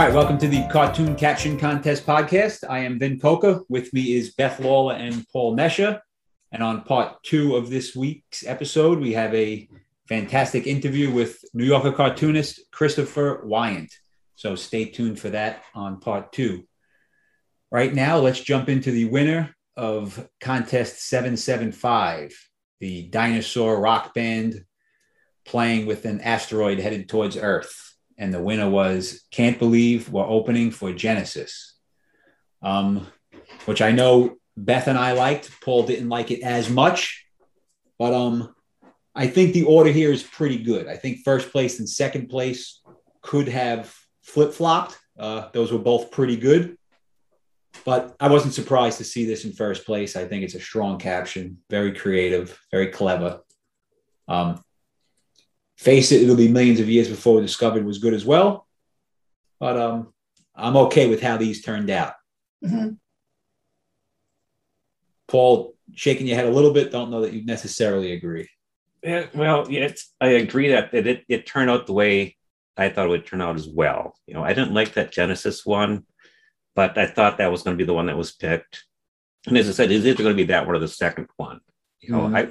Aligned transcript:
All 0.00 0.06
right, 0.06 0.14
welcome 0.14 0.38
to 0.38 0.48
the 0.48 0.66
Cartoon 0.68 1.14
Caption 1.14 1.58
Contest 1.58 2.06
podcast. 2.06 2.64
I 2.66 2.78
am 2.78 2.98
Vin 2.98 3.20
Coca. 3.20 3.60
With 3.68 3.92
me 3.92 4.14
is 4.14 4.32
Beth 4.32 4.58
Lawler 4.58 4.94
and 4.94 5.26
Paul 5.30 5.54
Nesha. 5.54 6.00
And 6.50 6.62
on 6.62 6.84
part 6.84 7.22
two 7.22 7.54
of 7.54 7.68
this 7.68 7.94
week's 7.94 8.46
episode, 8.46 8.98
we 8.98 9.12
have 9.12 9.34
a 9.34 9.68
fantastic 10.08 10.66
interview 10.66 11.12
with 11.12 11.44
New 11.52 11.66
Yorker 11.66 11.92
cartoonist 11.92 12.62
Christopher 12.72 13.44
Weyant. 13.46 13.92
So 14.36 14.54
stay 14.54 14.86
tuned 14.86 15.20
for 15.20 15.28
that 15.28 15.64
on 15.74 16.00
part 16.00 16.32
two. 16.32 16.66
Right 17.70 17.92
now, 17.94 18.16
let's 18.16 18.40
jump 18.40 18.70
into 18.70 18.92
the 18.92 19.04
winner 19.04 19.54
of 19.76 20.30
contest 20.40 21.06
775, 21.10 22.32
the 22.80 23.06
dinosaur 23.08 23.78
rock 23.78 24.14
band 24.14 24.64
playing 25.44 25.84
with 25.84 26.06
an 26.06 26.22
asteroid 26.22 26.78
headed 26.78 27.06
towards 27.06 27.36
Earth. 27.36 27.89
And 28.20 28.34
the 28.34 28.42
winner 28.42 28.68
was 28.68 29.24
Can't 29.30 29.58
Believe 29.58 30.10
We're 30.10 30.28
Opening 30.28 30.70
for 30.70 30.92
Genesis, 30.92 31.74
um, 32.62 33.06
which 33.64 33.80
I 33.80 33.92
know 33.92 34.36
Beth 34.58 34.88
and 34.88 34.98
I 34.98 35.12
liked. 35.12 35.50
Paul 35.62 35.84
didn't 35.84 36.10
like 36.10 36.30
it 36.30 36.42
as 36.42 36.68
much, 36.68 37.24
but 37.98 38.12
um, 38.12 38.54
I 39.14 39.26
think 39.26 39.54
the 39.54 39.64
order 39.64 39.90
here 39.90 40.12
is 40.12 40.22
pretty 40.22 40.62
good. 40.62 40.86
I 40.86 40.96
think 40.96 41.20
first 41.24 41.50
place 41.50 41.78
and 41.78 41.88
second 41.88 42.28
place 42.28 42.82
could 43.22 43.48
have 43.48 43.92
flip 44.22 44.52
flopped. 44.52 44.98
Uh, 45.18 45.48
those 45.54 45.72
were 45.72 45.78
both 45.78 46.10
pretty 46.10 46.36
good. 46.36 46.76
But 47.86 48.14
I 48.20 48.28
wasn't 48.28 48.52
surprised 48.52 48.98
to 48.98 49.04
see 49.04 49.24
this 49.24 49.46
in 49.46 49.52
first 49.52 49.86
place. 49.86 50.14
I 50.14 50.26
think 50.26 50.44
it's 50.44 50.54
a 50.54 50.60
strong 50.60 50.98
caption, 50.98 51.58
very 51.70 51.92
creative, 51.92 52.60
very 52.70 52.88
clever. 52.88 53.40
Um, 54.28 54.62
face 55.80 56.12
it, 56.12 56.22
it'll 56.22 56.36
be 56.36 56.48
millions 56.48 56.80
of 56.80 56.88
years 56.88 57.08
before 57.08 57.36
we 57.36 57.42
discovered 57.42 57.84
was 57.84 57.98
good 57.98 58.14
as 58.14 58.24
well. 58.24 58.66
But 59.58 59.76
um, 59.76 60.12
I'm 60.54 60.76
okay 60.76 61.08
with 61.08 61.22
how 61.22 61.36
these 61.36 61.62
turned 61.62 61.90
out. 61.90 62.14
Mm-hmm. 62.64 62.94
Paul, 65.28 65.74
shaking 65.94 66.26
your 66.26 66.36
head 66.36 66.46
a 66.46 66.50
little 66.50 66.72
bit, 66.72 66.90
don't 66.90 67.10
know 67.10 67.22
that 67.22 67.32
you 67.32 67.44
necessarily 67.44 68.12
agree. 68.12 68.48
Yeah, 69.02 69.26
well, 69.34 69.70
yeah, 69.70 69.90
I 70.20 70.28
agree 70.28 70.68
that 70.68 70.92
it, 70.92 71.06
it, 71.06 71.24
it 71.28 71.46
turned 71.46 71.70
out 71.70 71.86
the 71.86 71.92
way 71.92 72.36
I 72.76 72.88
thought 72.88 73.06
it 73.06 73.10
would 73.10 73.26
turn 73.26 73.40
out 73.40 73.56
as 73.56 73.68
well. 73.68 74.14
You 74.26 74.34
know, 74.34 74.44
I 74.44 74.52
didn't 74.52 74.74
like 74.74 74.94
that 74.94 75.12
Genesis 75.12 75.64
one 75.64 76.04
but 76.74 76.96
I 76.96 77.06
thought 77.06 77.38
that 77.38 77.50
was 77.50 77.62
going 77.62 77.76
to 77.76 77.82
be 77.82 77.86
the 77.86 77.94
one 77.94 78.06
that 78.06 78.16
was 78.16 78.32
picked. 78.32 78.84
And 79.46 79.56
as 79.56 79.68
I 79.68 79.72
said, 79.72 79.90
it's 79.90 80.04
either 80.04 80.22
going 80.22 80.36
to 80.36 80.42
be 80.42 80.48
that 80.48 80.66
one 80.66 80.76
or 80.76 80.78
the 80.78 80.88
second 80.88 81.28
one. 81.36 81.60
You 82.00 82.12
know, 82.12 82.20
mm-hmm. 82.22 82.36
I 82.36 82.48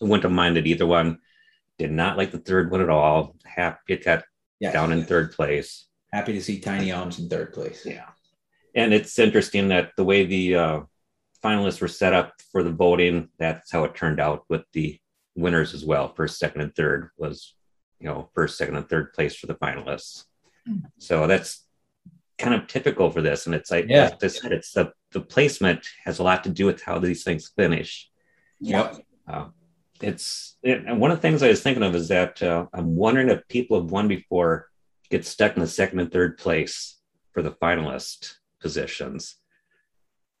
wouldn't 0.00 0.22
have 0.22 0.32
minded 0.32 0.66
either 0.66 0.86
one. 0.86 1.20
Did 1.78 1.90
not 1.90 2.16
like 2.16 2.30
the 2.30 2.38
third 2.38 2.70
one 2.70 2.80
at 2.80 2.88
all. 2.88 3.36
Happy 3.44 3.94
it 3.94 4.04
got 4.04 4.24
yes, 4.60 4.72
down 4.72 4.92
in 4.92 5.04
third 5.04 5.32
place. 5.32 5.86
Happy 6.12 6.32
to 6.32 6.40
see 6.40 6.60
Tiny 6.60 6.92
Arms 6.92 7.18
in 7.18 7.28
third 7.28 7.52
place. 7.52 7.84
Yeah. 7.84 8.06
And 8.76 8.94
it's 8.94 9.18
interesting 9.18 9.68
that 9.68 9.92
the 9.96 10.04
way 10.04 10.24
the 10.24 10.56
uh, 10.56 10.80
finalists 11.42 11.80
were 11.80 11.88
set 11.88 12.12
up 12.12 12.34
for 12.52 12.62
the 12.62 12.72
voting, 12.72 13.28
that's 13.38 13.70
how 13.70 13.84
it 13.84 13.94
turned 13.94 14.20
out 14.20 14.44
with 14.48 14.62
the 14.72 14.98
winners 15.34 15.74
as 15.74 15.84
well. 15.84 16.14
First, 16.14 16.38
second, 16.38 16.60
and 16.60 16.74
third 16.74 17.10
was, 17.16 17.54
you 18.00 18.06
know, 18.06 18.30
first, 18.34 18.56
second, 18.56 18.76
and 18.76 18.88
third 18.88 19.12
place 19.12 19.34
for 19.36 19.46
the 19.46 19.54
finalists. 19.54 20.24
Mm-hmm. 20.68 20.86
So 20.98 21.26
that's 21.26 21.64
kind 22.38 22.54
of 22.54 22.66
typical 22.66 23.10
for 23.10 23.20
this. 23.20 23.46
And 23.46 23.54
it's 23.54 23.70
like, 23.70 23.86
yeah, 23.88 24.10
I 24.20 24.26
said, 24.26 24.52
it's 24.52 24.72
the, 24.72 24.92
the 25.12 25.20
placement 25.20 25.86
has 26.04 26.18
a 26.18 26.22
lot 26.22 26.44
to 26.44 26.50
do 26.50 26.66
with 26.66 26.82
how 26.82 26.98
these 26.98 27.24
things 27.24 27.52
finish. 27.54 28.10
Yep. 28.60 28.96
Uh, 29.28 29.46
it's 30.00 30.56
it, 30.62 30.84
and 30.86 31.00
one 31.00 31.10
of 31.10 31.18
the 31.18 31.22
things 31.22 31.42
I 31.42 31.48
was 31.48 31.62
thinking 31.62 31.82
of 31.82 31.94
is 31.94 32.08
that 32.08 32.42
uh, 32.42 32.66
I'm 32.72 32.96
wondering 32.96 33.28
if 33.28 33.46
people 33.48 33.80
have 33.80 33.90
won 33.90 34.08
before 34.08 34.68
get 35.10 35.24
stuck 35.24 35.54
in 35.54 35.60
the 35.60 35.68
second 35.68 36.00
and 36.00 36.10
third 36.10 36.38
place 36.38 36.98
for 37.32 37.42
the 37.42 37.52
finalist 37.52 38.34
positions. 38.60 39.36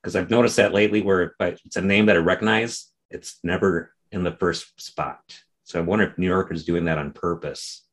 Because 0.02 0.16
I've 0.16 0.30
noticed 0.30 0.56
that 0.56 0.74
lately, 0.74 1.02
where 1.02 1.34
it's 1.40 1.76
a 1.76 1.82
name 1.82 2.06
that 2.06 2.16
I 2.16 2.20
recognize, 2.20 2.90
it's 3.10 3.38
never 3.42 3.94
in 4.12 4.22
the 4.22 4.36
first 4.36 4.80
spot. 4.80 5.20
So 5.64 5.78
I 5.78 5.82
wonder 5.82 6.04
if 6.06 6.18
New 6.18 6.26
York 6.26 6.52
is 6.52 6.64
doing 6.64 6.84
that 6.84 6.98
on 6.98 7.12
purpose 7.12 7.84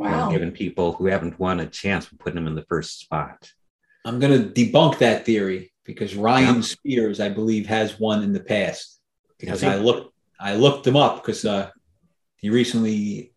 Wow. 0.00 0.26
know, 0.26 0.32
giving 0.32 0.50
people 0.50 0.92
who 0.94 1.06
haven't 1.06 1.38
won 1.38 1.60
a 1.60 1.66
chance, 1.66 2.10
of 2.10 2.18
putting 2.18 2.36
them 2.36 2.46
in 2.46 2.54
the 2.54 2.64
first 2.64 3.00
spot. 3.00 3.52
I'm 4.06 4.18
going 4.18 4.32
to 4.32 4.48
debunk 4.48 4.98
that 4.98 5.26
theory 5.26 5.72
because 5.84 6.14
Ryan 6.14 6.56
yeah. 6.56 6.60
Spears, 6.62 7.20
I 7.20 7.28
believe, 7.28 7.66
has 7.66 8.00
won 8.00 8.22
in 8.22 8.32
the 8.32 8.40
past. 8.40 8.98
Because 9.38 9.62
I 9.62 9.76
looked, 9.76 10.14
I 10.40 10.54
looked 10.54 10.86
him 10.86 10.96
up 10.96 11.16
because 11.16 11.44
uh, 11.44 11.70
he 12.36 12.50
recently 12.50 13.34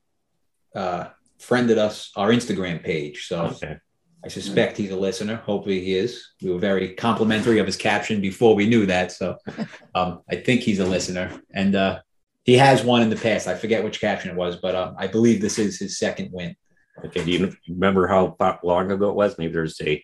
uh, 0.76 1.08
friended 1.40 1.78
us 1.78 2.12
our 2.16 2.30
Instagram 2.30 2.84
page. 2.84 3.28
So 3.28 3.46
okay. 3.46 3.78
I 4.24 4.30
suspect 4.30 4.78
he's 4.78 4.92
a 4.92 4.96
listener. 4.96 5.36
Hopefully 5.36 5.82
he 5.82 5.96
is. 5.96 6.26
We 6.42 6.52
were 6.52 6.60
very 6.60 6.94
complimentary 6.94 7.60
of 7.60 7.66
his 7.66 7.76
caption 7.76 8.22
before 8.22 8.56
we 8.56 8.68
knew 8.68 8.86
that. 8.86 9.12
So 9.12 9.38
um, 9.96 10.22
I 10.30 10.38
think 10.38 10.62
he's 10.62 10.80
a 10.80 10.86
listener. 10.86 11.42
And 11.54 11.76
uh, 11.76 12.00
he 12.46 12.54
has 12.54 12.84
won 12.84 13.02
in 13.02 13.10
the 13.10 13.18
past. 13.18 13.48
I 13.48 13.56
forget 13.56 13.84
which 13.84 14.00
caption 14.00 14.32
it 14.32 14.38
was, 14.38 14.56
but 14.56 14.76
um, 14.76 14.96
I 14.98 15.08
believe 15.08 15.42
this 15.42 15.60
is 15.60 15.78
his 15.78 16.00
second 16.00 16.30
win. 16.32 16.56
Okay. 17.04 17.24
Do 17.24 17.32
you 17.32 17.56
remember 17.68 18.08
how 18.08 18.38
long 18.64 18.92
ago 18.92 19.10
it 19.10 19.16
was? 19.16 19.38
Maybe 19.38 19.52
there's 19.52 19.82
a 19.82 20.04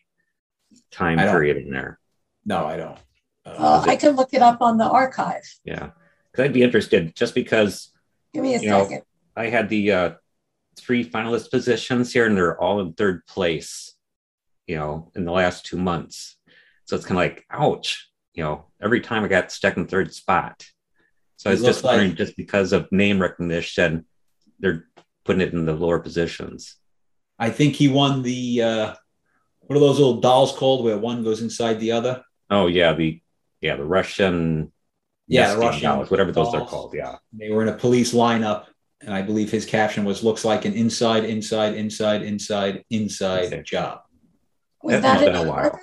time 0.92 1.18
period 1.18 1.58
in 1.58 1.72
there. 1.72 2.00
No, 2.46 2.66
I 2.66 2.78
don't. 2.78 2.98
Uh, 3.46 3.50
uh, 3.58 3.84
I 3.88 3.96
can 3.96 4.16
look 4.16 4.34
it 4.34 4.42
up 4.42 4.62
on 4.62 4.78
the 4.78 4.86
archive. 4.86 5.44
Yeah. 5.64 5.92
Because 6.40 6.50
I'd 6.50 6.54
be 6.54 6.64
interested 6.64 7.16
just 7.16 7.36
because. 7.36 7.92
Give 8.34 8.44
me 8.44 8.56
a 8.56 8.60
second. 8.60 8.96
Know, 8.96 9.02
I 9.36 9.48
had 9.48 9.68
the 9.68 9.92
uh, 9.92 10.12
three 10.78 11.04
finalist 11.04 11.52
positions 11.52 12.14
here, 12.14 12.26
and 12.26 12.38
they're 12.38 12.58
all 12.58 12.80
in 12.80 12.94
third 12.94 13.28
place, 13.28 13.94
you 14.66 14.78
know, 14.78 15.12
in 15.16 15.26
the 15.26 15.34
last 15.34 15.66
two 15.66 15.78
months. 15.78 16.38
So 16.86 16.96
it's 16.96 17.06
kind 17.06 17.18
of 17.18 17.24
like, 17.24 17.46
ouch, 17.52 18.10
you 18.34 18.44
know, 18.44 18.68
every 18.82 19.02
time 19.02 19.26
I 19.26 19.28
got 19.28 19.52
stuck 19.52 19.76
in 19.76 19.86
third 19.86 20.14
spot. 20.14 20.66
So 21.36 21.50
I 21.50 21.54
was 21.54 21.62
just 21.62 21.84
wondering, 21.84 22.12
like, 22.12 22.18
just 22.18 22.38
because 22.38 22.72
of 22.72 22.90
name 22.90 23.22
recognition, 23.22 24.06
they're 24.60 24.86
putting 25.26 25.42
it 25.42 25.54
in 25.54 25.66
the 25.66 25.74
lower 25.74 26.00
positions. 26.00 26.78
I 27.38 27.50
think 27.50 27.76
he 27.76 27.90
won 27.90 28.22
the 28.22 28.62
uh, 28.62 28.96
what 29.62 29.76
are 29.76 29.80
those 29.80 30.00
little 30.00 30.22
dolls 30.22 30.56
called 30.56 30.86
where 30.86 30.98
one 30.98 31.22
goes 31.22 31.42
inside 31.42 31.82
the 31.82 31.92
other? 31.92 32.24
Oh 32.50 32.68
yeah, 32.68 32.94
the 32.94 33.22
yeah 33.60 33.76
the 33.76 33.86
Russian 33.86 34.72
yeah 35.30 35.54
the 35.54 35.60
Russian 35.60 35.84
dolls, 35.84 36.12
whatever 36.12 36.32
those 36.32 36.54
are 36.54 36.66
called. 36.66 36.94
Yeah, 36.94 37.16
they 37.32 37.50
were 37.50 37.62
in 37.62 37.70
a 37.70 37.78
police 37.78 38.14
lineup, 38.14 38.66
and 39.02 39.14
I 39.14 39.22
believe 39.22 39.52
his 39.52 39.66
caption 39.66 40.04
was 40.04 40.24
"looks 40.24 40.44
like 40.44 40.66
an 40.66 40.74
inside, 40.74 41.24
inside, 41.26 41.76
inside, 41.76 42.24
inside, 42.24 42.84
inside 42.90 43.66
job." 43.66 44.02
Was 44.84 45.02
that, 45.02 45.20
that 45.20 45.36
a 45.36 45.48
while. 45.48 45.80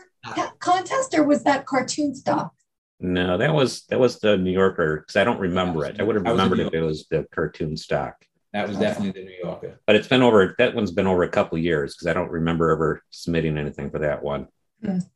contest 0.58 1.14
or 1.14 1.24
was 1.24 1.44
that 1.44 1.66
cartoon 1.66 2.14
stuff? 2.14 2.50
No, 2.98 3.36
that 3.36 3.52
was 3.52 3.84
that 3.86 4.00
was 4.00 4.18
the 4.20 4.36
New 4.36 4.52
Yorker 4.52 5.00
because 5.00 5.16
I 5.16 5.24
don't 5.24 5.40
remember 5.40 5.84
it. 5.84 6.00
I 6.00 6.02
would 6.02 6.16
have 6.16 6.24
remembered 6.24 6.60
if 6.60 6.72
it 6.72 6.80
was 6.80 7.06
the 7.10 7.26
cartoon 7.34 7.76
stock. 7.76 8.14
That 8.52 8.68
was 8.68 8.78
definitely 8.78 9.20
the 9.20 9.26
New 9.26 9.36
Yorker. 9.42 9.80
But 9.86 9.96
it's 9.96 10.08
been 10.08 10.22
over. 10.22 10.54
That 10.56 10.74
one's 10.74 10.92
been 10.92 11.06
over 11.06 11.22
a 11.22 11.28
couple 11.28 11.58
years 11.58 11.94
because 11.94 12.06
I 12.06 12.14
don't 12.14 12.30
remember 12.30 12.70
ever 12.70 13.02
submitting 13.10 13.58
anything 13.58 13.90
for 13.90 13.98
that 13.98 14.22
one. 14.22 14.48
Mm. 14.82 15.06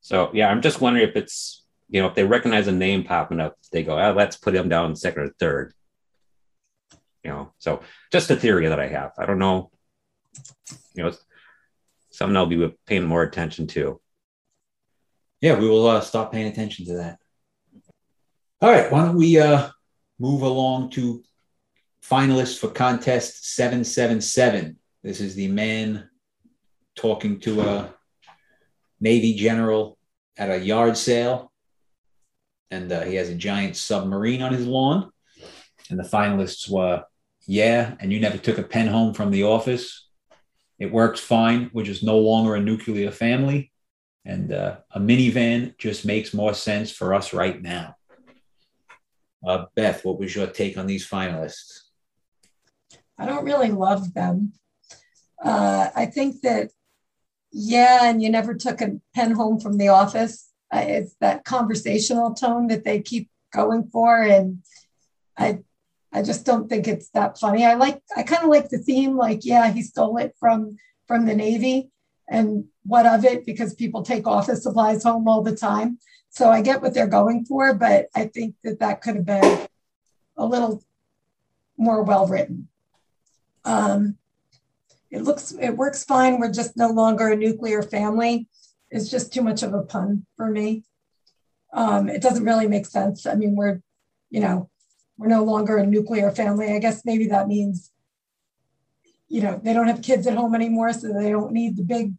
So 0.00 0.30
yeah, 0.32 0.48
I'm 0.48 0.62
just 0.62 0.80
wondering 0.80 1.08
if 1.08 1.16
it's 1.16 1.64
you 1.88 2.00
know 2.00 2.08
if 2.08 2.14
they 2.14 2.24
recognize 2.24 2.66
a 2.66 2.72
name 2.72 3.04
popping 3.04 3.40
up, 3.40 3.56
they 3.72 3.82
go, 3.82 3.98
oh, 3.98 4.12
let's 4.12 4.36
put 4.36 4.54
him 4.54 4.68
down 4.68 4.96
second 4.96 5.22
or 5.22 5.28
third. 5.38 5.72
You 7.24 7.30
know, 7.30 7.52
so 7.58 7.80
just 8.12 8.30
a 8.30 8.36
theory 8.36 8.68
that 8.68 8.80
I 8.80 8.86
have. 8.88 9.12
I 9.18 9.26
don't 9.26 9.38
know. 9.38 9.70
You 10.94 11.04
know, 11.04 11.12
something 12.10 12.36
I'll 12.36 12.46
be 12.46 12.72
paying 12.86 13.04
more 13.04 13.22
attention 13.22 13.66
to 13.68 14.00
yeah, 15.40 15.58
we 15.58 15.68
will 15.68 15.86
uh, 15.86 16.00
stop 16.00 16.32
paying 16.32 16.46
attention 16.46 16.86
to 16.86 16.96
that. 16.96 17.18
All 18.60 18.70
right, 18.70 18.90
why 18.90 19.04
don't 19.04 19.16
we 19.16 19.38
uh, 19.38 19.68
move 20.18 20.42
along 20.42 20.90
to 20.90 21.22
finalists 22.02 22.58
for 22.58 22.68
contest 22.68 23.54
777. 23.54 24.78
This 25.02 25.20
is 25.20 25.34
the 25.34 25.48
man 25.48 26.08
talking 26.96 27.38
to 27.40 27.60
a 27.60 27.94
Navy 28.98 29.34
general 29.34 29.98
at 30.38 30.50
a 30.50 30.58
yard 30.58 30.96
sale, 30.96 31.52
and 32.70 32.90
uh, 32.90 33.02
he 33.02 33.14
has 33.16 33.28
a 33.28 33.34
giant 33.34 33.76
submarine 33.76 34.42
on 34.42 34.52
his 34.52 34.66
lawn. 34.66 35.10
And 35.90 35.98
the 35.98 36.04
finalists 36.04 36.68
were, 36.68 37.04
yeah, 37.46 37.94
and 38.00 38.12
you 38.12 38.18
never 38.18 38.38
took 38.38 38.58
a 38.58 38.62
pen 38.62 38.88
home 38.88 39.14
from 39.14 39.30
the 39.30 39.44
office. 39.44 40.08
It 40.78 40.92
works 40.92 41.20
fine. 41.20 41.70
We're 41.72 41.84
just 41.84 42.02
no 42.02 42.18
longer 42.18 42.54
a 42.54 42.60
nuclear 42.60 43.10
family 43.10 43.72
and 44.26 44.52
uh, 44.52 44.78
a 44.90 44.98
minivan 44.98 45.78
just 45.78 46.04
makes 46.04 46.34
more 46.34 46.52
sense 46.52 46.90
for 46.90 47.14
us 47.14 47.32
right 47.32 47.62
now. 47.62 47.94
Uh, 49.46 49.66
Beth, 49.76 50.04
what 50.04 50.18
was 50.18 50.34
your 50.34 50.48
take 50.48 50.76
on 50.76 50.86
these 50.86 51.08
finalists? 51.08 51.82
I 53.16 53.24
don't 53.24 53.44
really 53.44 53.70
love 53.70 54.14
them. 54.14 54.52
Uh, 55.42 55.90
I 55.94 56.06
think 56.06 56.40
that, 56.42 56.70
yeah, 57.52 58.10
and 58.10 58.20
you 58.20 58.28
never 58.28 58.54
took 58.54 58.80
a 58.80 58.98
pen 59.14 59.30
home 59.30 59.60
from 59.60 59.78
the 59.78 59.88
office. 59.88 60.50
Uh, 60.72 60.84
it's 60.86 61.14
that 61.20 61.44
conversational 61.44 62.34
tone 62.34 62.66
that 62.66 62.84
they 62.84 63.00
keep 63.00 63.30
going 63.52 63.88
for, 63.88 64.20
and 64.20 64.62
I, 65.38 65.60
I 66.12 66.22
just 66.22 66.44
don't 66.44 66.68
think 66.68 66.88
it's 66.88 67.10
that 67.10 67.38
funny. 67.38 67.64
I 67.64 67.74
like, 67.74 68.02
I 68.16 68.22
kind 68.22 68.42
of 68.42 68.50
like 68.50 68.68
the 68.68 68.78
theme, 68.78 69.16
like, 69.16 69.44
yeah, 69.44 69.70
he 69.70 69.82
stole 69.82 70.16
it 70.18 70.34
from 70.40 70.76
from 71.06 71.24
the 71.24 71.34
Navy, 71.36 71.90
and 72.28 72.64
what 72.84 73.06
of 73.06 73.24
it 73.24 73.46
because 73.46 73.74
people 73.74 74.02
take 74.02 74.26
office 74.26 74.64
supplies 74.64 75.04
home 75.04 75.28
all 75.28 75.42
the 75.42 75.54
time. 75.54 75.98
So 76.30 76.50
I 76.50 76.60
get 76.62 76.82
what 76.82 76.94
they're 76.94 77.06
going 77.06 77.44
for, 77.44 77.72
but 77.74 78.08
I 78.14 78.26
think 78.26 78.56
that 78.64 78.80
that 78.80 79.00
could 79.00 79.16
have 79.16 79.24
been 79.24 79.68
a 80.36 80.44
little 80.44 80.82
more 81.78 82.02
well 82.02 82.26
written. 82.26 82.68
Um, 83.64 84.18
it 85.10 85.22
looks, 85.22 85.54
it 85.60 85.70
works 85.70 86.04
fine. 86.04 86.38
We're 86.38 86.52
just 86.52 86.76
no 86.76 86.88
longer 86.88 87.28
a 87.28 87.36
nuclear 87.36 87.82
family. 87.82 88.48
It's 88.90 89.10
just 89.10 89.32
too 89.32 89.42
much 89.42 89.62
of 89.62 89.74
a 89.74 89.82
pun 89.82 90.26
for 90.36 90.50
me. 90.50 90.84
Um, 91.72 92.08
it 92.08 92.22
doesn't 92.22 92.44
really 92.44 92.68
make 92.68 92.86
sense. 92.86 93.26
I 93.26 93.34
mean, 93.34 93.56
we're, 93.56 93.82
you 94.30 94.40
know, 94.40 94.70
we're 95.18 95.28
no 95.28 95.44
longer 95.44 95.76
a 95.76 95.86
nuclear 95.86 96.30
family. 96.30 96.72
I 96.72 96.78
guess 96.78 97.04
maybe 97.04 97.26
that 97.28 97.48
means, 97.48 97.90
you 99.28 99.42
know, 99.42 99.60
they 99.62 99.72
don't 99.72 99.88
have 99.88 100.02
kids 100.02 100.26
at 100.26 100.36
home 100.36 100.54
anymore, 100.54 100.92
so 100.92 101.12
they 101.12 101.30
don't 101.30 101.52
need 101.52 101.76
the 101.76 101.82
big 101.82 102.14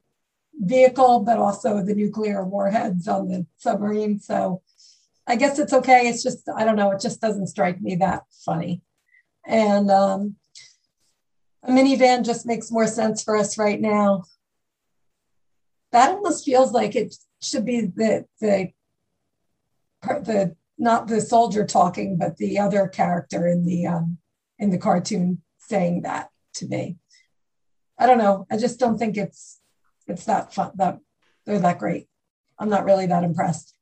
vehicle, 0.54 1.22
but 1.22 1.38
also 1.38 1.84
the 1.84 1.96
nuclear 1.96 2.44
warheads 2.44 3.08
on 3.08 3.30
the 3.30 3.46
submarine. 3.58 4.20
So 4.20 4.62
I 5.28 5.36
guess 5.36 5.60
it's 5.60 5.74
okay. 5.74 6.08
It's 6.08 6.24
just, 6.24 6.50
I 6.56 6.64
don't 6.66 6.76
know, 6.76 6.92
it 6.92 7.02
just 7.02 7.22
doesn't 7.22 7.48
strike 7.48 7.82
me 7.82 7.96
that 7.96 8.24
funny. 8.46 8.82
And 9.46 9.90
um, 9.92 10.36
a 11.64 11.72
minivan 11.72 12.26
just 12.26 12.46
makes 12.46 12.72
more 12.72 12.88
sense 12.88 13.24
for 13.24 13.38
us 13.38 13.58
right 13.58 13.80
now. 13.80 14.24
That 15.98 16.12
almost 16.12 16.46
feels 16.46 16.74
like 16.74 16.96
it 16.96 17.16
should 17.42 17.66
be 17.66 17.82
the 17.82 18.26
the 18.40 18.72
the 20.04 20.56
not 20.78 21.08
the 21.08 21.22
soldier 21.22 21.66
talking, 21.66 22.18
but 22.20 22.38
the 22.38 22.60
other 22.60 22.88
character 22.88 23.48
in 23.48 23.66
the 23.66 23.88
um, 23.88 24.20
in 24.60 24.70
the 24.70 24.78
cartoon 24.78 25.42
saying 25.58 26.04
that 26.04 26.30
to 26.54 26.68
me. 26.68 26.98
I 27.98 28.06
don't 28.06 28.20
know. 28.20 28.46
I 28.52 28.58
just 28.58 28.80
don't 28.80 29.00
think 29.00 29.18
it's 29.18 29.60
it's 30.06 30.26
that 30.26 30.54
fun 30.54 30.74
that 30.76 31.00
they're 31.48 31.58
that 31.58 31.80
great. 31.80 32.06
I'm 32.60 32.70
not 32.70 32.86
really 32.86 33.08
that 33.08 33.24
impressed. 33.24 33.74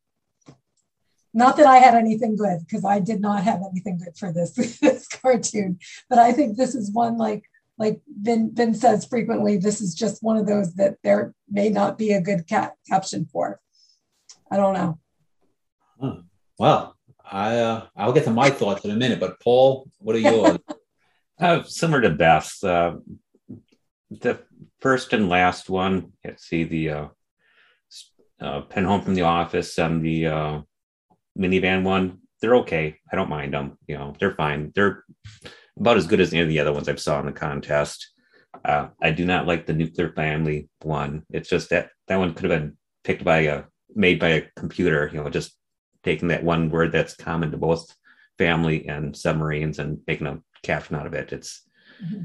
Not 1.34 1.58
that 1.58 1.66
I 1.66 1.80
had 1.80 1.96
anything 1.96 2.38
good, 2.38 2.60
because 2.60 2.86
I 2.86 3.02
did 3.02 3.20
not 3.20 3.44
have 3.44 3.60
anything 3.70 3.98
good 3.98 4.16
for 4.18 4.32
this 4.32 4.54
this 4.80 5.06
cartoon. 5.10 5.80
But 6.10 6.20
I 6.20 6.32
think 6.32 6.56
this 6.56 6.76
is 6.76 6.94
one 6.94 7.18
like 7.18 7.44
like 7.78 8.02
Vin, 8.08 8.52
Vin 8.54 8.74
says 8.74 9.06
frequently, 9.06 9.58
this 9.58 9.82
is 9.82 9.94
just 9.94 10.24
one 10.24 10.38
of 10.38 10.48
those 10.48 10.76
that 10.76 10.96
there 11.04 11.34
may 11.50 11.70
not 11.70 11.98
be 11.98 12.12
a 12.12 12.22
good 12.22 12.48
cap- 12.48 12.76
caption 12.88 13.26
for. 13.26 13.60
I 14.50 14.58
don't 14.58 14.74
know. 14.74 15.00
Huh. 16.00 16.16
Well, 16.58 16.96
I 17.30 17.58
uh, 17.58 17.88
I'll 17.96 18.14
get 18.14 18.24
to 18.26 18.32
my 18.32 18.50
thoughts 18.50 18.86
in 18.86 18.92
a 18.92 18.96
minute, 18.96 19.20
but 19.20 19.40
Paul, 19.42 19.90
what 20.00 20.16
are 20.16 20.20
yours? 20.20 20.58
uh, 21.40 21.64
similar 21.64 22.02
to 22.02 22.12
Beth's, 22.12 22.64
uh, 22.64 22.96
the 24.10 24.40
first 24.80 25.12
and 25.14 25.28
last 25.28 25.70
one. 25.70 26.14
Let's 26.24 26.46
see 26.46 26.64
the 26.64 26.90
uh, 26.90 27.08
uh, 28.40 28.62
pen 28.62 28.86
home 28.86 29.02
from 29.02 29.16
the 29.16 29.24
office 29.24 29.78
and 29.78 30.04
the 30.04 30.28
uh, 30.28 30.62
minivan 31.38 31.84
one. 31.84 32.20
They're 32.42 32.58
okay. 32.58 33.00
I 33.12 33.16
don't 33.16 33.30
mind 33.30 33.54
them. 33.54 33.78
You 33.88 33.98
know, 33.98 34.14
they're 34.20 34.36
fine. 34.36 34.72
They're 34.76 35.04
about 35.80 35.98
as 35.98 36.08
good 36.08 36.20
as 36.20 36.34
any 36.34 36.42
of 36.42 36.50
the 36.50 36.60
other 36.60 36.74
ones 36.74 36.88
I've 36.88 37.00
saw 37.00 37.20
in 37.20 37.26
the 37.26 37.32
contest. 37.32 38.12
Uh, 38.64 38.88
I 39.02 39.12
do 39.12 39.26
not 39.26 39.48
like 39.48 39.66
the 39.66 39.74
nuclear 39.74 40.12
family 40.14 40.70
one. 40.82 41.24
It's 41.30 41.50
just 41.50 41.70
that 41.70 41.90
that 42.08 42.18
one 42.18 42.34
could 42.34 42.50
have 42.50 42.62
been 42.62 42.78
picked 43.04 43.24
by 43.24 43.40
a 43.40 43.64
made 43.94 44.20
by 44.20 44.30
a 44.30 44.44
computer. 44.56 45.10
You 45.12 45.24
know, 45.24 45.30
just 45.30 45.58
taking 46.04 46.30
that 46.30 46.44
one 46.44 46.70
word 46.70 46.92
that's 46.92 47.16
common 47.16 47.52
to 47.52 47.58
both 47.58 47.94
family 48.38 48.88
and 48.88 49.16
submarines 49.16 49.80
and 49.80 50.00
making 50.08 50.28
a 50.28 50.40
caption 50.64 50.96
out 50.96 51.06
of 51.06 51.14
it. 51.14 51.34
It's 51.34 51.62
mm-hmm. 52.04 52.24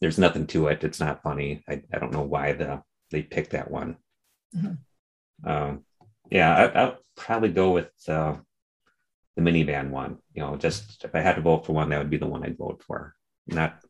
there's 0.00 0.18
nothing 0.18 0.46
to 0.48 0.68
it. 0.68 0.82
It's 0.82 1.00
not 1.00 1.22
funny. 1.22 1.62
I, 1.68 1.82
I 1.92 1.98
don't 1.98 2.12
know 2.12 2.22
why 2.22 2.52
the 2.52 2.82
they 3.10 3.22
picked 3.22 3.52
that 3.52 3.70
one. 3.70 3.96
Mm-hmm. 4.56 5.48
Um, 5.48 5.84
yeah, 6.30 6.70
I, 6.74 6.84
will 6.84 6.96
probably 7.16 7.50
go 7.50 7.72
with 7.72 7.90
uh, 8.08 8.36
the 9.38 9.50
minivan 9.50 9.90
one. 9.90 10.18
You 10.34 10.42
know, 10.42 10.56
just 10.56 11.04
if 11.04 11.14
I 11.14 11.20
had 11.20 11.36
to 11.36 11.42
vote 11.42 11.64
for 11.64 11.72
one, 11.72 11.90
that 11.90 11.98
would 11.98 12.10
be 12.10 12.16
the 12.16 12.26
one 12.26 12.44
I'd 12.44 12.58
vote 12.58 12.82
for. 12.84 13.14
Not 13.46 13.80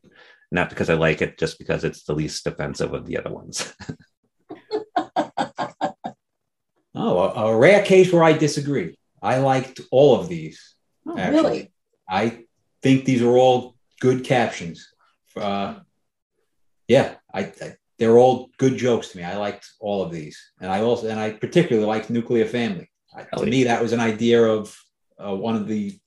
not 0.51 0.69
because 0.69 0.89
I 0.89 0.93
like 0.93 1.21
it, 1.21 1.37
just 1.37 1.57
because 1.57 1.83
it's 1.83 2.03
the 2.03 2.13
least 2.13 2.45
offensive 2.47 2.93
of 2.93 3.05
the 3.05 3.17
other 3.17 3.31
ones. 3.31 3.73
oh, 6.95 7.19
a, 7.19 7.45
a, 7.45 7.57
rare 7.57 7.83
case 7.83 8.11
where 8.11 8.23
I 8.23 8.33
disagree. 8.33 8.97
I 9.21 9.37
liked 9.37 9.81
all 9.91 10.19
of 10.19 10.27
these. 10.27 10.75
Oh, 11.05 11.15
really? 11.15 11.71
I 12.09 12.45
think 12.81 13.05
these 13.05 13.21
are 13.21 13.37
all 13.37 13.75
good 13.99 14.23
captions. 14.23 14.87
Uh, 15.35 15.75
yeah, 16.87 17.15
I, 17.31 17.41
I, 17.41 17.75
they're 17.99 18.17
all 18.17 18.49
good 18.57 18.77
jokes 18.77 19.09
to 19.09 19.17
me. 19.17 19.23
I 19.23 19.37
liked 19.37 19.69
all 19.79 20.01
of 20.01 20.11
these, 20.11 20.39
and 20.61 20.71
I 20.71 20.81
also 20.81 21.07
and 21.09 21.19
I 21.19 21.31
particularly 21.31 21.87
liked 21.87 22.09
Nuclear 22.09 22.45
Family. 22.45 22.89
I, 23.15 23.23
to 23.37 23.45
me, 23.45 23.65
that 23.65 23.81
was 23.81 23.93
an 23.93 23.99
idea 23.99 24.43
of 24.43 24.75
uh, 25.23 25.35
one 25.35 25.55
of 25.55 25.67
the 25.67 25.99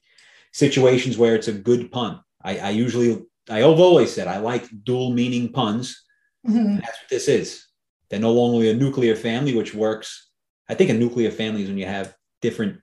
situations 0.52 1.18
where 1.18 1.34
it's 1.34 1.48
a 1.48 1.52
good 1.52 1.90
pun. 1.90 2.20
I, 2.42 2.58
I 2.58 2.70
usually, 2.70 3.22
I've 3.48 3.64
always 3.64 4.12
said 4.12 4.28
I 4.28 4.38
like 4.38 4.66
dual 4.84 5.12
meaning 5.12 5.52
puns. 5.52 6.02
Mm-hmm. 6.46 6.76
That's 6.76 6.98
what 7.00 7.10
this 7.10 7.28
is. 7.28 7.66
They're 8.10 8.20
no 8.20 8.32
longer 8.32 8.68
a 8.70 8.74
nuclear 8.74 9.16
family, 9.16 9.56
which 9.56 9.74
works. 9.74 10.28
I 10.68 10.74
think 10.74 10.90
a 10.90 10.94
nuclear 10.94 11.30
family 11.30 11.62
is 11.62 11.68
when 11.68 11.78
you 11.78 11.86
have 11.86 12.14
different 12.40 12.80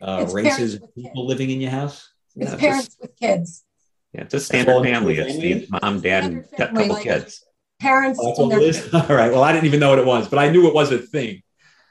uh, 0.00 0.26
races 0.32 0.74
of 0.74 0.94
people 0.94 1.26
living 1.26 1.50
in 1.50 1.60
your 1.60 1.70
house. 1.70 2.08
It's 2.36 2.54
parents 2.54 2.86
just, 2.86 3.00
with 3.00 3.16
kids. 3.16 3.64
Yeah, 4.12 4.22
it's 4.22 4.34
a 4.34 4.40
standard 4.40 4.82
family. 4.82 5.18
It's 5.18 5.36
the 5.36 5.78
mom, 5.80 6.00
dad, 6.00 6.24
and 6.24 6.44
a 6.52 6.56
couple 6.56 6.88
like 6.88 7.02
kids. 7.04 7.44
Parents. 7.80 8.18
Oh, 8.20 8.32
all 8.32 8.52
it 8.52 8.62
is. 8.62 8.92
All 8.92 9.06
right. 9.08 9.30
Well, 9.30 9.42
I 9.42 9.52
didn't 9.52 9.66
even 9.66 9.80
know 9.80 9.90
what 9.90 9.98
it 9.98 10.06
was, 10.06 10.28
but 10.28 10.38
I 10.38 10.50
knew 10.50 10.66
it 10.66 10.74
was 10.74 10.90
a 10.90 10.98
thing. 10.98 11.42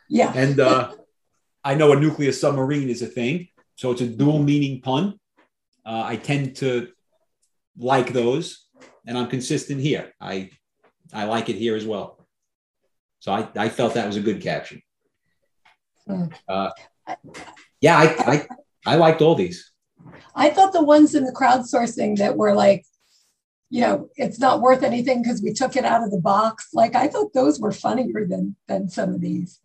Yeah. 0.09 0.31
And 0.35 0.59
uh, 0.59 0.93
I 1.63 1.75
know 1.75 1.91
a 1.91 1.99
nuclear 1.99 2.31
submarine 2.31 2.89
is 2.89 3.01
a 3.01 3.07
thing. 3.07 3.49
So 3.75 3.91
it's 3.91 4.01
a 4.01 4.07
dual 4.07 4.43
meaning 4.43 4.81
pun. 4.81 5.19
Uh, 5.85 6.03
I 6.05 6.17
tend 6.17 6.57
to 6.57 6.89
like 7.77 8.11
those, 8.11 8.67
and 9.07 9.17
I'm 9.17 9.29
consistent 9.29 9.79
here. 9.81 10.13
I 10.19 10.51
I 11.13 11.23
like 11.25 11.49
it 11.49 11.55
here 11.55 11.75
as 11.75 11.85
well. 11.85 12.27
So 13.19 13.31
I, 13.31 13.47
I 13.55 13.69
felt 13.69 13.93
that 13.93 14.07
was 14.07 14.17
a 14.17 14.21
good 14.21 14.41
caption. 14.41 14.81
Hmm. 16.05 16.25
Uh, 16.47 16.71
yeah, 17.81 17.97
I, 17.97 18.05
I 18.33 18.47
I 18.85 18.95
liked 18.95 19.21
all 19.21 19.35
these. 19.35 19.71
I 20.35 20.49
thought 20.49 20.73
the 20.73 20.83
ones 20.83 21.15
in 21.15 21.23
the 21.23 21.31
crowdsourcing 21.31 22.17
that 22.17 22.37
were 22.37 22.53
like, 22.53 22.85
you 23.69 23.81
know, 23.81 24.09
it's 24.15 24.39
not 24.39 24.61
worth 24.61 24.83
anything 24.83 25.21
because 25.21 25.41
we 25.41 25.53
took 25.53 25.75
it 25.75 25.85
out 25.85 26.03
of 26.03 26.11
the 26.11 26.21
box. 26.21 26.69
Like 26.73 26.95
I 26.95 27.07
thought 27.07 27.33
those 27.33 27.59
were 27.59 27.71
funnier 27.71 28.25
than 28.27 28.55
than 28.67 28.89
some 28.89 29.13
of 29.13 29.21
these. 29.21 29.59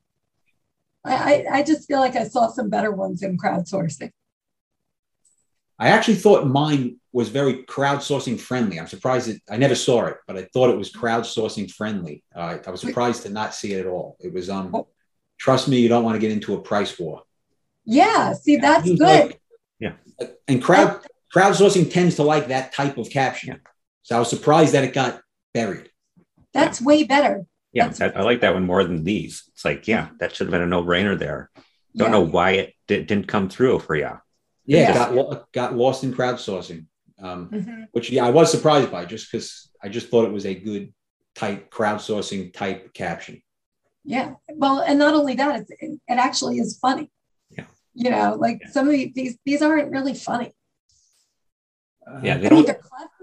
I, 1.04 1.44
I 1.50 1.62
just 1.62 1.86
feel 1.86 2.00
like 2.00 2.16
I 2.16 2.24
saw 2.24 2.48
some 2.48 2.70
better 2.70 2.90
ones 2.90 3.22
in 3.22 3.36
crowdsourcing. 3.36 4.10
I 5.78 5.88
actually 5.88 6.14
thought 6.14 6.46
mine 6.46 7.00
was 7.12 7.28
very 7.28 7.64
crowdsourcing 7.64 8.40
friendly. 8.40 8.78
I'm 8.78 8.86
surprised 8.86 9.28
that 9.28 9.40
I 9.50 9.56
never 9.56 9.74
saw 9.74 10.06
it, 10.06 10.16
but 10.26 10.36
I 10.36 10.44
thought 10.44 10.70
it 10.70 10.78
was 10.78 10.92
crowdsourcing 10.92 11.70
friendly. 11.70 12.22
Uh, 12.34 12.58
I 12.64 12.70
was 12.70 12.80
surprised 12.80 13.22
to 13.24 13.28
not 13.28 13.54
see 13.54 13.72
it 13.72 13.80
at 13.80 13.86
all. 13.86 14.16
It 14.20 14.32
was 14.32 14.48
um, 14.48 14.70
oh. 14.74 14.88
trust 15.38 15.68
me, 15.68 15.78
you 15.78 15.88
don't 15.88 16.04
want 16.04 16.14
to 16.14 16.20
get 16.20 16.32
into 16.32 16.54
a 16.54 16.60
price 16.60 16.98
war. 16.98 17.22
Yeah, 17.84 18.32
see, 18.32 18.56
that's 18.56 18.88
good. 18.88 19.00
Like, 19.00 19.40
yeah, 19.78 19.92
and 20.48 20.62
crowd 20.62 21.04
crowdsourcing 21.34 21.92
tends 21.92 22.16
to 22.16 22.22
like 22.22 22.48
that 22.48 22.72
type 22.72 22.96
of 22.96 23.10
caption. 23.10 23.48
Yeah. 23.48 23.70
So 24.02 24.16
I 24.16 24.18
was 24.20 24.30
surprised 24.30 24.74
that 24.74 24.84
it 24.84 24.94
got 24.94 25.20
buried. 25.52 25.90
That's 26.52 26.80
yeah. 26.80 26.86
way 26.86 27.04
better. 27.04 27.46
Yeah, 27.74 27.92
I, 28.00 28.04
I, 28.06 28.22
like 28.22 28.40
that 28.42 28.54
one 28.54 28.66
more 28.66 28.84
than 28.84 29.02
these. 29.02 29.50
It's 29.52 29.64
like, 29.64 29.88
yeah, 29.88 30.08
that 30.20 30.34
should 30.34 30.46
have 30.46 30.52
been 30.52 30.62
a 30.62 30.66
no 30.66 30.84
brainer 30.84 31.18
there. 31.18 31.50
Don't 31.96 32.08
yeah. 32.08 32.12
know 32.12 32.20
why 32.20 32.50
it 32.52 32.74
did, 32.86 33.10
not 33.10 33.26
come 33.26 33.48
through 33.48 33.80
for 33.80 33.96
you. 33.96 34.10
Yeah, 34.64 34.92
yeah. 34.92 35.14
got 35.14 35.52
got 35.52 35.76
lost 35.76 36.04
in 36.04 36.14
crowdsourcing, 36.14 36.86
um, 37.20 37.50
mm-hmm. 37.50 37.82
which 37.92 38.10
yeah, 38.10 38.24
I 38.24 38.30
was 38.30 38.50
surprised 38.50 38.90
by 38.90 39.04
just 39.04 39.30
because 39.30 39.70
I 39.82 39.88
just 39.88 40.08
thought 40.08 40.24
it 40.24 40.32
was 40.32 40.46
a 40.46 40.54
good 40.54 40.94
type 41.34 41.70
crowdsourcing 41.70 42.54
type 42.54 42.94
caption. 42.94 43.42
Yeah, 44.04 44.34
well, 44.54 44.80
and 44.80 44.98
not 44.98 45.14
only 45.14 45.34
that, 45.34 45.66
it, 45.68 46.00
it 46.08 46.18
actually 46.18 46.58
is 46.58 46.78
funny. 46.78 47.10
Yeah, 47.50 47.66
you 47.92 48.10
know, 48.10 48.36
like 48.38 48.60
yeah. 48.62 48.70
some 48.70 48.88
of 48.88 48.94
these 48.94 49.36
these 49.44 49.62
aren't 49.62 49.90
really 49.90 50.14
funny. 50.14 50.52
Uh, 52.06 52.20
yeah, 52.22 52.38
they 52.38 52.46
I 52.46 52.50
mean, 52.50 52.64
don't... 52.66 52.78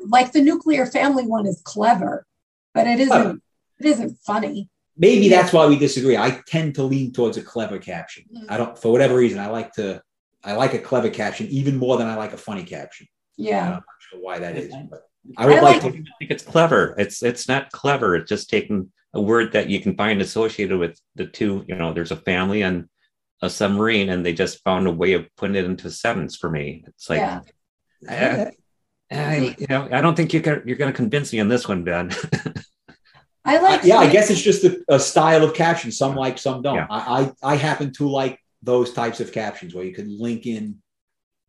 like 0.07 0.33
the 0.33 0.41
nuclear 0.41 0.85
family 0.85 1.25
one 1.25 1.47
is 1.47 1.61
clever, 1.63 2.25
but 2.73 2.85
it 2.85 2.99
isn't 2.99 3.41
it 3.85 3.89
isn't 3.89 4.17
funny. 4.25 4.69
Maybe 4.97 5.29
that's 5.29 5.53
why 5.53 5.65
we 5.65 5.77
disagree. 5.77 6.17
I 6.17 6.41
tend 6.47 6.75
to 6.75 6.83
lean 6.83 7.11
towards 7.13 7.37
a 7.37 7.41
clever 7.41 7.79
caption. 7.79 8.25
Mm-hmm. 8.31 8.51
I 8.51 8.57
don't, 8.57 8.77
for 8.77 8.91
whatever 8.91 9.15
reason, 9.15 9.39
I 9.39 9.47
like 9.47 9.73
to, 9.73 10.01
I 10.43 10.53
like 10.53 10.73
a 10.73 10.79
clever 10.79 11.09
caption 11.09 11.47
even 11.47 11.77
more 11.77 11.97
than 11.97 12.07
I 12.07 12.15
like 12.15 12.33
a 12.33 12.37
funny 12.37 12.63
caption. 12.63 13.07
Yeah, 13.37 13.63
I'm 13.63 13.71
not 13.71 13.83
sure 13.99 14.19
why 14.19 14.39
that 14.39 14.57
is, 14.57 14.73
but 14.89 15.03
I 15.37 15.47
would 15.47 15.57
I 15.57 15.61
like, 15.61 15.83
like 15.83 15.93
to. 15.93 15.99
I 15.99 16.03
think 16.19 16.31
it's 16.31 16.43
clever. 16.43 16.93
It's 16.97 17.23
it's 17.23 17.47
not 17.47 17.71
clever. 17.71 18.15
It's 18.15 18.29
just 18.29 18.49
taking 18.49 18.91
a 19.13 19.21
word 19.21 19.53
that 19.53 19.69
you 19.69 19.79
can 19.79 19.95
find 19.95 20.21
associated 20.21 20.77
with 20.77 20.99
the 21.15 21.25
two. 21.25 21.63
You 21.67 21.75
know, 21.75 21.93
there's 21.93 22.11
a 22.11 22.17
family 22.17 22.61
and 22.61 22.87
a 23.41 23.49
submarine, 23.49 24.09
and 24.09 24.23
they 24.25 24.33
just 24.33 24.63
found 24.63 24.87
a 24.87 24.91
way 24.91 25.13
of 25.13 25.27
putting 25.37 25.55
it 25.55 25.65
into 25.65 25.87
a 25.87 25.91
sentence 25.91 26.35
for 26.35 26.49
me. 26.49 26.83
It's 26.87 27.09
like. 27.09 27.19
Yeah. 27.19 27.41
I, 28.07 28.51
I, 29.11 29.55
you 29.59 29.67
know, 29.69 29.89
I 29.91 30.01
don't 30.01 30.15
think 30.15 30.33
you 30.33 30.41
can, 30.41 30.63
you're 30.65 30.77
going 30.77 30.91
to 30.91 30.95
convince 30.95 31.33
me 31.33 31.39
on 31.39 31.49
this 31.49 31.67
one, 31.67 31.83
Ben. 31.83 32.09
I 33.43 33.59
like. 33.59 33.83
yeah, 33.83 33.97
I 33.97 34.09
guess 34.09 34.29
it's 34.29 34.41
just 34.41 34.63
a, 34.63 34.83
a 34.87 34.99
style 34.99 35.43
of 35.43 35.53
caption. 35.53 35.91
Some 35.91 36.15
like, 36.15 36.37
some 36.37 36.61
don't. 36.61 36.75
Yeah. 36.75 36.87
I, 36.89 37.33
I 37.43 37.53
I 37.53 37.55
happen 37.55 37.91
to 37.93 38.07
like 38.09 38.39
those 38.61 38.93
types 38.93 39.19
of 39.19 39.31
captions 39.31 39.73
where 39.73 39.83
you 39.83 39.93
could 39.93 40.07
link 40.07 40.45
in 40.45 40.77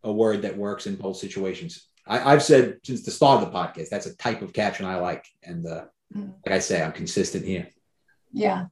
a 0.02 0.10
word 0.12 0.42
that 0.42 0.56
works 0.56 0.86
in 0.86 0.96
both 0.96 1.18
situations. 1.18 1.86
I, 2.06 2.32
I've 2.32 2.42
said 2.42 2.78
since 2.84 3.04
the 3.04 3.10
start 3.10 3.42
of 3.42 3.52
the 3.52 3.56
podcast 3.58 3.90
that's 3.90 4.06
a 4.06 4.16
type 4.16 4.40
of 4.42 4.52
caption 4.52 4.86
I 4.86 4.96
like, 4.96 5.24
and 5.42 5.66
uh, 5.66 5.84
Mm. 6.14 6.34
like 6.44 6.54
I 6.56 6.58
say, 6.58 6.82
I'm 6.82 6.92
consistent 6.92 7.42
here. 7.46 7.68
Yeah, 8.34 8.66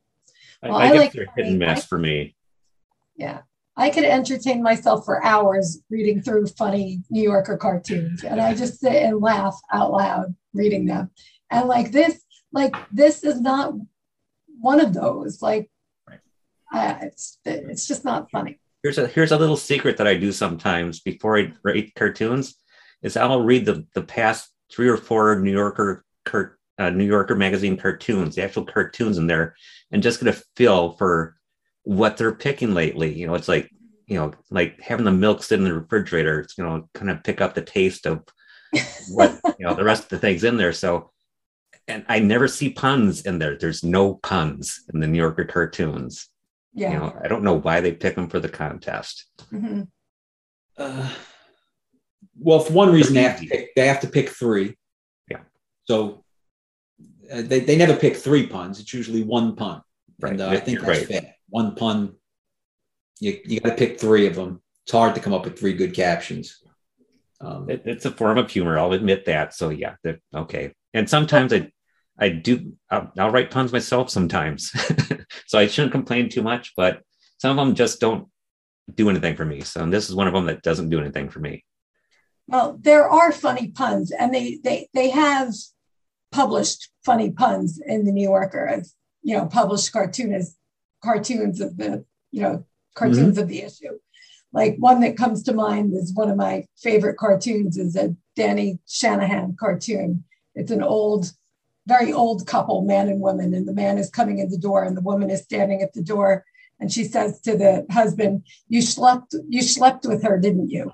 I, 0.62 0.68
Well, 0.68 0.76
I, 0.76 0.82
I 0.84 0.88
guess 0.88 0.98
like 0.98 1.12
they're 1.12 1.22
hit 1.24 1.30
funny. 1.36 1.48
and 1.48 1.58
miss 1.58 1.78
I- 1.78 1.86
for 1.86 1.96
me. 1.98 2.36
yeah. 3.16 3.40
I 3.76 3.88
could 3.88 4.04
entertain 4.04 4.62
myself 4.62 5.06
for 5.06 5.24
hours 5.24 5.80
reading 5.88 6.20
through 6.20 6.48
funny 6.48 7.00
New 7.08 7.22
Yorker 7.22 7.56
cartoons, 7.56 8.24
and 8.24 8.38
I 8.42 8.52
just 8.54 8.80
sit 8.80 8.92
and 8.92 9.20
laugh 9.22 9.58
out 9.72 9.90
loud 9.92 10.34
reading 10.52 10.84
them. 10.84 11.10
And 11.50 11.66
like 11.66 11.92
this, 11.92 12.20
like 12.52 12.74
this 12.92 13.24
is 13.24 13.40
not 13.40 13.74
one 14.60 14.80
of 14.80 14.92
those. 14.92 15.42
Like, 15.42 15.70
Right. 16.08 16.20
uh, 16.72 16.98
it's 17.02 17.38
it's 17.44 17.86
just 17.86 18.04
not 18.04 18.30
funny. 18.30 18.58
Here's 18.82 18.98
a 18.98 19.06
here's 19.06 19.32
a 19.32 19.38
little 19.38 19.56
secret 19.56 19.96
that 19.98 20.06
I 20.06 20.16
do 20.16 20.32
sometimes 20.32 21.00
before 21.00 21.38
I 21.38 21.52
write 21.62 21.94
cartoons 21.94 22.56
is 23.02 23.16
I'll 23.16 23.42
read 23.42 23.66
the 23.66 23.86
the 23.94 24.02
past 24.02 24.50
three 24.72 24.88
or 24.88 24.96
four 24.96 25.38
New 25.38 25.52
Yorker 25.52 26.04
cart, 26.24 26.58
uh, 26.78 26.90
New 26.90 27.04
Yorker 27.04 27.34
magazine 27.34 27.76
cartoons, 27.76 28.36
the 28.36 28.44
actual 28.44 28.64
cartoons 28.64 29.18
in 29.18 29.26
there, 29.26 29.54
and 29.90 30.02
just 30.02 30.20
get 30.20 30.34
a 30.34 30.42
feel 30.56 30.92
for 30.92 31.36
what 31.82 32.16
they're 32.16 32.34
picking 32.34 32.74
lately. 32.74 33.12
You 33.12 33.26
know, 33.26 33.34
it's 33.34 33.48
like 33.48 33.70
you 34.06 34.16
know, 34.16 34.32
like 34.50 34.80
having 34.80 35.04
the 35.04 35.12
milk 35.12 35.42
sit 35.42 35.58
in 35.58 35.64
the 35.64 35.74
refrigerator. 35.74 36.40
It's 36.40 36.56
you 36.58 36.64
know, 36.64 36.88
kind 36.94 37.10
of 37.10 37.22
pick 37.22 37.40
up 37.40 37.54
the 37.54 37.62
taste 37.62 38.06
of 38.06 38.24
what 39.10 39.38
you 39.58 39.66
know 39.66 39.74
the 39.74 39.84
rest 39.84 40.04
of 40.04 40.08
the 40.08 40.18
things 40.18 40.44
in 40.44 40.56
there. 40.56 40.72
So, 40.72 41.10
and 41.90 42.04
I 42.08 42.18
never 42.20 42.48
see 42.48 42.70
puns 42.70 43.22
in 43.22 43.38
there. 43.38 43.56
There's 43.56 43.82
no 43.84 44.14
puns 44.14 44.84
in 44.92 45.00
the 45.00 45.06
New 45.06 45.18
Yorker 45.18 45.44
cartoons. 45.44 46.28
Yeah. 46.74 46.92
You 46.92 46.98
know, 46.98 47.18
I 47.22 47.28
don't 47.28 47.42
know 47.42 47.58
why 47.58 47.80
they 47.80 47.92
pick 47.92 48.14
them 48.14 48.28
for 48.28 48.40
the 48.40 48.48
contest. 48.48 49.26
Mhm. 49.52 49.88
Uh, 50.78 51.10
well, 52.38 52.60
for 52.60 52.72
one 52.72 52.92
reason, 52.92 53.14
they 53.14 53.22
have 53.24 53.40
to 53.40 53.46
pick, 53.46 53.74
they 53.74 53.86
have 53.88 54.00
to 54.00 54.08
pick 54.08 54.28
three. 54.30 54.76
Yeah. 55.30 55.40
So 55.84 56.24
uh, 57.30 57.42
they, 57.42 57.60
they 57.60 57.76
never 57.76 57.94
pick 57.96 58.16
three 58.16 58.46
puns. 58.46 58.80
It's 58.80 58.94
usually 58.94 59.22
one 59.22 59.56
pun. 59.56 59.82
Right. 60.20 60.32
And 60.32 60.40
uh, 60.40 60.48
I 60.48 60.56
think 60.58 60.80
that's 60.80 60.98
right. 61.00 61.06
fair. 61.08 61.34
One 61.48 61.74
pun. 61.74 62.14
You, 63.20 63.38
you 63.44 63.60
got 63.60 63.70
to 63.70 63.74
pick 63.76 64.00
three 64.00 64.26
of 64.26 64.34
them. 64.36 64.62
It's 64.84 64.92
hard 64.92 65.14
to 65.14 65.20
come 65.20 65.34
up 65.34 65.44
with 65.44 65.58
three 65.58 65.74
good 65.74 65.92
captions. 65.94 66.62
Um, 67.40 67.68
It, 67.68 67.82
it's 67.84 68.06
a 68.06 68.10
form 68.10 68.38
of 68.38 68.50
humor. 68.50 68.78
I'll 68.78 68.92
admit 68.92 69.24
that. 69.26 69.54
So 69.54 69.68
yeah, 69.70 69.96
that- 70.04 70.20
okay. 70.34 70.72
And 70.94 71.08
sometimes 71.08 71.52
I, 71.52 71.70
I 72.20 72.28
do. 72.28 72.74
I'll, 72.90 73.10
I'll 73.18 73.30
write 73.30 73.50
puns 73.50 73.72
myself 73.72 74.10
sometimes. 74.10 74.70
so 75.46 75.58
I 75.58 75.66
shouldn't 75.66 75.92
complain 75.92 76.28
too 76.28 76.42
much. 76.42 76.72
But 76.76 77.02
some 77.38 77.58
of 77.58 77.64
them 77.64 77.74
just 77.74 78.00
don't 78.00 78.28
do 78.94 79.08
anything 79.08 79.36
for 79.36 79.44
me. 79.44 79.62
So 79.62 79.86
this 79.86 80.08
is 80.08 80.14
one 80.14 80.26
of 80.26 80.34
them 80.34 80.46
that 80.46 80.62
doesn't 80.62 80.90
do 80.90 81.00
anything 81.00 81.30
for 81.30 81.40
me. 81.40 81.64
Well, 82.46 82.78
there 82.80 83.08
are 83.08 83.32
funny 83.32 83.68
puns, 83.68 84.10
and 84.10 84.34
they 84.34 84.58
they 84.62 84.88
they 84.92 85.10
have 85.10 85.54
published 86.32 86.90
funny 87.04 87.30
puns 87.30 87.80
in 87.84 88.04
the 88.04 88.12
New 88.12 88.28
Yorker 88.28 88.66
as 88.66 88.94
you 89.22 89.36
know 89.36 89.46
published 89.46 89.92
cartoonists 89.92 90.56
cartoons 91.02 91.60
of 91.60 91.76
the 91.76 92.04
you 92.30 92.42
know 92.42 92.64
cartoons 92.94 93.32
mm-hmm. 93.32 93.38
of 93.40 93.48
the 93.48 93.62
issue. 93.62 93.98
Like 94.52 94.76
one 94.78 95.00
that 95.00 95.16
comes 95.16 95.44
to 95.44 95.54
mind 95.54 95.94
is 95.94 96.12
one 96.14 96.28
of 96.28 96.36
my 96.36 96.66
favorite 96.76 97.16
cartoons 97.16 97.78
is 97.78 97.94
a 97.96 98.16
Danny 98.34 98.80
Shanahan 98.88 99.56
cartoon. 99.58 100.24
It's 100.56 100.72
an 100.72 100.82
old, 100.82 101.30
very 101.94 102.12
old 102.12 102.46
couple, 102.46 102.78
man 102.82 103.08
and 103.08 103.20
woman, 103.20 103.48
and 103.56 103.66
the 103.66 103.78
man 103.84 103.98
is 103.98 104.08
coming 104.18 104.38
in 104.38 104.48
the 104.54 104.64
door 104.68 104.80
and 104.84 104.96
the 104.96 105.06
woman 105.10 105.28
is 105.34 105.42
standing 105.42 105.80
at 105.82 105.92
the 105.92 106.06
door, 106.14 106.44
and 106.78 106.92
she 106.94 107.04
says 107.14 107.40
to 107.46 107.52
the 107.62 107.72
husband, 107.98 108.34
"You 108.74 108.80
slept, 108.94 109.34
you 109.54 109.62
slept 109.76 110.02
with 110.10 110.22
her, 110.26 110.36
didn't 110.46 110.70
you?" 110.76 110.84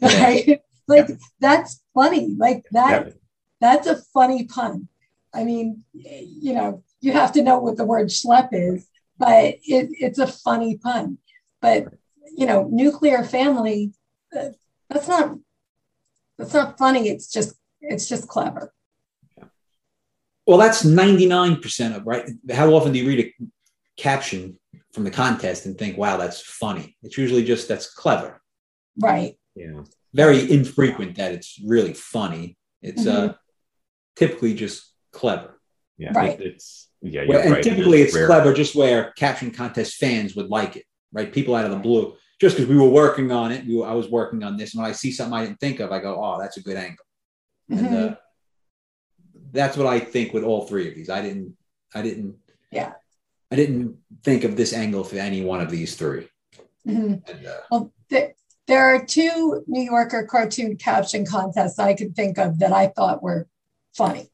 Right? 0.00 0.60
like 0.94 1.08
that's 1.46 1.72
funny. 1.98 2.24
Like 2.46 2.62
that 2.78 3.06
Yeah. 3.06 3.12
that's 3.64 3.86
a 3.94 3.96
funny 4.16 4.42
pun. 4.54 4.88
I 5.38 5.40
mean, 5.50 5.66
you 6.44 6.52
know, 6.58 6.70
you 7.04 7.10
have 7.20 7.32
to 7.32 7.42
know 7.46 7.58
what 7.64 7.76
the 7.76 7.88
word 7.92 8.08
schlep 8.08 8.48
is, 8.52 8.78
but 9.24 9.40
it, 9.74 9.84
it's 10.04 10.20
a 10.26 10.26
funny 10.46 10.72
pun. 10.86 11.18
But 11.64 11.80
you 12.40 12.46
know, 12.50 12.60
nuclear 12.82 13.20
family, 13.38 13.92
uh, 14.36 14.50
that's 14.90 15.08
not 15.14 15.26
that's 16.38 16.54
not 16.54 16.78
funny. 16.78 17.02
It's 17.12 17.28
just 17.36 17.50
it's 17.92 18.08
just 18.12 18.26
clever. 18.34 18.64
Well, 20.46 20.58
that's 20.58 20.84
99% 20.84 21.96
of 21.96 22.06
right. 22.06 22.28
How 22.52 22.72
often 22.74 22.92
do 22.92 22.98
you 22.98 23.08
read 23.08 23.20
a 23.26 23.44
caption 23.96 24.58
from 24.92 25.04
the 25.04 25.10
contest 25.10 25.66
and 25.66 25.76
think, 25.78 25.96
wow, 25.96 26.16
that's 26.16 26.40
funny? 26.40 26.96
It's 27.02 27.16
usually 27.18 27.44
just 27.44 27.68
that's 27.68 27.92
clever. 27.92 28.40
Right. 28.98 29.36
Yeah. 29.56 29.82
Very 30.12 30.50
infrequent 30.50 31.16
that 31.16 31.32
it's 31.32 31.60
really 31.64 31.94
funny. 31.94 32.56
It's 32.82 33.06
uh, 33.06 33.14
Mm-hmm. 33.28 33.32
typically 34.16 34.54
just 34.54 34.92
clever. 35.12 35.60
Yeah. 35.98 36.12
Right. 36.14 36.40
It- 36.40 36.46
it's 36.54 36.88
yeah. 37.02 37.22
Well, 37.28 37.32
You're 37.38 37.40
and 37.42 37.50
right. 37.52 37.62
Typically 37.62 38.00
is 38.00 38.06
it's 38.08 38.14
rare. 38.16 38.26
clever 38.26 38.54
just 38.54 38.74
where 38.74 39.12
caption 39.16 39.50
contest 39.50 39.96
fans 39.96 40.34
would 40.36 40.48
like 40.48 40.76
it, 40.76 40.84
right? 41.12 41.30
People 41.32 41.54
out 41.54 41.66
of 41.66 41.70
the 41.70 41.76
blue, 41.78 42.14
just 42.40 42.56
because 42.56 42.68
we 42.68 42.76
were 42.78 42.88
working 42.88 43.30
on 43.30 43.52
it. 43.52 43.66
We 43.66 43.76
were, 43.76 43.86
I 43.86 43.92
was 43.92 44.08
working 44.08 44.42
on 44.42 44.56
this. 44.56 44.72
And 44.74 44.82
when 44.82 44.90
I 44.90 44.94
see 44.94 45.12
something 45.12 45.34
I 45.38 45.44
didn't 45.44 45.60
think 45.60 45.80
of, 45.80 45.92
I 45.92 45.98
go, 46.00 46.14
oh, 46.22 46.38
that's 46.40 46.56
a 46.56 46.62
good 46.62 46.76
angle. 46.78 47.04
And 47.70 47.80
Mhm. 47.80 48.12
uh, 48.12 48.16
that's 49.54 49.76
what 49.76 49.86
I 49.86 50.00
think 50.00 50.34
with 50.34 50.44
all 50.44 50.66
three 50.66 50.88
of 50.88 50.94
these. 50.94 51.08
I 51.08 51.22
didn't, 51.22 51.56
I 51.94 52.02
didn't, 52.02 52.36
Yeah. 52.70 52.92
I 53.50 53.56
didn't 53.56 53.98
think 54.24 54.42
of 54.44 54.56
this 54.56 54.72
angle 54.72 55.04
for 55.04 55.16
any 55.16 55.44
one 55.44 55.60
of 55.60 55.70
these 55.70 55.94
three. 55.94 56.28
Mhm. 56.86 57.26
And, 57.30 57.46
uh, 57.46 57.60
Well, 57.70 57.92
there, 58.10 58.34
there 58.66 58.84
are 58.84 59.04
two 59.04 59.62
New 59.66 59.82
Yorker 59.82 60.24
cartoon 60.24 60.76
caption 60.76 61.24
contests 61.24 61.78
I 61.78 61.94
could 61.94 62.16
think 62.16 62.36
of 62.36 62.58
that 62.58 62.72
I 62.72 62.88
thought 62.88 63.22
were 63.22 63.46
funny. 63.94 64.28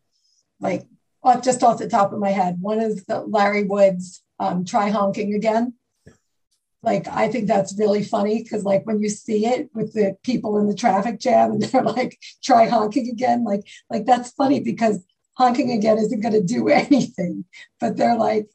Like 0.58 0.86
off, 1.22 1.42
just 1.42 1.62
off 1.62 1.78
the 1.78 1.88
top 1.88 2.12
of 2.12 2.18
my 2.18 2.30
head, 2.30 2.56
one 2.60 2.80
is 2.80 3.04
the 3.04 3.20
Larry 3.20 3.64
Woods 3.64 4.22
um, 4.38 4.64
"Try 4.64 4.88
Honking 4.88 5.34
Again." 5.34 5.74
Like 6.82 7.06
I 7.08 7.28
think 7.28 7.46
that's 7.46 7.78
really 7.78 8.02
funny 8.02 8.42
because 8.42 8.64
like 8.64 8.86
when 8.86 9.02
you 9.02 9.10
see 9.10 9.44
it 9.46 9.68
with 9.74 9.92
the 9.92 10.16
people 10.22 10.58
in 10.58 10.66
the 10.66 10.74
traffic 10.74 11.20
jam 11.20 11.52
and 11.52 11.62
they're 11.62 11.82
like 11.82 12.18
"Try 12.42 12.68
honking 12.68 13.10
again," 13.10 13.44
like 13.44 13.66
like 13.90 14.06
that's 14.06 14.30
funny 14.30 14.60
because 14.60 15.04
honking 15.40 15.70
again 15.72 15.96
isn't 15.98 16.20
going 16.20 16.34
to 16.34 16.42
do 16.42 16.68
anything, 16.84 17.44
but 17.80 17.96
they're 17.96 18.16
like, 18.28 18.46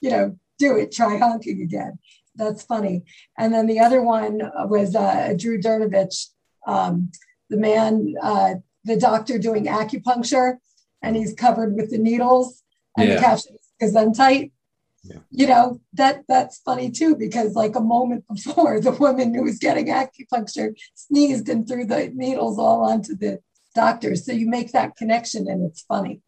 you 0.00 0.10
know, 0.10 0.36
do 0.58 0.76
it, 0.76 0.92
try 0.92 1.16
honking 1.18 1.60
again. 1.62 1.98
That's 2.36 2.62
funny. 2.62 3.02
And 3.36 3.52
then 3.52 3.66
the 3.66 3.80
other 3.80 4.00
one 4.02 4.34
was 4.74 4.94
uh, 4.94 5.34
Drew 5.36 5.60
Dernavich, 5.60 6.28
um, 6.66 7.10
the 7.50 7.56
man, 7.56 8.14
uh, 8.22 8.54
the 8.84 8.96
doctor 8.96 9.38
doing 9.38 9.66
acupuncture, 9.66 10.58
and 11.02 11.16
he's 11.16 11.34
covered 11.34 11.74
with 11.76 11.90
the 11.90 11.98
needles. 11.98 12.62
And 12.96 13.08
Yeah. 13.08 13.14
the 13.16 13.20
caption 13.20 13.56
is 13.56 13.92
Gesundheit. 13.92 14.52
Yeah. 15.02 15.20
You 15.30 15.46
know, 15.46 15.80
that 15.94 16.24
that's 16.28 16.58
funny 16.58 16.90
too, 16.90 17.16
because 17.16 17.54
like 17.62 17.74
a 17.74 17.80
moment 17.80 18.24
before, 18.32 18.80
the 18.86 18.92
woman 18.92 19.34
who 19.34 19.42
was 19.42 19.58
getting 19.58 19.86
acupuncture 19.86 20.68
sneezed 20.94 21.48
and 21.48 21.66
threw 21.66 21.84
the 21.86 22.02
needles 22.14 22.58
all 22.58 22.80
onto 22.90 23.16
the 23.16 23.32
doctor. 23.74 24.16
So 24.16 24.32
you 24.32 24.48
make 24.48 24.72
that 24.72 24.96
connection 24.96 25.48
and 25.48 25.64
it's 25.64 25.82
funny. 25.82 26.20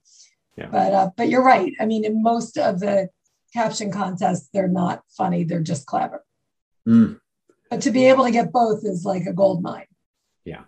Yeah. 0.56 0.68
But 0.70 0.92
uh, 0.92 1.11
but 1.16 1.28
you're 1.28 1.44
right. 1.44 1.72
I 1.80 1.87
mean, 1.87 2.04
in 2.04 2.22
most 2.22 2.58
of 2.58 2.80
the 2.80 3.08
caption 3.54 3.90
contests, 3.90 4.49
they're 4.52 4.68
not 4.68 5.02
funny, 5.16 5.44
they're 5.44 5.61
just 5.62 5.87
clever. 5.87 6.25
mm, 6.88 7.18
But 7.70 7.80
to 7.82 7.90
be 7.90 8.06
able 8.06 8.25
to 8.25 8.30
get 8.30 8.52
both 8.52 8.84
is 8.84 9.04
like 9.04 9.26
a 9.26 9.32
gold 9.32 9.62
mine. 9.62 9.87
yeah. 10.44 10.64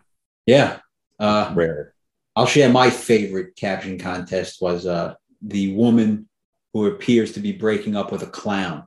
Yeah. 0.46 0.78
Uh, 1.18 1.52
Rare. 1.54 1.94
I'll 2.36 2.46
share 2.46 2.68
my 2.68 2.90
favorite 2.90 3.56
caption 3.56 3.98
contest 3.98 4.60
was 4.60 4.86
uh, 4.86 5.14
the 5.40 5.74
woman 5.74 6.28
who 6.72 6.86
appears 6.86 7.32
to 7.32 7.40
be 7.40 7.52
breaking 7.52 7.94
up 7.96 8.10
with 8.10 8.22
a 8.22 8.26
clown. 8.26 8.84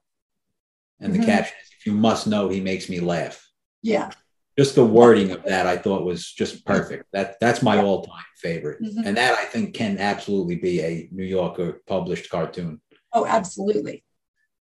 And 0.99 1.13
the 1.13 1.19
Mhm. 1.19 1.25
caption 1.25 1.55
is, 1.63 1.69
if 1.79 1.85
you 1.85 1.93
must 1.93 2.27
know, 2.27 2.49
he 2.49 2.59
makes 2.59 2.89
me 2.89 2.99
laugh. 2.99 3.47
Yeah. 3.81 4.09
Just 4.57 4.73
the 4.75 4.85
wording 4.85 5.31
of 5.31 5.43
that 5.43 5.67
I 5.67 5.77
thought 5.77 6.03
was 6.03 6.31
just 6.31 6.65
perfect. 6.65 7.05
That 7.13 7.39
that's 7.39 7.61
my 7.61 7.77
all-time 7.77 8.23
favorite. 8.37 8.81
Mhm. 8.81 9.05
And 9.05 9.17
that 9.17 9.37
I 9.37 9.45
think 9.45 9.75
can 9.75 9.99
absolutely 9.99 10.55
be 10.55 10.81
a 10.81 11.07
New 11.11 11.23
Yorker 11.25 11.81
published 11.85 12.29
cartoon. 12.31 12.81
Oh, 13.13 13.25
absolutely. 13.25 14.03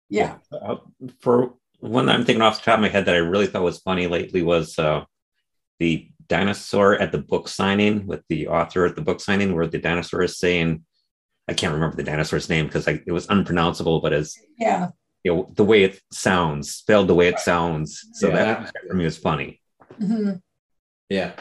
Yeah. 0.09 0.37
Uh, 0.51 0.77
for 1.19 1.53
one 1.79 2.07
that 2.07 2.15
I'm 2.15 2.25
thinking 2.25 2.41
off 2.41 2.59
the 2.59 2.65
top 2.65 2.75
of 2.75 2.81
my 2.81 2.89
head 2.89 3.05
that 3.05 3.15
I 3.15 3.19
really 3.19 3.45
thought 3.47 3.61
was 3.63 3.79
funny 3.79 4.07
lately 4.07 4.41
was 4.41 4.77
uh, 4.79 5.05
the 5.79 6.09
dinosaur 6.27 6.95
at 6.95 7.11
the 7.11 7.19
book 7.19 7.47
signing 7.47 8.07
with 8.07 8.23
the 8.27 8.47
author 8.47 8.85
at 8.85 8.95
the 8.95 9.01
book 9.03 9.19
signing, 9.21 9.53
where 9.53 9.67
the 9.67 9.77
dinosaur 9.77 10.23
is 10.23 10.39
saying, 10.39 10.83
I 11.47 11.53
can't 11.53 11.73
remember 11.73 11.95
the 11.95 12.03
dinosaur's 12.03 12.49
name 12.49 12.65
because 12.65 12.87
it 12.87 13.11
was 13.11 13.27
unpronounceable, 13.27 14.01
but 14.01 14.13
as 14.13 14.35
Yeah. 14.57 14.89
you 15.23 15.35
know, 15.35 15.51
the 15.53 15.63
way 15.65 15.83
it 15.83 16.01
sounds, 16.11 16.71
spelled 16.73 17.07
the 17.07 17.13
way 17.15 17.27
it 17.27 17.39
sounds. 17.39 18.03
So 18.13 18.29
Yeah, 18.29 18.35
that, 18.35 18.73
that 18.73 18.87
for 18.87 18.95
me 18.95 19.05
was 19.05 19.17
funny. 19.19 19.61
Mhm. 19.99 20.41
Yeah. 21.09 21.33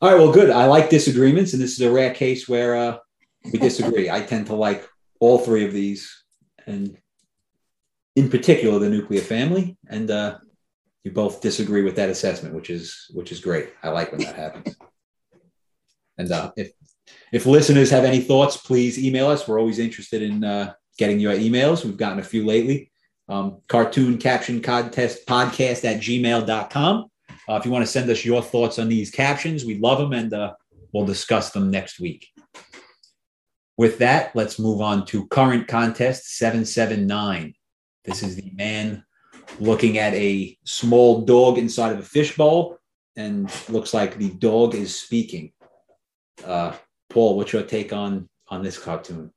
All 0.00 0.10
right. 0.10 0.18
Well, 0.18 0.32
good. 0.32 0.50
I 0.50 0.66
like 0.66 0.88
disagreements, 0.90 1.52
and 1.52 1.62
this 1.62 1.72
is 1.72 1.80
a 1.80 1.90
rare 1.90 2.14
case 2.14 2.48
where 2.48 2.74
uh, 2.76 2.98
we 3.52 3.58
disagree. 3.58 4.10
I 4.10 4.22
tend 4.22 4.46
to 4.46 4.54
like 4.54 4.88
all 5.20 5.38
three 5.38 5.64
of 5.66 5.72
these, 5.72 6.24
and 6.66 6.96
in 8.16 8.30
particular 8.30 8.78
the 8.78 8.88
nuclear 8.88 9.20
family. 9.20 9.76
And 9.88 10.10
uh, 10.10 10.38
you 11.04 11.10
both 11.12 11.40
disagree 11.40 11.82
with 11.82 11.96
that 11.96 12.08
assessment, 12.08 12.54
which 12.54 12.70
is 12.70 13.10
which 13.14 13.30
is 13.32 13.40
great. 13.40 13.70
I 13.82 13.90
like 13.90 14.12
when 14.12 14.22
that 14.22 14.36
happens. 14.36 14.74
And 16.18 16.30
uh, 16.32 16.52
if 16.56 16.72
if 17.32 17.46
listeners 17.46 17.90
have 17.90 18.04
any 18.04 18.20
thoughts, 18.20 18.56
please 18.56 18.98
email 18.98 19.28
us. 19.28 19.46
We're 19.46 19.60
always 19.60 19.78
interested 19.78 20.22
in 20.22 20.44
uh, 20.44 20.74
getting 20.98 21.20
your 21.20 21.34
emails. 21.34 21.84
We've 21.84 21.96
gotten 21.96 22.18
a 22.18 22.22
few 22.24 22.44
lately. 22.44 22.90
Um, 23.30 23.58
cartoon 23.68 24.18
caption 24.18 24.60
contest 24.60 25.24
podcast 25.24 25.84
at 25.84 26.00
gmail.com. 26.00 27.06
Uh, 27.48 27.54
if 27.54 27.64
you 27.64 27.70
want 27.70 27.86
to 27.86 27.90
send 27.90 28.10
us 28.10 28.24
your 28.24 28.42
thoughts 28.42 28.80
on 28.80 28.88
these 28.88 29.10
captions, 29.10 29.64
we 29.64 29.78
love 29.78 29.98
them 29.98 30.12
and 30.12 30.34
uh, 30.34 30.52
we'll 30.92 31.06
discuss 31.06 31.52
them 31.52 31.70
next 31.70 32.00
week. 32.00 32.26
With 33.76 33.98
that, 33.98 34.34
let's 34.34 34.58
move 34.58 34.80
on 34.80 35.06
to 35.06 35.28
current 35.28 35.68
contest 35.68 36.38
779. 36.38 37.54
This 38.04 38.24
is 38.24 38.34
the 38.34 38.50
man 38.52 39.04
looking 39.60 39.98
at 39.98 40.12
a 40.14 40.58
small 40.64 41.24
dog 41.24 41.56
inside 41.56 41.92
of 41.92 42.00
a 42.00 42.02
fishbowl 42.02 42.78
and 43.16 43.48
looks 43.68 43.94
like 43.94 44.16
the 44.16 44.30
dog 44.30 44.74
is 44.74 44.98
speaking. 44.98 45.52
Uh, 46.44 46.74
Paul, 47.08 47.36
what's 47.36 47.52
your 47.52 47.62
take 47.62 47.92
on 47.92 48.28
on 48.48 48.62
this 48.62 48.76
cartoon? 48.76 49.32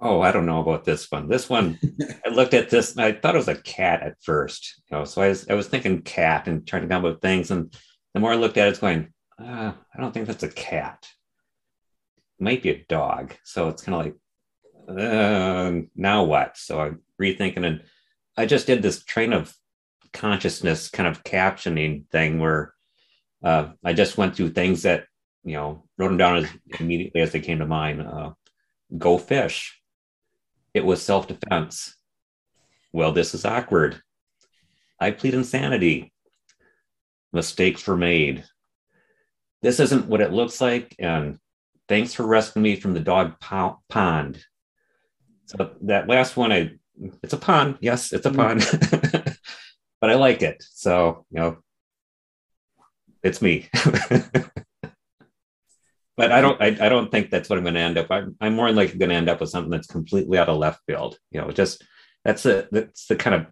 Oh, 0.00 0.20
I 0.20 0.30
don't 0.30 0.46
know 0.46 0.60
about 0.60 0.84
this 0.84 1.10
one. 1.10 1.28
This 1.28 1.50
one, 1.50 1.78
I 2.24 2.28
looked 2.28 2.54
at 2.54 2.70
this 2.70 2.92
and 2.94 3.04
I 3.04 3.12
thought 3.12 3.34
it 3.34 3.38
was 3.38 3.48
a 3.48 3.56
cat 3.56 4.02
at 4.02 4.22
first. 4.22 4.80
You 4.90 4.98
know, 4.98 5.04
so 5.04 5.22
I 5.22 5.28
was 5.28 5.48
I 5.48 5.54
was 5.54 5.68
thinking 5.68 6.02
cat 6.02 6.46
and 6.46 6.66
trying 6.66 6.82
to 6.82 6.88
come 6.88 7.04
up 7.04 7.12
with 7.12 7.20
things. 7.20 7.50
And 7.50 7.74
the 8.14 8.20
more 8.20 8.32
I 8.32 8.36
looked 8.36 8.56
at 8.56 8.68
it, 8.68 8.70
it's 8.70 8.78
going, 8.78 9.12
uh, 9.40 9.72
I 9.94 10.00
don't 10.00 10.12
think 10.12 10.26
that's 10.26 10.44
a 10.44 10.48
cat. 10.48 11.08
It 12.38 12.42
might 12.42 12.62
be 12.62 12.70
a 12.70 12.84
dog. 12.88 13.34
So 13.42 13.68
it's 13.68 13.82
kind 13.82 13.96
of 13.96 14.04
like, 14.06 15.00
uh, 15.00 15.86
now 15.96 16.24
what? 16.24 16.56
So 16.56 16.80
I'm 16.80 17.02
rethinking 17.20 17.66
and 17.66 17.82
I 18.36 18.46
just 18.46 18.68
did 18.68 18.82
this 18.82 19.02
train 19.02 19.32
of 19.32 19.52
consciousness 20.12 20.88
kind 20.88 21.08
of 21.08 21.24
captioning 21.24 22.08
thing 22.10 22.38
where 22.38 22.72
uh, 23.42 23.70
I 23.84 23.92
just 23.92 24.16
went 24.16 24.36
through 24.36 24.50
things 24.50 24.82
that 24.82 25.06
you 25.44 25.54
know 25.54 25.84
wrote 25.96 26.08
them 26.08 26.16
down 26.16 26.36
as 26.36 26.48
immediately 26.80 27.20
as 27.20 27.32
they 27.32 27.40
came 27.40 27.58
to 27.58 27.66
mind. 27.66 28.02
Uh, 28.02 28.30
go 28.96 29.18
fish. 29.18 29.80
It 30.78 30.84
was 30.84 31.02
self 31.02 31.26
defense. 31.26 31.96
Well, 32.92 33.10
this 33.10 33.34
is 33.34 33.44
awkward. 33.44 34.00
I 35.00 35.10
plead 35.10 35.34
insanity. 35.34 36.12
Mistakes 37.32 37.84
were 37.84 37.96
made. 37.96 38.44
This 39.60 39.80
isn't 39.80 40.06
what 40.06 40.20
it 40.20 40.32
looks 40.32 40.60
like, 40.60 40.94
and 41.00 41.40
thanks 41.88 42.14
for 42.14 42.24
rescuing 42.24 42.62
me 42.62 42.76
from 42.76 42.94
the 42.94 43.00
dog 43.00 43.40
pond. 43.40 44.44
So 45.46 45.72
that 45.82 46.06
last 46.06 46.36
one, 46.36 46.52
I 46.52 46.70
it's 47.24 47.32
a 47.32 47.38
pun. 47.38 47.76
Yes, 47.80 48.12
it's 48.12 48.26
a 48.26 48.30
mm-hmm. 48.30 49.10
pun. 49.10 49.34
but 50.00 50.10
I 50.10 50.14
like 50.14 50.42
it. 50.42 50.62
So, 50.62 51.26
you 51.32 51.40
know, 51.40 51.56
it's 53.24 53.42
me. 53.42 53.68
but 56.18 56.32
I 56.32 56.40
don't 56.40 56.60
I, 56.60 56.66
I 56.66 56.88
don't 56.88 57.10
think 57.10 57.30
that's 57.30 57.48
what 57.48 57.58
I'm 57.58 57.64
gonna 57.64 57.78
end 57.78 57.96
up. 57.96 58.08
I'm, 58.10 58.36
I'm 58.40 58.54
more 58.54 58.70
likely 58.72 58.98
gonna 58.98 59.14
end 59.14 59.30
up 59.30 59.40
with 59.40 59.50
something 59.50 59.70
that's 59.70 59.86
completely 59.86 60.36
out 60.36 60.48
of 60.48 60.58
left 60.58 60.82
field. 60.86 61.16
You 61.30 61.40
know, 61.40 61.50
just 61.50 61.84
that's 62.24 62.44
a 62.44 62.68
that's 62.72 63.06
the 63.06 63.16
kind 63.16 63.36
of 63.36 63.46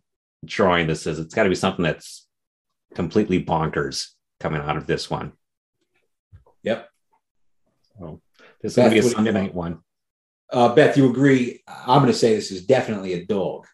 drawing 0.45 0.89
this 0.89 1.07
is. 1.07 1.21
It's 1.21 1.35
gotta 1.35 1.49
be 1.49 1.55
something 1.55 1.85
that's 1.85 2.27
completely 2.95 3.43
bonkers 3.43 4.09
coming 4.41 4.61
out 4.61 4.77
of 4.77 4.87
this 4.87 5.09
one. 5.09 5.33
Yep. 6.65 6.89
So 7.99 8.21
this 8.61 8.73
is 8.73 8.77
gonna 8.77 8.91
be 8.91 8.99
a 8.99 9.03
Sunday 9.05 9.33
night 9.33 9.55
one. 9.55 9.79
Uh, 10.53 10.75
Beth, 10.75 10.97
you 10.97 11.09
agree? 11.09 11.63
I'm 11.67 12.01
going 12.01 12.13
to 12.13 12.17
say 12.17 12.35
this 12.35 12.53
is 12.53 12.65
definitely 12.65 13.15
a 13.15 13.25
dog. 13.25 13.67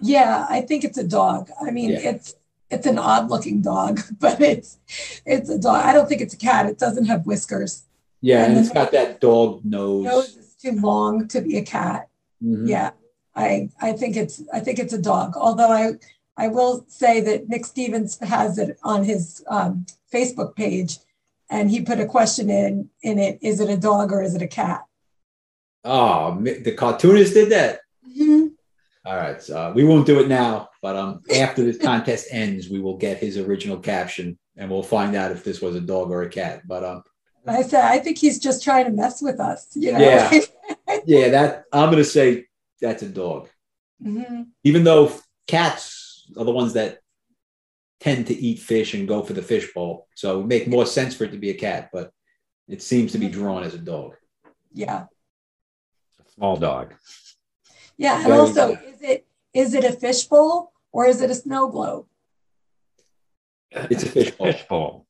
Yeah, 0.00 0.46
I 0.48 0.60
think 0.60 0.84
it's 0.84 0.96
a 0.96 1.06
dog. 1.06 1.50
I 1.60 1.70
mean, 1.70 1.90
yeah. 1.90 2.10
it's 2.10 2.36
it's 2.70 2.86
an 2.86 2.98
odd 2.98 3.30
looking 3.30 3.60
dog, 3.60 4.00
but 4.20 4.40
it's 4.40 4.78
it's 5.26 5.50
a 5.50 5.58
dog. 5.58 5.84
I 5.84 5.92
don't 5.92 6.08
think 6.08 6.20
it's 6.20 6.34
a 6.34 6.38
cat. 6.38 6.66
It 6.66 6.78
doesn't 6.78 7.06
have 7.06 7.26
whiskers. 7.26 7.84
Yeah, 8.24 8.44
and, 8.44 8.56
and 8.56 8.64
it's 8.64 8.72
got 8.72 8.90
that 8.92 9.20
dog 9.20 9.62
nose. 9.66 10.04
Nose 10.04 10.36
is 10.36 10.54
too 10.54 10.80
long 10.80 11.28
to 11.28 11.42
be 11.42 11.58
a 11.58 11.62
cat. 11.62 12.08
Mm-hmm. 12.42 12.68
Yeah, 12.68 12.92
I 13.36 13.68
I 13.82 13.92
think 13.92 14.16
it's 14.16 14.42
I 14.50 14.60
think 14.60 14.78
it's 14.78 14.94
a 14.94 15.02
dog. 15.02 15.34
Although 15.36 15.70
I 15.70 15.92
I 16.38 16.48
will 16.48 16.86
say 16.88 17.20
that 17.20 17.50
Mick 17.50 17.66
Stevens 17.66 18.18
has 18.20 18.56
it 18.56 18.78
on 18.82 19.04
his 19.04 19.44
um, 19.48 19.84
Facebook 20.10 20.56
page, 20.56 21.00
and 21.50 21.70
he 21.70 21.82
put 21.82 22.00
a 22.00 22.06
question 22.06 22.48
in 22.48 22.88
in 23.02 23.18
it: 23.18 23.40
Is 23.42 23.60
it 23.60 23.68
a 23.68 23.76
dog 23.76 24.10
or 24.10 24.22
is 24.22 24.34
it 24.34 24.40
a 24.40 24.48
cat? 24.48 24.86
Oh, 25.84 26.40
the 26.40 26.72
cartoonist 26.72 27.34
did 27.34 27.50
that. 27.50 27.80
Mm-hmm. 28.08 28.46
All 29.04 29.16
right, 29.16 29.42
so 29.42 29.54
uh, 29.54 29.72
we 29.74 29.84
won't 29.84 30.06
do 30.06 30.20
it 30.20 30.28
now, 30.28 30.70
but 30.80 30.96
um, 30.96 31.20
after 31.36 31.62
this 31.62 31.76
contest 31.76 32.28
ends, 32.30 32.70
we 32.70 32.80
will 32.80 32.96
get 32.96 33.18
his 33.18 33.36
original 33.36 33.76
caption, 33.76 34.38
and 34.56 34.70
we'll 34.70 34.82
find 34.82 35.14
out 35.14 35.30
if 35.30 35.44
this 35.44 35.60
was 35.60 35.76
a 35.76 35.80
dog 35.82 36.10
or 36.10 36.22
a 36.22 36.30
cat. 36.30 36.62
But 36.66 36.84
um, 36.84 37.02
I 37.46 37.62
said 37.62 37.84
I 37.84 37.98
think 37.98 38.18
he's 38.18 38.38
just 38.38 38.62
trying 38.62 38.86
to 38.86 38.90
mess 38.90 39.20
with 39.20 39.40
us. 39.40 39.68
You 39.74 39.92
know? 39.92 39.98
Yeah, 39.98 40.40
yeah. 41.06 41.28
That 41.28 41.64
I'm 41.72 41.90
going 41.90 42.02
to 42.02 42.08
say 42.08 42.46
that's 42.80 43.02
a 43.02 43.08
dog, 43.08 43.48
mm-hmm. 44.02 44.42
even 44.62 44.84
though 44.84 45.12
cats 45.46 46.30
are 46.36 46.44
the 46.44 46.52
ones 46.52 46.72
that 46.74 47.00
tend 48.00 48.26
to 48.26 48.34
eat 48.34 48.58
fish 48.58 48.94
and 48.94 49.08
go 49.08 49.22
for 49.22 49.32
the 49.32 49.42
fish 49.42 49.72
bowl, 49.72 50.08
so 50.14 50.34
it 50.34 50.36
would 50.38 50.48
make 50.48 50.68
more 50.68 50.86
sense 50.86 51.14
for 51.14 51.24
it 51.24 51.32
to 51.32 51.38
be 51.38 51.50
a 51.50 51.54
cat, 51.54 51.90
but 51.92 52.10
it 52.68 52.82
seems 52.82 53.12
to 53.12 53.18
be 53.18 53.26
mm-hmm. 53.26 53.40
drawn 53.40 53.62
as 53.62 53.74
a 53.74 53.78
dog. 53.78 54.16
Yeah 54.72 55.04
A 56.26 56.30
small 56.32 56.56
dog. 56.56 56.94
Yeah, 57.96 58.16
and 58.16 58.26
Very 58.26 58.38
also, 58.38 58.74
good. 58.74 58.94
is 58.94 59.02
it 59.02 59.26
is 59.52 59.74
it 59.74 59.84
a 59.84 59.92
fishbowl 59.92 60.72
or 60.92 61.06
is 61.06 61.20
it 61.20 61.30
a 61.30 61.34
snow 61.34 61.68
globe? 61.68 62.06
It's 63.70 64.02
a 64.02 64.08
fishbowl. 64.08 64.46
fishbowl. 64.46 65.03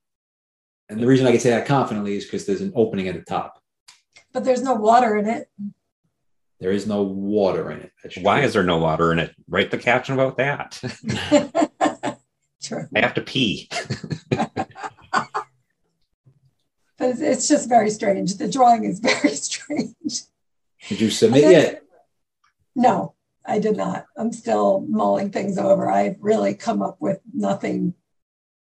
And 0.89 1.01
the 1.01 1.07
reason 1.07 1.27
I 1.27 1.31
can 1.31 1.41
say 1.41 1.51
that 1.51 1.67
confidently 1.67 2.17
is 2.17 2.25
because 2.25 2.47
there's 2.47 2.61
an 2.61 2.73
opening 2.75 3.09
at 3.09 3.15
the 3.15 3.23
top. 3.23 3.61
But 4.33 4.45
there's 4.45 4.63
no 4.63 4.75
water 4.75 5.17
in 5.17 5.27
it. 5.27 5.49
There 6.61 6.73
is 6.73 6.87
no 6.87 7.03
water 7.03 7.71
in 7.71 7.81
it. 7.81 7.93
Why 8.23 8.41
is 8.41 8.53
there 8.53 8.63
no 8.63 8.79
water 8.79 9.13
in 9.13 9.19
it? 9.19 9.35
Write 9.49 9.71
the 9.71 9.79
caption 9.79 10.15
about 10.15 10.37
that. 10.37 10.81
true. 12.63 12.89
I 12.95 13.01
have 13.01 13.15
to 13.15 13.21
pee. 13.21 13.69
but 14.31 14.69
it's 16.99 17.49
just 17.49 17.69
very 17.69 17.91
strange. 17.91 18.37
The 18.37 18.51
drawing 18.51 18.85
is 18.85 18.99
very 19.01 19.35
strange. 19.35 20.23
Did 20.89 21.01
you 21.01 21.11
submit 21.11 21.43
yet? 21.43 21.83
No, 22.77 23.15
I 23.47 23.59
did 23.59 23.77
not. 23.77 24.07
I'm 24.17 24.33
still 24.33 24.85
mulling 24.89 25.31
things 25.31 25.59
over. 25.59 25.91
I've 25.91 26.17
really 26.21 26.55
come 26.55 26.83
up 26.83 26.97
with 27.01 27.21
nothing 27.33 27.95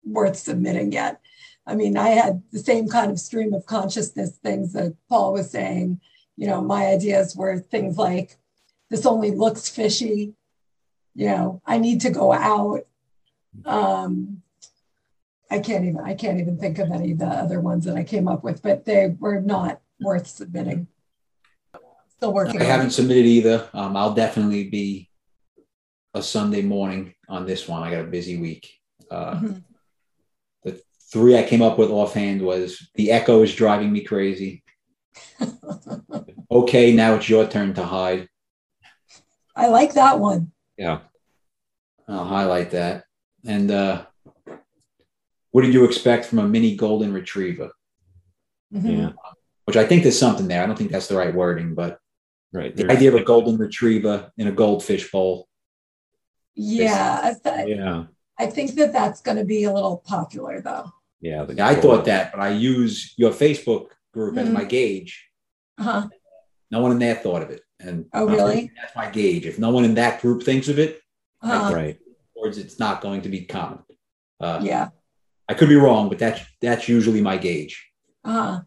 worth 0.04 0.36
submitting 0.36 0.92
yet. 0.92 1.20
I 1.68 1.74
mean, 1.74 1.98
I 1.98 2.08
had 2.08 2.42
the 2.50 2.58
same 2.58 2.88
kind 2.88 3.10
of 3.10 3.20
stream 3.20 3.52
of 3.52 3.66
consciousness 3.66 4.38
things 4.38 4.72
that 4.72 4.96
Paul 5.08 5.34
was 5.34 5.50
saying. 5.50 6.00
You 6.36 6.46
know, 6.46 6.62
my 6.62 6.86
ideas 6.86 7.36
were 7.36 7.58
things 7.58 7.98
like 7.98 8.38
this 8.88 9.04
only 9.04 9.32
looks 9.32 9.68
fishy. 9.68 10.32
You 11.14 11.26
know, 11.26 11.62
I 11.66 11.78
need 11.78 12.00
to 12.02 12.10
go 12.10 12.32
out. 12.32 12.86
Um, 13.66 14.42
I 15.50 15.58
can't 15.58 15.84
even 15.84 16.00
I 16.00 16.14
can't 16.14 16.40
even 16.40 16.58
think 16.58 16.78
of 16.78 16.90
any 16.90 17.12
of 17.12 17.18
the 17.18 17.26
other 17.26 17.60
ones 17.60 17.84
that 17.84 17.96
I 17.96 18.04
came 18.04 18.28
up 18.28 18.44
with, 18.44 18.62
but 18.62 18.86
they 18.86 19.14
were 19.18 19.40
not 19.40 19.80
worth 20.00 20.26
submitting. 20.26 20.86
Still 22.16 22.32
working. 22.32 22.62
I 22.62 22.64
haven't 22.64 22.90
submitted 22.90 23.26
either. 23.26 23.68
Um, 23.74 23.96
I'll 23.96 24.14
definitely 24.14 24.68
be 24.68 25.10
a 26.14 26.22
Sunday 26.22 26.62
morning 26.62 27.14
on 27.28 27.44
this 27.44 27.68
one. 27.68 27.82
I 27.82 27.90
got 27.90 28.00
a 28.00 28.04
busy 28.04 28.38
week. 28.38 28.72
Uh, 29.10 29.34
mm-hmm. 29.34 29.58
The 31.12 31.18
three 31.18 31.38
I 31.38 31.42
came 31.42 31.62
up 31.62 31.78
with 31.78 31.90
offhand 31.90 32.42
was 32.42 32.90
the 32.94 33.12
echo 33.12 33.42
is 33.42 33.54
driving 33.54 33.92
me 33.92 34.02
crazy. 34.02 34.62
okay, 36.50 36.92
now 36.92 37.14
it's 37.14 37.28
your 37.28 37.46
turn 37.46 37.74
to 37.74 37.84
hide. 37.84 38.28
I 39.54 39.68
like 39.68 39.94
that 39.94 40.18
one. 40.18 40.52
Yeah. 40.76 41.00
I'll 42.06 42.24
highlight 42.24 42.70
that. 42.70 43.04
And 43.44 43.70
uh, 43.70 44.06
what 45.50 45.62
did 45.62 45.74
you 45.74 45.84
expect 45.84 46.26
from 46.26 46.38
a 46.38 46.48
mini 46.48 46.76
golden 46.76 47.12
retriever? 47.12 47.70
Mm-hmm. 48.72 48.90
Yeah. 48.90 49.12
Which 49.64 49.76
I 49.76 49.84
think 49.84 50.02
there's 50.02 50.18
something 50.18 50.48
there. 50.48 50.62
I 50.62 50.66
don't 50.66 50.76
think 50.76 50.90
that's 50.90 51.08
the 51.08 51.16
right 51.16 51.34
wording, 51.34 51.74
but 51.74 51.98
Right. 52.52 52.74
The 52.74 52.90
idea 52.90 53.10
of 53.10 53.20
a 53.20 53.24
golden 53.24 53.58
retriever 53.58 54.32
in 54.38 54.48
a 54.48 54.52
goldfish 54.52 55.10
bowl. 55.10 55.48
Yeah. 56.54 57.34
I, 57.44 57.64
yeah. 57.64 58.04
I 58.38 58.46
think 58.46 58.74
that 58.76 58.92
that's 58.92 59.20
going 59.20 59.36
to 59.36 59.44
be 59.44 59.64
a 59.64 59.72
little 59.72 59.98
popular 59.98 60.60
though. 60.60 60.90
Yeah. 61.20 61.46
yeah 61.48 61.66
I 61.66 61.74
thought 61.74 62.04
that, 62.06 62.32
but 62.32 62.40
I 62.40 62.50
use 62.50 63.14
your 63.16 63.30
Facebook 63.32 63.86
group 64.12 64.34
mm-hmm. 64.34 64.46
as 64.46 64.50
my 64.50 64.64
gauge. 64.64 65.28
Uh-huh. 65.78 66.08
No 66.70 66.80
one 66.80 66.92
in 66.92 66.98
there 66.98 67.14
thought 67.14 67.42
of 67.42 67.50
it. 67.50 67.62
And 67.80 68.06
oh, 68.12 68.26
really? 68.26 68.70
That's 68.80 68.94
my 68.96 69.08
gauge. 69.10 69.46
If 69.46 69.58
no 69.58 69.70
one 69.70 69.84
in 69.84 69.94
that 69.94 70.20
group 70.20 70.42
thinks 70.42 70.68
of 70.68 70.78
it, 70.78 71.00
uh-huh. 71.42 71.74
right. 71.74 71.98
Words, 72.36 72.58
it's 72.58 72.78
not 72.78 73.00
going 73.00 73.22
to 73.22 73.28
be 73.28 73.42
common. 73.46 73.80
Uh, 74.40 74.60
yeah. 74.62 74.88
I 75.48 75.54
could 75.54 75.68
be 75.68 75.76
wrong, 75.76 76.08
but 76.08 76.18
that's 76.18 76.40
that's 76.60 76.88
usually 76.88 77.20
my 77.20 77.36
gauge. 77.38 77.88
Uh 78.24 78.32
huh. 78.32 78.60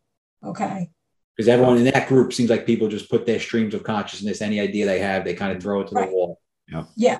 Okay. 0.43 0.89
because 1.35 1.47
everyone 1.47 1.77
in 1.77 1.83
that 1.85 2.07
group 2.07 2.33
seems 2.33 2.49
like 2.49 2.65
people 2.65 2.87
just 2.87 3.09
put 3.09 3.25
their 3.25 3.39
streams 3.39 3.73
of 3.73 3.83
consciousness, 3.83 4.41
any 4.41 4.59
idea 4.59 4.85
they 4.85 4.99
have, 4.99 5.23
they 5.23 5.33
kind 5.35 5.55
of 5.55 5.61
throw 5.61 5.81
it 5.81 5.87
to 5.87 5.95
Right. 5.95 6.09
the 6.09 6.15
wall. 6.15 6.41
Yeah. 6.67 6.85
Yeah. 6.95 7.19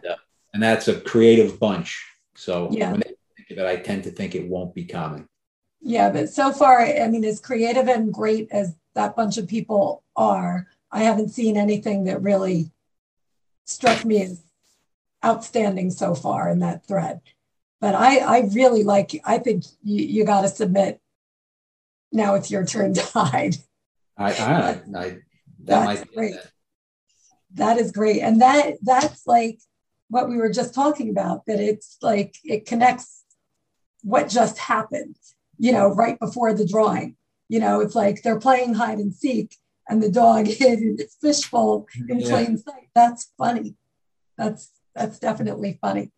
And 0.54 0.62
that's 0.64 0.88
a 0.88 1.00
creative 1.02 1.60
bunch. 1.60 2.04
So 2.36 2.70
Yeah. 2.72 2.92
when 2.92 3.02
they 3.02 3.14
it, 3.58 3.66
I 3.66 3.78
tend 3.78 4.04
to 4.04 4.12
think 4.12 4.36
it 4.36 4.48
won't 4.48 4.74
be 4.74 4.86
common. 4.86 5.28
Yeah, 5.82 6.10
but 6.12 6.30
so 6.30 6.52
far, 6.52 6.82
I 6.82 7.08
mean, 7.08 7.26
as 7.26 7.40
creative 7.40 7.88
and 7.88 8.14
great 8.14 8.50
as 8.52 8.76
that 8.94 9.16
bunch 9.16 9.38
of 9.38 9.48
people 9.48 10.04
are, 10.16 10.68
I 10.92 11.04
haven't 11.04 11.30
seen 11.30 11.58
anything 11.58 12.04
that 12.06 12.22
really 12.22 12.72
struck 13.66 14.06
me 14.06 14.24
as 14.24 14.44
outstanding 15.24 15.90
so 15.90 16.14
far 16.14 16.50
in 16.50 16.60
that 16.60 16.86
thread. 16.86 17.22
But 17.80 17.96
I, 17.96 18.20
I 18.20 18.50
really 18.54 18.84
like, 18.84 19.20
I 19.26 19.40
think 19.40 19.64
you, 19.84 20.06
you 20.06 20.26
got 20.26 20.42
to 20.42 20.48
submit. 20.50 21.00
Now 22.12 22.36
it's 22.36 22.52
your 22.52 22.66
turn 22.66 22.94
to 22.96 23.02
hide. 23.02 23.58
I, 24.18 24.34
I, 24.34 24.70
I 24.70 24.74
that 24.84 25.22
That's 25.60 25.86
might 25.86 26.10
be 26.10 26.16
great. 26.16 26.36
That 27.56 27.78
is 27.78 27.92
great. 27.92 28.22
And 28.22 28.42
that 28.42 28.76
that's 28.82 29.26
like 29.26 29.60
what 30.10 30.30
we 30.30 30.38
were 30.38 30.52
just 30.52 30.74
talking 30.74 31.10
about, 31.10 31.46
that 31.48 31.60
it's 31.60 31.98
like 32.02 32.36
it 32.44 32.66
connects 32.66 33.21
what 34.04 34.30
just 34.30 34.58
happened, 34.58 35.16
you 35.58 35.72
know, 35.72 35.88
right 35.94 36.20
before 36.20 36.54
the 36.54 36.68
drawing. 36.68 37.16
You 37.50 37.60
know, 37.60 37.82
it's 37.82 37.96
like 37.96 38.22
they're 38.24 38.40
playing 38.40 38.76
hide 38.76 38.98
and 39.00 39.14
seek 39.14 39.58
and 39.90 40.02
the 40.02 40.12
dog 40.12 40.48
hid 40.48 40.80
in 40.80 40.96
the 40.96 41.08
fishbowl 41.22 41.88
in 42.10 42.20
Yeah. 42.20 42.28
plain 42.30 42.58
sight. 42.58 42.90
That's 42.96 43.32
funny. 43.38 43.76
That's 44.38 44.72
that's 44.96 45.20
definitely 45.20 45.78
funny. 45.82 46.12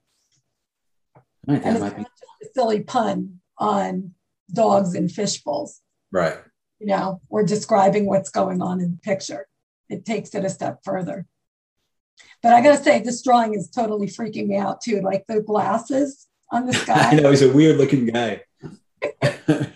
Right, 1.47 1.61
And 1.63 1.75
it's 1.75 1.79
might 1.81 1.95
be 1.95 2.01
not 2.03 2.11
just 2.19 2.51
a 2.51 2.53
silly 2.53 2.81
pun 2.83 3.39
on 3.57 4.13
dogs 4.51 4.95
and 4.95 5.11
fishbowls, 5.11 5.81
right. 6.11 6.37
you 6.79 6.87
know, 6.87 7.19
we're 7.29 7.43
describing 7.43 8.05
what's 8.05 8.29
going 8.29 8.61
on 8.61 8.79
in 8.79 8.91
the 8.91 8.97
picture. 8.97 9.47
It 9.89 10.05
takes 10.05 10.33
it 10.35 10.45
a 10.45 10.49
step 10.49 10.79
further. 10.85 11.27
But 12.41 12.53
I 12.53 12.61
gotta 12.61 12.81
say, 12.81 13.01
this 13.01 13.21
drawing 13.21 13.53
is 13.55 13.69
totally 13.69 14.07
freaking 14.07 14.47
me 14.47 14.57
out 14.57 14.81
too. 14.81 15.01
Like 15.01 15.25
the 15.27 15.41
glasses 15.41 16.27
on 16.53 16.65
the 16.67 16.73
I 16.73 16.77
sky, 16.77 17.15
know 17.15 17.29
he's 17.31 17.41
a 17.41 17.51
weird 17.51 17.77
looking 17.77 18.05
guy. 18.05 18.41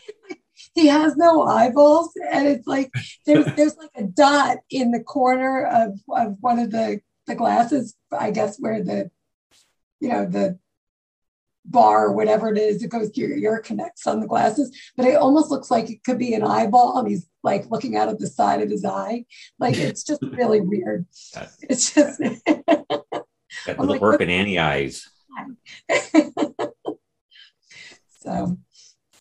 he 0.76 0.88
has 0.88 1.16
no 1.18 1.44
eyeballs, 1.44 2.12
and 2.32 2.48
it's 2.48 2.68
like 2.68 2.92
there's 3.26 3.46
there's 3.56 3.76
like 3.78 3.90
a 3.96 4.04
dot 4.04 4.58
in 4.70 4.92
the 4.92 5.04
corner 5.04 5.66
of, 5.66 6.00
of 6.10 6.38
one 6.40 6.60
of 6.60 6.72
the 6.72 7.02
the 7.26 7.36
glasses. 7.36 7.96
I 8.12 8.32
guess 8.32 8.58
where 8.60 8.84
the 8.84 9.12
you 10.00 10.10
know 10.10 10.26
the 10.26 10.60
bar 11.66 12.06
or 12.08 12.14
whatever 12.14 12.48
it 12.50 12.58
is 12.58 12.80
that 12.80 12.88
goes 12.88 13.12
to 13.12 13.20
your 13.20 13.36
ear 13.38 13.60
connects 13.60 14.08
on 14.08 14.22
the 14.22 14.28
glasses, 14.28 14.74
but 14.96 15.06
it 15.06 15.16
almost 15.16 15.52
looks 15.52 15.70
like 15.70 15.90
it 15.90 16.02
could 16.04 16.18
be 16.20 16.34
an 16.34 16.44
eyeball, 16.44 16.98
and 17.00 17.08
he's 17.10 17.28
like 17.44 17.70
looking 17.70 17.98
out 17.98 18.08
of 18.10 18.20
the 18.20 18.28
side 18.28 18.62
of 18.62 18.70
his 18.70 18.86
eye. 18.86 19.26
Like 19.60 19.76
it's 19.78 20.04
just 20.04 20.22
really 20.32 20.62
weird. 20.62 21.06
That- 21.34 21.50
It's 21.64 21.94
just 21.94 22.20
That 23.66 23.76
doesn't 23.76 23.88
like, 23.88 24.02
work 24.02 24.22
in 24.22 24.30
any 24.30 24.60
eyes. 24.60 25.10
So 28.22 28.58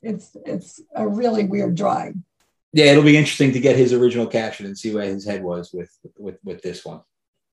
it's 0.02 0.37
it's 0.44 0.80
a 0.94 1.06
really 1.06 1.44
weird 1.44 1.74
drawing. 1.74 2.24
Yeah, 2.72 2.87
it'll 2.87 3.02
be 3.02 3.16
interesting 3.16 3.52
to 3.52 3.61
get 3.61 3.76
his 3.76 3.92
original 3.92 4.26
caption 4.26 4.66
and 4.66 4.76
see 4.76 4.94
where 4.94 5.06
his 5.06 5.24
head 5.24 5.42
was 5.42 5.72
with 5.72 5.90
with 6.18 6.38
with 6.44 6.62
this 6.62 6.85
one. 6.85 7.00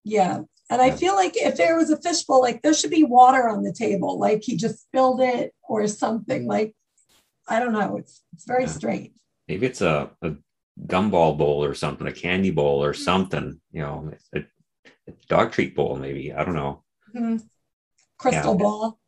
Yeah. 0.03 0.41
And 0.69 0.82
I 0.82 0.91
feel 0.91 1.15
like 1.15 1.34
if 1.36 1.56
there 1.58 1.77
was 1.77 1.89
a 1.91 2.01
fishbowl, 2.01 2.41
like 2.41 2.62
there 2.62 2.73
should 2.73 2.89
be 2.89 3.03
water 3.03 3.47
on 3.49 3.63
the 3.63 3.73
table, 3.73 4.17
like 4.19 4.41
he 4.43 4.56
just 4.58 4.82
spilled 4.82 5.21
it 5.21 5.53
or 5.67 5.88
something. 5.88 6.47
Like 6.47 6.73
I 7.47 7.60
don't 7.60 7.73
know. 7.73 7.97
It's 7.97 8.23
it's 8.34 8.45
very 8.45 8.63
Yeah. 8.63 8.69
strange. 8.69 9.12
Maybe 9.47 9.65
it's 9.67 9.82
a, 9.82 10.10
a 10.21 10.36
gumball 10.88 11.38
bowl 11.38 11.63
or 11.63 11.73
something, 11.75 12.08
a 12.08 12.12
candy 12.13 12.49
bowl 12.51 12.84
or 12.84 12.93
something. 12.93 13.60
You 13.71 13.82
know, 13.82 14.12
a, 14.34 14.39
a 15.08 15.12
dog 15.27 15.51
treat 15.51 15.75
bowl 15.75 15.95
maybe. 15.97 16.34
I 16.34 16.43
don't 16.43 16.56
know. 16.56 16.84
Mhm. 17.15 17.43
Crystal 18.17 18.53
Yeah. 18.53 18.58
ball. 18.63 18.99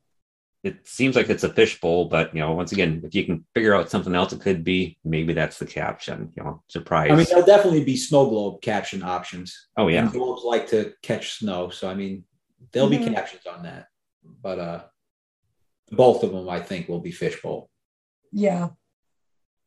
It 0.66 0.88
seems 0.88 1.16
like 1.16 1.30
it's 1.30 1.44
a 1.44 1.54
fishbowl, 1.54 2.06
but 2.06 2.34
you 2.34 2.40
know, 2.42 2.52
once 2.54 2.72
again, 2.72 3.02
if 3.06 3.14
you 3.14 3.24
can 3.24 3.46
figure 3.54 3.76
out 3.76 3.92
something 3.92 4.16
else, 4.16 4.34
it 4.34 4.42
could 4.42 4.64
be. 4.64 4.98
Maybe 5.06 5.32
that's 5.32 5.60
the 5.60 5.66
caption. 5.68 6.34
You 6.36 6.44
know, 6.44 6.64
surprise. 6.70 7.12
I 7.12 7.16
mean, 7.16 7.28
there'll 7.30 7.46
definitely 7.46 7.84
be 7.84 7.96
snow 7.96 8.28
globe 8.28 8.64
caption 8.64 9.04
options. 9.04 9.68
oh 9.78 9.88
yeah, 9.90 10.02
And 10.02 10.12
globes 10.12 10.42
like 10.44 10.66
to 10.72 10.92
catch 11.04 11.38
snow, 11.38 11.70
so 11.70 11.88
I 11.88 11.94
mean, 11.94 12.24
there'll 12.72 12.90
Mhm. 12.90 13.06
be 13.10 13.14
captions 13.14 13.46
on 13.46 13.62
that. 13.62 13.90
But 14.42 14.58
uh, 14.58 14.84
both 15.92 16.24
of 16.24 16.32
them, 16.32 16.50
I 16.50 16.60
think, 16.62 16.90
will 16.90 17.00
be 17.00 17.12
fishbowl. 17.12 17.70
Yeah. 18.32 18.70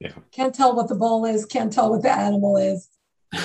Yeah. 0.00 0.14
Can't 0.32 0.52
tell 0.54 0.74
what 0.74 0.88
the 0.88 0.96
bowl 0.96 1.24
is, 1.24 1.46
can't 1.46 1.72
tell 1.72 1.90
what 1.90 2.02
the 2.02 2.10
animal 2.12 2.56
is. 2.56 2.88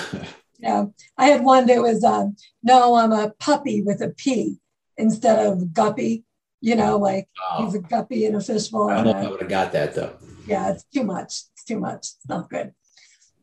Yeah. 0.60 0.86
I 1.18 1.26
had 1.26 1.44
one 1.44 1.66
that 1.66 1.82
was 1.82 2.02
um, 2.04 2.36
no, 2.62 2.94
I'm 2.94 3.12
a 3.12 3.30
puppy 3.38 3.82
with 3.82 4.00
a 4.00 4.08
P 4.10 4.58
instead 4.96 5.44
of 5.44 5.72
guppy. 5.74 6.24
You 6.64 6.76
know, 6.76 6.96
like 6.96 7.28
Oh, 7.50 7.64
he's 7.64 7.74
a 7.74 7.78
guppy 7.78 8.24
in 8.24 8.34
a 8.34 8.40
fishbowl. 8.40 8.88
I 8.90 8.94
don't 8.96 9.04
know 9.04 9.10
if 9.10 9.16
and 9.16 9.24
I 9.24 9.28
a- 9.28 9.30
would 9.32 9.40
have 9.42 9.50
got 9.50 9.72
that 9.72 9.94
though. 9.94 10.16
yeah, 10.46 10.70
it's 10.70 10.84
too 10.84 11.04
much. 11.04 11.42
It's 11.52 11.64
too 11.64 11.78
much. 11.78 11.98
It's 12.16 12.26
not 12.28 12.48
good. 12.48 12.72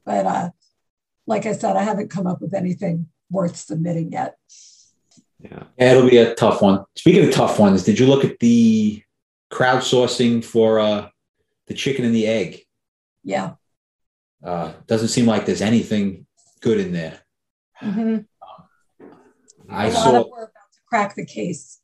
But 0.04 0.26
uh, 0.26 0.50
like 1.28 1.46
I 1.46 1.52
said, 1.54 1.76
I 1.76 1.84
haven't 1.84 2.10
come 2.10 2.26
up 2.26 2.42
with 2.42 2.54
anything 2.56 3.08
worth 3.30 3.56
submitting 3.58 4.12
yet. 4.12 4.38
yeah. 5.40 5.64
Yeah, 5.78 5.92
it'll 5.92 6.10
be 6.10 6.18
a 6.18 6.34
tough 6.34 6.64
one. 6.64 6.84
Speaking 6.98 7.28
of 7.28 7.32
tough 7.32 7.60
ones, 7.60 7.84
did 7.84 8.00
you 8.00 8.08
look 8.08 8.26
at 8.26 8.40
the 8.40 9.04
crowdsourcing 9.52 10.44
for 10.44 10.80
uh, 10.80 11.10
the 11.68 11.76
chicken 11.76 12.06
and 12.06 12.16
the 12.16 12.26
egg? 12.26 12.62
Yeah. 13.24 13.52
Uh, 14.44 14.74
doesn't 14.88 15.10
seem 15.10 15.28
like 15.28 15.46
there's 15.46 15.62
anything 15.62 16.26
good 16.62 16.80
in 16.80 16.92
there. 16.92 17.20
Mm-hmm. 17.84 18.18
I 19.70 19.88
A 19.88 19.94
lot 19.94 20.04
saw, 20.04 20.20
of 20.22 20.28
we're 20.32 20.44
about 20.44 20.72
to 20.74 20.80
crack 20.90 21.16
the 21.16 21.26
case. 21.26 21.78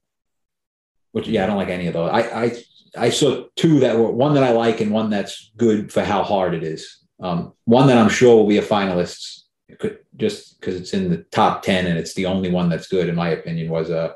Which 1.12 1.28
yeah, 1.28 1.43
I 1.43 1.48
don't 1.48 1.58
like 1.58 1.70
any 1.70 1.88
of 1.88 1.93
those. 1.93 2.10
I 2.12 2.22
I 2.46 2.58
I 2.98 3.10
saw 3.10 3.46
two 3.56 3.80
that 3.82 3.98
were 3.98 4.12
one 4.12 4.34
that 4.36 4.43
I 4.43 4.52
like 4.52 4.82
and 4.82 4.91
one 4.91 5.10
that's 5.10 5.52
good 5.58 5.91
for 5.91 6.04
how 6.04 6.24
hard 6.24 6.54
it 6.54 6.63
is. 6.63 6.98
Um, 7.20 7.54
one 7.65 7.88
that 7.88 7.98
I'm 7.98 8.10
sure 8.10 8.36
will 8.36 8.48
be 8.48 8.58
a 8.58 8.62
finalist, 8.63 9.41
could 9.80 10.00
just 10.15 10.60
because 10.60 10.76
it's 10.76 10.93
in 10.93 11.10
the 11.10 11.17
top 11.32 11.63
ten 11.63 11.86
and 11.88 11.98
it's 11.98 12.13
the 12.13 12.26
only 12.28 12.50
one 12.52 12.70
that's 12.70 12.88
good 12.88 13.10
in 13.10 13.15
my 13.15 13.30
opinion. 13.30 13.70
Was 13.70 13.89
uh 13.91 14.13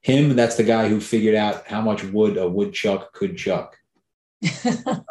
him. 0.00 0.34
That's 0.36 0.56
the 0.56 0.64
guy 0.64 0.88
who 0.88 1.00
figured 1.00 1.34
out 1.34 1.66
how 1.66 1.80
much 1.80 2.02
wood 2.04 2.36
a 2.36 2.48
woodchuck 2.48 3.12
could 3.12 3.36
chuck. 3.36 3.76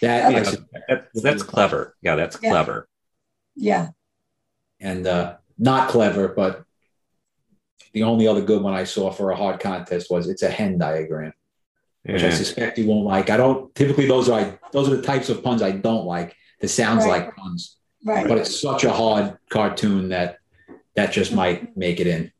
That 0.00 0.32
Yeah, 0.32 0.38
is- 0.40 0.58
that, 0.88 1.08
that's 1.14 1.42
clever. 1.44 1.96
Yeah, 2.02 2.16
that's 2.16 2.36
Yeah. 2.42 2.50
clever. 2.50 2.88
yeah. 3.54 3.90
and 4.80 5.06
uh, 5.06 5.36
not 5.58 5.88
clever, 5.88 6.26
but 6.28 6.64
the 7.92 8.02
only 8.02 8.26
other 8.26 8.42
good 8.42 8.62
one 8.62 8.74
I 8.74 8.84
saw 8.84 9.10
for 9.10 9.30
a 9.30 9.36
hard 9.36 9.60
contest 9.60 10.10
was 10.10 10.28
it's 10.28 10.42
a 10.42 10.50
hen 10.50 10.78
diagram, 10.78 11.32
which 12.04 12.22
I 12.22 12.30
suspect 12.30 12.78
you 12.78 12.86
won't 12.86 13.06
like. 13.06 13.30
I 13.30 13.36
don't 13.36 13.74
typically 13.74 14.06
those 14.06 14.28
are 14.28 14.40
I, 14.40 14.58
those 14.72 14.88
are 14.88 14.96
the 14.96 15.02
types 15.02 15.28
of 15.28 15.42
puns 15.42 15.62
I 15.62 15.72
don't 15.72 16.04
like. 16.06 16.34
The 16.60 16.68
sounds 16.68 17.04
Right. 17.04 17.24
like 17.26 17.36
puns, 17.36 17.76
Right. 18.04 18.26
but 18.28 18.38
it's 18.38 18.60
such 18.60 18.84
a 18.84 18.92
hard 18.92 19.36
cartoon 19.50 20.10
that 20.10 20.38
that 20.94 21.12
just 21.12 21.32
might 21.32 21.76
make 21.76 21.98
it 22.00 22.06
in. 22.06 22.30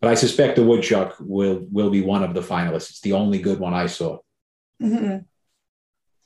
But 0.00 0.10
I 0.10 0.14
suspect 0.14 0.56
the 0.56 0.64
woodchuck 0.64 1.16
will 1.20 1.66
will 1.70 1.90
be 1.90 2.02
one 2.02 2.22
of 2.24 2.34
the 2.34 2.40
finalists. 2.42 2.90
It's 2.90 3.00
the 3.00 3.12
only 3.12 3.38
good 3.38 3.58
one 3.60 3.72
I 3.74 3.86
saw. 3.86 4.18
Mhm. 4.82 5.24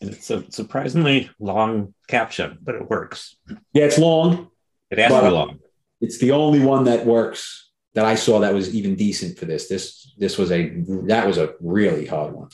And 0.01 0.11
it's 0.11 0.31
a 0.31 0.45
surprisingly 0.51 1.29
long 1.41 1.93
caption, 2.07 2.59
but 2.63 2.77
it 2.77 2.89
works. 2.89 3.37
Yeah, 3.73 3.85
it's 3.85 3.99
long. 3.99 4.49
It 4.91 4.99
has 4.99 5.13
to 5.13 5.23
be 5.23 5.29
long. 5.29 5.59
It's 6.01 6.19
the 6.19 6.31
only 6.31 6.61
one 6.61 6.85
that 6.85 7.05
works 7.05 7.68
that 7.99 8.05
I 8.07 8.15
saw 8.15 8.39
that 8.39 8.55
was 8.55 8.73
even 8.77 8.95
decent 8.95 9.37
for 9.37 9.45
this. 9.45 9.67
This 9.67 10.13
this 10.17 10.39
was 10.39 10.53
a 10.53 10.69
that 11.09 11.27
was 11.27 11.37
a 11.37 11.55
really 11.61 12.07
hard 12.07 12.33
one. 12.33 12.49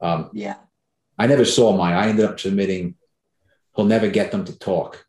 Um, 0.00 0.30
Yeah. 0.32 0.56
I 1.18 1.26
never 1.26 1.44
saw 1.44 1.76
mine. 1.76 1.92
I 1.92 2.08
ended 2.08 2.24
up 2.24 2.40
submitting. 2.40 2.94
He'll 3.76 3.84
never 3.84 4.08
get 4.08 4.32
them 4.32 4.46
to 4.46 4.58
talk, 4.58 5.04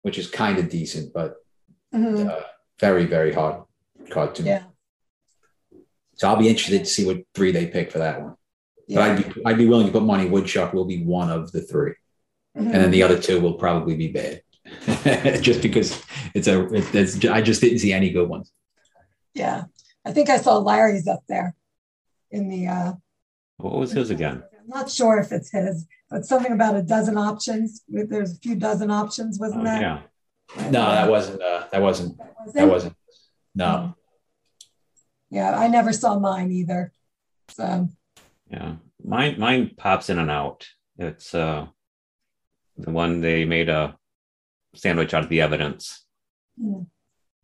which 0.00 0.16
is 0.16 0.30
kind 0.30 0.56
of 0.58 0.70
decent, 0.70 1.12
but 1.12 1.34
Mhm. 1.94 2.30
uh, 2.30 2.44
very 2.80 3.04
very 3.04 3.32
hard 3.34 3.56
card 3.98 4.10
cartoon. 4.10 4.46
Yeah. 4.46 4.62
So 6.14 6.28
I'll 6.28 6.36
be 6.44 6.48
interested 6.48 6.78
to 6.78 6.86
see 6.86 7.04
what 7.04 7.18
three 7.34 7.52
they 7.52 7.66
pick 7.66 7.92
for 7.92 7.98
that 7.98 8.22
one. 8.22 8.36
Yeah. 8.86 8.96
But 8.96 9.04
I'd 9.04 9.16
be 9.34 9.42
I'd 9.46 9.58
be 9.58 9.66
willing 9.66 9.86
to 9.88 9.92
put 9.92 10.02
money. 10.14 10.26
Woodchuck 10.30 10.72
will 10.72 10.86
be 10.86 11.02
one 11.04 11.28
of 11.30 11.52
the 11.52 11.60
three, 11.60 11.92
Mhm. 12.56 12.72
and 12.72 12.78
then 12.82 12.90
the 12.90 13.02
other 13.02 13.18
two 13.20 13.38
will 13.38 13.58
probably 13.64 13.96
be 13.96 14.08
bad, 14.20 14.40
just 15.48 15.60
because 15.60 16.00
it's 16.34 16.48
a. 16.48 16.56
It, 16.72 16.94
it's, 16.94 17.22
I 17.26 17.42
just 17.42 17.60
didn't 17.60 17.80
see 17.80 17.92
any 17.92 18.08
good 18.18 18.30
ones. 18.30 18.50
Yeah. 19.38 19.64
I 20.04 20.12
think 20.12 20.28
I 20.30 20.38
saw 20.38 20.58
Larry's 20.58 21.06
up 21.06 21.22
there 21.28 21.54
in 22.30 22.48
the 22.48 22.66
uh 22.66 22.92
What 23.58 23.74
was 23.74 23.92
his 23.92 24.10
again? 24.10 24.42
I'm 24.58 24.68
not 24.68 24.90
sure 24.90 25.18
if 25.18 25.32
it's 25.32 25.50
his, 25.50 25.86
but 26.10 26.24
something 26.24 26.52
about 26.52 26.76
a 26.76 26.82
dozen 26.82 27.16
options. 27.16 27.82
There's 27.88 28.32
a 28.34 28.38
few 28.38 28.54
dozen 28.56 28.90
options, 28.90 29.38
wasn't 29.38 29.62
Oh, 29.62 29.64
that? 29.64 29.80
yeah. 29.80 30.02
No, 30.70 30.80
that 30.96 31.08
wasn't. 31.10 31.42
Uh, 31.42 31.66
that 31.72 31.82
wasn't. 31.82 32.18
That 32.18 32.34
was 32.44 32.54
That 32.54 32.68
wasn't. 32.68 32.96
No. 33.54 33.94
Yeah, 35.30 35.58
I 35.58 35.68
never 35.68 35.92
saw 35.92 36.18
mine 36.18 36.50
either. 36.52 36.92
So 37.50 37.88
Yeah. 38.50 38.76
Mine 39.04 39.38
mine 39.38 39.70
pops 39.76 40.10
in 40.10 40.18
and 40.18 40.30
out. 40.30 40.66
It's 40.98 41.34
uh 41.34 41.66
the 42.76 42.90
one 42.90 43.20
they 43.20 43.44
made 43.44 43.68
a 43.68 43.96
sandwich 44.74 45.14
out 45.14 45.24
of 45.24 45.28
the 45.30 45.40
evidence. 45.40 46.04
Mm. 46.60 46.86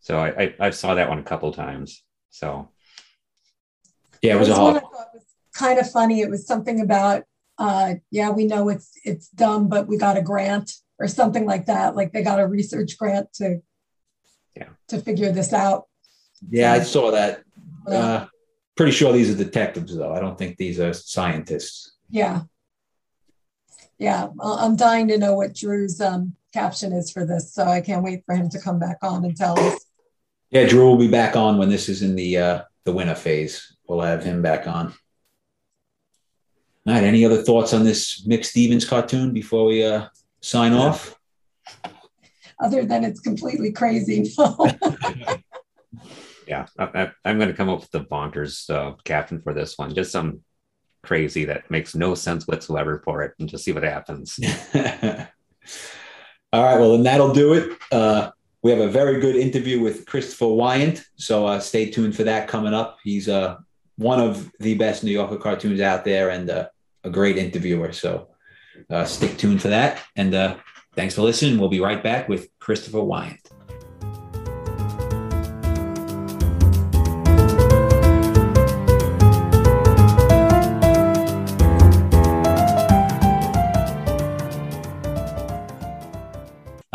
So 0.05 0.19
I, 0.19 0.43
I, 0.43 0.55
I 0.61 0.71
saw 0.71 0.95
that 0.95 1.09
one 1.09 1.19
a 1.19 1.23
couple 1.23 1.51
times. 1.51 2.03
So 2.29 2.69
Yeah, 4.21 4.35
it 4.37 4.39
was 4.39 4.49
a 4.49 4.51
This 4.51 4.59
one 4.61 4.77
I 4.77 4.81
thought 4.81 5.09
was 5.15 5.25
kind 5.55 5.79
of 5.79 5.91
funny. 5.91 6.21
It 6.21 6.29
was 6.29 6.47
something 6.47 6.83
about, 6.83 7.23
uh, 7.57 7.95
yeah, 8.11 8.29
we 8.29 8.45
know 8.45 8.69
it's 8.69 8.91
it's 9.03 9.29
dumb, 9.31 9.69
but 9.69 9.89
we 9.89 9.97
got 9.97 10.19
a 10.19 10.23
grant 10.23 10.71
or 10.99 11.09
something 11.09 11.47
like 11.47 11.65
that. 11.67 11.97
Like 11.97 12.13
they 12.13 12.23
got 12.23 12.39
a 12.39 12.47
research 12.47 12.99
grant 12.99 13.33
to 13.35 13.63
Yeah. 14.55 14.69
to 14.89 15.01
figure 15.01 15.33
this 15.33 15.55
out. 15.55 15.89
Yeah, 16.51 16.75
I 16.75 16.81
saw 16.81 17.11
that. 17.13 17.43
Uh, 17.87 18.27
pretty 18.77 18.93
sure 18.93 19.11
these 19.11 19.31
are 19.31 19.43
detectives, 19.43 19.97
though. 19.97 20.13
I 20.13 20.21
don't 20.21 20.37
think 20.37 20.59
these 20.59 20.79
are 20.81 20.93
scientists. 20.93 21.97
Yeah. 22.11 22.43
Yeah, 23.97 24.29
I- 24.39 24.65
I'm 24.67 24.77
dying 24.77 25.09
to 25.09 25.17
know 25.17 25.35
what 25.35 25.55
Drew's 25.55 25.99
um, 26.03 26.35
caption 26.53 26.93
is 26.93 27.11
for 27.11 27.25
this, 27.25 27.55
so 27.55 27.65
I 27.65 27.81
can't 27.81 28.05
wait 28.05 28.23
for 28.27 28.35
him 28.35 28.51
to 28.51 28.61
come 28.61 28.79
back 28.79 28.99
on 29.03 29.25
and 29.25 29.35
tell 29.35 29.59
us. 29.59 29.84
Yeah, 30.51 30.67
Drew 30.67 30.87
will 30.87 30.97
be 30.97 31.09
back 31.09 31.37
on 31.37 31.59
when 31.59 31.69
this 31.69 31.89
is 31.89 32.03
in 32.03 32.15
the 32.15 32.39
uh, 32.39 32.63
the 32.85 32.93
winter 32.93 33.15
phase. 33.15 33.77
We'll 33.89 34.01
have 34.01 34.23
him 34.23 34.43
back 34.43 34.67
on. 34.67 34.95
All 36.87 36.95
right. 36.95 37.03
Any 37.03 37.25
other 37.25 37.43
thoughts 37.43 37.73
on 37.73 37.85
this 37.85 38.27
Mick 38.27 38.45
Stevens 38.45 38.85
cartoon 38.85 39.33
before 39.33 39.67
we 39.67 39.85
uh, 39.85 40.09
sign 40.41 40.75
off? 40.75 41.19
Other 42.63 42.85
than 42.85 43.05
it's 43.05 43.21
completely 43.21 43.73
crazy. 43.73 44.31
yeah, 46.47 46.67
I, 46.79 47.11
I, 47.25 47.31
am 47.31 47.39
going 47.39 47.49
to 47.49 47.55
come 47.55 47.69
up 47.69 47.81
with 47.81 47.91
the 47.91 48.05
bonkers 48.05 48.71
uh, 48.71 48.95
caption 49.05 49.41
for 49.41 49.53
this 49.55 49.77
one. 49.79 49.95
Just 49.95 50.13
some 50.13 50.43
crazy 51.03 51.47
that 51.47 51.71
makes 51.71 51.95
no 51.95 52.15
sense 52.15 52.47
whatsoever 52.47 53.01
for 53.05 53.23
it, 53.23 53.33
and 53.39 53.49
just 53.49 53.65
see 53.65 53.73
what 53.73 53.83
happens. 53.83 54.39
All 56.53 56.63
right. 56.63 56.79
Well, 56.79 56.93
then 56.93 57.03
that'll 57.03 57.33
do 57.33 57.55
it. 57.55 57.79
Uh, 57.91 58.31
we 58.65 58.71
have 58.71 58.81
a 58.81 58.89
very 58.89 59.21
good 59.21 59.37
interview 59.37 59.79
with 59.79 60.07
Christopher 60.07 60.47
Weyant, 60.47 61.05
so 61.17 61.47
uh, 61.47 61.61
stay 61.61 61.91
tuned 61.91 62.17
for 62.17 62.25
that 62.25 62.49
coming 62.49 62.73
up. 62.73 62.97
He's 63.05 63.29
uh, 63.29 63.59
one 63.97 64.19
of 64.19 64.51
the 64.59 64.75
best 64.75 65.05
New 65.05 65.11
Yorker 65.11 65.37
cartoons 65.37 65.83
out 65.83 66.07
there 66.07 66.31
and 66.31 66.49
uh, 66.49 66.69
a 67.05 67.11
great 67.11 67.37
interviewer. 67.37 67.93
So 67.93 68.29
uh, 68.89 69.05
stick 69.05 69.37
tuned 69.37 69.61
for 69.61 69.69
that. 69.69 70.01
And 70.17 70.35
uh, 70.35 70.57
thanks 70.95 71.15
for 71.15 71.21
listening. 71.21 71.59
We'll 71.59 71.69
be 71.69 71.81
right 71.81 72.03
back 72.03 72.27
with 72.27 72.49
Christopher 72.59 73.01
Weyant. 73.01 73.39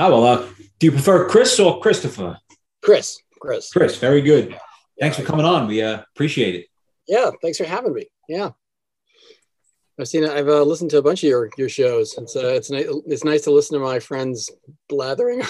Oh, 0.02 0.10
well, 0.10 0.26
uh, 0.26 0.49
do 0.80 0.88
you 0.88 0.92
prefer 0.92 1.28
Chris 1.28 1.60
or 1.60 1.80
Christopher? 1.82 2.38
Chris, 2.82 3.22
Chris. 3.40 3.72
Chris, 3.72 3.98
very 3.98 4.22
good. 4.22 4.58
Thanks 5.00 5.18
for 5.18 5.24
coming 5.24 5.46
on. 5.46 5.68
We 5.68 5.82
uh, 5.82 6.02
appreciate 6.16 6.56
it. 6.56 6.66
Yeah, 7.08 7.32
thanks 7.42 7.58
for 7.58 7.66
having 7.66 7.94
me. 7.94 8.06
Yeah, 8.28 8.52
I've 10.00 10.08
seen. 10.08 10.26
I've 10.26 10.48
uh, 10.48 10.64
listened 10.64 10.92
to 10.92 10.98
a 10.98 11.02
bunch 11.02 11.24
of 11.24 11.30
your 11.30 11.50
your 11.58 11.70
shows. 11.70 12.16
It's 12.18 12.36
uh, 12.36 12.48
it's 12.48 12.70
nice. 12.70 12.86
It's 13.08 13.24
nice 13.24 13.42
to 13.44 13.52
listen 13.52 13.78
to 13.78 13.84
my 13.84 14.00
friends 14.00 14.50
blathering. 14.88 15.42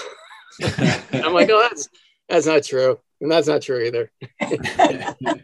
I'm 0.63 1.33
like, 1.33 1.49
oh, 1.51 1.67
that's 1.69 1.89
that's 2.27 2.45
not 2.45 2.63
true, 2.63 2.99
and 3.21 3.31
that's 3.31 3.47
not 3.47 3.61
true 3.61 3.79
either. 3.81 4.11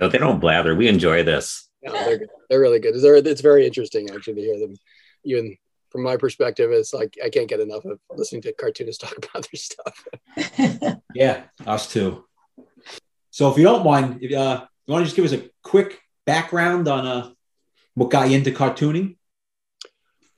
no, 0.00 0.08
they 0.08 0.18
don't 0.18 0.40
blather. 0.40 0.74
We 0.74 0.88
enjoy 0.88 1.22
this. 1.22 1.68
No, 1.82 1.92
they're 1.92 2.18
good. 2.18 2.28
They're 2.50 2.60
really 2.60 2.80
good. 2.80 2.94
They're, 3.00 3.16
it's 3.16 3.40
very 3.40 3.66
interesting 3.66 4.10
actually 4.10 4.34
to 4.34 4.40
hear 4.40 4.58
them. 4.58 4.74
Even 5.24 5.56
from 5.94 6.02
my 6.02 6.16
perspective, 6.16 6.72
it's 6.72 6.92
like 6.92 7.16
I 7.24 7.30
can't 7.30 7.48
get 7.48 7.60
enough 7.60 7.84
of 7.84 8.00
listening 8.10 8.42
to 8.42 8.52
cartoonists 8.52 8.98
talk 9.00 9.16
about 9.16 9.46
their 9.52 9.54
stuff. 9.54 10.98
yeah, 11.14 11.44
us 11.64 11.92
too. 11.92 12.24
So, 13.30 13.48
if 13.48 13.56
you 13.56 13.62
don't 13.62 13.84
mind, 13.84 14.18
if, 14.20 14.36
uh, 14.36 14.66
you 14.86 14.92
want 14.92 15.02
to 15.02 15.04
just 15.04 15.14
give 15.14 15.24
us 15.24 15.32
a 15.32 15.48
quick 15.62 16.00
background 16.26 16.88
on 16.88 17.06
uh, 17.06 17.30
what 17.94 18.10
got 18.10 18.28
you 18.28 18.36
into 18.36 18.50
cartooning? 18.50 19.16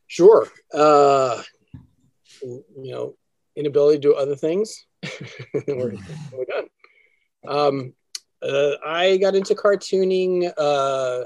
Sure. 0.08 0.46
Uh, 0.74 1.42
you 2.42 2.92
know, 2.92 3.16
inability 3.56 3.96
to 3.96 4.08
do 4.08 4.14
other 4.14 4.36
things. 4.36 4.84
we're, 5.66 5.94
we're 6.32 6.44
done. 6.44 6.66
Um, 7.48 7.94
uh, 8.42 8.72
I 8.86 9.16
got 9.16 9.34
into 9.34 9.54
cartooning 9.54 10.52
uh, 10.58 11.24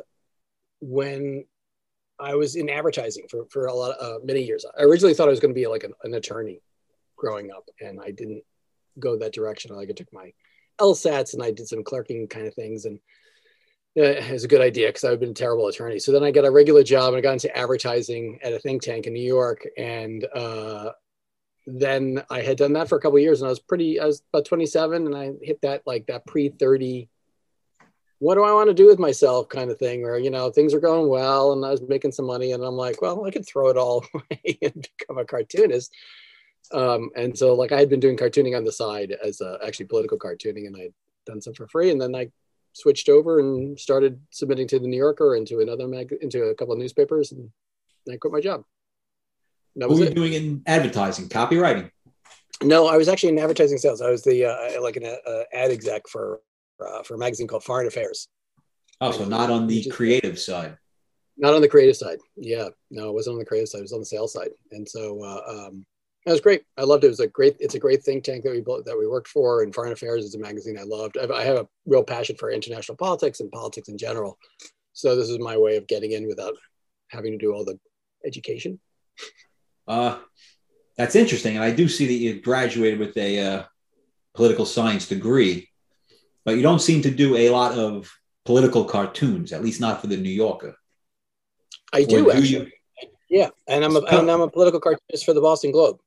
when 0.81 1.47
I 2.21 2.35
was 2.35 2.57
in 2.57 2.69
advertising 2.69 3.27
for, 3.31 3.47
for 3.51 3.67
a 3.67 3.75
lot 3.75 3.93
of 3.93 4.23
uh, 4.23 4.25
many 4.25 4.43
years. 4.43 4.65
I 4.79 4.83
originally 4.83 5.15
thought 5.15 5.29
I 5.29 5.31
was 5.31 5.41
going 5.41 5.55
to 5.55 5.61
be 5.61 5.67
like 5.67 5.85
an, 5.85 5.95
an, 6.05 6.15
attorney 6.15 6.61
growing 7.17 7.51
up, 7.51 7.65
and 7.81 8.01
I 8.01 8.11
didn't 8.11 8.43
go 8.99 9.17
that 9.17 9.33
direction. 9.33 9.75
Like 9.75 9.89
I 9.89 9.93
took 9.93 10.13
my 10.13 10.33
LSATs 10.81 11.35
and 11.35 11.43
I 11.43 11.51
did 11.51 11.69
some 11.69 11.83
clerking 11.83 12.29
kind 12.29 12.47
of 12.47 12.55
things, 12.55 12.85
and 12.85 12.99
it 13.97 14.31
was 14.31 14.45
a 14.45 14.49
good 14.49 14.61
idea 14.61 14.89
because 14.89 15.05
I've 15.05 15.21
been 15.21 15.31
a 15.31 15.35
terrible 15.35 15.67
attorney. 15.69 15.99
So 15.99 16.13
then 16.13 16.23
I 16.23 16.31
got 16.31 16.45
a 16.45 16.51
regular 16.51 16.83
job 16.83 17.09
and 17.09 17.17
I 17.17 17.21
got 17.21 17.33
into 17.33 17.57
advertising 17.57 18.39
at 18.43 18.53
a 18.53 18.59
think 18.59 18.83
tank 18.83 19.07
in 19.07 19.13
New 19.13 19.27
York, 19.27 19.67
and 19.79 20.25
uh, 20.35 20.91
then 21.67 22.23
I 22.31 22.43
had 22.43 22.57
done 22.57 22.75
that 22.75 22.89
for 22.89 22.97
a 22.97 23.01
couple 23.01 23.19
years, 23.19 23.41
and 23.41 23.47
I 23.47 23.51
was 23.51 23.61
pretty. 23.61 23.99
I 23.99 24.07
was 24.07 24.23
about 24.33 24.45
27, 24.45 25.07
and 25.07 25.17
I 25.17 25.33
hit 25.43 25.61
that 25.63 25.83
like 25.87 26.07
that 26.07 26.27
pre 26.27 26.51
30 26.51 27.09
what 28.21 28.35
do 28.35 28.45
I 28.45 28.53
want 28.53 28.69
to 28.69 28.75
do 28.75 28.87
with 28.87 28.99
myself 28.99 29.49
kind 29.49 29.71
of 29.71 29.79
thing, 29.79 30.03
where, 30.03 30.19
you 30.19 30.31
know, 30.31 30.51
things 30.51 30.75
are 30.75 30.81
going 30.81 31.09
well 31.09 31.53
and 31.53 31.65
I 31.65 31.71
was 31.71 31.81
making 31.81 32.13
some 32.13 32.27
money 32.27 32.53
and 32.53 32.63
I'm 32.63 32.77
like, 32.77 33.01
well, 33.01 33.25
I 33.25 33.31
could 33.31 33.47
throw 33.47 33.69
it 33.69 33.79
all 33.79 34.05
away 34.15 34.59
and 34.63 34.87
become 34.99 35.17
a 35.17 35.25
cartoonist. 35.25 35.91
Um, 36.73 37.11
and 37.17 37.37
so 37.37 37.55
like 37.55 37.73
I 37.73 37.79
had 37.79 37.89
been 37.89 37.99
doing 37.99 38.19
cartooning 38.19 38.55
on 38.55 38.65
the 38.65 38.73
side 38.73 39.17
as 39.25 39.41
uh, 39.41 39.57
actually 39.67 39.87
political 39.87 40.19
cartooning 40.19 40.67
and 40.67 40.77
I'd 40.77 40.93
done 41.25 41.41
some 41.41 41.55
for 41.55 41.67
free. 41.67 41.91
And 41.91 42.01
then 42.01 42.15
I 42.15 42.31
switched 42.75 43.09
over 43.09 43.41
and 43.41 43.81
started 43.81 44.21
submitting 44.29 44.69
to 44.69 44.79
the 44.79 44.87
New 44.87 44.99
Yorker 44.99 45.37
and 45.37 45.47
to 45.47 45.61
another 45.61 45.89
mag, 45.89 46.15
into 46.21 46.45
a 46.45 46.55
couple 46.55 46.75
of 46.75 46.79
newspapers 46.79 47.33
and 47.33 47.51
I 48.07 48.19
quit 48.19 48.35
my 48.35 48.41
job. 48.41 48.65
That 49.77 49.89
what 49.89 49.99
were 49.99 50.05
you 50.05 50.11
it. 50.11 50.15
doing 50.15 50.35
in 50.35 50.63
advertising, 50.67 51.31
copywriting? 51.31 51.91
No, 52.63 52.87
I 52.87 52.99
was 52.99 53.09
actually 53.09 53.31
in 53.31 53.39
advertising 53.39 53.79
sales. 53.79 54.03
I 54.03 54.11
was 54.11 54.23
the 54.23 54.45
uh, 54.45 54.83
like 54.83 54.97
an 54.97 55.07
uh, 55.07 55.43
ad 55.55 55.71
exec 55.71 56.07
for 56.07 56.41
uh, 56.87 57.03
for 57.03 57.15
a 57.15 57.19
magazine 57.19 57.47
called 57.47 57.65
Foreign 57.65 57.87
Affairs. 57.87 58.29
Oh, 59.01 59.13
so 59.13 59.25
not 59.25 59.51
on 59.51 59.67
the 59.67 59.85
creative 59.91 60.39
side. 60.39 60.77
Not 61.39 61.55
on 61.55 61.63
the 61.63 61.69
creative 61.69 61.97
side. 61.97 62.19
Yeah, 62.37 62.69
no, 62.91 63.09
it 63.09 63.15
wasn't 63.15 63.35
on 63.35 63.39
the 63.39 63.47
creative 63.47 63.69
side. 63.69 63.79
It 63.79 63.83
was 63.83 63.93
on 63.93 64.01
the 64.01 64.07
sales 64.07 64.33
side, 64.33 64.51
and 64.73 64.87
so 64.87 65.23
uh, 65.25 65.43
um, 65.49 65.87
that 66.27 66.33
was 66.33 66.41
great. 66.43 66.65
I 66.77 66.83
loved 66.83 67.05
it. 67.05 67.07
It 67.07 67.11
was 67.11 67.21
a 67.21 67.29
great. 67.29 67.57
It's 67.61 67.77
a 67.77 67.79
great 67.79 68.03
think 68.03 68.25
tank 68.25 68.45
that 68.45 68.53
we 68.53 68.61
built, 68.61 68.85
that 68.85 68.99
we 68.99 69.07
worked 69.07 69.29
for. 69.29 69.63
And 69.63 69.75
Foreign 69.75 69.93
Affairs 69.93 70.25
is 70.25 70.35
a 70.35 70.39
magazine 70.39 70.79
I 70.79 70.83
loved. 70.83 71.17
I've, 71.17 71.31
I 71.31 71.45
have 71.45 71.57
a 71.57 71.69
real 71.87 72.05
passion 72.05 72.37
for 72.37 72.51
international 72.51 72.97
politics 72.97 73.41
and 73.41 73.51
politics 73.51 73.89
in 73.89 73.97
general. 73.97 74.39
So 74.93 75.17
this 75.17 75.31
is 75.31 75.39
my 75.39 75.57
way 75.57 75.77
of 75.77 75.87
getting 75.87 76.13
in 76.13 76.27
without 76.27 76.55
having 77.09 77.33
to 77.33 77.39
do 77.39 77.55
all 77.55 77.65
the 77.65 77.79
education. 78.27 78.79
Uh, 79.89 80.19
that's 80.99 81.17
interesting, 81.17 81.57
and 81.57 81.65
I 81.65 81.71
do 81.71 81.89
see 81.89 82.07
that 82.07 82.13
you 82.13 82.43
graduated 82.43 82.99
with 82.99 83.17
a 83.17 83.41
uh, 83.41 83.63
political 84.35 84.67
science 84.67 85.09
degree 85.09 85.70
but 86.45 86.57
you 86.57 86.63
don't 86.63 86.81
seem 86.81 87.03
to 87.03 87.11
do 87.11 87.37
a 87.37 87.51
lot 87.51 87.79
of 87.79 88.11
political 88.45 88.85
cartoons, 88.85 89.53
at 89.53 89.63
least 89.63 89.81
not 89.81 90.01
for 90.01 90.07
the 90.07 90.17
New 90.17 90.31
Yorker. 90.31 90.77
I 91.93 92.05
do, 92.05 92.25
do 92.25 92.31
actually. 92.31 92.49
You? 92.49 92.71
Yeah, 93.29 93.49
and 93.69 93.85
I'm 93.85 93.97
a, 93.97 94.01
and 94.01 94.31
I'm 94.31 94.41
a 94.41 94.51
political 94.51 94.81
cartoonist 94.81 95.25
for 95.25 95.35
the 95.35 95.41
Boston 95.41 95.71
Globe. 95.71 95.99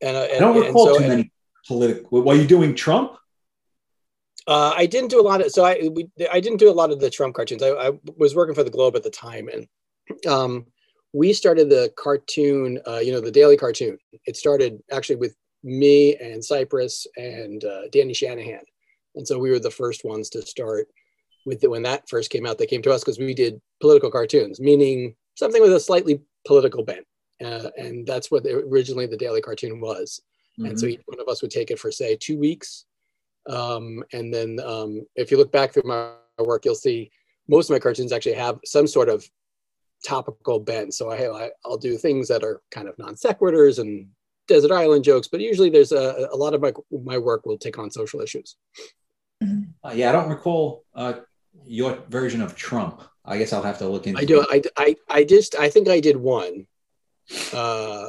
And, 0.00 0.16
uh, 0.16 0.28
and 0.30 0.44
I 0.44 0.52
don't 0.52 0.66
recall 0.66 0.86
so, 0.86 0.98
too 0.98 1.08
many 1.08 1.32
political. 1.66 2.22
Were 2.22 2.34
you 2.34 2.46
doing 2.46 2.74
Trump? 2.74 3.16
Uh, 4.46 4.72
I 4.76 4.86
didn't 4.86 5.10
do 5.10 5.20
a 5.20 5.22
lot 5.22 5.40
of 5.40 5.50
so 5.50 5.64
I 5.64 5.90
we, 5.92 6.08
I 6.30 6.38
didn't 6.38 6.58
do 6.58 6.70
a 6.70 6.72
lot 6.72 6.92
of 6.92 7.00
the 7.00 7.10
Trump 7.10 7.34
cartoons. 7.34 7.62
I, 7.62 7.70
I 7.70 7.92
was 8.16 8.36
working 8.36 8.54
for 8.54 8.62
the 8.62 8.70
Globe 8.70 8.94
at 8.94 9.02
the 9.02 9.10
time, 9.10 9.48
and 9.48 9.66
um, 10.28 10.66
we 11.12 11.32
started 11.32 11.68
the 11.68 11.92
cartoon. 11.96 12.78
Uh, 12.86 12.98
you 12.98 13.10
know, 13.10 13.20
the 13.20 13.32
daily 13.32 13.56
cartoon. 13.56 13.98
It 14.26 14.36
started 14.36 14.80
actually 14.92 15.16
with 15.16 15.34
me 15.64 16.14
and 16.16 16.40
Sipress 16.40 17.06
and 17.16 17.64
uh, 17.64 17.88
Danny 17.90 18.14
Shanahan 18.14 18.62
and 19.16 19.26
so 19.26 19.38
we 19.38 19.50
were 19.50 19.58
the 19.58 19.70
first 19.70 20.04
ones 20.04 20.28
to 20.30 20.42
start 20.42 20.88
with 21.44 21.62
it 21.64 21.70
when 21.70 21.82
that 21.82 22.08
first 22.08 22.30
came 22.30 22.46
out. 22.46 22.58
They 22.58 22.66
came 22.66 22.82
to 22.82 22.92
us 22.92 23.02
because 23.02 23.18
we 23.18 23.34
did 23.34 23.60
political 23.80 24.10
cartoons, 24.10 24.60
meaning 24.60 25.14
something 25.36 25.62
with 25.62 25.72
a 25.72 25.80
slightly 25.80 26.20
political 26.46 26.84
bent. 26.84 27.06
Uh, 27.42 27.70
and 27.76 28.06
that's 28.06 28.30
what 28.30 28.46
originally 28.46 29.06
the 29.06 29.16
daily 29.16 29.40
cartoon 29.40 29.80
was. 29.80 30.20
Mm-hmm. 30.58 30.70
And 30.70 30.80
so 30.80 30.86
each 30.86 31.02
one 31.06 31.20
of 31.20 31.28
us 31.28 31.42
would 31.42 31.50
take 31.50 31.70
it 31.70 31.78
for, 31.78 31.92
say, 31.92 32.16
two 32.16 32.38
weeks. 32.38 32.84
Um, 33.48 34.02
and 34.12 34.32
then 34.32 34.58
um, 34.64 35.06
if 35.14 35.30
you 35.30 35.36
look 35.36 35.52
back 35.52 35.72
through 35.72 35.84
my 35.84 36.12
work, 36.38 36.64
you'll 36.64 36.74
see 36.74 37.10
most 37.48 37.70
of 37.70 37.74
my 37.74 37.78
cartoons 37.78 38.12
actually 38.12 38.34
have 38.34 38.58
some 38.64 38.86
sort 38.86 39.08
of 39.08 39.28
topical 40.04 40.58
bent. 40.58 40.94
So 40.94 41.10
I, 41.10 41.44
I, 41.44 41.50
will 41.64 41.78
do 41.78 41.96
things 41.96 42.28
that 42.28 42.42
are 42.42 42.60
kind 42.70 42.88
of 42.88 42.98
non 42.98 43.14
sequiturs 43.14 43.78
and 43.78 44.08
desert 44.48 44.72
island 44.72 45.04
jokes, 45.04 45.28
but 45.28 45.40
usually 45.40 45.70
there's 45.70 45.92
a, 45.92 46.28
a 46.32 46.36
lot 46.36 46.54
of 46.54 46.60
my, 46.60 46.72
my 47.04 47.18
work 47.18 47.46
will 47.46 47.58
take 47.58 47.78
on 47.78 47.90
social 47.90 48.20
issues. 48.20 48.56
Uh, 49.42 49.92
yeah, 49.94 50.08
I 50.08 50.12
don't 50.12 50.28
recall 50.28 50.84
uh, 50.94 51.14
your 51.64 51.98
version 52.08 52.40
of 52.42 52.56
Trump. 52.56 53.02
I 53.24 53.38
guess 53.38 53.52
I'll 53.52 53.62
have 53.62 53.78
to 53.78 53.88
look 53.88 54.06
into. 54.06 54.20
I 54.20 54.24
do. 54.24 54.46
I, 54.50 54.62
I, 54.76 54.96
I 55.08 55.24
just 55.24 55.54
I 55.56 55.68
think 55.68 55.88
I 55.88 56.00
did 56.00 56.16
one, 56.16 56.66
uh, 57.52 58.08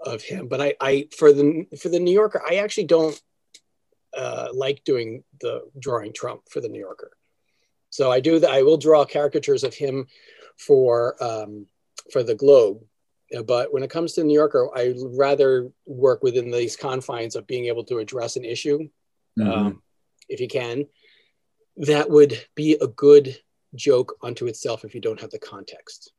of 0.00 0.22
him. 0.22 0.48
But 0.48 0.60
I, 0.60 0.74
I 0.80 1.08
for 1.16 1.32
the 1.32 1.66
for 1.80 1.88
the 1.88 2.00
New 2.00 2.12
Yorker, 2.12 2.42
I 2.48 2.56
actually 2.56 2.86
don't 2.86 3.20
uh, 4.16 4.48
like 4.52 4.84
doing 4.84 5.24
the 5.40 5.62
drawing 5.78 6.12
Trump 6.12 6.42
for 6.50 6.60
the 6.60 6.68
New 6.68 6.80
Yorker. 6.80 7.10
So 7.90 8.10
I 8.10 8.20
do 8.20 8.38
that. 8.38 8.50
I 8.50 8.62
will 8.62 8.76
draw 8.76 9.04
caricatures 9.04 9.64
of 9.64 9.74
him 9.74 10.06
for 10.58 11.22
um, 11.22 11.66
for 12.12 12.22
the 12.22 12.34
Globe. 12.34 12.82
But 13.44 13.72
when 13.72 13.82
it 13.82 13.90
comes 13.90 14.12
to 14.12 14.20
the 14.20 14.26
New 14.26 14.34
Yorker, 14.34 14.70
I 14.74 14.94
rather 14.96 15.70
work 15.84 16.22
within 16.22 16.50
these 16.50 16.76
confines 16.76 17.34
of 17.34 17.46
being 17.46 17.66
able 17.66 17.82
to 17.84 17.98
address 17.98 18.36
an 18.36 18.44
issue, 18.44 18.88
mm-hmm. 19.38 19.50
um, 19.50 19.82
if 20.28 20.40
you 20.40 20.48
can. 20.48 20.86
That 21.78 22.10
would 22.10 22.42
be 22.54 22.78
a 22.80 22.86
good 22.86 23.36
joke 23.74 24.16
unto 24.22 24.46
itself 24.46 24.84
if 24.84 24.94
you 24.94 25.00
don't 25.00 25.20
have 25.20 25.30
the 25.30 25.38
context, 25.38 26.12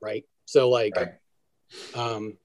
right? 0.00 0.24
So 0.46 0.68
like, 0.68 0.94
right. 0.96 1.14
um, 1.94 2.36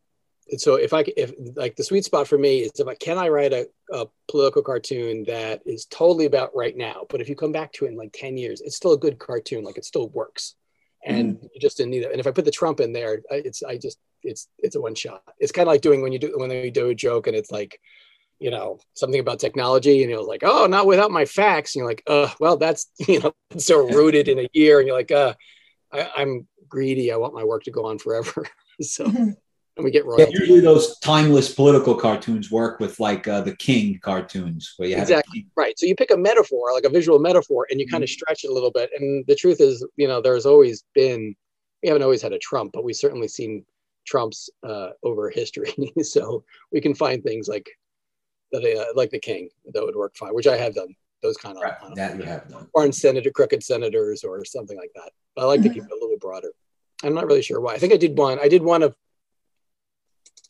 and 0.50 0.62
so 0.62 0.76
if 0.76 0.94
I 0.94 1.04
if 1.18 1.34
like 1.56 1.76
the 1.76 1.84
sweet 1.84 2.06
spot 2.06 2.28
for 2.28 2.38
me 2.38 2.60
is 2.60 2.80
if 2.80 2.88
I 2.88 2.94
can 2.94 3.18
I 3.18 3.30
write 3.30 3.52
a, 3.52 3.68
a 3.92 4.06
political 4.30 4.62
cartoon 4.62 5.24
that 5.26 5.62
is 5.66 5.86
totally 5.86 6.26
about 6.26 6.56
right 6.56 6.78
now, 6.78 7.06
but 7.10 7.20
if 7.20 7.28
you 7.28 7.36
come 7.36 7.52
back 7.52 7.74
to 7.74 7.86
it 7.86 7.90
in 7.90 7.98
like 7.98 8.14
10 8.14 8.38
years, 8.38 8.62
it's 8.62 8.76
still 8.76 8.94
a 8.94 8.98
good 8.98 9.18
cartoon, 9.18 9.64
like 9.64 9.78
it 9.78 9.86
still 9.86 10.10
works. 10.10 10.56
And 11.04 11.36
mm-hmm. 11.36 11.48
you 11.54 11.60
just 11.60 11.78
didn't 11.78 11.92
need 11.92 12.04
it. 12.04 12.12
And 12.12 12.20
if 12.20 12.28
I 12.28 12.32
put 12.32 12.46
the 12.46 12.52
Trump 12.52 12.80
in 12.80 12.94
there, 12.94 13.22
it's 13.32 13.64
I 13.64 13.78
just 13.78 13.98
it's 14.22 14.48
it's 14.60 14.76
a 14.76 14.82
one 14.82 14.96
shot. 14.96 15.24
It's 15.40 15.52
kind 15.52 15.68
of 15.68 15.72
like 15.72 15.82
doing 15.82 16.02
when 16.02 16.12
you 16.12 16.20
do 16.20 16.34
when 16.36 16.52
you 16.52 16.72
do 16.72 16.90
a 16.90 16.96
joke 16.96 17.28
and 17.28 17.36
it's 17.36 17.52
like, 17.52 17.80
you 18.40 18.52
know, 18.52 18.80
something 18.94 19.20
about 19.20 19.40
technology, 19.40 20.02
and 20.02 20.12
you're 20.12 20.24
like, 20.24 20.44
oh, 20.44 20.66
not 20.66 20.88
without 20.88 21.12
my 21.12 21.26
facts. 21.26 21.76
And 21.76 21.82
you're 21.82 21.90
like, 21.90 22.04
uh, 22.08 22.30
well, 22.40 22.58
that's 22.58 22.88
you 23.08 23.20
know, 23.20 23.34
so 23.58 23.88
rooted 23.88 24.28
in 24.28 24.40
a 24.40 24.50
year, 24.54 24.80
and 24.80 24.88
you're 24.88 24.98
like, 24.98 25.12
uh, 25.12 25.34
I, 25.92 26.10
I'm 26.18 26.48
greedy. 26.68 27.12
I 27.12 27.18
want 27.18 27.34
my 27.34 27.44
work 27.44 27.64
to 27.64 27.72
go 27.72 27.86
on 27.86 28.00
forever. 28.00 28.48
so 28.82 29.06
mm-hmm 29.06 29.32
and 29.78 29.84
we 29.84 29.92
get 29.92 30.06
royalties. 30.06 30.28
Yeah, 30.34 30.40
usually 30.40 30.60
those 30.62 30.98
timeless 31.00 31.54
political 31.54 31.96
cartoons 31.96 32.50
work 32.50 32.80
with 32.80 33.00
like 33.00 33.28
uh, 33.28 33.42
the 33.42 33.56
King 33.56 34.00
cartoons, 34.02 34.74
where 34.78 34.90
you 34.90 34.98
exactly 34.98 35.48
right. 35.56 35.78
So 35.78 35.86
you 35.86 35.96
pick 35.96 36.12
a 36.12 36.18
metaphor, 36.18 36.74
like 36.74 36.86
a 36.86 36.90
visual 36.90 37.20
metaphor, 37.20 37.68
and 37.70 37.80
you 37.80 37.86
mm-hmm. 37.86 37.96
kind 37.96 38.04
of 38.04 38.10
stretch 38.10 38.44
it 38.44 38.50
a 38.50 38.54
little 38.54 38.72
bit. 38.72 38.90
And 38.98 39.26
the 39.28 39.36
truth 39.36 39.60
is, 39.60 39.86
you 39.98 40.08
know, 40.08 40.22
there's 40.22 40.46
always 40.46 40.84
been 40.94 41.36
we 41.84 41.90
haven't 41.90 42.04
always 42.04 42.22
had 42.22 42.34
a 42.34 42.40
Trump, 42.40 42.72
but 42.74 42.84
we've 42.84 42.96
certainly 42.96 43.28
seen 43.28 43.66
Trumps 44.08 44.50
uh, 44.68 44.90
over 45.04 45.30
history. 45.30 45.74
so 46.02 46.44
we 46.72 46.80
can 46.80 46.96
find 46.96 47.24
things 47.24 47.48
like 47.48 47.70
that, 48.52 48.64
uh, 48.64 48.86
like 48.96 49.10
the 49.10 49.20
King, 49.20 49.50
that 49.74 49.84
would 49.84 49.96
work 49.96 50.16
fine, 50.16 50.34
which 50.34 50.48
I 50.48 50.58
have 50.58 50.76
done. 50.76 50.96
Those 51.22 51.38
kind 51.38 51.58
of 51.58 51.64
right. 51.64 51.96
that 51.96 52.18
you 52.18 52.24
have 52.24 52.48
done, 52.48 52.68
or 52.74 52.86
in 52.86 52.92
senator 52.92 53.32
crooked 53.32 53.64
senators 53.64 54.24
or 54.24 54.46
something 54.46 54.78
like 54.78 54.92
that. 54.96 55.12
But 55.36 55.44
I 55.44 55.46
like 55.46 55.62
mm-hmm. 55.62 55.70
to 55.70 55.74
keep 55.74 55.84
it 55.84 55.92
a 55.92 56.00
little 56.00 56.18
broader. 56.20 56.52
I'm 57.04 57.16
not 57.16 57.26
really 57.26 57.42
sure 57.42 57.60
why. 57.60 57.74
I 57.74 57.78
think 57.80 57.94
I 57.94 57.98
did 57.98 58.18
one. 58.18 58.38
I 58.40 58.48
did 58.48 58.62
one 58.62 58.84
of 58.84 58.96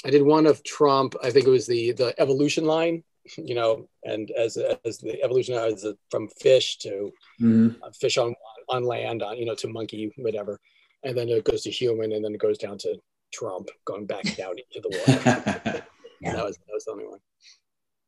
I 0.06 0.10
did 0.10 0.22
one 0.22 0.46
of 0.46 0.64
Trump. 0.64 1.16
I 1.24 1.32
think 1.32 1.48
it 1.48 1.52
was 1.52 1.66
the 1.66 1.92
the 1.94 2.14
evolution 2.20 2.66
line, 2.66 3.04
you 3.38 3.56
know, 3.56 3.88
and 4.04 4.30
as 4.32 4.58
as 4.58 5.00
the 5.00 5.22
evolution 5.24 5.56
as 5.56 5.84
a, 5.84 5.96
from 6.12 6.28
fish 6.28 6.78
to 6.80 7.12
mm-hmm. 7.42 7.84
uh, 7.84 7.92
fish 7.92 8.18
on 8.18 8.36
on 8.70 8.84
land, 8.84 9.24
on 9.24 9.38
you 9.38 9.46
know, 9.46 9.56
to 9.56 9.68
monkey, 9.68 10.12
whatever, 10.18 10.60
and 11.04 11.18
then 11.18 11.30
it 11.30 11.44
goes 11.44 11.64
to 11.64 11.72
human, 11.72 12.12
and 12.12 12.24
then 12.24 12.34
it 12.34 12.42
goes 12.42 12.58
down 12.58 12.78
to 12.80 12.96
Trump 13.34 13.70
going 13.86 14.06
back 14.06 14.24
down 14.36 14.56
into 14.58 14.88
the 14.88 14.90
water. 14.90 15.84
yeah. 16.22 16.36
That 16.36 16.46
was 16.46 16.58
that 16.58 16.74
was 16.74 16.86
the 16.86 16.92
only 16.92 17.08
one. 17.08 17.20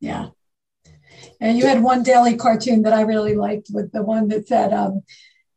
Yeah. 0.00 0.28
And 1.40 1.58
you 1.58 1.66
had 1.66 1.82
one 1.82 2.02
daily 2.02 2.36
cartoon 2.36 2.82
that 2.82 2.92
I 2.92 3.02
really 3.02 3.34
liked 3.34 3.68
with 3.72 3.92
the 3.92 4.02
one 4.02 4.28
that 4.28 4.48
said, 4.48 4.72
um, 4.72 5.02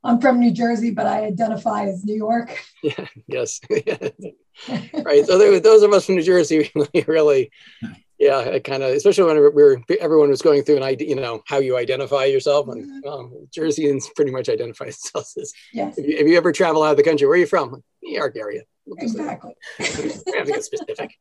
I'm 0.04 0.20
from 0.20 0.40
New 0.40 0.52
Jersey, 0.52 0.92
but 0.92 1.06
I 1.06 1.26
identify 1.26 1.86
as 1.86 2.04
New 2.04 2.16
York. 2.16 2.58
Yeah, 2.84 3.06
yes. 3.28 3.62
right. 3.70 5.24
So 5.24 5.38
there, 5.38 5.60
those 5.60 5.84
of 5.84 5.94
us 5.94 6.08
from 6.08 6.16
New 6.16 6.24
Jersey 6.24 6.72
really, 7.06 7.52
yeah, 8.18 8.40
it 8.40 8.64
kind 8.64 8.82
of, 8.82 8.96
especially 8.96 9.26
when 9.26 9.36
we 9.36 9.64
were, 9.64 9.80
everyone 10.00 10.32
was 10.32 10.42
going 10.42 10.64
through 10.64 10.78
an 10.78 10.84
idea, 10.84 11.10
you 11.10 11.16
know, 11.16 11.44
how 11.46 11.60
you 11.60 11.78
identify 11.78 12.26
yourself. 12.26 12.68
And 12.70 13.04
mm-hmm. 13.04 13.08
um, 13.08 13.48
Jerseyans 13.56 14.06
pretty 14.16 14.32
much 14.32 14.50
identify 14.50 14.86
themselves 14.86 15.38
as, 15.40 15.54
yes. 15.72 15.96
if, 16.00 16.08
you, 16.08 16.18
if 16.18 16.28
you 16.28 16.38
ever 16.38 16.52
travel 16.52 16.82
out 16.82 16.92
of 16.92 16.98
the 16.98 17.04
country, 17.04 17.28
where 17.28 17.36
are 17.36 17.40
you 17.40 17.46
from? 17.46 17.84
New 18.02 18.18
York 18.18 18.36
area. 18.36 18.64
exactly. 18.98 19.54
we 19.78 19.86
have 19.86 20.48
to 20.48 20.54
get 20.54 20.64
specific. 20.64 21.20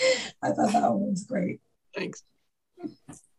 I 0.42 0.50
thought 0.50 0.72
that 0.72 0.92
one 0.92 1.10
was 1.10 1.24
great. 1.24 1.60
Thanks. 1.94 2.22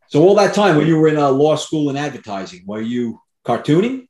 So 0.07 0.21
all 0.23 0.35
that 0.35 0.53
time 0.53 0.75
when 0.75 0.87
you 0.87 0.97
were 0.97 1.07
in 1.07 1.17
a 1.17 1.29
law 1.29 1.55
school 1.55 1.89
in 1.89 1.95
advertising, 1.95 2.63
were 2.65 2.81
you 2.81 3.21
cartooning? 3.45 4.07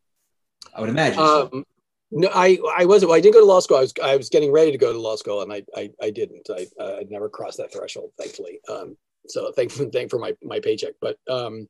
I 0.73 0.81
would 0.81 0.89
imagine. 0.89 1.19
Um, 1.19 1.49
so. 1.51 1.63
No, 2.11 2.29
I 2.33 2.57
I 2.75 2.85
wasn't. 2.85 3.09
Well, 3.09 3.17
I 3.17 3.21
didn't 3.21 3.35
go 3.35 3.41
to 3.41 3.45
law 3.45 3.59
school. 3.59 3.77
I 3.77 3.81
was 3.81 3.93
I 4.03 4.15
was 4.15 4.29
getting 4.29 4.51
ready 4.51 4.71
to 4.71 4.77
go 4.77 4.91
to 4.91 4.99
law 4.99 5.15
school, 5.15 5.41
and 5.41 5.53
I 5.53 5.63
I, 5.75 5.91
I 6.01 6.09
didn't. 6.09 6.49
I 6.49 6.65
I 6.81 7.05
never 7.09 7.29
crossed 7.29 7.57
that 7.57 7.71
threshold, 7.71 8.11
thankfully. 8.17 8.59
Um, 8.67 8.97
so 9.27 9.51
thank 9.51 9.71
thank 9.71 10.09
for 10.09 10.17
my 10.17 10.33
my 10.41 10.59
paycheck. 10.59 10.93
But 10.99 11.17
um, 11.29 11.67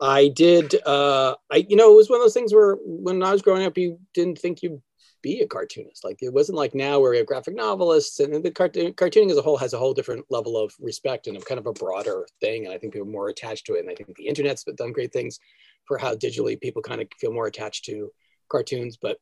I 0.00 0.28
did. 0.28 0.74
Uh, 0.86 1.34
I 1.50 1.66
you 1.68 1.74
know 1.74 1.92
it 1.92 1.96
was 1.96 2.08
one 2.08 2.20
of 2.20 2.24
those 2.24 2.34
things 2.34 2.54
where 2.54 2.76
when 2.84 3.22
I 3.24 3.32
was 3.32 3.42
growing 3.42 3.64
up, 3.64 3.76
you 3.76 3.98
didn't 4.14 4.38
think 4.38 4.62
you'd 4.62 4.80
be 5.22 5.40
a 5.40 5.46
cartoonist. 5.46 6.04
Like 6.04 6.18
it 6.22 6.32
wasn't 6.32 6.58
like 6.58 6.74
now 6.74 7.00
where 7.00 7.10
we 7.10 7.18
have 7.18 7.26
graphic 7.26 7.54
novelists, 7.54 8.20
and 8.20 8.42
the 8.42 8.50
cartoon 8.50 8.92
cartooning 8.94 9.30
as 9.30 9.36
a 9.36 9.42
whole 9.42 9.56
has 9.56 9.72
a 9.72 9.78
whole 9.78 9.94
different 9.94 10.24
level 10.30 10.56
of 10.56 10.74
respect 10.80 11.26
and 11.26 11.36
a 11.36 11.40
kind 11.40 11.58
of 11.58 11.66
a 11.66 11.72
broader 11.72 12.26
thing. 12.40 12.64
And 12.64 12.74
I 12.74 12.78
think 12.78 12.92
people 12.92 13.08
are 13.08 13.10
more 13.10 13.28
attached 13.28 13.66
to 13.66 13.74
it. 13.74 13.80
And 13.80 13.90
I 13.90 13.94
think 13.94 14.16
the 14.16 14.26
internet's 14.26 14.64
done 14.64 14.92
great 14.92 15.12
things 15.12 15.38
for 15.86 15.98
how 15.98 16.14
digitally 16.14 16.60
people 16.60 16.82
kind 16.82 17.00
of 17.00 17.08
feel 17.18 17.32
more 17.32 17.46
attached 17.46 17.84
to 17.86 18.10
cartoons. 18.48 18.96
But 18.96 19.18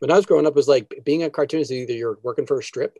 when 0.00 0.10
I 0.10 0.16
was 0.16 0.26
growing 0.26 0.46
up, 0.46 0.52
it 0.52 0.56
was 0.56 0.68
like 0.68 0.92
being 1.04 1.22
a 1.22 1.30
cartoonist, 1.30 1.70
either 1.70 1.92
you're 1.92 2.18
working 2.22 2.46
for 2.46 2.58
a 2.58 2.62
strip, 2.62 2.98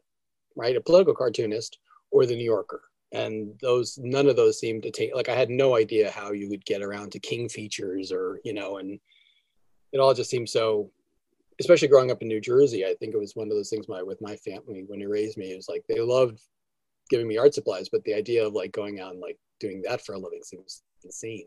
right? 0.57 0.77
A 0.77 0.81
political 0.81 1.15
cartoonist 1.15 1.79
or 2.11 2.27
the 2.27 2.37
New 2.37 2.45
Yorker. 2.45 2.83
And 3.13 3.55
those, 3.61 3.97
none 3.99 4.29
of 4.29 4.37
those 4.37 4.59
seemed 4.59 4.83
to 4.83 4.91
take, 4.91 5.15
like, 5.15 5.29
I 5.29 5.37
had 5.37 5.49
no 5.49 5.77
idea 5.77 6.11
how 6.11 6.33
you 6.33 6.49
would 6.49 6.65
get 6.65 6.83
around 6.83 7.13
to 7.13 7.21
King 7.21 7.49
features 7.49 8.11
or, 8.11 8.41
you 8.45 8.53
know, 8.53 8.79
and 8.79 8.99
it 9.93 9.99
all 9.99 10.15
just 10.15 10.31
seemed 10.31 10.49
so, 10.49 10.91
especially 11.61 11.89
growing 11.89 12.11
up 12.11 12.23
in 12.23 12.29
New 12.29 12.41
Jersey. 12.41 12.85
I 12.85 12.95
think 12.95 13.15
it 13.15 13.19
was 13.19 13.37
one 13.37 13.49
of 13.49 13.55
those 13.55 13.71
things 13.71 13.89
my, 13.89 14.03
with 14.03 14.21
my 14.21 14.37
family 14.37 14.85
when 14.87 15.01
he 15.01 15.07
raised 15.07 15.37
me, 15.37 15.53
it 15.53 15.57
was 15.57 15.69
like 15.69 15.85
they 15.89 16.01
loved 16.01 16.41
giving 17.11 17.29
me 17.29 17.37
art 17.37 17.55
supplies, 17.55 17.89
but 17.89 18.03
the 18.05 18.15
idea 18.15 18.47
of 18.47 18.55
like 18.55 18.73
going 18.73 19.01
out 19.01 19.13
and 19.13 19.21
like 19.21 19.39
doing 19.61 19.83
that 19.83 20.05
for 20.05 20.15
a 20.15 20.19
living 20.19 20.43
seems 20.43 20.83
insane. 21.05 21.47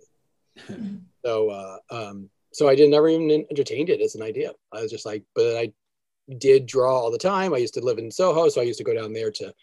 so, 1.26 1.50
uh, 1.50 1.78
um, 1.90 2.30
so 2.54 2.68
I 2.68 2.76
did 2.76 2.90
never 2.90 3.10
even 3.10 3.46
entertained 3.50 3.90
it 3.90 4.02
as 4.02 4.16
an 4.16 4.22
idea. 4.22 4.52
I 4.74 4.82
was 4.82 4.92
just 4.92 5.06
like, 5.06 5.24
but 5.36 5.58
I 5.58 5.74
did 6.38 6.66
draw 6.66 6.98
all 6.98 7.12
the 7.12 7.18
time. 7.18 7.54
I 7.54 7.58
used 7.58 7.74
to 7.76 7.82
live 7.82 7.98
in 7.98 8.12
Soho, 8.12 8.50
so 8.50 8.62
I 8.62 8.66
used 8.66 8.80
to 8.80 8.84
go 8.84 8.94
down 8.94 9.14
there 9.14 9.32
to 9.32 9.54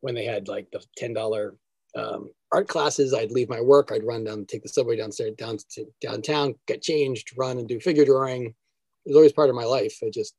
when 0.00 0.14
they 0.14 0.24
had 0.24 0.48
like 0.48 0.70
the 0.70 0.82
ten 0.96 1.12
dollar 1.12 1.56
um, 1.96 2.30
art 2.52 2.68
classes. 2.68 3.14
I'd 3.14 3.30
leave 3.30 3.48
my 3.48 3.60
work. 3.60 3.90
I'd 3.92 4.04
run 4.04 4.24
down, 4.24 4.46
take 4.46 4.62
the 4.62 4.68
subway 4.68 4.96
downstairs 4.96 5.34
down 5.36 5.58
to 5.70 5.86
downtown, 6.00 6.54
get 6.66 6.82
changed, 6.82 7.32
run 7.36 7.58
and 7.58 7.68
do 7.68 7.80
figure 7.80 8.04
drawing. 8.04 8.54
It 9.04 9.10
was 9.10 9.16
always 9.16 9.32
part 9.32 9.50
of 9.50 9.56
my 9.56 9.64
life. 9.64 9.98
I 10.02 10.10
just 10.10 10.34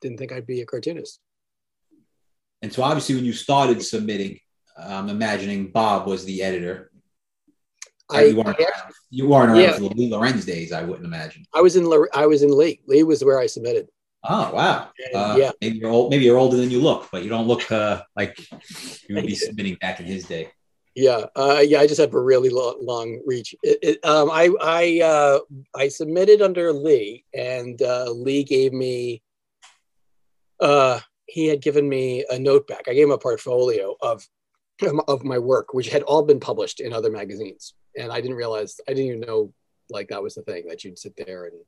didn't 0.00 0.18
think 0.18 0.32
I'd 0.32 0.46
be 0.46 0.60
a 0.60 0.66
cartoonist. 0.66 1.20
And 2.60 2.72
so, 2.72 2.82
obviously, 2.82 3.16
when 3.16 3.24
you 3.24 3.32
started 3.32 3.82
submitting, 3.82 4.38
I'm 4.76 5.08
imagining 5.08 5.70
Bob 5.70 6.06
was 6.06 6.24
the 6.24 6.42
editor. 6.42 6.90
I, 8.10 8.24
you 8.24 8.36
weren't, 8.36 8.58
around, 8.58 8.92
you 9.10 9.28
weren't 9.28 9.50
around 9.50 9.60
yeah. 9.60 9.72
for 9.72 9.80
the 9.80 9.94
Lee 9.94 10.10
Lorenz 10.10 10.44
days, 10.44 10.72
I 10.72 10.82
wouldn't 10.82 11.06
imagine. 11.06 11.44
I 11.54 11.60
was 11.60 11.76
in 11.76 11.90
I 12.12 12.26
was 12.26 12.42
in 12.42 12.56
Lee. 12.56 12.80
Lee 12.86 13.04
was 13.04 13.24
where 13.24 13.38
I 13.38 13.46
submitted. 13.46 13.88
Oh 14.24 14.52
wow! 14.54 14.88
Uh, 15.14 15.36
yeah, 15.38 15.50
maybe 15.60 15.78
you're 15.78 15.90
old. 15.90 16.10
Maybe 16.10 16.24
you're 16.24 16.38
older 16.38 16.56
than 16.56 16.70
you 16.70 16.80
look, 16.80 17.08
but 17.10 17.24
you 17.24 17.28
don't 17.28 17.48
look 17.48 17.70
uh, 17.72 18.02
like 18.14 18.38
you 19.08 19.14
would 19.14 19.26
be 19.26 19.34
submitting 19.46 19.76
back 19.76 19.98
in 19.98 20.06
his 20.06 20.26
day. 20.26 20.50
Yeah, 20.94 21.26
uh, 21.36 21.62
yeah. 21.66 21.80
I 21.80 21.86
just 21.86 22.00
have 22.00 22.12
a 22.12 22.20
really 22.20 22.50
long, 22.50 22.78
long 22.80 23.22
reach. 23.24 23.54
It, 23.62 23.78
it, 23.82 24.04
um, 24.04 24.30
I 24.30 24.50
I 24.60 25.00
uh, 25.02 25.38
I 25.74 25.88
submitted 25.88 26.42
under 26.42 26.72
Lee, 26.72 27.24
and 27.34 27.80
uh, 27.80 28.10
Lee 28.10 28.44
gave 28.44 28.72
me. 28.72 29.22
Uh, 30.60 31.00
he 31.26 31.46
had 31.46 31.62
given 31.62 31.88
me 31.88 32.24
a 32.28 32.38
note 32.38 32.66
back. 32.68 32.82
I 32.88 32.94
gave 32.94 33.06
him 33.06 33.12
a 33.12 33.18
portfolio 33.18 33.96
of 34.02 34.28
of 35.08 35.24
my 35.24 35.38
work, 35.38 35.72
which 35.72 35.88
had 35.88 36.02
all 36.02 36.22
been 36.22 36.40
published 36.40 36.80
in 36.80 36.92
other 36.92 37.10
magazines 37.10 37.74
and 37.96 38.12
I 38.12 38.20
didn't 38.20 38.36
realize 38.36 38.80
I 38.88 38.92
didn't 38.92 39.06
even 39.06 39.20
know 39.20 39.52
like 39.90 40.08
that 40.08 40.22
was 40.22 40.34
the 40.34 40.42
thing 40.42 40.64
that 40.68 40.84
you'd 40.84 40.98
sit 40.98 41.14
there 41.16 41.46
and 41.46 41.60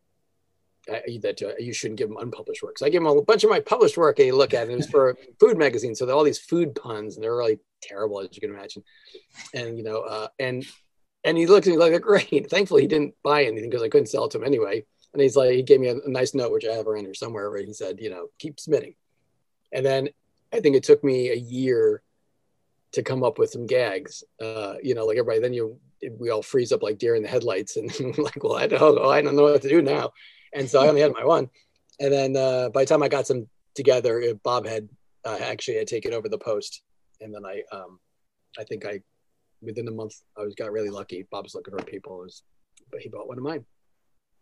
uh, 0.91 1.01
that 1.23 1.43
uh, 1.43 1.53
you 1.59 1.73
shouldn't 1.73 1.99
give 1.99 2.09
them 2.09 2.19
unpublished 2.21 2.63
work. 2.63 2.79
So 2.79 2.87
I 2.87 2.91
gave 2.91 3.01
him 3.01 3.07
a 3.07 3.23
bunch 3.23 3.45
of 3.45 3.51
my 3.51 3.61
published 3.61 3.97
work 3.97 4.19
and 4.19 4.27
he 4.27 4.33
look 4.33 4.55
at 4.55 4.69
it. 4.69 4.73
it 4.73 4.77
was 4.77 4.89
for 4.89 5.11
a 5.11 5.15
food 5.41 5.57
magazine, 5.57 5.95
so 5.95 6.09
all 6.11 6.25
these 6.25 6.39
food 6.39 6.75
puns 6.75 7.17
and 7.17 7.25
they're 7.25 7.37
really 7.37 7.59
terrible 7.83 8.21
as 8.21 8.29
you 8.33 8.41
can 8.41 8.51
imagine. 8.51 8.83
And 9.55 9.77
you 9.79 9.85
know, 9.85 10.01
uh, 10.01 10.29
and 10.39 10.65
and 11.25 11.39
he 11.39 11.47
looked 11.47 11.67
at 11.67 11.71
me 11.71 11.79
like, 11.79 12.01
great. 12.03 12.49
Thankfully, 12.51 12.83
he 12.83 12.89
didn't 12.89 13.15
buy 13.23 13.45
anything 13.45 13.71
because 13.71 13.83
I 13.83 13.89
couldn't 13.89 14.09
sell 14.09 14.27
it 14.27 14.33
to 14.33 14.39
him 14.39 14.45
anyway. 14.45 14.85
And 15.13 15.23
he's 15.23 15.37
like, 15.37 15.53
he 15.53 15.63
gave 15.63 15.81
me 15.81 15.89
a, 15.89 15.97
a 15.97 16.09
nice 16.09 16.35
note 16.35 16.53
which 16.53 16.67
I 16.67 16.75
have 16.75 16.87
around 16.87 17.05
here 17.05 17.15
somewhere 17.15 17.51
where 17.51 17.63
he 17.63 17.73
said, 17.73 18.01
you 18.01 18.11
know, 18.11 18.27
keep 18.39 18.61
submitting. 18.61 18.95
And 19.73 19.87
then 19.87 20.09
I 20.53 20.61
think 20.61 20.77
it 20.77 20.83
took 20.83 21.03
me 21.03 21.31
a 21.31 21.37
year 21.37 22.03
to 22.93 23.03
come 23.03 23.23
up 23.23 23.39
with 23.39 23.51
some 23.51 23.67
gags. 23.67 24.23
Uh, 24.41 24.75
you 24.83 24.95
know, 24.95 25.07
like 25.07 25.17
everybody, 25.17 25.41
then 25.41 25.53
you 25.53 25.79
we 26.19 26.31
all 26.31 26.43
freeze 26.43 26.73
up 26.73 26.83
like 26.83 26.99
deer 26.99 27.15
in 27.15 27.23
the 27.23 27.29
headlights 27.29 27.77
and 27.77 27.91
like, 28.19 28.43
well, 28.43 28.57
I 28.57 28.67
don't 28.67 28.99
I 29.05 29.23
don't 29.23 29.37
know 29.37 29.45
what 29.45 29.63
to 29.63 29.69
do 29.69 29.83
now. 29.83 30.13
And 30.55 30.69
so 30.69 30.83
I 30.83 30.89
only 30.89 31.01
had 31.01 31.13
my 31.13 31.25
one. 31.25 31.51
And 32.01 32.13
then 32.13 32.37
uh, 32.37 32.69
by 32.71 32.83
the 32.83 32.87
time 32.87 33.03
I 33.03 33.09
got 33.09 33.27
some 33.27 33.47
together. 33.75 34.23
uh, 34.23 34.35
Bob 34.43 34.67
had 34.67 34.89
uh, 35.25 35.39
actually 35.41 35.79
had 35.79 35.87
taken 35.87 36.15
over 36.15 36.29
the 36.29 36.39
post, 36.39 36.83
and 37.21 37.35
then 37.35 37.45
I, 37.45 37.63
um, 37.75 37.99
I 38.59 38.65
think 38.65 38.87
I, 38.87 39.01
within 39.63 39.89
a 39.89 39.91
month, 39.91 40.15
I 40.39 40.43
was 40.43 40.55
got 40.55 40.73
really 40.73 40.91
lucky. 40.91 41.27
Bob's 41.31 41.55
looking 41.55 41.77
for 41.77 41.85
people, 41.85 42.19
was, 42.19 42.43
but 42.91 43.01
he 43.01 43.09
bought 43.09 43.29
one 43.29 43.39
of 43.39 43.45
mine. 43.45 43.65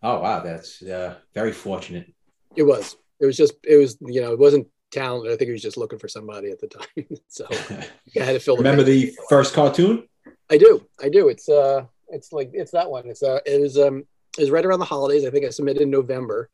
Oh 0.02 0.20
wow, 0.20 0.40
that's 0.40 0.82
uh, 0.82 1.16
very 1.34 1.52
fortunate. 1.52 2.12
It 2.56 2.64
was. 2.64 2.96
It 3.20 3.26
was 3.26 3.36
just. 3.36 3.54
It 3.64 3.76
was. 3.76 3.96
You 4.00 4.20
know, 4.20 4.32
it 4.32 4.38
wasn't 4.38 4.66
talent. 4.90 5.28
I 5.28 5.36
think 5.36 5.48
he 5.48 5.52
was 5.52 5.62
just 5.62 5.76
looking 5.76 5.98
for 5.98 6.08
somebody 6.08 6.50
at 6.50 6.60
the 6.60 6.66
time. 6.66 7.06
so 7.28 7.46
I 7.50 8.24
had 8.24 8.32
to 8.32 8.40
fill. 8.40 8.56
Remember 8.56 8.82
the 8.82 9.14
first 9.28 9.54
cartoon? 9.54 10.08
I 10.50 10.58
do. 10.58 10.86
I 11.00 11.08
do. 11.08 11.28
It's 11.28 11.48
uh, 11.48 11.84
it's 12.08 12.32
like 12.32 12.50
it's 12.52 12.72
that 12.72 12.90
one. 12.90 13.06
It's 13.06 13.22
uh, 13.22 13.38
it 13.46 13.60
was 13.60 13.78
um, 13.78 14.04
was 14.38 14.50
right 14.50 14.64
around 14.64 14.80
the 14.80 14.84
holidays. 14.84 15.24
I 15.24 15.30
think 15.30 15.44
I 15.44 15.50
submitted 15.50 15.82
in 15.82 15.90
November, 15.90 16.50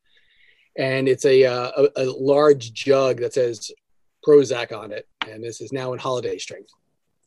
and 0.76 1.08
it's 1.08 1.24
a 1.24 1.44
uh, 1.44 1.70
a, 1.76 1.88
a 1.96 2.04
large 2.04 2.72
jug 2.72 3.20
that 3.20 3.34
says 3.34 3.70
Prozac 4.26 4.76
on 4.76 4.92
it, 4.92 5.08
and 5.28 5.42
this 5.42 5.60
is 5.60 5.72
now 5.72 5.92
in 5.92 5.98
holiday 5.98 6.38
strength. 6.38 6.70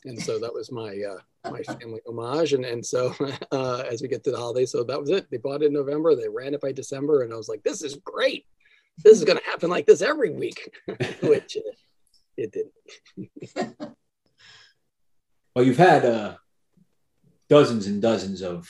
And 0.06 0.20
so 0.22 0.40
that 0.40 0.54
was 0.54 0.72
my 0.72 1.00
uh, 1.02 1.52
my 1.52 1.62
family 1.64 2.02
homage. 2.08 2.54
And 2.54 2.66
and 2.66 2.86
so 2.86 3.14
uh, 3.52 3.84
as 3.90 4.02
we 4.02 4.08
get 4.08 4.24
to 4.26 4.32
the 4.32 4.38
holidays, 4.38 4.72
so 4.72 4.84
that 4.84 5.00
was 5.00 5.10
it. 5.10 5.30
They 5.30 5.38
bought 5.38 5.62
it 5.62 5.68
in 5.68 5.74
November. 5.74 6.16
They 6.16 6.30
ran 6.30 6.54
it 6.54 6.62
by 6.62 6.72
December, 6.72 7.24
and 7.24 7.34
I 7.34 7.38
was 7.38 7.50
like, 7.50 7.64
this 7.64 7.82
is 7.82 7.96
great. 8.04 8.46
This 9.04 9.18
is 9.18 9.24
going 9.24 9.38
to 9.38 9.46
happen 9.46 9.70
like 9.70 9.86
this 9.86 10.02
every 10.02 10.32
week, 10.32 10.70
which 11.24 11.58
uh, 11.58 11.72
it 12.38 12.52
didn't. 12.52 13.88
Well, 15.54 15.66
you've 15.66 15.78
had 15.78 16.06
uh, 16.06 16.36
dozens 17.50 17.86
and 17.86 18.02
dozens 18.02 18.42
of 18.42 18.70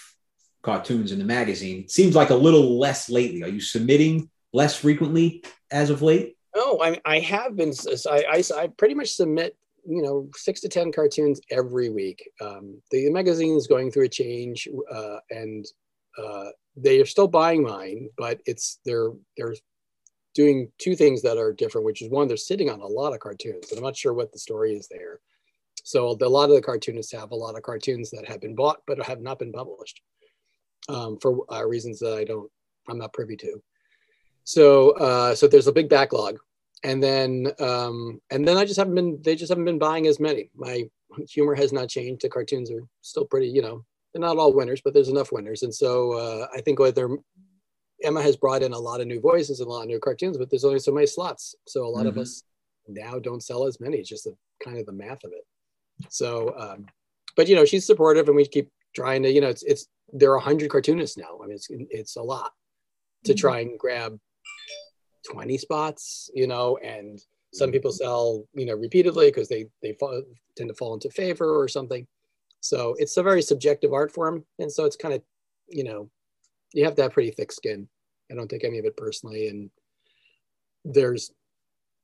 cartoons 0.62 1.12
in 1.12 1.20
the 1.20 1.26
magazine. 1.26 1.82
It 1.82 1.92
seems 1.92 2.16
like 2.16 2.30
a 2.30 2.36
little 2.36 2.80
less 2.80 3.10
lately. 3.10 3.44
Are 3.44 3.50
you 3.50 3.62
submitting 3.62 4.30
less 4.54 4.76
frequently 4.76 5.44
as 5.72 5.90
of 5.90 6.02
late? 6.02 6.38
No, 6.56 6.82
I, 6.82 7.00
I 7.06 7.20
have 7.20 7.56
been. 7.56 7.74
I, 8.10 8.26
I, 8.30 8.44
I 8.58 8.68
pretty 8.68 8.94
much 8.94 9.14
submit, 9.14 9.56
you 9.88 10.02
know, 10.02 10.30
six 10.36 10.62
to 10.62 10.70
10 10.70 10.92
cartoons 10.92 11.40
every 11.50 11.90
week. 11.90 12.30
Um, 12.42 12.82
the, 12.92 13.10
magazine 13.10 13.56
is 13.56 13.68
going 13.68 13.92
through 13.92 14.06
a 14.06 14.10
change 14.10 14.68
uh, 14.94 15.18
and 15.30 15.66
uh, 16.22 16.50
they 16.76 17.00
are 17.00 17.06
still 17.06 17.28
buying 17.28 17.64
mine, 17.64 18.10
but 18.18 18.42
it's 18.46 18.80
they're 18.86 19.12
they're 19.38 19.56
doing 20.34 20.72
two 20.78 20.96
things 20.96 21.22
that 21.22 21.38
are 21.38 21.54
different, 21.54 21.86
which 21.86 22.02
is 22.02 22.10
one, 22.10 22.28
they're 22.28 22.38
sitting 22.38 22.70
on 22.70 22.80
a 22.80 22.88
lot 22.88 23.14
of 23.14 23.20
cartoons, 23.20 23.70
and 23.70 23.78
I'm 23.78 23.84
not 23.84 23.98
sure 23.98 24.14
what 24.14 24.32
the 24.32 24.40
story 24.40 24.74
is 24.74 24.88
there. 24.90 25.20
So 25.84 26.18
a 26.22 26.30
lot 26.30 26.50
of 26.50 26.56
the 26.56 26.62
cartoonists 26.62 27.12
have 27.14 27.32
a 27.32 27.36
lot 27.36 27.56
of 27.56 27.64
cartoons 27.64 28.12
that 28.12 28.28
have 28.28 28.40
been 28.40 28.56
bought 28.56 28.82
but 28.86 29.02
have 29.04 29.20
not 29.20 29.40
been 29.40 29.52
published 29.52 30.02
um, 30.90 31.18
for 31.22 31.46
uh, 31.52 31.66
reasons 31.66 32.00
that 32.00 32.18
I 32.18 32.24
don't, 32.24 32.50
I'm 32.90 32.98
not 32.98 33.14
privy 33.14 33.38
to. 33.38 33.62
So 34.44 34.92
uh, 34.92 35.36
so 35.36 35.48
there's 35.48 35.68
a 35.68 35.72
big 35.72 35.90
backlog, 35.90 36.40
and 36.84 37.02
then 37.02 37.48
um, 37.60 38.20
and 38.32 38.48
then 38.48 38.58
I 38.58 38.66
just 38.66 38.78
haven't 38.78 38.96
been, 38.96 39.22
they 39.22 39.36
just 39.36 39.50
haven't 39.50 39.66
been 39.66 39.80
buying 39.80 40.08
as 40.08 40.20
many. 40.20 40.50
My 40.56 40.90
humor 41.30 41.56
has 41.56 41.72
not 41.72 41.90
changed. 41.90 42.22
The 42.22 42.30
cartoons 42.30 42.72
are 42.72 42.84
still 43.02 43.26
pretty, 43.26 43.48
you 43.48 43.62
know, 43.62 43.86
they're 44.14 44.22
not 44.22 44.38
all 44.38 44.54
winners, 44.54 44.82
but 44.84 44.94
there's 44.94 45.10
enough 45.10 45.32
winners. 45.32 45.64
And 45.64 45.74
so 45.74 46.14
uh, 46.14 46.48
I 46.54 46.62
think 46.62 46.80
whether 46.80 47.18
Emma 48.04 48.22
has 48.22 48.36
brought 48.36 48.64
in 48.64 48.74
a 48.74 48.80
lot 48.80 49.02
of 49.02 49.08
new 49.08 49.20
voices 49.20 49.60
and 49.60 49.68
a 49.68 49.72
lot 49.72 49.84
of 49.84 49.88
new 49.88 50.00
cartoons, 50.00 50.38
but 50.38 50.50
there's 50.50 50.66
only 50.66 50.80
so 50.80 50.92
many 50.92 51.06
slots. 51.06 51.56
So 51.68 51.86
a 51.86 51.88
lot 51.88 52.00
mm-hmm. 52.00 52.10
of 52.10 52.18
us 52.18 52.44
now 52.88 53.20
don't 53.20 53.44
sell 53.44 53.68
as 53.68 53.80
many. 53.80 53.98
It's 53.98 54.10
just 54.10 54.26
a, 54.26 54.34
kind 54.64 54.78
of 54.78 54.86
the 54.86 54.92
math 54.92 55.24
of 55.24 55.32
it. 55.34 55.46
So, 56.10 56.54
um, 56.58 56.88
but 57.36 57.48
you 57.48 57.56
know, 57.56 57.66
she's 57.66 57.86
supportive, 57.86 58.28
and 58.28 58.36
we 58.36 58.46
keep 58.46 58.70
trying 58.96 59.24
to. 59.24 59.32
You 59.32 59.42
know, 59.42 59.50
it's 59.50 59.64
it's 59.64 59.88
there 60.14 60.34
are 60.34 60.40
hundred 60.40 60.70
cartoonists 60.70 61.18
now. 61.18 61.40
I 61.44 61.48
mean, 61.48 61.56
it's 61.56 61.68
it's 61.70 62.16
a 62.16 62.22
lot 62.22 62.52
to 63.26 63.32
mm-hmm. 63.32 63.40
try 63.40 63.60
and 63.60 63.80
grab 63.80 64.18
twenty 65.30 65.58
spots. 65.58 66.30
You 66.34 66.48
know, 66.48 66.78
and 66.78 67.20
some 67.54 67.68
mm-hmm. 67.68 67.74
people 67.74 67.92
sell 67.92 68.44
you 68.54 68.66
know 68.66 68.76
repeatedly 68.76 69.28
because 69.28 69.50
they 69.50 69.68
they 69.82 69.94
fall, 69.94 70.24
tend 70.56 70.70
to 70.70 70.76
fall 70.76 70.94
into 70.94 71.10
favor 71.10 71.60
or 71.60 71.68
something. 71.68 72.08
So 72.60 72.96
it's 73.00 73.18
a 73.18 73.24
very 73.24 73.42
subjective 73.42 73.94
art 73.94 74.12
form, 74.12 74.46
and 74.60 74.72
so 74.72 74.86
it's 74.86 74.96
kind 74.96 75.14
of 75.14 75.22
you 75.68 75.84
know 75.84 76.10
you 76.74 76.86
have 76.86 76.96
to 76.96 77.04
have 77.04 77.14
pretty 77.14 77.32
thick 77.32 77.52
skin. 77.52 77.88
I 78.32 78.36
don't 78.36 78.50
take 78.50 78.64
any 78.64 78.80
of 78.80 78.86
it 78.86 78.98
personally. 78.98 79.50
And 79.50 79.70
there's, 80.86 81.32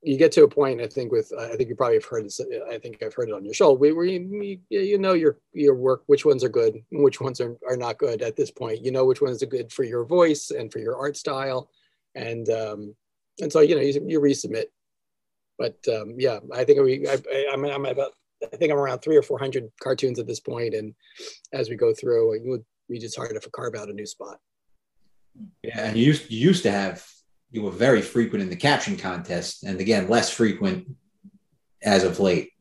you 0.03 0.17
get 0.17 0.31
to 0.33 0.43
a 0.43 0.47
point, 0.47 0.81
I 0.81 0.87
think, 0.87 1.11
with, 1.11 1.31
I 1.37 1.55
think 1.55 1.69
you 1.69 1.75
probably 1.75 1.95
have 1.95 2.05
heard 2.05 2.25
this, 2.25 2.39
I 2.69 2.77
think 2.77 3.01
I've 3.01 3.13
heard 3.13 3.29
it 3.29 3.35
on 3.35 3.43
your 3.43 3.53
show, 3.53 3.73
where 3.73 4.05
you, 4.05 4.59
you 4.69 4.97
know 4.97 5.13
your, 5.13 5.39
your 5.53 5.75
work, 5.75 6.03
which 6.05 6.23
ones 6.23 6.43
are 6.43 6.49
good, 6.49 6.83
which 6.91 7.19
ones 7.19 7.41
are, 7.41 7.57
are 7.67 7.77
not 7.77 7.97
good 7.97 8.21
at 8.21 8.35
this 8.35 8.51
point. 8.51 8.85
You 8.85 8.91
know 8.91 9.05
which 9.05 9.21
ones 9.21 9.41
are 9.41 9.47
good 9.47 9.71
for 9.71 9.83
your 9.83 10.05
voice 10.05 10.51
and 10.51 10.71
for 10.71 10.79
your 10.79 10.97
art 10.97 11.17
style. 11.17 11.69
And, 12.15 12.47
um, 12.49 12.95
and 13.41 13.51
so, 13.51 13.61
you 13.61 13.75
know, 13.75 13.81
you, 13.81 14.03
you 14.07 14.21
resubmit. 14.21 14.65
But 15.57 15.77
um, 15.91 16.15
yeah, 16.17 16.39
I 16.53 16.63
think 16.63 16.79
we, 16.81 17.07
I, 17.07 17.17
I, 17.33 17.47
I'm, 17.51 17.65
I'm 17.65 17.85
about, 17.85 18.11
I 18.43 18.55
think 18.55 18.71
I'm 18.71 18.77
around 18.77 18.99
three 18.99 19.17
or 19.17 19.23
400 19.23 19.71
cartoons 19.81 20.19
at 20.19 20.27
this 20.27 20.39
point, 20.39 20.75
And 20.75 20.93
as 21.53 21.69
we 21.69 21.75
go 21.75 21.93
through, 21.93 22.35
it 22.35 22.41
would 22.45 22.63
be 22.87 22.99
just 22.99 23.15
hard 23.15 23.31
to 23.31 23.49
carve 23.49 23.73
out 23.73 23.89
a 23.89 23.93
new 23.93 24.05
spot. 24.05 24.37
Yeah, 25.63 25.87
and 25.87 25.97
you 25.97 26.13
used 26.29 26.63
to 26.63 26.71
have 26.71 27.05
you 27.51 27.61
were 27.61 27.71
very 27.71 28.01
frequent 28.01 28.43
in 28.43 28.49
the 28.49 28.55
caption 28.55 28.97
contest, 28.97 29.63
and 29.63 29.79
again 29.79 30.07
less 30.07 30.29
frequent 30.29 30.87
as 31.83 32.03
of 32.03 32.19
late. 32.19 32.51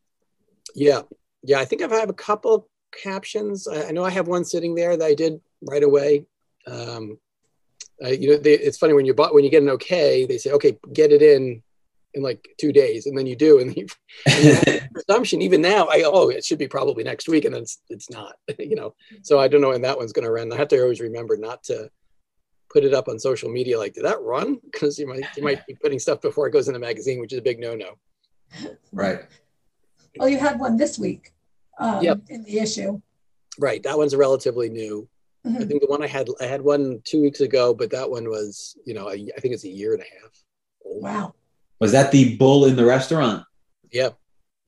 Yeah, 0.74 1.02
yeah, 1.42 1.58
I 1.58 1.64
think 1.64 1.82
I've 1.82 1.92
a 1.92 2.12
couple 2.12 2.68
captions. 2.92 3.66
I, 3.68 3.88
I 3.88 3.90
know 3.90 4.04
I 4.04 4.10
have 4.10 4.28
one 4.28 4.44
sitting 4.44 4.74
there 4.74 4.96
that 4.96 5.04
I 5.04 5.14
did 5.14 5.40
right 5.62 5.82
away. 5.82 6.26
Um, 6.66 7.18
uh, 8.04 8.08
you 8.08 8.30
know, 8.30 8.36
they, 8.36 8.54
it's 8.54 8.78
funny 8.78 8.92
when 8.92 9.06
you 9.06 9.14
bought 9.14 9.34
when 9.34 9.44
you 9.44 9.50
get 9.50 9.62
an 9.62 9.70
okay, 9.70 10.26
they 10.26 10.38
say, 10.38 10.50
okay, 10.52 10.78
get 10.92 11.12
it 11.12 11.22
in 11.22 11.62
in 12.14 12.22
like 12.22 12.46
two 12.58 12.72
days, 12.72 13.06
and 13.06 13.16
then 13.16 13.26
you 13.26 13.36
do, 13.36 13.58
and, 13.58 13.76
you, 13.76 13.86
and 14.26 14.88
assumption 14.96 15.42
even 15.42 15.60
now, 15.60 15.86
I 15.86 16.02
oh, 16.04 16.28
it 16.28 16.44
should 16.44 16.58
be 16.58 16.68
probably 16.68 17.04
next 17.04 17.28
week, 17.28 17.44
and 17.44 17.54
then 17.54 17.62
it's 17.62 17.80
it's 17.88 18.10
not, 18.10 18.36
you 18.58 18.76
know. 18.76 18.94
So 19.22 19.38
I 19.38 19.48
don't 19.48 19.60
know 19.60 19.70
when 19.70 19.82
that 19.82 19.98
one's 19.98 20.12
going 20.12 20.24
to 20.24 20.30
run. 20.30 20.52
I 20.52 20.56
have 20.56 20.68
to 20.68 20.82
always 20.82 21.00
remember 21.00 21.36
not 21.36 21.62
to 21.64 21.90
put 22.76 22.84
it 22.84 22.92
up 22.92 23.08
on 23.08 23.18
social 23.18 23.50
media 23.50 23.78
like 23.78 23.94
did 23.94 24.04
that 24.04 24.20
run? 24.20 24.58
Because 24.70 24.98
you 24.98 25.06
might 25.08 25.24
you 25.34 25.42
might 25.42 25.66
be 25.66 25.74
putting 25.74 25.98
stuff 25.98 26.20
before 26.20 26.46
it 26.46 26.50
goes 26.50 26.68
in 26.68 26.74
the 26.74 26.78
magazine 26.78 27.20
which 27.20 27.32
is 27.32 27.38
a 27.38 27.42
big 27.42 27.58
no-no. 27.58 27.96
Right. 28.92 29.20
Well 30.18 30.28
you 30.32 30.38
had 30.38 30.60
one 30.60 30.76
this 30.76 30.98
week 30.98 31.32
um, 31.78 32.02
yep. 32.02 32.20
in 32.28 32.44
the 32.44 32.58
issue. 32.58 33.00
Right 33.58 33.82
that 33.84 33.96
one's 33.96 34.14
relatively 34.14 34.68
new. 34.68 35.08
Mm-hmm. 35.46 35.62
i 35.62 35.64
think 35.64 35.80
the 35.80 35.86
one 35.86 36.02
i 36.02 36.08
had 36.08 36.26
i 36.40 36.44
had 36.44 36.60
one 36.60 37.00
two 37.04 37.22
weeks 37.22 37.40
ago 37.40 37.72
but 37.72 37.88
that 37.92 38.10
one 38.10 38.28
was 38.28 38.76
you 38.84 38.94
know 38.94 39.08
I, 39.08 39.16
I 39.36 39.38
think 39.40 39.54
it's 39.54 39.62
a 39.62 39.68
year 39.68 39.92
and 39.94 40.02
a 40.02 40.10
half 40.16 40.34
old. 40.84 41.02
wow. 41.04 41.34
Was 41.78 41.92
that 41.92 42.10
the 42.10 42.36
bull 42.36 42.64
in 42.64 42.74
the 42.74 42.84
restaurant? 42.84 43.44
Yeah 43.92 44.10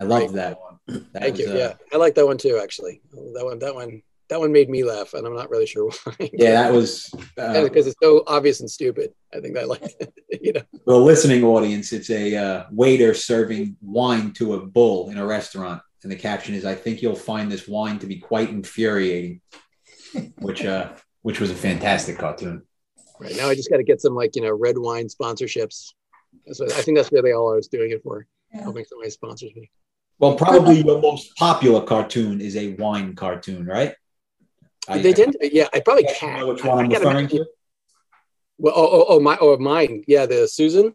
i 0.01 0.05
love 0.05 0.23
right. 0.23 0.33
that 0.35 0.61
one. 0.61 0.79
That 1.13 1.23
thank 1.23 1.37
was, 1.37 1.41
you 1.41 1.53
uh, 1.53 1.57
yeah. 1.63 1.73
I 1.93 1.97
like 1.97 2.15
that 2.15 2.27
one 2.27 2.39
too 2.39 2.61
actually. 2.63 3.03
That 3.35 3.45
one 3.45 3.59
that 3.59 3.75
one 3.75 4.03
that 4.29 4.41
one 4.41 4.53
made 4.53 4.69
me 4.69 4.85
laugh, 4.85 5.15
and 5.15 5.27
I'm 5.27 5.35
not 5.35 5.51
really 5.51 5.67
sure 5.67 5.91
why. 6.05 6.31
Yeah, 6.33 6.63
that 6.63 6.73
was 6.73 7.11
uh, 7.39 7.63
because 7.63 7.87
it's 7.87 7.97
so 8.03 8.23
obvious 8.27 8.61
and 8.61 8.71
stupid. 8.71 9.13
I 9.35 9.41
think 9.41 9.57
I 9.57 9.65
like 9.65 9.83
it. 10.01 10.41
you 10.43 10.53
know. 10.53 10.63
The 10.87 10.97
listening 10.97 11.45
audience, 11.45 11.93
it's 11.93 12.11
a 12.11 12.37
uh, 12.37 12.65
waiter 12.71 13.15
serving 13.15 13.77
wine 13.81 14.33
to 14.35 14.55
a 14.55 14.61
bull 14.61 15.11
in 15.11 15.19
a 15.19 15.27
restaurant, 15.27 15.83
and 16.03 16.13
the 16.13 16.17
caption 16.17 16.55
is, 16.55 16.65
"I 16.65 16.75
think 16.75 17.03
you'll 17.03 17.15
find 17.15 17.51
this 17.51 17.67
wine 17.67 17.99
to 18.01 18.07
be 18.07 18.19
quite 18.19 18.51
infuriating," 18.51 19.41
which 20.39 20.65
uh, 20.65 20.93
which 21.23 21.41
was 21.41 21.51
a 21.51 21.55
fantastic 21.55 22.19
cartoon. 22.19 22.63
Right 23.19 23.37
now, 23.37 23.49
I 23.49 23.55
just 23.55 23.71
got 23.71 23.79
to 23.79 23.85
get 23.85 24.01
some 24.01 24.15
like 24.15 24.37
you 24.37 24.43
know 24.43 24.53
red 24.53 24.79
wine 24.79 25.09
sponsorships. 25.09 25.93
That's 26.47 26.61
what, 26.61 26.73
I 26.73 26.83
think 26.83 26.97
that's 26.97 27.13
really 27.13 27.33
all 27.33 27.53
I 27.53 27.57
was 27.57 27.69
doing 27.69 27.91
it 27.91 28.03
for, 28.03 28.27
yeah. 28.53 28.63
helping 28.63 28.85
somebody 28.85 29.11
sponsors 29.11 29.51
me. 29.55 29.71
Well, 30.19 30.35
probably 30.35 30.83
your 30.83 31.01
most 31.01 31.35
popular 31.37 31.81
cartoon 31.83 32.41
is 32.41 32.57
a 32.57 32.75
wine 32.75 33.15
cartoon, 33.15 33.65
right? 33.65 33.95
I, 34.89 34.99
they 34.99 35.13
didn't. 35.13 35.37
Yeah, 35.41 35.69
I 35.73 35.81
probably 35.81 36.05
can. 36.19 36.41
Know 36.41 36.49
which 36.49 36.65
one 36.65 36.79
I, 36.79 36.83
am 36.85 36.91
referring 36.91 37.29
to? 37.29 37.45
Well, 38.59 38.75
oh, 38.75 38.89
oh, 38.91 39.05
oh, 39.09 39.21
my, 39.21 39.39
oh, 39.41 39.57
mine. 39.59 40.03
Yeah, 40.09 40.27
the 40.27 40.49
Susan. 40.49 40.95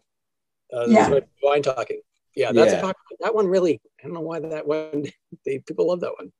Uh, 0.72 0.86
yeah. 0.88 1.20
Wine 1.42 1.62
talking. 1.62 2.00
Yeah, 2.34 2.52
that's 2.52 2.72
yeah. 2.72 2.90
A, 2.90 2.94
that 3.20 3.34
one. 3.34 3.46
Really, 3.46 3.80
I 4.00 4.04
don't 4.04 4.14
know 4.14 4.20
why 4.20 4.40
that 4.40 4.66
one. 4.66 5.06
They 5.44 5.58
people 5.58 5.88
love 5.88 6.00
that 6.00 6.12
one. 6.18 6.32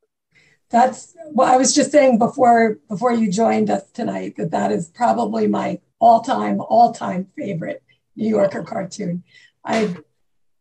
That's 0.71 1.15
well. 1.31 1.53
I 1.53 1.57
was 1.57 1.75
just 1.75 1.93
saying 1.93 2.19
before 2.19 2.79
before 2.89 3.13
you 3.13 3.31
joined 3.31 3.69
us 3.71 3.91
tonight 3.91 4.37
that 4.37 4.51
that 4.53 4.73
is 4.73 4.89
probably 4.89 5.47
my 5.47 5.79
all 5.99 6.23
time 6.23 6.61
all 6.61 6.93
time 6.93 7.29
favorite 7.37 7.83
New 8.17 8.29
Yorker 8.29 8.63
cartoon. 8.63 9.25
I 9.65 9.95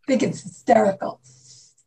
think 0.07 0.23
it's 0.23 0.41
hysterical. 0.41 1.21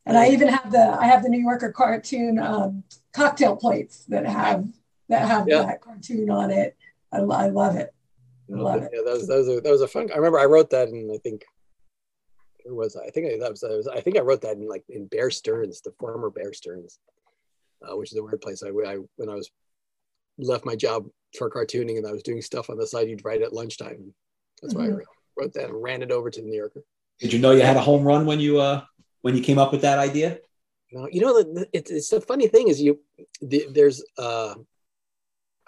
And 0.07 0.17
I 0.17 0.29
even 0.29 0.49
have 0.49 0.71
the 0.71 0.97
I 0.99 1.07
have 1.07 1.23
the 1.23 1.29
New 1.29 1.43
Yorker 1.43 1.73
cartoon 1.73 2.39
um, 2.39 2.85
cocktail 3.13 3.57
plates 3.57 4.05
that 4.07 4.25
have 4.25 4.67
that 5.09 5.27
have 5.29 5.49
yeah. 5.49 5.63
that 5.63 5.81
cartoon 5.81 6.31
on 6.31 6.51
it. 6.51 6.77
I, 7.13 7.19
I 7.19 7.49
love 7.49 7.77
it. 7.77 7.93
I 8.53 8.57
love 8.57 8.83
it. 8.83 8.91
Yeah, 8.93 9.01
that 9.05 9.13
was, 9.13 9.27
that 9.27 9.37
was 9.37 9.49
a 9.49 9.61
that 9.61 9.71
was 9.71 9.81
a 9.81 9.89
fun. 9.89 10.11
I 10.13 10.17
remember 10.17 10.39
I 10.39 10.45
wrote 10.45 10.71
that 10.71 10.89
in 10.89 11.11
I 11.13 11.19
think 11.19 11.45
where 12.65 12.75
was 12.75 12.97
I? 12.97 13.07
I 13.07 13.11
think 13.11 13.27
I, 13.27 13.39
that 13.39 13.51
was, 13.51 13.61
that 13.61 13.71
was 13.71 13.89
I 13.89 14.01
think 14.01 14.17
I 14.17 14.21
wrote 14.21 14.43
that 14.43 14.57
in 14.57 14.69
like 14.69 14.85
in 14.89 15.07
Bear 15.07 15.31
Stearns, 15.31 15.81
the 15.81 15.93
former 15.99 16.31
Bear 16.31 16.53
Stearns, 16.53 16.99
uh, 17.83 17.97
which 17.97 18.13
is 18.13 18.19
a 18.19 18.23
weird 18.23 18.41
place. 18.41 18.63
I, 18.63 18.69
I 18.69 18.99
when 19.17 19.29
I 19.29 19.35
was 19.35 19.51
left 20.39 20.65
my 20.65 20.77
job 20.77 21.07
for 21.37 21.51
cartooning 21.51 21.99
and 21.99 22.07
I 22.07 22.13
was 22.13 22.23
doing 22.23 22.43
stuff 22.43 22.71
on 22.71 22.77
the 22.77 22.87
side, 22.87 23.09
you'd 23.09 23.25
write 23.25 23.43
at 23.43 23.53
lunchtime. 23.53 24.13
That's 24.63 24.75
mm-hmm. 24.75 24.83
why 24.83 24.89
I 24.89 24.93
mm-hmm. 24.93 25.41
wrote 25.41 25.53
that 25.55 25.71
and 25.71 25.83
ran 25.83 26.03
it 26.03 26.11
over 26.11 26.31
to 26.31 26.41
the 26.41 26.47
New 26.47 26.57
Yorker. 26.57 26.83
Did 27.19 27.33
you 27.33 27.39
know 27.39 27.53
you 27.53 27.63
had 27.63 27.77
a 27.77 27.81
home 27.81 28.05
run 28.05 28.27
when 28.27 28.41
you 28.41 28.61
uh 28.61 28.83
when 29.23 29.37
you 29.37 29.43
came 29.43 29.59
up 29.59 29.73
with 29.73 29.83
that 29.83 29.99
idea? 29.99 30.39
No, 30.93 31.09
you 31.11 31.21
know, 31.21 31.67
it's, 31.73 31.91
it's 31.91 32.11
the 32.11 32.21
funny 32.21 32.47
thing 32.47 32.69
is 32.69 32.81
you 32.81 33.01
there's 33.43 34.05
uh, 34.19 34.55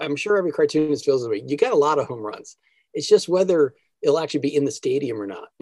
I'm 0.00 0.16
sure 0.16 0.36
every 0.36 0.52
cartoonist 0.52 1.04
feels 1.04 1.22
the 1.22 1.30
way. 1.30 1.42
You 1.44 1.56
got 1.56 1.72
a 1.72 1.76
lot 1.76 1.98
of 1.98 2.06
home 2.06 2.20
runs. 2.20 2.56
It's 2.94 3.08
just 3.08 3.28
whether 3.28 3.74
it'll 4.02 4.18
actually 4.18 4.40
be 4.40 4.54
in 4.54 4.64
the 4.64 4.70
stadium 4.70 5.20
or 5.20 5.26
not. 5.26 5.48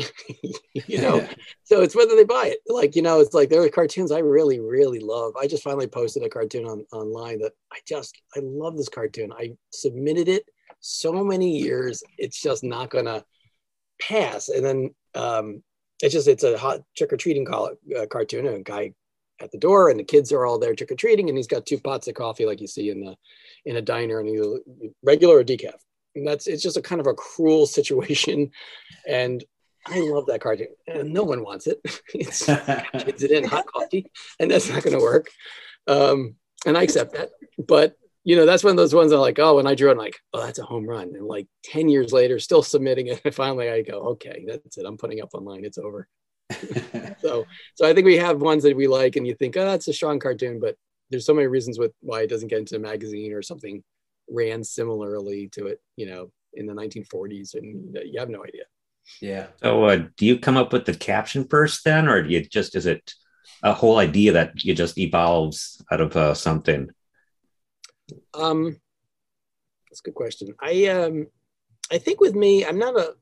you 0.72 1.00
know, 1.00 1.16
yeah. 1.16 1.32
so 1.64 1.80
it's 1.80 1.96
whether 1.96 2.14
they 2.14 2.24
buy 2.24 2.46
it. 2.46 2.58
Like 2.68 2.96
you 2.96 3.02
know, 3.02 3.20
it's 3.20 3.34
like 3.34 3.48
there 3.48 3.62
are 3.62 3.68
cartoons 3.68 4.12
I 4.12 4.18
really 4.18 4.60
really 4.60 5.00
love. 5.00 5.34
I 5.40 5.46
just 5.46 5.62
finally 5.62 5.86
posted 5.86 6.22
a 6.22 6.28
cartoon 6.28 6.66
on 6.66 6.84
online 6.92 7.40
that 7.40 7.52
I 7.72 7.78
just 7.86 8.20
I 8.36 8.40
love 8.42 8.76
this 8.76 8.88
cartoon. 8.88 9.32
I 9.32 9.52
submitted 9.72 10.28
it 10.28 10.44
so 10.80 11.24
many 11.24 11.58
years. 11.58 12.02
It's 12.18 12.40
just 12.40 12.62
not 12.62 12.90
gonna 12.90 13.24
pass. 14.00 14.48
And 14.48 14.64
then 14.64 14.94
um, 15.14 15.62
it's 16.02 16.12
just 16.12 16.28
it's 16.28 16.44
a 16.44 16.58
hot 16.58 16.80
trick 16.96 17.12
or 17.12 17.16
treating 17.16 17.46
uh, 17.48 18.06
cartoon. 18.10 18.46
And 18.46 18.56
a 18.56 18.62
guy 18.62 18.92
at 19.40 19.52
the 19.52 19.58
door, 19.58 19.90
and 19.90 19.98
the 19.98 20.04
kids 20.04 20.32
are 20.32 20.46
all 20.46 20.58
there 20.58 20.74
trick 20.74 20.92
or 20.92 20.94
treating, 20.94 21.28
and 21.28 21.36
he's 21.36 21.46
got 21.46 21.66
two 21.66 21.78
pots 21.78 22.08
of 22.08 22.14
coffee 22.14 22.46
like 22.46 22.60
you 22.60 22.66
see 22.66 22.90
in 22.90 23.00
the 23.00 23.16
in 23.64 23.76
a 23.76 23.82
diner, 23.82 24.20
and 24.20 24.28
either 24.28 24.60
regular 25.02 25.38
or 25.38 25.44
decaf. 25.44 25.74
And 26.14 26.26
that's 26.26 26.46
it's 26.46 26.62
just 26.62 26.76
a 26.76 26.82
kind 26.82 27.00
of 27.00 27.06
a 27.06 27.14
cruel 27.14 27.66
situation, 27.78 28.50
and 29.06 29.44
I 29.86 30.00
love 30.00 30.26
that 30.26 30.40
cartoon. 30.40 30.68
And 30.86 31.12
no 31.12 31.22
one 31.22 31.42
wants 31.42 31.66
it. 31.66 31.80
it's 32.14 32.46
kids 32.46 33.22
it 33.22 33.30
in 33.30 33.44
hot 33.44 33.66
coffee, 33.66 34.10
and 34.40 34.50
that's 34.50 34.68
not 34.68 34.82
going 34.82 34.96
to 34.96 35.02
work. 35.02 35.28
Um, 35.86 36.36
and 36.64 36.76
I 36.76 36.82
accept 36.82 37.14
that, 37.14 37.30
but 37.58 37.96
you 38.26 38.34
know, 38.34 38.44
that's 38.44 38.64
one 38.64 38.72
of 38.72 38.76
those 38.76 38.92
ones 38.92 39.12
I'm 39.12 39.20
like, 39.20 39.38
oh, 39.38 39.54
when 39.54 39.68
I 39.68 39.76
drew 39.76 39.88
it, 39.88 39.92
I'm 39.92 39.98
like, 39.98 40.18
oh, 40.32 40.44
that's 40.44 40.58
a 40.58 40.64
home 40.64 40.84
run. 40.84 41.14
And 41.14 41.28
like 41.28 41.46
10 41.62 41.88
years 41.88 42.12
later, 42.12 42.40
still 42.40 42.60
submitting 42.60 43.06
it. 43.06 43.20
And 43.24 43.32
finally 43.32 43.70
I 43.70 43.82
go, 43.82 44.00
okay, 44.00 44.44
that's 44.44 44.76
it. 44.76 44.84
I'm 44.84 44.96
putting 44.96 45.22
up 45.22 45.32
online. 45.32 45.64
It's 45.64 45.78
over. 45.78 46.08
so, 47.20 47.46
so 47.74 47.86
I 47.86 47.92
think 47.92 48.06
we 48.06 48.16
have 48.16 48.40
ones 48.40 48.62
that 48.62 48.76
we 48.76 48.86
like 48.86 49.16
and 49.16 49.26
you 49.26 49.34
think, 49.34 49.56
oh, 49.56 49.64
that's 49.64 49.88
a 49.88 49.92
strong 49.92 50.18
cartoon, 50.18 50.60
but 50.60 50.76
there's 51.10 51.26
so 51.26 51.34
many 51.34 51.46
reasons 51.46 51.78
with 51.78 51.92
why 52.00 52.22
it 52.22 52.30
doesn't 52.30 52.48
get 52.48 52.58
into 52.58 52.76
a 52.76 52.80
magazine 52.80 53.32
or 53.32 53.42
something 53.42 53.82
ran 54.28 54.64
similarly 54.64 55.48
to 55.52 55.66
it, 55.66 55.80
you 55.96 56.06
know, 56.06 56.30
in 56.54 56.66
the 56.66 56.72
1940s. 56.72 57.54
And 57.54 57.98
you 58.04 58.18
have 58.18 58.30
no 58.30 58.44
idea. 58.44 58.64
Yeah. 59.20 59.46
So 59.62 59.84
uh, 59.84 60.06
do 60.16 60.26
you 60.26 60.38
come 60.38 60.56
up 60.56 60.72
with 60.72 60.84
the 60.84 60.94
caption 60.94 61.46
first 61.48 61.84
then, 61.84 62.08
or 62.08 62.22
do 62.22 62.28
you 62.28 62.44
just, 62.44 62.74
is 62.74 62.86
it 62.86 63.14
a 63.62 63.72
whole 63.72 63.98
idea 63.98 64.32
that 64.32 64.64
you 64.64 64.74
just 64.74 64.98
evolves 64.98 65.82
out 65.90 66.00
of 66.00 66.16
uh, 66.16 66.34
something? 66.34 66.88
Um, 68.34 68.80
that's 69.88 70.00
a 70.00 70.04
good 70.04 70.14
question. 70.14 70.54
I 70.60 70.86
um, 70.86 71.26
I 71.90 71.98
think 71.98 72.20
with 72.20 72.34
me, 72.34 72.64
I'm 72.64 72.78
not 72.78 72.96
a, 72.96 73.14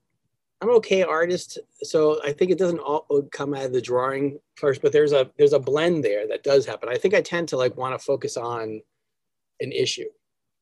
I'm 0.65 0.71
an 0.71 0.77
okay 0.77 1.03
artist, 1.03 1.59
so 1.83 2.21
I 2.25 2.33
think 2.33 2.51
it 2.51 2.59
doesn't 2.59 2.79
all 2.79 3.29
come 3.31 3.53
out 3.53 3.67
of 3.67 3.73
the 3.75 3.83
drawing 3.83 4.39
first, 4.55 4.81
but 4.81 4.93
there's 4.93 5.12
a 5.12 5.31
there's 5.37 5.53
a 5.53 5.59
blend 5.59 6.03
there 6.03 6.27
that 6.29 6.43
does 6.43 6.65
happen. 6.65 6.89
I 6.89 6.97
think 6.97 7.12
I 7.12 7.21
tend 7.21 7.49
to 7.49 7.59
like 7.59 7.77
want 7.77 7.99
to 7.99 8.05
focus 8.05 8.39
on 8.39 8.81
an 9.61 9.73
issue, 9.73 10.09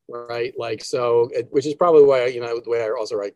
right? 0.08 0.52
Like 0.58 0.84
so, 0.84 1.30
it, 1.32 1.46
which 1.50 1.66
is 1.66 1.74
probably 1.74 2.02
why 2.02 2.26
you 2.26 2.40
know 2.40 2.60
the 2.60 2.68
way 2.68 2.82
I 2.84 2.90
also 2.90 3.14
write 3.14 3.34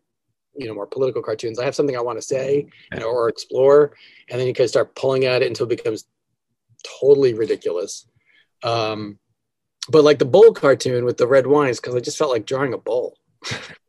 you 0.55 0.67
know 0.67 0.73
more 0.73 0.87
political 0.87 1.21
cartoons 1.21 1.59
i 1.59 1.63
have 1.63 1.75
something 1.75 1.95
i 1.95 2.01
want 2.01 2.17
to 2.17 2.21
say 2.21 2.65
you 2.91 2.99
know, 2.99 3.11
or 3.11 3.29
explore 3.29 3.95
and 4.27 4.39
then 4.39 4.47
you 4.47 4.53
can 4.55 4.67
start 4.67 4.95
pulling 4.95 5.25
at 5.25 5.43
it 5.43 5.47
until 5.47 5.67
it 5.67 5.77
becomes 5.77 6.05
totally 6.99 7.35
ridiculous 7.35 8.07
um, 8.63 9.19
but 9.89 10.03
like 10.03 10.19
the 10.19 10.25
bowl 10.25 10.53
cartoon 10.53 11.05
with 11.05 11.17
the 11.17 11.27
red 11.27 11.47
wines, 11.47 11.79
because 11.79 11.95
I 11.95 11.99
just 11.99 12.17
felt 12.17 12.31
like 12.31 12.45
drawing 12.45 12.73
a 12.73 12.77
bull, 12.77 13.17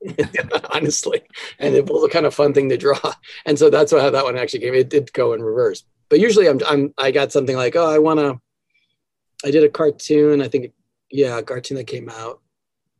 honestly. 0.72 1.22
And 1.59 1.74
it 1.74 1.86
was 1.86 2.04
a 2.04 2.09
kind 2.09 2.26
of 2.26 2.34
fun 2.34 2.52
thing 2.52 2.68
to 2.68 2.76
draw. 2.76 2.98
And 3.46 3.59
so 3.59 3.70
that's 3.70 3.92
how 3.92 4.11
that 4.11 4.24
one 4.24 4.36
actually 4.36 4.61
came. 4.61 4.74
It 4.74 4.88
did 4.88 5.12
go 5.12 5.32
in 5.32 5.42
reverse. 5.42 5.84
But 6.09 6.20
usually 6.20 6.48
I'm, 6.48 6.61
I'm 6.66 6.94
I 6.96 7.11
got 7.11 7.32
something 7.32 7.56
like, 7.56 7.76
oh, 7.76 7.90
I 7.90 7.98
want 7.98 8.20
to, 8.20 8.40
I 9.44 9.50
did 9.50 9.64
a 9.64 9.68
cartoon. 9.68 10.40
I 10.40 10.48
think, 10.48 10.72
yeah, 11.11 11.38
a 11.38 11.42
cartoon 11.42 11.76
that 11.76 11.86
came 11.86 12.09
out 12.09 12.40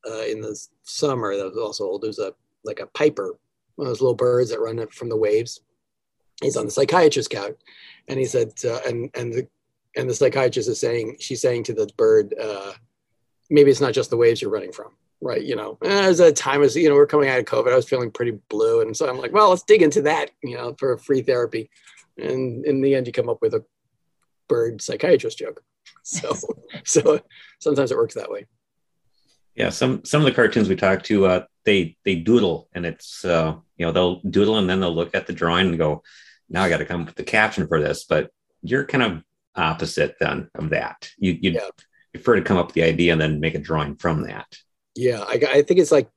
uh, 0.09 0.24
in 0.24 0.40
the 0.40 0.59
summer 0.82 1.36
that 1.36 1.44
was 1.44 1.56
also 1.56 1.84
old. 1.84 2.04
It 2.04 2.09
was 2.09 2.18
a, 2.18 2.34
like 2.64 2.80
a 2.80 2.86
piper, 2.86 3.38
one 3.76 3.86
of 3.86 3.90
those 3.90 4.00
little 4.00 4.14
birds 4.14 4.50
that 4.50 4.61
run 4.61 4.86
from 4.88 5.09
the 5.09 5.16
waves. 5.16 5.61
He's 6.42 6.56
on 6.56 6.66
the 6.66 6.70
psychiatrist 6.70 7.30
couch. 7.30 7.56
And 8.09 8.18
he 8.18 8.24
said, 8.24 8.52
uh, 8.64 8.80
and, 8.86 9.11
and 9.14 9.32
the, 9.32 9.48
and 9.96 10.09
the 10.09 10.14
psychiatrist 10.14 10.68
is 10.68 10.80
saying, 10.80 11.16
she's 11.18 11.40
saying 11.40 11.64
to 11.64 11.74
the 11.74 11.90
bird, 11.96 12.34
uh, 12.40 12.72
maybe 13.50 13.70
it's 13.70 13.80
not 13.80 13.94
just 13.94 14.11
the 14.11 14.16
waves 14.16 14.40
you're 14.40 14.50
running 14.50 14.72
from 14.72 14.92
right 15.20 15.42
you 15.42 15.56
know 15.56 15.78
as 15.82 16.20
a 16.20 16.32
time 16.32 16.62
as 16.62 16.76
you 16.76 16.88
know 16.88 16.94
we're 16.94 17.06
coming 17.06 17.28
out 17.28 17.38
of 17.38 17.44
covid 17.44 17.72
i 17.72 17.76
was 17.76 17.88
feeling 17.88 18.10
pretty 18.10 18.38
blue. 18.48 18.80
And 18.80 18.96
so 18.96 19.08
i'm 19.08 19.18
like 19.18 19.32
well 19.32 19.50
let's 19.50 19.62
dig 19.62 19.82
into 19.82 20.02
that 20.02 20.30
you 20.42 20.56
know 20.56 20.74
for 20.78 20.96
free 20.98 21.22
therapy. 21.22 21.70
And 22.16 22.64
in 22.64 22.80
the 22.80 22.94
end 22.94 23.06
you 23.06 23.12
come 23.12 23.28
up 23.28 23.40
with 23.40 23.54
a 23.54 23.64
bird 24.48 24.80
psychiatrist 24.82 25.38
joke. 25.38 25.62
So 26.02 26.34
so 26.84 27.20
sometimes 27.60 27.90
it 27.90 27.96
works 27.96 28.14
that 28.14 28.30
way. 28.30 28.46
Yeah 29.54 29.70
some 29.70 30.04
some 30.04 30.20
of 30.20 30.24
the 30.26 30.34
cartoons 30.34 30.68
we 30.68 30.76
talk 30.76 31.02
to 31.04 31.26
uh 31.26 31.44
they 31.64 31.96
they 32.04 32.16
doodle 32.16 32.68
and 32.72 32.86
it's 32.86 33.24
uh 33.24 33.56
you 33.76 33.86
know 33.86 33.92
they'll 33.92 34.20
doodle 34.22 34.58
and 34.58 34.68
then 34.70 34.80
they'll 34.80 34.94
look 34.94 35.14
at 35.14 35.26
the 35.26 35.32
drawing 35.32 35.68
and 35.68 35.78
go 35.78 36.02
now 36.48 36.62
i 36.62 36.68
got 36.68 36.78
to 36.78 36.86
come 36.86 37.02
up 37.02 37.08
with 37.08 37.16
the 37.16 37.24
caption 37.24 37.66
for 37.66 37.80
this. 37.80 38.04
But 38.04 38.30
you're 38.62 38.84
kind 38.84 39.02
of 39.02 39.22
opposite 39.54 40.16
then 40.20 40.48
of 40.54 40.70
that. 40.70 41.10
You 41.18 41.36
you 41.40 41.50
yeah. 41.52 41.68
prefer 42.12 42.36
to 42.36 42.42
come 42.42 42.56
up 42.56 42.66
with 42.66 42.74
the 42.74 42.84
idea 42.84 43.12
and 43.12 43.20
then 43.20 43.40
make 43.40 43.54
a 43.54 43.58
drawing 43.58 43.96
from 43.96 44.22
that. 44.22 44.46
Yeah, 44.95 45.20
I, 45.20 45.41
I 45.53 45.62
think 45.62 45.80
it's 45.80 45.93
like 45.93 46.11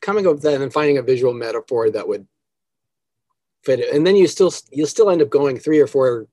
coming 0.00 0.26
up 0.26 0.34
with 0.34 0.42
that 0.42 0.60
and 0.60 0.72
finding 0.72 0.98
a 0.98 1.02
visual 1.02 1.34
metaphor 1.34 1.90
that 1.90 2.06
would 2.06 2.26
fit 3.64 3.80
it, 3.80 3.94
and 3.94 4.06
then 4.06 4.16
you 4.16 4.26
still 4.26 4.52
you'll 4.70 4.86
still 4.86 5.10
end 5.10 5.22
up 5.22 5.30
going 5.30 5.58
three 5.58 5.80
or 5.80 5.86
four, 5.86 6.28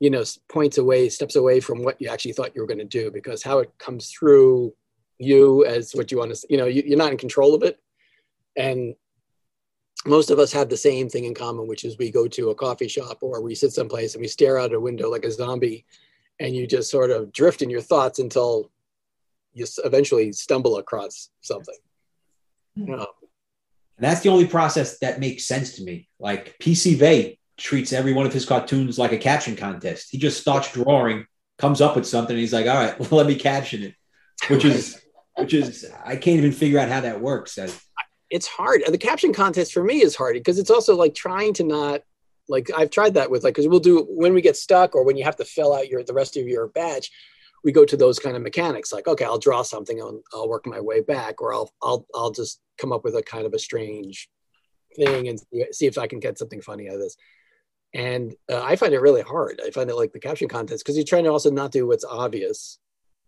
you 0.00 0.10
know, 0.10 0.22
points 0.48 0.78
away, 0.78 1.08
steps 1.08 1.36
away 1.36 1.60
from 1.60 1.82
what 1.82 2.00
you 2.00 2.08
actually 2.08 2.32
thought 2.32 2.54
you 2.54 2.60
were 2.60 2.68
going 2.68 2.78
to 2.78 2.84
do 2.84 3.10
because 3.10 3.42
how 3.42 3.58
it 3.58 3.72
comes 3.78 4.10
through 4.10 4.72
you 5.18 5.64
as 5.64 5.92
what 5.92 6.10
you 6.10 6.18
want 6.18 6.34
to, 6.34 6.46
you 6.48 6.56
know, 6.56 6.66
you, 6.66 6.82
you're 6.86 6.98
not 6.98 7.12
in 7.12 7.18
control 7.18 7.54
of 7.54 7.62
it, 7.62 7.80
and 8.56 8.94
most 10.06 10.30
of 10.30 10.38
us 10.38 10.52
have 10.52 10.68
the 10.68 10.76
same 10.76 11.08
thing 11.08 11.24
in 11.24 11.34
common, 11.34 11.66
which 11.66 11.84
is 11.84 11.96
we 11.98 12.10
go 12.10 12.28
to 12.28 12.50
a 12.50 12.54
coffee 12.54 12.88
shop 12.88 13.18
or 13.22 13.40
we 13.40 13.54
sit 13.54 13.72
someplace 13.72 14.14
and 14.14 14.20
we 14.22 14.28
stare 14.28 14.58
out 14.58 14.74
a 14.74 14.80
window 14.80 15.10
like 15.10 15.24
a 15.24 15.30
zombie 15.30 15.84
and 16.40 16.54
you 16.54 16.66
just 16.66 16.90
sort 16.90 17.10
of 17.10 17.32
drift 17.32 17.62
in 17.62 17.70
your 17.70 17.80
thoughts 17.80 18.18
until 18.18 18.70
you 19.54 19.66
eventually 19.84 20.32
stumble 20.32 20.76
across 20.76 21.30
something. 21.40 21.76
Hmm. 22.76 22.90
and 22.90 23.06
that's 24.00 24.22
the 24.22 24.28
only 24.28 24.48
process 24.48 24.98
that 24.98 25.20
makes 25.20 25.46
sense 25.46 25.76
to 25.76 25.84
me. 25.84 26.08
Like 26.18 26.56
PC 26.58 26.96
Vey 26.96 27.38
treats 27.56 27.92
every 27.92 28.12
one 28.12 28.26
of 28.26 28.32
his 28.32 28.44
cartoons 28.44 28.98
like 28.98 29.12
a 29.12 29.18
caption 29.18 29.54
contest. 29.54 30.08
He 30.10 30.18
just 30.18 30.40
starts 30.40 30.72
drawing, 30.72 31.26
comes 31.58 31.80
up 31.80 31.94
with 31.94 32.06
something, 32.06 32.34
and 32.34 32.40
he's 32.40 32.52
like, 32.52 32.66
"All 32.66 32.74
right, 32.74 32.98
well, 33.00 33.08
let 33.12 33.26
me 33.26 33.36
caption 33.36 33.84
it," 33.84 33.94
which 34.48 34.64
is, 34.64 35.00
which 35.36 35.54
is, 35.54 35.88
I 36.04 36.16
can't 36.16 36.38
even 36.38 36.52
figure 36.52 36.80
out 36.80 36.88
how 36.88 37.00
that 37.00 37.20
works. 37.20 37.56
It's 38.30 38.48
hard. 38.48 38.82
The 38.88 38.98
caption 38.98 39.32
contest 39.32 39.72
for 39.72 39.84
me 39.84 40.02
is 40.02 40.16
hard 40.16 40.34
because 40.34 40.58
it's 40.58 40.70
also 40.70 40.96
like 40.96 41.14
trying 41.14 41.54
to 41.54 41.64
not 41.64 42.00
like 42.48 42.70
I've 42.76 42.90
tried 42.90 43.14
that 43.14 43.30
with 43.30 43.44
like 43.44 43.54
because 43.54 43.68
we'll 43.68 43.80
do 43.80 44.06
when 44.10 44.34
we 44.34 44.42
get 44.42 44.56
stuck 44.56 44.94
or 44.94 45.04
when 45.04 45.16
you 45.16 45.24
have 45.24 45.36
to 45.36 45.44
fill 45.44 45.74
out 45.74 45.88
your 45.88 46.02
the 46.02 46.12
rest 46.12 46.36
of 46.36 46.46
your 46.46 46.66
batch, 46.68 47.10
we 47.64 47.72
go 47.72 47.84
to 47.84 47.96
those 47.96 48.18
kind 48.18 48.36
of 48.36 48.42
mechanics. 48.42 48.92
Like 48.92 49.08
okay, 49.08 49.24
I'll 49.24 49.38
draw 49.38 49.62
something 49.62 50.00
and 50.00 50.20
I'll 50.32 50.48
work 50.48 50.66
my 50.66 50.80
way 50.80 51.00
back, 51.00 51.40
or 51.40 51.54
I'll 51.54 51.72
I'll 51.82 52.06
I'll 52.14 52.30
just 52.30 52.60
come 52.78 52.92
up 52.92 53.04
with 53.04 53.14
a 53.14 53.22
kind 53.22 53.46
of 53.46 53.54
a 53.54 53.58
strange 53.58 54.28
thing 54.96 55.28
and 55.28 55.40
see 55.72 55.86
if 55.86 55.98
I 55.98 56.06
can 56.06 56.20
get 56.20 56.38
something 56.38 56.60
funny 56.60 56.88
out 56.88 56.94
of 56.94 57.00
this. 57.00 57.16
And 57.92 58.34
uh, 58.50 58.62
I 58.62 58.76
find 58.76 58.92
it 58.92 59.00
really 59.00 59.22
hard. 59.22 59.60
I 59.64 59.70
find 59.70 59.88
it 59.88 59.96
like 59.96 60.12
the 60.12 60.20
caption 60.20 60.48
contest 60.48 60.84
because 60.84 60.96
you're 60.96 61.04
trying 61.04 61.24
to 61.24 61.30
also 61.30 61.50
not 61.50 61.72
do 61.72 61.86
what's 61.86 62.04
obvious, 62.04 62.78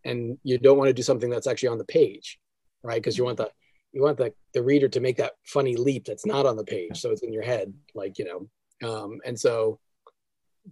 and 0.05 0.39
you 0.43 0.59
don't 0.59 0.79
want 0.79 0.89
to 0.89 0.95
do 0.95 1.03
something 1.03 1.31
that's 1.31 1.47
actually 1.47 1.71
on 1.71 1.79
the 1.79 1.85
page, 1.85 2.39
right? 2.83 2.97
Because 2.97 3.17
you 3.17 3.25
want 3.25 3.39
the 3.39 3.51
you 3.93 4.03
want 4.03 4.19
the, 4.19 4.35
the 4.53 4.63
reader 4.63 4.89
to 4.89 5.01
make 5.01 5.17
that 5.17 5.33
funny 5.45 5.75
leap 5.75 6.05
that's 6.05 6.27
not 6.27 6.45
on 6.45 6.57
the 6.57 6.65
page, 6.65 7.01
so 7.01 7.11
it's 7.11 7.23
in 7.23 7.33
your 7.33 7.43
head, 7.43 7.73
like 7.95 8.19
you 8.19 8.25
know 8.25 8.49
um, 8.83 9.21
and 9.25 9.39
so 9.39 9.79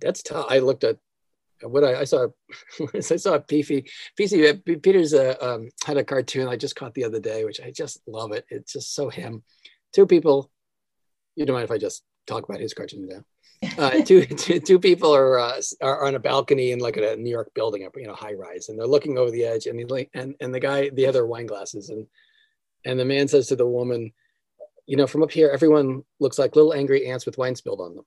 that's 0.01 0.23
tough. 0.23 0.47
I 0.49 0.59
looked 0.59 0.85
at 0.85 0.99
what 1.63 1.85
I, 1.85 2.01
I 2.01 2.05
saw. 2.05 2.29
I 2.95 3.01
saw 3.01 3.39
Peefy. 3.39 3.89
PC 4.19 4.51
uh, 4.51 4.79
Peters 4.83 5.15
uh, 5.15 5.35
um, 5.41 5.71
had 5.85 5.97
a 5.97 6.05
cartoon 6.05 6.49
I 6.49 6.57
just 6.57 6.77
caught 6.77 6.95
the 6.95 7.05
other 7.05 7.21
day, 7.21 7.45
which 7.45 7.61
I 7.61 7.71
just 7.71 8.01
love 8.07 8.33
it. 8.33 8.45
It's 8.49 8.73
just 8.73 8.95
so 8.95 9.09
him. 9.09 9.43
Two 9.93 10.07
people. 10.07 10.51
You 11.37 11.47
don't 11.47 11.55
mind 11.55 11.65
if 11.65 11.71
I 11.71 11.79
just 11.79 12.05
talk 12.27 12.49
about 12.49 12.61
his 12.61 12.75
cartoon 12.75 13.09
now? 13.09 13.25
Uh, 13.79 13.91
two, 14.05 14.25
two, 14.25 14.61
two 14.61 14.79
people 14.79 15.15
are, 15.15 15.39
uh, 15.39 15.61
are 15.81 16.07
on 16.07 16.15
a 16.15 16.21
balcony 16.21 16.73
in 16.73 16.79
like 16.79 16.97
a 16.97 17.17
New 17.17 17.31
York 17.31 17.51
building, 17.55 17.89
you 17.97 18.07
know, 18.07 18.15
high 18.15 18.35
rise, 18.35 18.69
and 18.69 18.79
they're 18.79 18.87
looking 18.87 19.19
over 19.19 19.31
the 19.31 19.45
edge, 19.45 19.67
and 19.67 19.79
he, 19.79 20.09
and 20.15 20.35
and 20.41 20.55
the 20.55 20.61
guy, 20.61 20.91
the 20.91 21.07
other 21.07 21.27
wine 21.27 21.47
glasses, 21.47 21.89
and 21.89 22.07
and 22.85 23.01
the 23.01 23.05
man 23.05 23.29
says 23.29 23.49
to 23.49 23.57
the 23.57 23.67
woman, 23.67 24.13
you 24.87 24.97
know, 24.97 25.07
from 25.07 25.23
up 25.23 25.31
here, 25.31 25.51
everyone 25.53 26.03
looks 26.21 26.39
like 26.39 26.57
little 26.57 26.75
angry 26.75 27.07
ants 27.07 27.27
with 27.27 27.39
wine 27.39 27.57
spilled 27.57 27.81
on 27.81 27.97
them. 27.97 28.05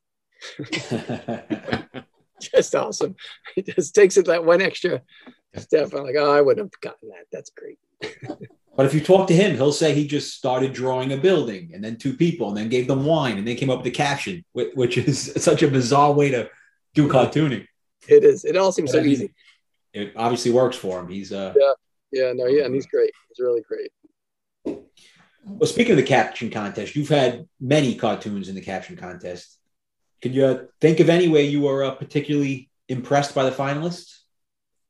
just 2.41 2.75
awesome. 2.75 3.15
It 3.55 3.67
just 3.67 3.95
takes 3.95 4.17
it 4.17 4.25
that 4.25 4.45
one 4.45 4.61
extra 4.61 5.01
step. 5.55 5.93
I'm 5.93 6.03
like, 6.03 6.15
oh, 6.17 6.31
I 6.31 6.41
wouldn't 6.41 6.71
have 6.73 6.81
gotten 6.81 7.09
that. 7.09 7.25
That's 7.31 7.51
great. 7.51 7.79
But 8.75 8.85
if 8.85 8.93
you 8.93 9.01
talk 9.01 9.27
to 9.29 9.35
him, 9.35 9.55
he'll 9.55 9.71
say 9.71 9.95
he 9.95 10.05
just 10.05 10.35
started 10.35 10.71
drawing 10.71 11.11
a 11.11 11.17
building 11.17 11.71
and 11.73 11.83
then 11.83 11.97
two 11.97 12.13
people 12.13 12.49
and 12.49 12.57
then 12.57 12.69
gave 12.69 12.87
them 12.87 13.05
wine 13.05 13.39
and 13.39 13.47
then 13.47 13.55
came 13.55 13.71
up 13.71 13.79
with 13.79 13.85
the 13.85 13.89
caption, 13.89 14.45
which 14.53 14.99
is 14.99 15.33
such 15.37 15.63
a 15.63 15.67
bizarre 15.67 16.13
way 16.13 16.29
to 16.29 16.47
do 16.93 17.09
cartooning. 17.09 17.65
It 18.07 18.23
is. 18.23 18.45
It 18.45 18.55
all 18.55 18.71
seems 18.71 18.91
so 18.91 18.99
easy. 18.99 19.33
It 19.93 20.13
obviously 20.15 20.51
works 20.51 20.77
for 20.77 20.99
him. 20.99 21.09
He's 21.09 21.33
uh 21.33 21.55
yeah, 21.57 21.71
yeah, 22.11 22.33
no, 22.33 22.45
yeah, 22.45 22.65
and 22.65 22.75
he's 22.75 22.85
great. 22.85 23.11
He's 23.29 23.43
really 23.43 23.63
great. 23.67 23.91
Well, 25.43 25.67
speaking 25.67 25.93
of 25.93 25.97
the 25.97 26.03
caption 26.03 26.51
contest, 26.51 26.95
you've 26.95 27.09
had 27.09 27.47
many 27.59 27.95
cartoons 27.95 28.47
in 28.47 28.53
the 28.53 28.61
caption 28.61 28.95
contest. 28.95 29.56
Could 30.21 30.33
you 30.33 30.69
think 30.81 30.99
of 30.99 31.09
any 31.09 31.27
way 31.27 31.45
you 31.45 31.61
were 31.61 31.83
uh, 31.83 31.91
particularly 31.91 32.69
impressed 32.89 33.35
by 33.35 33.43
the 33.43 33.55
finalists, 33.55 34.19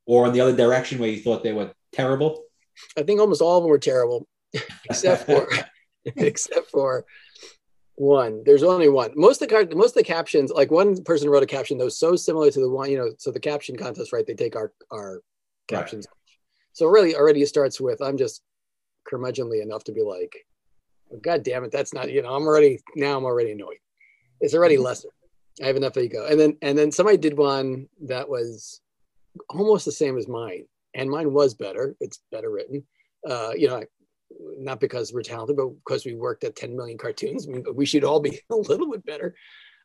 or 0.06 0.26
in 0.28 0.34
the 0.34 0.42
other 0.42 0.56
direction 0.56 1.00
where 1.00 1.10
you 1.10 1.20
thought 1.20 1.44
they 1.44 1.54
were 1.54 1.72
terrible? 1.92 2.44
I 2.98 3.04
think 3.04 3.20
almost 3.20 3.42
all 3.42 3.58
of 3.58 3.64
them 3.64 3.70
were 3.70 3.80
terrible, 3.80 4.28
except 4.86 5.26
for 5.26 5.48
except 6.06 6.70
for 6.70 7.06
one. 7.96 8.44
There's 8.46 8.64
only 8.64 8.90
one. 8.90 9.12
Most 9.16 9.42
of 9.42 9.50
the 9.50 9.76
most 9.76 9.90
of 9.90 9.96
the 9.96 10.04
captions, 10.04 10.52
like 10.52 10.72
one 10.72 11.04
person 11.04 11.30
wrote 11.30 11.44
a 11.44 11.48
caption 11.48 11.78
that 11.78 11.86
was 11.86 12.00
so 12.00 12.16
similar 12.16 12.50
to 12.52 12.60
the 12.60 12.70
one, 12.70 12.90
you 12.90 12.98
know, 12.98 13.12
so 13.18 13.32
the 13.32 13.40
caption 13.40 13.76
contest, 13.76 14.14
right? 14.14 14.26
They 14.26 14.36
take 14.36 14.56
our 14.56 14.72
our 14.92 15.22
captions. 15.68 16.08
Right. 16.08 16.38
So 16.74 16.86
really, 16.86 17.16
already 17.16 17.42
it 17.42 17.48
starts 17.48 17.82
with 17.82 18.02
I'm 18.02 18.18
just 18.18 18.42
curmudgeonly 19.12 19.62
enough 19.62 19.84
to 19.86 19.92
be 19.92 20.04
like, 20.04 20.46
oh, 21.12 21.18
God 21.18 21.44
damn 21.44 21.64
it, 21.64 21.72
that's 21.72 21.94
not. 21.94 22.12
You 22.12 22.22
know, 22.22 22.34
I'm 22.34 22.44
already 22.44 22.80
now 22.96 23.18
I'm 23.18 23.26
already 23.26 23.52
annoyed. 23.52 23.80
It's 24.40 24.54
already 24.54 24.76
mm-hmm. 24.76 24.84
lesser. 24.86 25.10
I 25.62 25.68
have 25.68 25.76
enough 25.76 25.98
ego. 25.98 26.26
And 26.26 26.40
then 26.40 26.58
and 26.62 26.78
then 26.78 26.92
somebody 26.92 27.18
did 27.18 27.38
one 27.38 27.88
that 28.02 28.30
was 28.30 28.82
almost 29.50 29.86
the 29.86 29.92
same 29.92 30.18
as 30.18 30.28
mine, 30.28 30.66
and 30.94 31.10
mine 31.10 31.34
was 31.34 31.54
better. 31.54 31.96
It's 32.00 32.20
better 32.32 32.52
written. 32.52 32.84
Uh, 33.28 33.52
you 33.56 33.68
know, 33.68 33.84
not 34.58 34.80
because 34.80 35.14
we're 35.14 35.24
talented, 35.24 35.58
but 35.58 35.70
because 35.86 36.06
we 36.06 36.16
worked 36.16 36.44
at 36.44 36.56
10 36.56 36.76
million 36.76 36.98
cartoons. 36.98 37.48
We 37.74 37.86
should 37.86 38.04
all 38.04 38.20
be 38.20 38.40
a 38.52 38.56
little 38.56 38.92
bit 38.92 39.06
better. 39.06 39.36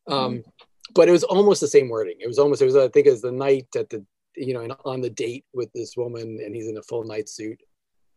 Um, 0.07 0.39
mm-hmm. 0.39 0.51
But 0.95 1.09
it 1.09 1.13
was 1.13 1.25
almost 1.25 1.61
the 1.61 1.69
same 1.69 1.89
wording. 1.89 2.17
It 2.21 2.27
was 2.27 2.39
almost, 2.39 2.61
it 2.61 2.67
was, 2.67 2.77
I 2.77 2.89
think 2.89 3.07
it 3.07 3.13
was 3.13 3.23
the 3.23 3.33
knight 3.33 3.69
at 3.77 3.89
the, 3.89 4.05
you 4.37 4.53
know, 4.53 4.61
and 4.61 4.75
on 4.85 5.01
the 5.01 5.11
date 5.11 5.45
with 5.55 5.73
this 5.73 5.97
woman 5.97 6.41
and 6.45 6.55
he's 6.55 6.69
in 6.69 6.77
a 6.77 6.83
full 6.83 7.05
knight 7.05 7.29
suit. 7.29 7.61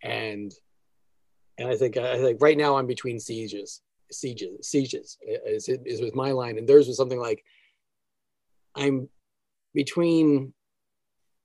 And, 0.04 0.54
and 1.58 1.70
I 1.70 1.76
think, 1.76 1.96
I 1.98 2.18
think 2.18 2.42
right 2.42 2.58
now 2.58 2.76
I'm 2.76 2.88
between 2.88 3.20
sieges, 3.20 3.82
sieges, 4.12 4.68
sieges 4.68 5.18
is, 5.22 5.68
is 5.68 6.02
with 6.02 6.16
my 6.16 6.32
line. 6.32 6.58
And 6.58 6.68
theirs 6.68 6.88
was 6.88 6.98
something 6.98 7.20
like, 7.20 7.44
I'm 8.76 9.10
between 9.74 10.54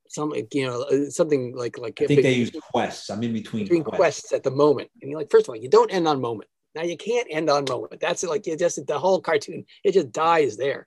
some 0.09 0.33
you 0.53 0.67
know 0.67 0.83
uh, 0.83 1.09
something 1.09 1.55
like 1.55 1.79
like 1.79 2.01
I 2.03 2.07
think 2.07 2.23
they 2.23 2.35
use 2.35 2.51
quests. 2.73 3.11
I'm 3.11 3.23
in 3.23 3.33
between, 3.33 3.65
between 3.65 3.85
quests. 3.85 3.99
quests. 3.99 4.33
at 4.33 4.43
the 4.43 4.51
moment, 4.51 4.91
and 5.01 5.11
you're 5.11 5.21
like, 5.21 5.31
first 5.31 5.47
of 5.47 5.51
all, 5.51 5.57
you 5.57 5.71
don't 5.71 5.93
end 5.93 6.09
on 6.09 6.21
moment. 6.21 6.51
Now 6.75 6.83
you 6.83 6.97
can't 6.97 7.27
end 7.31 7.49
on 7.49 7.65
moment. 7.69 8.01
That's 8.01 8.23
like 8.25 8.47
you 8.47 8.57
just 8.57 8.85
the 8.87 8.99
whole 8.99 9.21
cartoon. 9.21 9.65
It 9.85 9.93
just 9.93 10.13
dies 10.13 10.57
there. 10.57 10.87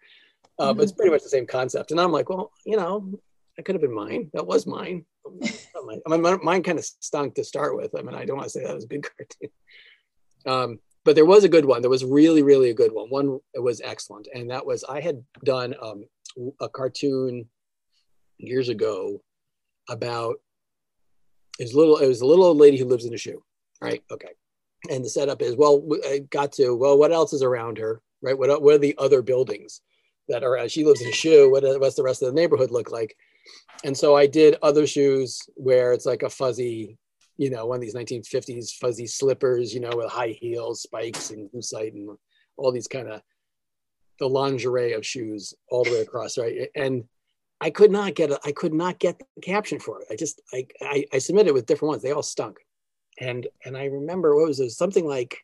Uh, 0.59 0.69
mm-hmm. 0.69 0.77
But 0.77 0.83
it's 0.83 0.91
pretty 0.91 1.11
much 1.11 1.23
the 1.23 1.29
same 1.29 1.47
concept. 1.47 1.91
And 1.91 1.99
I'm 1.99 2.11
like, 2.11 2.29
well, 2.29 2.51
you 2.65 2.77
know, 2.77 3.19
that 3.55 3.63
could 3.63 3.75
have 3.75 3.81
been 3.81 3.93
mine. 3.93 4.29
That 4.33 4.45
was 4.45 4.67
mine. 4.67 5.05
I 5.43 6.17
mean, 6.17 6.39
mine 6.43 6.63
kind 6.63 6.77
of 6.77 6.85
stunk 6.85 7.35
to 7.35 7.43
start 7.43 7.75
with. 7.75 7.97
I 7.97 8.01
mean, 8.01 8.15
I 8.15 8.25
don't 8.25 8.37
want 8.37 8.49
to 8.49 8.51
say 8.51 8.63
that 8.63 8.75
was 8.75 8.83
a 8.83 8.87
good 8.87 9.07
cartoon. 9.17 9.49
Um, 10.45 10.79
but 11.05 11.15
there 11.15 11.25
was 11.25 11.43
a 11.43 11.49
good 11.49 11.65
one. 11.65 11.81
There 11.81 11.89
was 11.89 12.05
really, 12.05 12.43
really 12.43 12.69
a 12.69 12.73
good 12.73 12.91
one. 12.93 13.09
One 13.09 13.39
was 13.55 13.81
excellent, 13.81 14.27
and 14.33 14.49
that 14.49 14.65
was 14.65 14.83
I 14.83 15.01
had 15.01 15.23
done 15.43 15.75
um, 15.81 16.05
a 16.59 16.69
cartoon 16.69 17.47
years 18.37 18.69
ago 18.69 19.21
about 19.89 20.35
his 21.59 21.73
little 21.73 21.97
it 21.97 22.07
was 22.07 22.21
a 22.21 22.25
little 22.25 22.45
old 22.45 22.57
lady 22.57 22.77
who 22.77 22.85
lives 22.85 23.05
in 23.05 23.13
a 23.13 23.17
shoe 23.17 23.43
right? 23.81 24.01
Okay. 24.11 24.29
And 24.89 25.03
the 25.03 25.09
setup 25.09 25.41
is 25.41 25.55
well 25.55 25.83
I 26.05 26.19
got 26.29 26.51
to 26.53 26.75
well 26.75 26.97
what 26.97 27.11
else 27.11 27.33
is 27.33 27.43
around 27.43 27.77
her 27.77 28.01
right? 28.21 28.37
What, 28.37 28.61
what 28.61 28.75
are 28.75 28.79
the 28.79 28.95
other 28.97 29.21
buildings 29.21 29.81
that 30.29 30.43
are 30.43 30.67
she 30.69 30.85
lives 30.85 31.01
in 31.01 31.09
a 31.09 31.13
shoe 31.13 31.51
what 31.51 31.63
what's 31.79 31.95
the 31.95 32.03
rest 32.03 32.21
of 32.21 32.29
the 32.29 32.39
neighborhood 32.39 32.71
look 32.71 32.91
like? 32.91 33.15
And 33.83 33.97
so 33.97 34.15
i 34.15 34.25
did 34.25 34.57
other 34.61 34.87
shoes 34.87 35.41
where 35.55 35.93
it's 35.93 36.05
like 36.05 36.23
a 36.23 36.29
fuzzy 36.29 36.97
you 37.37 37.49
know 37.49 37.65
one 37.65 37.77
of 37.77 37.81
these 37.81 37.95
1950s 37.95 38.73
fuzzy 38.73 39.07
slippers 39.07 39.73
you 39.73 39.79
know 39.79 39.91
with 39.93 40.09
high 40.09 40.35
heels 40.39 40.81
spikes 40.81 41.31
and 41.31 41.49
lucite 41.51 41.93
and 41.93 42.09
all 42.57 42.71
these 42.71 42.87
kind 42.87 43.09
of 43.09 43.21
the 44.19 44.29
lingerie 44.29 44.93
of 44.93 45.05
shoes 45.05 45.53
all 45.69 45.83
the 45.83 45.91
way 45.91 46.01
across 46.01 46.37
right 46.37 46.69
and 46.75 47.03
I 47.63 47.69
could 47.69 47.91
not 47.91 48.13
get 48.13 48.29
a, 48.29 48.37
I 48.43 48.51
could 48.51 48.73
not 48.73 48.99
get 48.99 49.19
the 49.19 49.41
caption 49.41 49.79
for 49.79 50.01
it. 50.01 50.07
I 50.11 50.17
just 50.17 50.41
I, 50.53 50.67
I, 50.81 51.05
I 51.13 51.17
submitted 51.17 51.53
with 51.53 51.65
different 51.65 51.91
ones. 51.91 52.03
They 52.03 52.11
all 52.11 52.21
stunk, 52.21 52.57
and 53.21 53.47
and 53.63 53.77
I 53.77 53.85
remember 53.85 54.35
what 54.35 54.49
was 54.49 54.59
it 54.59 54.71
something 54.71 55.07
like. 55.07 55.37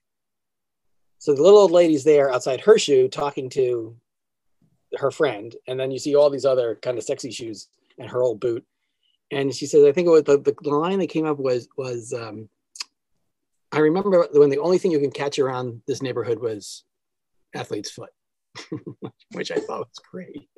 So 1.18 1.34
the 1.34 1.42
little 1.42 1.60
old 1.60 1.72
lady's 1.72 2.04
there 2.04 2.30
outside 2.30 2.60
her 2.62 2.78
shoe 2.78 3.08
talking 3.08 3.50
to 3.52 3.96
her 4.98 5.12
friend, 5.12 5.56
and 5.66 5.80
then 5.80 5.92
you 5.92 6.00
see 6.00 6.14
all 6.16 6.30
these 6.30 6.44
other 6.44 6.78
kind 6.82 6.98
of 6.98 7.06
sexy 7.06 7.32
shoes 7.32 7.70
and 7.98 8.10
her 8.10 8.22
old 8.22 8.42
boot, 8.42 8.66
and 9.32 9.53
she 9.53 9.65
says, 9.65 9.86
I 9.86 9.91
think 9.91 10.07
it 10.07 10.11
was 10.11 10.23
the, 10.23 10.55
the 10.61 10.75
line 10.75 10.99
that 10.99 11.07
came 11.07 11.25
up 11.25 11.38
was 11.38 11.67
was 11.77 12.13
um, 12.13 12.49
I 13.71 13.80
remember 13.80 14.27
when 14.34 14.49
the 14.49 14.59
only 14.59 14.77
thing 14.77 14.91
you 14.91 14.99
can 14.99 15.11
catch 15.11 15.39
around 15.39 15.82
this 15.88 16.01
neighborhood 16.01 16.39
was 16.39 16.84
athlete's 17.55 17.91
foot. 17.91 18.09
which 19.34 19.51
I 19.51 19.55
thought 19.55 19.88
was 19.88 20.01
great. 20.11 20.49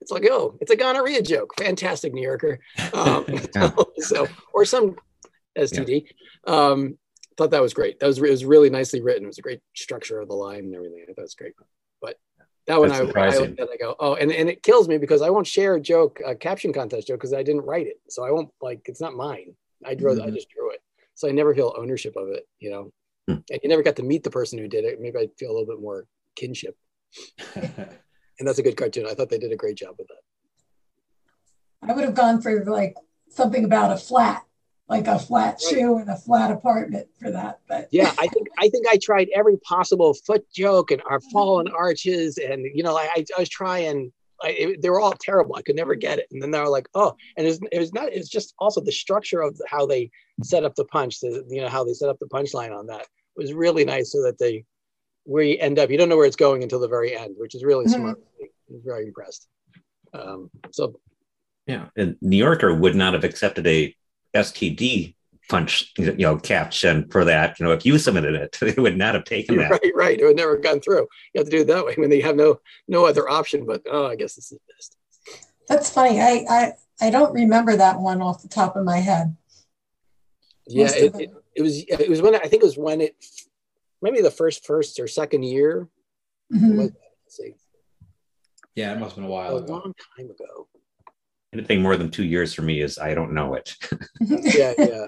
It's 0.00 0.10
like, 0.10 0.24
oh, 0.30 0.56
it's 0.60 0.70
a 0.70 0.76
gonorrhea 0.76 1.20
joke. 1.20 1.52
Fantastic, 1.58 2.14
New 2.14 2.22
Yorker. 2.22 2.60
Um, 2.92 3.26
so, 3.98 4.28
or 4.54 4.64
some 4.64 4.96
STD. 5.58 6.06
Yeah. 6.46 6.52
Um, 6.52 6.98
thought 7.36 7.50
that 7.50 7.62
was 7.62 7.74
great. 7.74 7.98
That 8.00 8.06
was 8.06 8.18
it 8.18 8.30
was 8.30 8.44
really 8.44 8.70
nicely 8.70 9.00
written. 9.00 9.24
It 9.24 9.28
was 9.28 9.38
a 9.38 9.42
great 9.42 9.60
structure 9.74 10.20
of 10.20 10.28
the 10.28 10.34
line 10.34 10.60
and 10.60 10.74
everything. 10.74 11.02
I 11.02 11.12
thought 11.12 11.22
it 11.22 11.22
was 11.22 11.34
great. 11.34 11.54
But 12.00 12.16
that 12.70 12.78
one 12.78 12.92
I, 12.92 12.98
I 12.98 13.00
looked 13.02 13.58
at, 13.58 13.68
I 13.68 13.76
go, 13.76 13.96
oh, 13.98 14.14
and, 14.14 14.30
and 14.30 14.48
it 14.48 14.62
kills 14.62 14.86
me 14.86 14.96
because 14.96 15.22
I 15.22 15.30
won't 15.30 15.46
share 15.46 15.74
a 15.74 15.80
joke, 15.80 16.20
a 16.24 16.36
caption 16.36 16.72
contest 16.72 17.08
joke, 17.08 17.18
because 17.18 17.34
I 17.34 17.42
didn't 17.42 17.62
write 17.62 17.88
it. 17.88 18.00
So 18.08 18.24
I 18.24 18.30
won't 18.30 18.50
like 18.62 18.82
it's 18.84 19.00
not 19.00 19.14
mine. 19.14 19.54
I 19.84 19.94
drew 19.96 20.14
mm-hmm. 20.14 20.28
I 20.28 20.30
just 20.30 20.48
drew 20.50 20.70
it. 20.70 20.80
So 21.16 21.28
I 21.28 21.32
never 21.32 21.52
feel 21.52 21.74
ownership 21.76 22.14
of 22.16 22.28
it, 22.28 22.46
you 22.60 22.70
know. 22.70 22.92
Hmm. 23.26 23.40
And 23.50 23.60
you 23.62 23.68
never 23.68 23.82
got 23.82 23.96
to 23.96 24.04
meet 24.04 24.22
the 24.22 24.30
person 24.30 24.56
who 24.56 24.68
did 24.68 24.84
it. 24.84 25.00
Maybe 25.00 25.18
I'd 25.18 25.36
feel 25.36 25.50
a 25.50 25.52
little 25.52 25.66
bit 25.66 25.82
more 25.82 26.06
kinship. 26.36 26.76
and 27.56 28.46
that's 28.46 28.60
a 28.60 28.62
good 28.62 28.76
cartoon. 28.76 29.06
I 29.10 29.14
thought 29.14 29.30
they 29.30 29.38
did 29.38 29.52
a 29.52 29.56
great 29.56 29.76
job 29.76 29.96
with 29.98 30.06
that. 30.06 31.90
I 31.90 31.92
would 31.92 32.04
have 32.04 32.14
gone 32.14 32.40
for 32.40 32.64
like 32.66 32.94
something 33.30 33.64
about 33.64 33.92
a 33.92 33.96
flat, 33.96 34.44
like 34.90 35.06
a 35.06 35.18
flat 35.20 35.60
shoe 35.60 35.98
and 35.98 36.10
a 36.10 36.16
flat 36.16 36.50
apartment 36.50 37.06
for 37.20 37.30
that. 37.30 37.60
But 37.68 37.88
yeah, 37.92 38.12
I 38.18 38.26
think 38.26 38.48
I 38.58 38.68
think 38.68 38.86
I 38.90 38.98
tried 39.00 39.28
every 39.34 39.56
possible 39.58 40.12
foot 40.12 40.44
joke 40.52 40.90
and 40.90 41.00
our 41.08 41.20
fallen 41.32 41.68
arches, 41.68 42.38
and 42.38 42.66
you 42.74 42.82
know, 42.82 42.96
I, 42.96 43.08
I 43.16 43.40
was 43.40 43.48
trying. 43.48 44.12
I, 44.42 44.48
it, 44.48 44.82
they 44.82 44.90
were 44.90 45.00
all 45.00 45.12
terrible. 45.12 45.54
I 45.54 45.62
could 45.62 45.76
never 45.76 45.94
get 45.94 46.18
it. 46.18 46.26
And 46.30 46.42
then 46.42 46.50
they 46.50 46.58
were 46.58 46.68
like, 46.68 46.88
oh, 46.94 47.14
and 47.36 47.46
it 47.46 47.50
was, 47.50 47.60
it 47.70 47.78
was 47.78 47.92
not. 47.92 48.08
It's 48.10 48.28
just 48.28 48.54
also 48.58 48.80
the 48.80 48.90
structure 48.90 49.42
of 49.42 49.60
how 49.68 49.86
they 49.86 50.10
set 50.42 50.64
up 50.64 50.74
the 50.74 50.86
punch. 50.86 51.20
The, 51.20 51.44
you 51.48 51.60
know 51.60 51.68
how 51.68 51.84
they 51.84 51.92
set 51.92 52.08
up 52.08 52.18
the 52.18 52.26
punchline 52.26 52.76
on 52.76 52.86
that 52.86 53.06
was 53.36 53.52
really 53.52 53.84
nice, 53.84 54.10
so 54.12 54.22
that 54.22 54.38
they 54.38 54.64
where 55.24 55.44
you 55.44 55.56
end 55.60 55.78
up. 55.78 55.88
You 55.88 55.98
don't 55.98 56.08
know 56.08 56.16
where 56.16 56.26
it's 56.26 56.36
going 56.36 56.64
until 56.64 56.80
the 56.80 56.88
very 56.88 57.16
end, 57.16 57.36
which 57.38 57.54
is 57.54 57.62
really 57.62 57.84
mm-hmm. 57.84 58.00
smart. 58.00 58.18
I'm 58.40 58.82
very 58.84 59.06
impressed. 59.06 59.46
Um, 60.12 60.50
so, 60.72 60.98
yeah, 61.66 61.86
and 61.96 62.16
New 62.20 62.38
Yorker 62.38 62.74
would 62.74 62.96
not 62.96 63.14
have 63.14 63.22
accepted 63.22 63.66
a 63.68 63.94
STD 64.34 65.14
punch, 65.50 65.92
you 65.98 66.14
know, 66.14 66.36
caption 66.36 67.08
for 67.10 67.24
that. 67.24 67.58
You 67.58 67.66
know, 67.66 67.72
if 67.72 67.84
you 67.84 67.98
submitted 67.98 68.34
it, 68.34 68.56
they 68.60 68.80
would 68.80 68.96
not 68.96 69.14
have 69.14 69.24
taken 69.24 69.56
that. 69.58 69.70
Right, 69.70 69.92
right. 69.94 70.20
It 70.20 70.24
would 70.24 70.36
never 70.36 70.54
have 70.54 70.62
gone 70.62 70.80
through. 70.80 71.06
You 71.34 71.40
have 71.40 71.46
to 71.46 71.50
do 71.50 71.60
it 71.62 71.66
that 71.66 71.84
way 71.84 71.94
when 71.96 72.10
they 72.10 72.20
have 72.20 72.36
no 72.36 72.60
no 72.88 73.04
other 73.04 73.28
option. 73.28 73.66
But 73.66 73.82
oh, 73.90 74.06
I 74.06 74.16
guess 74.16 74.34
this 74.34 74.52
is 74.52 74.58
best. 74.74 74.96
That's 75.68 75.90
funny. 75.90 76.20
I 76.20 76.44
I 76.48 76.72
I 77.00 77.10
don't 77.10 77.32
remember 77.32 77.76
that 77.76 78.00
one 78.00 78.22
off 78.22 78.42
the 78.42 78.48
top 78.48 78.76
of 78.76 78.84
my 78.84 78.98
head. 78.98 79.36
Yeah, 80.66 80.90
it, 80.94 81.14
it, 81.16 81.30
it 81.56 81.62
was 81.62 81.84
it 81.84 82.08
was 82.08 82.22
when 82.22 82.36
I 82.36 82.40
think 82.40 82.62
it 82.62 82.66
was 82.66 82.78
when 82.78 83.00
it 83.00 83.16
maybe 84.00 84.20
the 84.20 84.30
first 84.30 84.64
first 84.64 85.00
or 85.00 85.08
second 85.08 85.42
year. 85.42 85.88
Mm-hmm. 86.52 86.86
see. 87.28 87.54
Yeah, 88.74 88.92
it 88.92 88.98
must 88.98 89.16
have 89.16 89.16
been 89.16 89.24
a 89.24 89.28
while. 89.28 89.56
A 89.56 89.62
ago. 89.62 89.72
long 89.72 89.94
time 90.16 90.30
ago. 90.30 90.68
Anything 91.52 91.82
more 91.82 91.96
than 91.96 92.10
two 92.10 92.24
years 92.24 92.54
for 92.54 92.62
me 92.62 92.80
is 92.80 92.98
I 92.98 93.14
don't 93.14 93.32
know 93.32 93.54
it. 93.54 93.74
yeah, 94.20 94.72
yeah, 94.78 95.06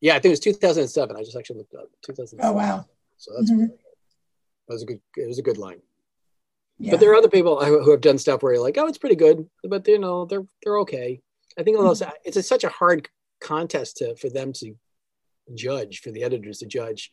yeah. 0.00 0.16
I 0.16 0.18
think 0.18 0.26
it 0.26 0.30
was 0.30 0.40
2007. 0.40 1.16
I 1.16 1.20
just 1.20 1.36
actually 1.36 1.58
looked 1.58 1.74
up 1.74 1.88
2007. 2.04 2.44
Oh 2.44 2.52
wow! 2.52 2.84
So 3.16 3.32
that's 3.36 3.50
mm-hmm. 3.50 3.66
that 3.66 4.74
was 4.74 4.82
a 4.82 4.86
good. 4.86 5.00
It 5.16 5.28
was 5.28 5.38
a 5.38 5.42
good 5.42 5.58
line. 5.58 5.80
Yeah. 6.78 6.92
But 6.92 7.00
there 7.00 7.12
are 7.12 7.16
other 7.16 7.28
people 7.28 7.64
who 7.64 7.90
have 7.92 8.00
done 8.00 8.18
stuff 8.18 8.42
where 8.42 8.54
you're 8.54 8.62
like, 8.62 8.76
oh, 8.76 8.88
it's 8.88 8.98
pretty 8.98 9.14
good, 9.14 9.48
but 9.62 9.86
you 9.86 9.98
know, 9.98 10.24
they're 10.24 10.46
they're 10.62 10.78
okay. 10.80 11.20
I 11.56 11.62
think 11.62 11.78
mm-hmm. 11.78 12.10
it's 12.24 12.36
a, 12.36 12.42
such 12.42 12.64
a 12.64 12.68
hard 12.68 13.08
contest 13.40 13.98
to 13.98 14.16
for 14.16 14.28
them 14.28 14.52
to 14.54 14.74
judge, 15.54 16.00
for 16.00 16.10
the 16.10 16.24
editors 16.24 16.58
to 16.58 16.66
judge 16.66 17.12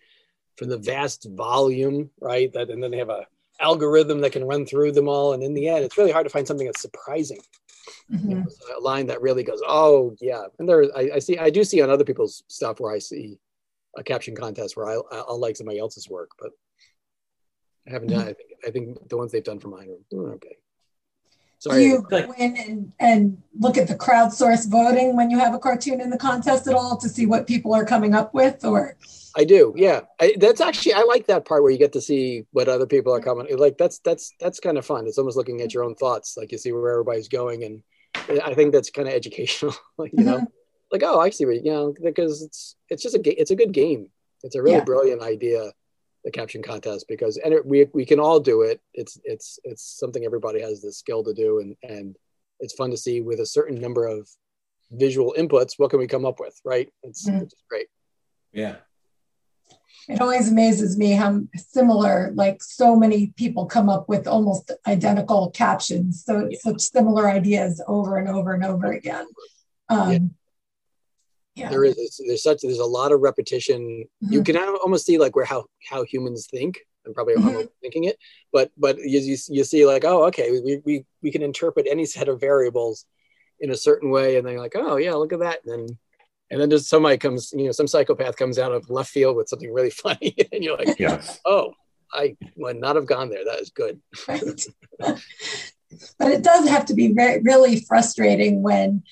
for 0.57 0.65
the 0.65 0.77
vast 0.77 1.27
volume, 1.31 2.09
right? 2.19 2.51
That 2.53 2.69
and 2.69 2.81
then 2.81 2.91
they 2.91 2.97
have 2.97 3.09
a 3.09 3.27
algorithm 3.59 4.21
that 4.21 4.31
can 4.31 4.43
run 4.43 4.65
through 4.65 4.91
them 4.91 5.07
all. 5.07 5.33
And 5.33 5.43
in 5.43 5.53
the 5.53 5.67
end, 5.67 5.85
it's 5.85 5.97
really 5.97 6.11
hard 6.11 6.25
to 6.25 6.29
find 6.29 6.47
something 6.47 6.65
that's 6.65 6.81
surprising. 6.81 7.39
Mm-hmm. 8.11 8.29
You 8.29 8.35
know, 8.37 8.45
a 8.77 8.79
line 8.79 9.07
that 9.07 9.21
really 9.21 9.43
goes, 9.43 9.61
oh 9.67 10.15
yeah. 10.21 10.43
And 10.59 10.67
there, 10.67 10.85
I, 10.95 11.11
I, 11.15 11.19
see, 11.19 11.37
I 11.37 11.49
do 11.49 11.63
see 11.63 11.81
on 11.81 11.89
other 11.89 12.03
people's 12.03 12.43
stuff 12.47 12.79
where 12.79 12.93
I 12.93 12.99
see 12.99 13.39
a 13.97 14.03
caption 14.03 14.35
contest 14.35 14.77
where 14.77 14.87
I, 14.87 15.01
I'll 15.11 15.39
like 15.39 15.55
somebody 15.55 15.79
else's 15.79 16.09
work, 16.09 16.31
but 16.39 16.51
I 17.87 17.91
haven't 17.91 18.09
done. 18.09 18.21
I 18.21 18.33
think 18.33 18.49
I 18.67 18.71
think 18.71 19.09
the 19.09 19.17
ones 19.17 19.31
they've 19.31 19.43
done 19.43 19.59
for 19.59 19.69
mine 19.69 19.89
are 19.89 20.15
mm, 20.15 20.33
okay. 20.35 20.57
Do 21.63 21.79
you 21.79 22.01
go 22.09 22.33
in 22.39 22.57
and, 22.57 22.93
and 22.99 23.37
look 23.59 23.77
at 23.77 23.87
the 23.87 23.93
crowdsource 23.93 24.67
voting 24.67 25.15
when 25.15 25.29
you 25.29 25.37
have 25.37 25.53
a 25.53 25.59
cartoon 25.59 26.01
in 26.01 26.09
the 26.09 26.17
contest 26.17 26.67
at 26.67 26.73
all 26.73 26.97
to 26.97 27.07
see 27.07 27.27
what 27.27 27.45
people 27.45 27.75
are 27.75 27.85
coming 27.85 28.15
up 28.15 28.33
with, 28.33 28.65
or? 28.65 28.97
I 29.37 29.43
do, 29.43 29.73
yeah. 29.77 30.01
I, 30.19 30.33
that's 30.39 30.59
actually 30.59 30.93
I 30.93 31.03
like 31.03 31.27
that 31.27 31.45
part 31.45 31.61
where 31.61 31.71
you 31.71 31.77
get 31.77 31.93
to 31.93 32.01
see 32.01 32.45
what 32.51 32.67
other 32.67 32.87
people 32.87 33.13
are 33.13 33.19
coming. 33.19 33.55
Like 33.55 33.77
that's 33.77 33.99
that's 33.99 34.33
that's 34.39 34.59
kind 34.59 34.79
of 34.79 34.85
fun. 34.85 35.05
It's 35.05 35.19
almost 35.19 35.37
looking 35.37 35.61
at 35.61 35.71
your 35.71 35.83
own 35.83 35.93
thoughts, 35.93 36.35
like 36.35 36.51
you 36.51 36.57
see 36.57 36.71
where 36.71 36.91
everybody's 36.91 37.27
going, 37.27 37.63
and 37.63 37.83
I 38.43 38.55
think 38.55 38.73
that's 38.73 38.89
kind 38.89 39.07
of 39.07 39.13
educational. 39.13 39.75
like 39.97 40.13
you 40.13 40.19
mm-hmm. 40.19 40.29
know, 40.29 40.47
like 40.91 41.03
oh, 41.03 41.19
I 41.19 41.29
see 41.29 41.45
what 41.45 41.63
you 41.63 41.71
know 41.71 41.93
because 42.03 42.41
it's 42.41 42.75
it's 42.89 43.03
just 43.03 43.15
a 43.15 43.39
it's 43.39 43.51
a 43.51 43.55
good 43.55 43.71
game. 43.71 44.09
It's 44.43 44.55
a 44.55 44.61
really 44.63 44.77
yeah. 44.77 44.83
brilliant 44.83 45.21
idea 45.21 45.71
the 46.23 46.31
caption 46.31 46.61
contest 46.61 47.05
because 47.07 47.37
and 47.37 47.53
it, 47.53 47.65
we 47.65 47.87
we 47.93 48.05
can 48.05 48.19
all 48.19 48.39
do 48.39 48.61
it. 48.61 48.81
It's 48.93 49.19
it's 49.23 49.59
it's 49.63 49.83
something 49.83 50.23
everybody 50.23 50.61
has 50.61 50.81
the 50.81 50.91
skill 50.91 51.23
to 51.23 51.33
do, 51.33 51.59
and 51.59 51.75
and 51.83 52.15
it's 52.59 52.73
fun 52.73 52.91
to 52.91 52.97
see 52.97 53.21
with 53.21 53.39
a 53.39 53.45
certain 53.45 53.79
number 53.79 54.05
of 54.05 54.29
visual 54.91 55.33
inputs 55.37 55.73
what 55.77 55.89
can 55.89 55.99
we 55.99 56.07
come 56.07 56.25
up 56.25 56.39
with, 56.39 56.59
right? 56.63 56.89
It's, 57.01 57.27
mm-hmm. 57.27 57.43
it's 57.43 57.55
great. 57.69 57.87
Yeah. 58.51 58.75
It 60.07 60.19
always 60.19 60.51
amazes 60.51 60.97
me 60.97 61.11
how 61.11 61.41
similar, 61.55 62.31
like 62.35 62.61
so 62.61 62.95
many 62.95 63.27
people 63.37 63.65
come 63.65 63.89
up 63.89 64.09
with 64.09 64.27
almost 64.27 64.71
identical 64.85 65.51
captions. 65.51 66.23
So 66.25 66.49
yeah. 66.49 66.57
such 66.61 66.81
similar 66.81 67.29
ideas 67.29 67.81
over 67.87 68.17
and 68.17 68.27
over 68.27 68.53
and 68.53 68.65
over 68.65 68.91
again. 68.91 69.25
Um, 69.89 70.11
yeah 70.11 70.19
yeah. 71.61 71.69
there 71.69 71.83
is 71.83 72.21
there's 72.25 72.43
such 72.43 72.61
there's 72.61 72.79
a 72.79 72.85
lot 72.85 73.11
of 73.11 73.21
repetition 73.21 74.05
mm-hmm. 74.23 74.33
you 74.33 74.43
can 74.43 74.57
almost 74.57 75.05
see 75.05 75.17
like 75.17 75.35
where 75.35 75.45
how 75.45 75.65
how 75.89 76.03
humans 76.03 76.47
think 76.49 76.79
i'm 77.05 77.13
probably 77.13 77.35
mm-hmm. 77.35 77.61
thinking 77.81 78.05
it 78.05 78.17
but 78.51 78.71
but 78.77 78.97
you, 78.97 79.19
you, 79.19 79.37
you 79.49 79.63
see 79.63 79.85
like 79.85 80.03
oh 80.03 80.25
okay 80.25 80.51
we, 80.51 80.81
we 80.85 81.05
we 81.21 81.31
can 81.31 81.41
interpret 81.41 81.87
any 81.89 82.05
set 82.05 82.27
of 82.27 82.39
variables 82.39 83.05
in 83.59 83.71
a 83.71 83.77
certain 83.77 84.09
way 84.09 84.37
and 84.37 84.45
then 84.45 84.53
you're 84.53 84.61
like 84.61 84.75
oh 84.75 84.97
yeah 84.97 85.13
look 85.13 85.33
at 85.33 85.39
that 85.39 85.59
and 85.65 85.89
then 85.89 85.97
and 86.49 86.59
then 86.59 86.69
just 86.69 86.89
somebody 86.89 87.17
comes 87.17 87.51
you 87.53 87.65
know 87.65 87.71
some 87.71 87.87
psychopath 87.87 88.35
comes 88.35 88.59
out 88.59 88.71
of 88.71 88.89
left 88.89 89.09
field 89.09 89.35
with 89.35 89.47
something 89.47 89.73
really 89.73 89.89
funny 90.03 90.35
and 90.51 90.63
you're 90.63 90.77
like 90.77 90.99
yes. 90.99 91.39
oh 91.45 91.73
i 92.13 92.35
would 92.55 92.77
not 92.77 92.95
have 92.95 93.05
gone 93.05 93.29
there 93.29 93.45
that 93.45 93.59
is 93.59 93.69
good 93.69 93.99
right. 94.27 94.65
but 96.19 96.31
it 96.31 96.43
does 96.43 96.67
have 96.69 96.85
to 96.85 96.93
be 96.93 97.13
re- 97.13 97.41
really 97.43 97.81
frustrating 97.81 98.61
when 98.61 99.03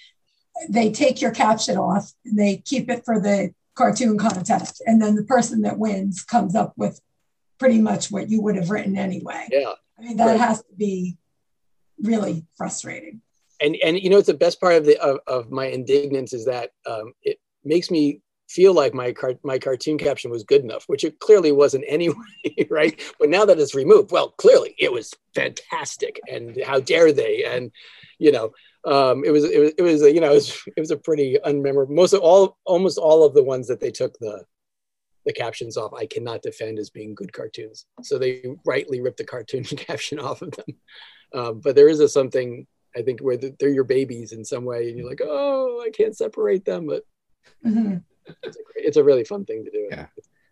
they 0.68 0.92
take 0.92 1.22
your 1.22 1.32
caption 1.32 1.78
off 1.78 2.12
and 2.26 2.38
they 2.38 2.58
keep 2.58 2.90
it 2.90 3.06
for 3.06 3.20
the 3.20 3.54
cartoon 3.76 4.18
contest 4.18 4.82
and 4.86 5.02
then 5.02 5.16
the 5.16 5.24
person 5.24 5.62
that 5.62 5.80
wins 5.80 6.22
comes 6.24 6.56
up 6.56 6.74
with 6.76 7.00
pretty 7.60 7.80
much 7.80 8.12
what 8.12 8.30
you 8.30 8.42
would 8.42 8.56
have 8.56 8.70
written 8.70 8.98
anyway 8.98 9.48
yeah 9.52 9.74
i 9.98 10.02
mean 10.02 10.18
that 10.18 10.26
right. 10.26 10.40
has 10.40 10.60
to 10.60 10.76
be 10.76 11.18
really 12.02 12.46
frustrating 12.58 13.22
and 13.62 13.76
and 13.84 14.00
you 14.00 14.10
know 14.10 14.18
it's 14.18 14.28
the 14.28 14.34
best 14.34 14.60
part 14.60 14.74
of 14.74 14.86
the 14.86 15.00
of, 15.02 15.20
of 15.28 15.52
my 15.52 15.66
indignance 15.68 16.34
is 16.34 16.46
that 16.46 16.72
um, 16.86 17.14
it 17.24 17.38
makes 17.64 17.92
me 17.92 18.22
feel 18.50 18.74
like 18.74 18.94
my 18.94 19.12
car- 19.14 19.40
my 19.44 19.60
cartoon 19.60 19.98
caption 19.98 20.32
was 20.32 20.44
good 20.44 20.64
enough, 20.64 20.84
which 20.88 21.04
it 21.04 21.20
clearly 21.20 21.52
wasn't 21.52 21.86
anyway, 21.88 22.16
right? 22.70 23.00
But 23.20 23.30
now 23.30 23.46
that 23.46 23.60
it's 23.60 23.76
removed, 23.76 24.12
well, 24.12 24.32
clearly 24.32 24.76
it 24.80 24.92
was 24.92 25.14
fantastic, 25.36 26.20
and 26.30 26.58
how 26.66 26.80
dare 26.80 27.14
they? 27.14 27.46
And 27.46 27.72
you 28.18 28.32
know, 28.32 28.52
um, 28.86 29.24
it 29.26 29.32
was 29.32 29.44
it 29.44 29.60
was 29.60 29.72
it 29.78 29.82
was 29.82 30.02
a, 30.04 30.14
you 30.14 30.22
know 30.22 30.32
it 30.32 30.36
was, 30.36 30.64
it 30.78 30.80
was 30.80 30.92
a 30.92 30.98
pretty 30.98 31.38
unmemorable. 31.46 31.90
Most 31.90 32.14
of 32.14 32.22
all, 32.22 32.58
almost 32.66 32.98
all 32.98 33.24
of 33.24 33.34
the 33.34 33.44
ones 33.44 33.68
that 33.68 33.80
they 33.80 33.92
took 33.92 34.18
the 34.20 34.44
the 35.26 35.34
captions 35.34 35.78
off, 35.78 35.94
I 35.94 36.06
cannot 36.06 36.42
defend 36.42 36.80
as 36.80 36.90
being 36.90 37.14
good 37.14 37.34
cartoons. 37.34 37.86
So 38.04 38.18
they 38.18 38.44
rightly 38.66 39.02
ripped 39.02 39.18
the 39.18 39.26
cartoon 39.26 39.64
caption 39.64 40.20
off 40.20 40.42
of 40.42 40.52
them. 40.52 40.76
Um, 41.34 41.60
but 41.60 41.76
there 41.76 41.90
is 41.90 42.00
a 42.00 42.08
something 42.10 42.66
I 42.96 43.02
think 43.02 43.20
where 43.20 43.38
they're 43.38 43.70
your 43.70 43.84
babies 43.84 44.32
in 44.32 44.44
some 44.44 44.66
way, 44.66 44.90
and 44.90 44.98
you're 44.98 45.10
like, 45.10 45.22
oh, 45.24 45.84
I 45.86 45.90
can't 45.92 46.18
separate 46.18 46.66
them, 46.66 46.88
but. 46.88 47.04
Mm-hmm. 47.66 47.98
It's, 48.44 48.58
a 48.58 48.64
great, 48.64 48.86
it's 48.86 48.98
a 48.98 49.04
really 49.04 49.24
fun 49.24 49.46
thing 49.46 49.66
to 49.66 49.72
do. 49.72 49.88
Yeah. 49.90 50.06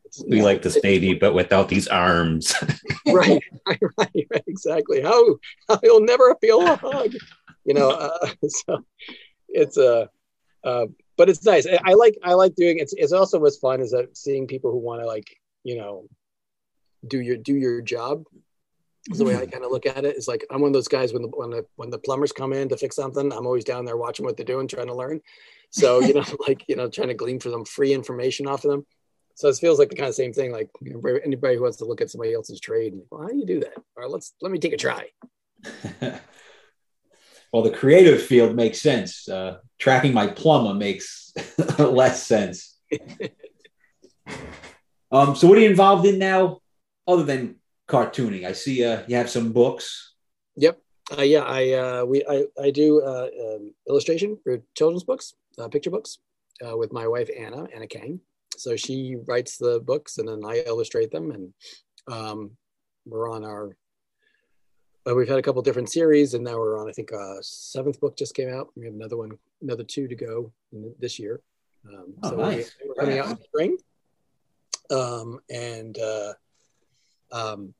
It's, 0.05 0.23
we 0.27 0.41
like 0.41 0.61
this 0.61 0.79
baby, 0.79 1.13
but 1.13 1.33
without 1.33 1.69
these 1.69 1.87
arms. 1.87 2.55
right, 3.07 3.41
right, 3.67 3.79
right, 3.97 4.27
right, 4.31 4.43
exactly. 4.47 5.01
How, 5.01 5.37
how 5.67 5.79
he'll 5.81 6.03
never 6.03 6.35
feel 6.41 6.61
a 6.61 6.75
hug 6.75 7.13
you 7.67 7.73
know 7.75 7.91
uh, 7.91 8.27
so 8.47 8.83
it's 9.47 9.77
a 9.77 9.93
uh, 9.93 10.07
uh, 10.63 10.85
but 11.17 11.29
it's 11.29 11.45
nice 11.45 11.67
I, 11.67 11.79
I, 11.85 11.93
like 11.93 12.17
i 12.23 12.33
like 12.33 12.55
doing 12.55 12.79
it 12.79 12.89
it's 12.93 13.13
also 13.13 13.39
what's 13.39 13.57
fun 13.57 13.79
is 13.79 13.91
that 13.91 14.17
seeing 14.17 14.47
people 14.47 14.71
who 14.71 14.79
want 14.79 15.01
to 15.01 15.07
like 15.07 15.27
you 15.63 15.77
know 15.77 16.07
do 17.07 17.21
your 17.21 17.37
do 17.37 17.53
your 17.55 17.81
job 17.81 18.23
the 19.09 19.23
way 19.23 19.35
I 19.35 19.41
mm-hmm. 19.41 19.51
kind 19.51 19.63
of 19.63 19.71
look 19.71 19.85
at 19.85 20.05
it 20.05 20.17
is 20.17 20.27
like 20.27 20.45
I'm 20.51 20.61
one 20.61 20.69
of 20.69 20.73
those 20.73 20.87
guys 20.87 21.13
when 21.13 21.21
the 21.21 21.29
when 21.29 21.49
the 21.49 21.65
when 21.75 21.89
the 21.89 21.97
plumbers 21.97 22.31
come 22.31 22.53
in 22.53 22.69
to 22.69 22.77
fix 22.77 22.95
something, 22.95 23.31
I'm 23.31 23.45
always 23.45 23.63
down 23.63 23.85
there 23.85 23.97
watching 23.97 24.25
what 24.25 24.35
they're 24.35 24.45
doing, 24.45 24.67
trying 24.67 24.87
to 24.87 24.93
learn. 24.93 25.21
So 25.69 26.01
you 26.01 26.13
know, 26.13 26.25
like 26.47 26.63
you 26.67 26.75
know, 26.75 26.89
trying 26.89 27.07
to 27.07 27.13
glean 27.13 27.39
for 27.39 27.49
them 27.49 27.65
free 27.65 27.93
information 27.93 28.47
off 28.47 28.65
of 28.65 28.71
them. 28.71 28.85
So 29.35 29.47
it 29.47 29.57
feels 29.57 29.79
like 29.79 29.89
the 29.89 29.95
kind 29.95 30.09
of 30.09 30.15
same 30.15 30.33
thing. 30.33 30.51
Like 30.51 30.69
you 30.81 30.93
know, 30.93 31.19
anybody 31.23 31.55
who 31.55 31.61
wants 31.61 31.77
to 31.77 31.85
look 31.85 32.01
at 32.01 32.09
somebody 32.09 32.33
else's 32.33 32.59
trade, 32.59 32.93
and, 32.93 33.03
well, 33.09 33.21
how 33.21 33.29
do 33.29 33.37
you 33.37 33.45
do 33.45 33.59
that? 33.61 33.77
All 33.77 34.03
right, 34.03 34.09
let's 34.09 34.33
let 34.41 34.51
me 34.51 34.59
take 34.59 34.73
a 34.73 34.77
try. 34.77 35.07
well, 37.51 37.63
the 37.63 37.71
creative 37.71 38.21
field 38.21 38.55
makes 38.55 38.81
sense. 38.81 39.27
Uh, 39.27 39.57
tracking 39.79 40.13
my 40.13 40.27
plumber 40.27 40.73
makes 40.73 41.33
less 41.79 42.25
sense. 42.25 42.77
um, 45.11 45.35
so, 45.35 45.47
what 45.47 45.57
are 45.57 45.61
you 45.61 45.69
involved 45.69 46.05
in 46.05 46.19
now, 46.19 46.59
other 47.07 47.23
than 47.23 47.55
cartooning? 47.87 48.45
I 48.45 48.51
see 48.53 48.83
uh, 48.83 49.03
you 49.07 49.15
have 49.15 49.29
some 49.29 49.51
books. 49.53 50.13
Yep. 50.55 50.79
Uh, 51.17 51.21
yeah, 51.21 51.43
I 51.43 51.71
uh, 51.71 52.05
we 52.05 52.23
I, 52.29 52.45
I 52.61 52.69
do 52.71 53.01
uh, 53.01 53.29
um, 53.45 53.73
illustration 53.87 54.37
for 54.43 54.61
children's 54.75 55.05
books, 55.05 55.35
uh, 55.57 55.69
picture 55.69 55.91
books, 55.91 56.19
uh, 56.65 56.75
with 56.75 56.91
my 56.91 57.07
wife 57.07 57.29
Anna 57.37 57.65
Anna 57.73 57.87
Kang. 57.87 58.19
So 58.57 58.75
she 58.75 59.15
writes 59.27 59.57
the 59.57 59.79
books, 59.79 60.17
and 60.17 60.27
then 60.27 60.43
I 60.43 60.63
illustrate 60.65 61.11
them, 61.11 61.31
and 61.31 61.53
um, 62.11 62.51
we're 63.05 63.29
on 63.29 63.45
our 63.45 63.77
but 65.07 65.15
we've 65.15 65.29
had 65.29 65.39
a 65.39 65.41
couple 65.41 65.61
different 65.61 65.89
series, 65.89 66.33
and 66.33 66.43
now 66.43 66.57
we're 66.57 66.77
on. 66.77 66.89
I 66.89 66.91
think 66.91 67.13
uh, 67.13 67.35
seventh 67.39 67.97
book 68.01 68.17
just 68.17 68.35
came 68.35 68.49
out. 68.49 68.67
We 68.75 68.83
have 68.83 68.93
another 68.93 69.15
one, 69.15 69.31
another 69.61 69.85
two 69.85 70.05
to 70.05 70.15
go 70.15 70.51
this 70.99 71.17
year. 71.17 71.39
Um, 71.87 72.13
oh, 72.23 72.29
so 72.31 72.35
nice. 72.35 72.75
we're 72.85 72.93
coming 72.95 73.17
out 73.17 73.29
in 73.29 73.37
spring, 73.41 73.77
um, 74.91 75.39
and 75.49 75.97
uh, 75.97 76.33
um, 77.31 77.73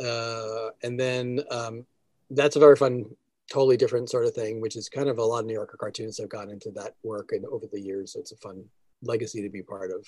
uh, 0.00 0.68
and 0.84 1.00
then 1.00 1.40
um, 1.50 1.84
that's 2.30 2.54
a 2.54 2.60
very 2.60 2.76
fun, 2.76 3.06
totally 3.50 3.76
different 3.76 4.08
sort 4.08 4.24
of 4.24 4.32
thing, 4.32 4.60
which 4.60 4.76
is 4.76 4.88
kind 4.88 5.08
of 5.08 5.18
a 5.18 5.24
lot 5.24 5.40
of 5.40 5.46
New 5.46 5.54
Yorker 5.54 5.78
cartoons 5.78 6.18
have 6.18 6.28
gone 6.28 6.48
into 6.48 6.70
that 6.76 6.94
work 7.02 7.30
and 7.32 7.44
over 7.46 7.66
the 7.72 7.80
years. 7.80 8.12
So 8.12 8.20
it's 8.20 8.30
a 8.30 8.36
fun 8.36 8.64
legacy 9.02 9.42
to 9.42 9.48
be 9.48 9.62
part 9.62 9.90
of 9.90 10.06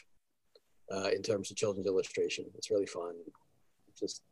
uh, 0.89 1.09
in 1.09 1.21
terms 1.21 1.51
of 1.51 1.57
children's 1.57 1.89
illustration. 1.89 2.45
It's 2.55 2.71
really 2.71 2.87
fun, 2.87 3.17
just 3.99 4.23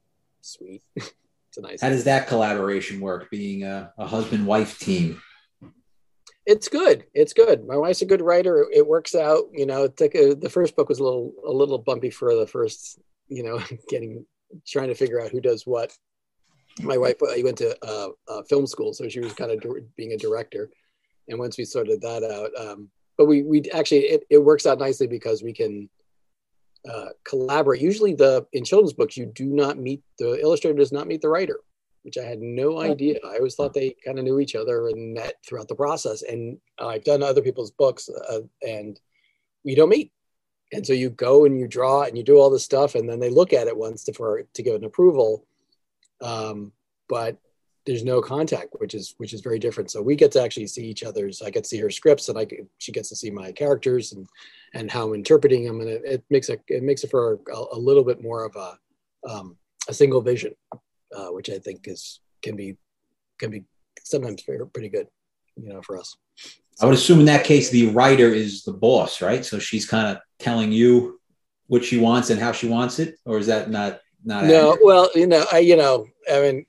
sweet. 0.40 0.84
it's 1.50 1.58
a 1.58 1.62
nice. 1.62 1.80
How 1.80 1.88
does 1.88 2.04
that 2.04 2.28
collaboration 2.28 3.00
work? 3.00 3.28
Being 3.28 3.64
a, 3.64 3.92
a 3.98 4.06
husband 4.06 4.46
wife 4.46 4.78
team. 4.78 5.20
It's 6.46 6.68
good. 6.68 7.04
It's 7.12 7.32
good. 7.32 7.66
My 7.66 7.76
wife's 7.76 8.02
a 8.02 8.06
good 8.06 8.22
writer. 8.22 8.66
It, 8.72 8.86
works 8.86 9.16
out. 9.16 9.44
You 9.52 9.66
know, 9.66 9.84
it 9.84 9.96
took 9.96 10.14
a, 10.14 10.34
the 10.34 10.48
first 10.48 10.76
book 10.76 10.88
was 10.88 11.00
a 11.00 11.04
little 11.04 11.32
a 11.44 11.50
little 11.50 11.78
bumpy 11.78 12.10
for 12.10 12.36
the 12.36 12.46
first. 12.46 13.00
You 13.26 13.42
know, 13.42 13.60
getting 13.88 14.24
trying 14.66 14.88
to 14.88 14.94
figure 14.94 15.20
out 15.20 15.30
who 15.30 15.40
does 15.40 15.66
what. 15.66 15.92
My 16.82 16.96
wife 16.96 17.16
uh, 17.20 17.34
went 17.42 17.58
to 17.58 17.76
uh, 17.84 18.08
uh, 18.28 18.42
film 18.44 18.66
school, 18.68 18.92
so 18.92 19.08
she 19.08 19.18
was 19.18 19.32
kind 19.32 19.50
of 19.50 19.60
being 19.96 20.12
a 20.12 20.16
director. 20.16 20.70
And 21.28 21.38
once 21.38 21.58
we 21.58 21.64
sorted 21.64 22.00
that 22.02 22.22
out, 22.22 22.50
um, 22.64 22.88
but 23.18 23.26
we 23.26 23.42
we 23.42 23.62
actually 23.72 24.02
it, 24.02 24.22
it 24.30 24.38
works 24.38 24.66
out 24.66 24.78
nicely 24.78 25.08
because 25.08 25.42
we 25.42 25.52
can 25.52 25.90
uh, 26.88 27.10
collaborate. 27.24 27.80
Usually, 27.80 28.14
the 28.14 28.46
in 28.52 28.64
children's 28.64 28.92
books, 28.92 29.16
you 29.16 29.26
do 29.26 29.46
not 29.46 29.78
meet 29.78 30.02
the 30.18 30.40
illustrator 30.40 30.78
does 30.78 30.92
not 30.92 31.06
meet 31.06 31.20
the 31.20 31.28
writer, 31.28 31.60
which 32.02 32.18
I 32.18 32.24
had 32.24 32.40
no 32.40 32.80
idea. 32.80 33.18
I 33.24 33.36
always 33.36 33.54
thought 33.54 33.74
they 33.74 33.96
kind 34.04 34.18
of 34.18 34.24
knew 34.24 34.40
each 34.40 34.54
other 34.54 34.88
and 34.88 35.14
met 35.14 35.34
throughout 35.46 35.68
the 35.68 35.74
process. 35.74 36.22
And 36.22 36.58
I've 36.78 37.04
done 37.04 37.22
other 37.22 37.42
people's 37.42 37.70
books, 37.70 38.08
uh, 38.08 38.40
and 38.66 38.98
we 39.64 39.74
don't 39.74 39.90
meet. 39.90 40.12
And 40.72 40.86
so 40.86 40.92
you 40.92 41.10
go 41.10 41.44
and 41.44 41.58
you 41.58 41.66
draw 41.66 42.02
and 42.02 42.16
you 42.16 42.22
do 42.22 42.38
all 42.38 42.50
this 42.50 42.64
stuff, 42.64 42.94
and 42.94 43.08
then 43.08 43.20
they 43.20 43.30
look 43.30 43.52
at 43.52 43.66
it 43.66 43.76
once 43.76 44.04
to, 44.04 44.12
for 44.12 44.42
to 44.54 44.62
give 44.62 44.76
an 44.76 44.84
approval. 44.84 45.44
Um, 46.22 46.72
but 47.08 47.36
there's 47.90 48.04
no 48.04 48.20
contact, 48.22 48.68
which 48.78 48.94
is 48.94 49.14
which 49.16 49.34
is 49.34 49.40
very 49.40 49.58
different. 49.58 49.90
So 49.90 50.00
we 50.00 50.14
get 50.14 50.30
to 50.32 50.42
actually 50.42 50.68
see 50.68 50.86
each 50.86 51.02
other's. 51.02 51.42
I 51.42 51.50
get 51.50 51.64
to 51.64 51.68
see 51.68 51.78
her 51.78 51.90
scripts, 51.90 52.28
and 52.28 52.38
I 52.38 52.46
she 52.78 52.92
gets 52.92 53.08
to 53.08 53.16
see 53.16 53.30
my 53.30 53.50
characters 53.50 54.12
and 54.12 54.28
and 54.74 54.88
how 54.88 55.08
I'm 55.08 55.14
interpreting 55.14 55.64
them, 55.64 55.80
and 55.80 55.90
it, 55.90 56.02
it 56.04 56.24
makes 56.30 56.48
it 56.48 56.62
it 56.68 56.84
makes 56.84 57.02
it 57.02 57.10
for 57.10 57.40
a, 57.52 57.64
a 57.72 57.76
little 57.76 58.04
bit 58.04 58.22
more 58.22 58.44
of 58.44 58.54
a 58.54 58.78
um, 59.28 59.56
a 59.88 59.92
single 59.92 60.20
vision, 60.20 60.54
uh, 60.72 61.30
which 61.30 61.50
I 61.50 61.58
think 61.58 61.88
is 61.88 62.20
can 62.42 62.54
be 62.54 62.76
can 63.40 63.50
be 63.50 63.64
sometimes 64.04 64.42
pretty 64.42 64.88
good, 64.88 65.08
you 65.56 65.72
know, 65.72 65.82
for 65.82 65.98
us. 65.98 66.16
I 66.80 66.86
would 66.86 66.94
assume 66.94 67.18
in 67.18 67.26
that 67.26 67.44
case 67.44 67.70
the 67.70 67.90
writer 67.90 68.28
is 68.32 68.62
the 68.62 68.72
boss, 68.72 69.20
right? 69.20 69.44
So 69.44 69.58
she's 69.58 69.84
kind 69.84 70.16
of 70.16 70.22
telling 70.38 70.70
you 70.70 71.18
what 71.66 71.84
she 71.84 71.98
wants 71.98 72.30
and 72.30 72.38
how 72.38 72.52
she 72.52 72.68
wants 72.68 73.00
it, 73.00 73.18
or 73.24 73.38
is 73.38 73.48
that 73.48 73.68
not 73.68 73.98
not? 74.24 74.44
No, 74.44 74.74
accurate? 74.74 74.84
well, 74.84 75.10
you 75.16 75.26
know, 75.26 75.44
I 75.52 75.58
you 75.58 75.74
know, 75.74 76.06
I 76.32 76.40
mean, 76.40 76.66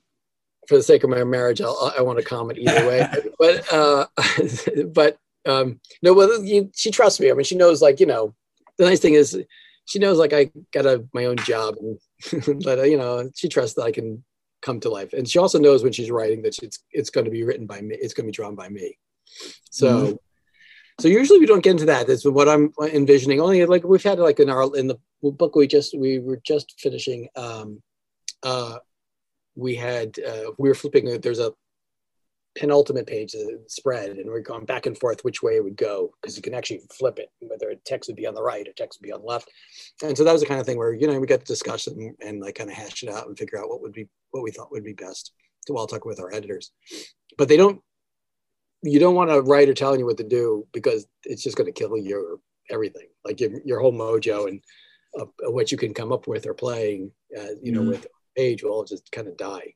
for 0.72 0.78
the 0.78 0.84
sake 0.84 1.04
of 1.04 1.10
my 1.10 1.22
marriage, 1.26 1.60
I'll, 1.60 1.94
I 1.98 2.02
want 2.02 2.18
to 2.18 2.24
comment 2.24 2.58
either 2.58 2.88
way. 2.88 3.06
but 3.40 3.74
uh, 3.74 4.06
but 4.94 5.18
um, 5.46 5.82
no, 6.02 6.14
well, 6.14 6.42
you, 6.42 6.72
she 6.74 6.92
trusts 6.92 7.20
me. 7.20 7.30
I 7.30 7.34
mean, 7.34 7.44
she 7.44 7.58
knows, 7.58 7.82
like 7.82 8.00
you 8.00 8.06
know, 8.06 8.34
the 8.78 8.86
nice 8.86 9.02
thing 9.02 9.16
is, 9.16 9.38
she 9.84 10.00
knows 10.00 10.18
like 10.18 10.32
I 10.32 10.50
got 10.72 10.86
a 10.86 11.06
my 11.14 11.26
own 11.26 11.36
job, 11.40 11.76
and 11.82 12.00
but 12.64 12.80
uh, 12.80 12.84
you 12.84 12.98
know, 12.98 13.30
she 13.36 13.50
trusts 13.50 13.76
that 13.76 13.84
I 13.84 13.92
can 13.92 14.24
come 14.62 14.80
to 14.80 14.90
life, 14.90 15.12
and 15.12 15.28
she 15.28 15.40
also 15.40 15.60
knows 15.60 15.84
when 15.84 15.92
she's 15.92 16.10
writing 16.10 16.42
that 16.44 16.58
it's 16.64 16.80
it's 16.92 17.10
going 17.10 17.26
to 17.26 17.32
be 17.32 17.44
written 17.44 17.66
by 17.66 17.82
me. 17.82 17.98
It's 18.00 18.14
going 18.14 18.26
to 18.26 18.32
be 18.32 18.36
drawn 18.36 18.56
by 18.56 18.70
me. 18.70 18.98
So. 19.70 19.88
Mhm. 19.88 20.18
So 21.00 21.08
usually 21.08 21.40
we 21.40 21.48
don't 21.48 21.64
get 21.64 21.72
into 21.72 21.86
that. 21.86 22.06
That's 22.06 22.26
what 22.26 22.48
I'm 22.48 22.74
envisioning. 22.80 23.42
Only 23.42 23.66
like 23.66 23.84
we've 23.84 24.04
had 24.04 24.20
like 24.20 24.40
in 24.40 24.52
our 24.52 24.76
in 24.78 24.86
the 24.86 24.98
book 25.24 25.56
we 25.56 25.66
just 25.66 25.98
we 25.98 26.20
were 26.20 26.40
just 26.46 26.80
finishing. 26.80 27.28
Um, 27.36 27.82
uh, 28.44 28.78
we 29.62 29.76
had 29.76 30.18
uh, 30.20 30.52
we 30.58 30.68
were 30.68 30.76
flipping. 30.76 31.06
There's 31.22 31.40
a 31.40 31.54
penultimate 32.56 33.08
page 33.08 33.34
uh, 33.36 33.58
spread, 33.68 34.10
and 34.18 34.30
we're 34.30 34.42
going 34.42 34.66
back 34.66 34.86
and 34.86 34.98
forth 34.98 35.24
which 35.24 35.42
way 35.42 35.56
it 35.56 35.64
would 35.64 35.78
go 35.78 36.12
because 36.22 36.36
you 36.36 36.42
can 36.42 36.54
actually 36.54 36.82
flip 36.98 37.18
it, 37.20 37.30
whether 37.40 37.70
a 37.70 37.76
text 37.78 38.10
would 38.10 38.18
be 38.18 38.28
on 38.28 38.34
the 38.34 38.44
right 38.44 38.68
or 38.68 38.74
text 38.74 39.00
would 39.00 39.08
be 39.08 39.14
on 39.14 39.22
the 39.22 39.28
left. 39.28 39.50
And 40.04 40.18
so 40.18 40.24
that 40.24 40.34
was 40.34 40.42
the 40.42 40.48
kind 40.48 40.60
of 40.60 40.66
thing 40.66 40.78
where 40.78 40.94
you 40.94 41.08
know 41.08 41.20
we 41.20 41.28
got 41.28 41.40
to 41.40 41.46
discuss 41.46 41.88
it 41.88 41.96
and, 41.96 42.16
and 42.22 42.42
like 42.42 42.56
kind 42.56 42.70
of 42.70 42.76
hash 42.76 43.04
it 43.04 43.10
out 43.10 43.28
and 43.28 43.38
figure 43.38 43.60
out 43.60 43.70
what 43.70 43.82
would 43.82 43.94
be 43.94 44.08
what 44.32 44.44
we 44.44 44.52
thought 44.52 44.72
would 44.72 44.84
be 44.84 44.94
best. 44.94 45.32
So 45.68 45.78
I'll 45.78 45.88
talk 45.88 46.06
with 46.06 46.20
our 46.20 46.34
editors, 46.34 46.72
but 47.38 47.48
they 47.48 47.58
don't. 47.58 47.82
You 48.84 49.00
don't 49.00 49.14
want 49.16 49.32
a 49.32 49.42
writer 49.42 49.76
telling 49.76 50.00
you 50.00 50.08
what 50.08 50.18
to 50.18 50.24
do 50.24 50.66
because 50.74 51.06
it's 51.24 51.44
just 51.44 51.56
going 51.56 51.72
to 51.72 51.80
kill 51.80 51.96
your 51.98 52.40
everything, 52.72 53.08
like 53.24 53.40
your 53.40 53.52
your 53.64 53.80
whole 53.80 53.94
mojo 53.94 54.48
and 54.48 54.60
uh, 55.20 55.26
what 55.52 55.72
you 55.72 55.78
can 55.78 55.94
come 55.94 56.12
up 56.12 56.26
with 56.28 56.48
or 56.48 56.54
playing, 56.56 57.12
uh, 57.38 57.54
you 57.62 57.72
know, 57.72 57.82
Mhm. 57.82 57.90
with 57.90 58.08
page 58.36 58.64
will 58.64 58.72
all 58.72 58.84
just 58.84 59.12
kind 59.12 59.28
of 59.28 59.38
die. 59.38 59.74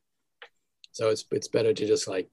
So 0.92 1.10
it's 1.10 1.26
it's 1.32 1.48
better 1.48 1.74
to 1.74 1.88
just 1.88 2.08
like 2.08 2.30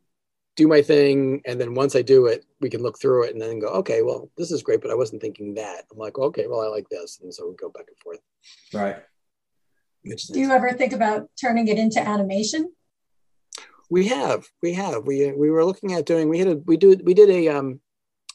do 0.57 0.69
my 0.69 0.83
thing, 0.83 1.41
and 1.47 1.61
then 1.61 1.75
once 1.75 1.97
I 1.97 2.03
do 2.03 2.27
it, 2.27 2.45
we 2.61 2.69
can 2.69 2.83
look 2.83 3.01
through 3.01 3.25
it 3.25 3.33
and 3.33 3.41
then 3.41 3.59
go, 3.59 3.69
okay, 3.69 4.03
well, 4.03 4.31
this 4.37 4.51
is 4.51 4.63
great, 4.63 4.83
but 4.83 4.91
I 4.91 4.95
wasn't 4.95 5.23
thinking 5.23 5.55
that. 5.55 5.85
I'm 5.91 5.99
like, 5.99 6.19
okay, 6.19 6.47
well, 6.47 6.61
I 6.61 6.67
like 6.67 6.89
this, 6.91 7.21
and 7.23 7.33
so 7.33 7.49
we 7.49 7.57
go 7.57 7.71
back 7.71 7.87
and 7.89 7.99
forth. 7.99 8.21
right. 8.73 9.03
Which 10.05 10.27
Do 10.27 10.41
you 10.41 10.51
ever 10.51 10.73
think 10.73 10.93
about 10.93 11.31
turning 11.41 11.69
it 11.69 11.79
into 11.79 12.01
animation? 12.01 12.73
We 13.89 14.09
have, 14.09 14.47
we 14.63 14.75
have, 14.75 15.07
we 15.07 15.33
we 15.33 15.51
were 15.51 15.65
looking 15.65 15.93
at 15.93 16.07
doing. 16.07 16.29
We 16.29 16.39
had 16.39 16.49
a 16.49 16.57
we 16.57 16.77
do 16.77 16.97
we 17.05 17.15
did 17.15 17.31
a 17.31 17.49
um 17.49 17.81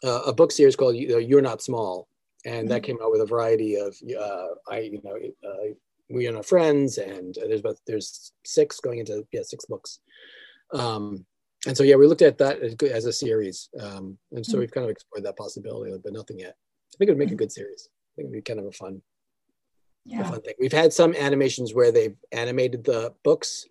uh, 0.03 0.21
a 0.27 0.33
book 0.33 0.51
series 0.51 0.75
called 0.75 0.95
uh, 0.95 1.17
You're 1.17 1.41
Not 1.41 1.61
Small, 1.61 2.07
and 2.45 2.69
that 2.69 2.83
came 2.83 2.97
out 3.01 3.11
with 3.11 3.21
a 3.21 3.25
variety 3.25 3.75
of 3.75 3.95
uh, 4.19 4.47
I 4.69 4.79
you 4.79 5.01
know 5.03 5.17
uh, 5.47 5.73
we 6.09 6.27
and 6.27 6.37
our 6.37 6.43
friends, 6.43 6.97
and 6.97 7.35
there's 7.35 7.59
about 7.59 7.77
there's 7.85 8.31
six 8.45 8.79
going 8.79 8.99
into 8.99 9.25
yeah 9.31 9.41
six 9.43 9.65
books. 9.65 9.99
Um, 10.73 11.25
and 11.65 11.75
so 11.75 11.83
yeah, 11.83 11.95
we 11.95 12.07
looked 12.07 12.21
at 12.21 12.37
that 12.37 12.59
as, 12.61 13.05
a 13.05 13.11
series, 13.13 13.69
um, 13.81 14.17
and 14.31 14.45
so 14.45 14.55
Mhm. 14.57 14.59
we've 14.61 14.71
kind 14.71 14.85
of 14.85 14.91
explored 14.91 15.25
that 15.25 15.37
possibility, 15.37 15.91
but 16.03 16.13
nothing 16.13 16.39
yet. 16.39 16.55
I 16.93 16.97
think 16.97 17.09
it 17.09 17.11
would 17.13 17.19
make 17.19 17.31
a 17.31 17.35
good 17.35 17.51
series. 17.51 17.89
I 17.89 18.15
think 18.15 18.25
it'd 18.29 18.33
be 18.33 18.41
kind 18.41 18.59
of 18.59 18.67
a 18.67 18.71
fun 18.71 19.01
a 20.05 20.09
Yeah. 20.09 20.29
fun 20.29 20.41
thing. 20.41 20.53
We've 20.59 20.71
had 20.71 20.93
some 20.93 21.13
animations 21.15 21.73
where 21.73 21.91
they've 21.91 22.15
animated 22.31 22.85
the 22.85 23.13
books 23.23 23.67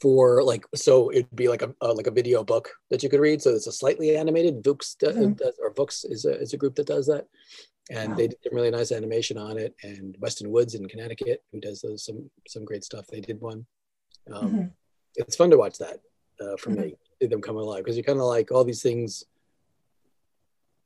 for 0.00 0.42
like 0.42 0.64
so 0.74 1.12
it'd 1.12 1.36
be 1.36 1.46
like 1.48 1.62
a 1.62 1.72
uh, 1.80 1.94
like 1.94 2.08
a 2.08 2.10
video 2.10 2.42
book 2.42 2.70
that 2.90 3.04
you 3.04 3.08
could 3.08 3.20
read. 3.20 3.40
So 3.40 3.50
it's 3.54 3.68
a 3.68 3.72
slightly 3.72 4.16
animated 4.16 4.62
books 4.64 4.96
Mhm. 5.00 5.36
does, 5.38 5.54
or 5.60 5.70
books 5.70 6.04
is 6.04 6.24
a 6.24 6.32
is 6.40 6.52
a 6.54 6.56
group 6.56 6.74
that 6.76 6.88
does 6.88 7.06
that, 7.06 7.28
and 7.90 8.10
Wow. 8.10 8.16
they 8.16 8.28
did 8.28 8.38
some 8.42 8.54
really 8.54 8.70
nice 8.70 8.92
animation 8.92 9.38
on 9.38 9.58
it. 9.58 9.74
And 9.82 10.16
Weston 10.20 10.50
Woods 10.50 10.74
in 10.74 10.86
Connecticut, 10.88 11.42
who 11.52 11.60
does 11.60 11.80
those 11.80 12.04
some 12.04 12.30
some 12.48 12.64
great 12.64 12.84
stuff, 12.84 13.06
they 13.06 13.20
did 13.20 13.40
one. 13.40 13.66
Um, 14.32 14.52
Mhm. 14.52 14.72
It's 15.16 15.36
fun 15.36 15.50
to 15.50 15.56
watch 15.56 15.78
that 15.78 16.00
uh, 16.40 16.56
for 16.58 16.70
Mhm. 16.70 16.84
me, 16.84 16.96
see 17.20 17.26
them 17.28 17.40
come 17.40 17.56
alive 17.56 17.82
because 17.84 17.96
you 17.96 18.04
kind 18.04 18.18
of 18.18 18.26
like 18.26 18.50
all 18.52 18.64
these 18.64 18.82
things 18.82 19.24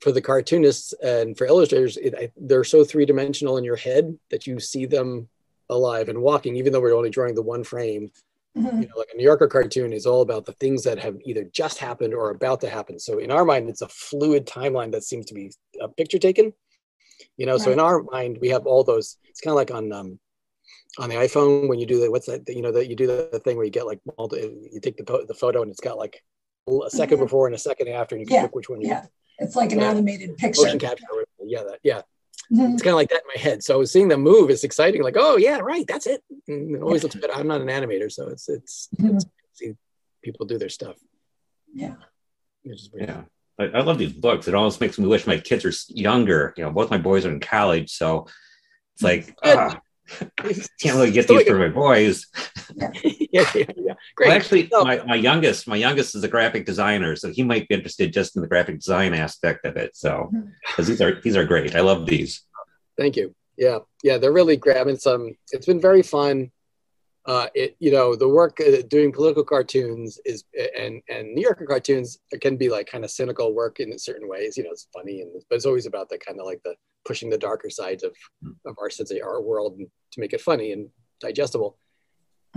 for 0.01 0.13
the 0.13 0.21
cartoonists 0.23 0.93
and 1.03 1.37
for 1.37 1.47
illustrators, 1.47 1.97
it, 1.99 2.15
I, 2.17 2.33
they're 2.37 2.65
so 2.65 2.85
three 2.85 3.05
dimensional 3.05 3.59
in 3.59 3.65
your 3.65 3.77
head 3.77 4.19
that 4.31 4.47
you 4.47 4.59
see 4.61 4.87
them 4.87 5.29
alive 5.69 6.09
and 6.09 6.23
walking, 6.23 6.57
even 6.57 6.73
though 6.73 6.81
we're 6.81 6.95
only 6.97 7.11
drawing 7.11 7.35
the 7.35 7.43
one 7.43 7.65
frame. 7.65 8.11
Mhm. 8.57 8.83
You 8.83 8.89
know, 8.89 8.95
like 8.97 9.11
a 9.13 9.17
New 9.17 9.23
Yorker 9.25 9.47
cartoon 9.49 9.93
is 9.93 10.07
all 10.07 10.23
about 10.23 10.45
the 10.47 10.53
things 10.55 10.83
that 10.85 10.99
have 10.99 11.17
either 11.25 11.45
just 11.45 11.79
happened 11.79 12.15
or 12.15 12.31
about 12.31 12.61
to 12.63 12.69
happen. 12.71 12.99
So 12.99 13.19
in 13.19 13.31
our 13.31 13.45
mind, 13.45 13.69
it's 13.69 13.83
a 13.83 13.89
fluid 13.89 14.47
timeline 14.47 14.91
that 14.93 15.05
seems 15.05 15.27
to 15.27 15.35
be 15.35 15.53
a 15.81 15.89
picture 15.89 16.19
taken. 16.19 16.53
You 17.41 17.47
know, 17.47 17.57
so 17.57 17.73
in 17.73 17.81
our 17.81 18.03
mind, 18.03 18.37
we 18.43 18.51
have 18.51 18.67
all 18.67 18.85
those. 18.85 19.17
It's 19.31 19.41
kind 19.41 19.53
of 19.53 19.57
like 19.57 19.71
on 19.71 19.91
um, 19.93 20.19
on 20.99 21.09
the 21.09 21.15
iPhone 21.17 21.71
when 21.71 21.79
you 21.79 21.87
do 21.87 21.99
the 21.99 22.11
what's 22.11 22.27
that? 22.27 22.47
You 22.47 22.61
know, 22.61 22.71
that 22.73 22.87
you 22.87 22.95
do 22.95 23.07
the 23.07 23.41
thing 23.43 23.57
where 23.57 23.65
you 23.65 23.71
get 23.71 23.87
like 23.87 23.99
all 24.19 24.29
the, 24.29 24.41
you 24.71 24.79
take 24.79 24.99
the 24.99 25.25
the 25.27 25.33
photo 25.33 25.63
and 25.63 25.71
it's 25.71 25.81
got 25.81 25.97
like 25.97 26.23
a 26.69 26.71
2nd 26.71 27.17
Mhm. 27.17 27.19
before 27.21 27.47
and 27.47 27.55
a 27.57 27.59
second 27.59 27.89
after, 27.89 28.15
and 28.15 28.21
you 28.21 28.27
can 28.27 28.35
Yeah, 28.35 28.43
pick 28.43 28.55
which 28.55 28.69
one 28.69 28.83
you 28.83 28.89
Yeah. 28.89 29.07
It's 29.39 29.57
like 29.57 29.73
an 29.73 29.79
Yeah. 29.81 29.89
animated 29.91 30.37
picture. 30.37 30.61
motion 30.65 30.79
capture. 30.79 31.07
Yeah, 31.47 31.63
that 31.63 31.79
yeah. 31.83 32.03
Mhm. 32.53 32.75
It's 32.75 32.83
kind 32.83 32.93
of 32.93 32.97
like 32.97 33.09
that 33.09 33.23
in 33.23 33.29
my 33.35 33.41
head. 33.41 33.65
So 33.65 33.85
seeing 33.87 34.09
them 34.09 34.21
move 34.21 34.51
is 34.51 34.63
exciting. 34.63 35.03
Like, 35.03 35.17
oh 35.19 35.39
yeah, 35.39 35.61
right, 35.61 35.87
that's 35.87 36.07
it. 36.07 36.23
And 36.47 36.77
it 36.77 36.83
always 36.83 37.03
looks 37.05 37.15
better. 37.15 37.33
I'm 37.33 37.47
not 37.49 37.63
an 37.63 37.69
animator, 37.69 38.13
so 38.13 38.29
it's 38.29 38.51
it's, 38.51 38.91
Mhm. 39.01 39.15
it's 39.17 39.25
see 39.55 39.77
people 40.23 40.45
do 40.45 40.59
their 40.59 40.69
stuff. 40.69 40.97
Yeah. 41.73 41.95
Which 42.65 42.83
is 42.83 42.91
weird. 42.93 43.09
Yeah. 43.09 43.23
I, 43.61 43.79
I 43.79 43.81
love 43.83 43.99
these 43.99 44.13
books. 44.13 44.49
It 44.49 44.55
almost 44.55 44.81
makes 44.81 44.99
me 44.99 45.07
wish 45.07 45.27
my 45.27 45.39
kids 45.39 45.65
are 45.65 45.73
younger. 45.95 46.55
You 46.57 46.65
know, 46.65 46.71
both 46.71 46.91
my 46.91 46.99
boys 46.99 47.27
are 47.27 47.31
in 47.31 47.41
college, 47.41 47.91
so 47.91 48.27
it's 48.95 49.03
like 49.03 49.37
ah, 49.45 49.81
can't 50.81 50.97
really 50.97 51.11
get 51.11 51.29
these 51.29 51.47
for 51.47 51.59
my 51.59 51.69
boys. 51.69 52.27
yeah, 53.05 53.49
yeah, 53.55 53.65
yeah. 53.77 53.95
Great. 54.17 54.29
Well, 54.29 54.33
actually, 54.33 54.69
No. 54.73 54.85
my, 54.85 55.03
my 55.05 55.15
youngest, 55.15 55.69
my 55.69 55.77
youngest 55.77 56.15
is 56.15 56.25
a 56.25 56.29
graphic 56.29 56.65
designer, 56.65 57.17
so 57.17 57.31
he 57.31 57.43
might 57.43 57.69
be 57.69 57.75
interested 57.75 58.13
just 58.13 58.37
in 58.37 58.43
the 58.43 58.49
graphic 58.49 58.77
design 58.77 59.15
aspect 59.15 59.67
of 59.67 59.77
it. 59.77 59.97
So, 59.97 60.31
because 60.67 60.87
these 60.89 61.01
are 61.01 61.21
these 61.21 61.37
are 61.37 61.45
great. 61.45 61.77
I 61.77 61.81
love 61.81 62.07
these. 62.07 62.43
Thank 62.97 63.17
you. 63.17 63.35
Yeah, 63.57 63.81
yeah, 64.03 64.17
they're 64.17 64.33
really 64.33 64.57
grabbing 64.57 64.97
some. 64.97 65.37
It's 65.53 65.67
been 65.67 65.81
very 65.81 66.03
fun. 66.03 66.51
Uh, 67.31 67.47
it 67.55 67.77
you 67.79 67.93
know 67.93 68.17
the 68.17 68.33
work 68.41 68.55
uh, 68.61 68.83
doing 68.89 69.13
political 69.13 69.45
cartoons 69.45 70.19
is 70.25 70.43
and 70.77 71.01
and 71.09 71.33
New 71.33 71.43
Yorker 71.43 71.65
cartoons 71.65 72.19
can 72.41 72.57
be 72.57 72.69
like 72.69 72.91
kind 72.91 73.05
of 73.05 73.11
cynical 73.19 73.55
work 73.55 73.79
in 73.79 73.97
certain 73.99 74.29
ways. 74.35 74.57
You 74.57 74.65
know, 74.65 74.73
it's 74.73 74.89
funny 74.93 75.21
and 75.21 75.31
but 75.49 75.55
it's 75.55 75.69
always 75.71 75.87
about 75.87 76.09
the 76.09 76.19
kind 76.19 76.41
of 76.41 76.47
like 76.51 76.61
the 76.65 76.75
pushing 77.05 77.31
the 77.31 77.39
darker 77.39 77.71
sides 77.71 78.03
of 78.03 78.13
of 78.67 78.75
our 78.81 78.91
sense 78.91 79.13
of 79.13 79.19
our 79.23 79.41
world 79.41 79.73
and 79.79 79.87
to 80.13 80.21
make 80.21 80.33
it 80.33 80.41
funny 80.41 80.73
and 80.73 80.89
digestible. 81.21 81.79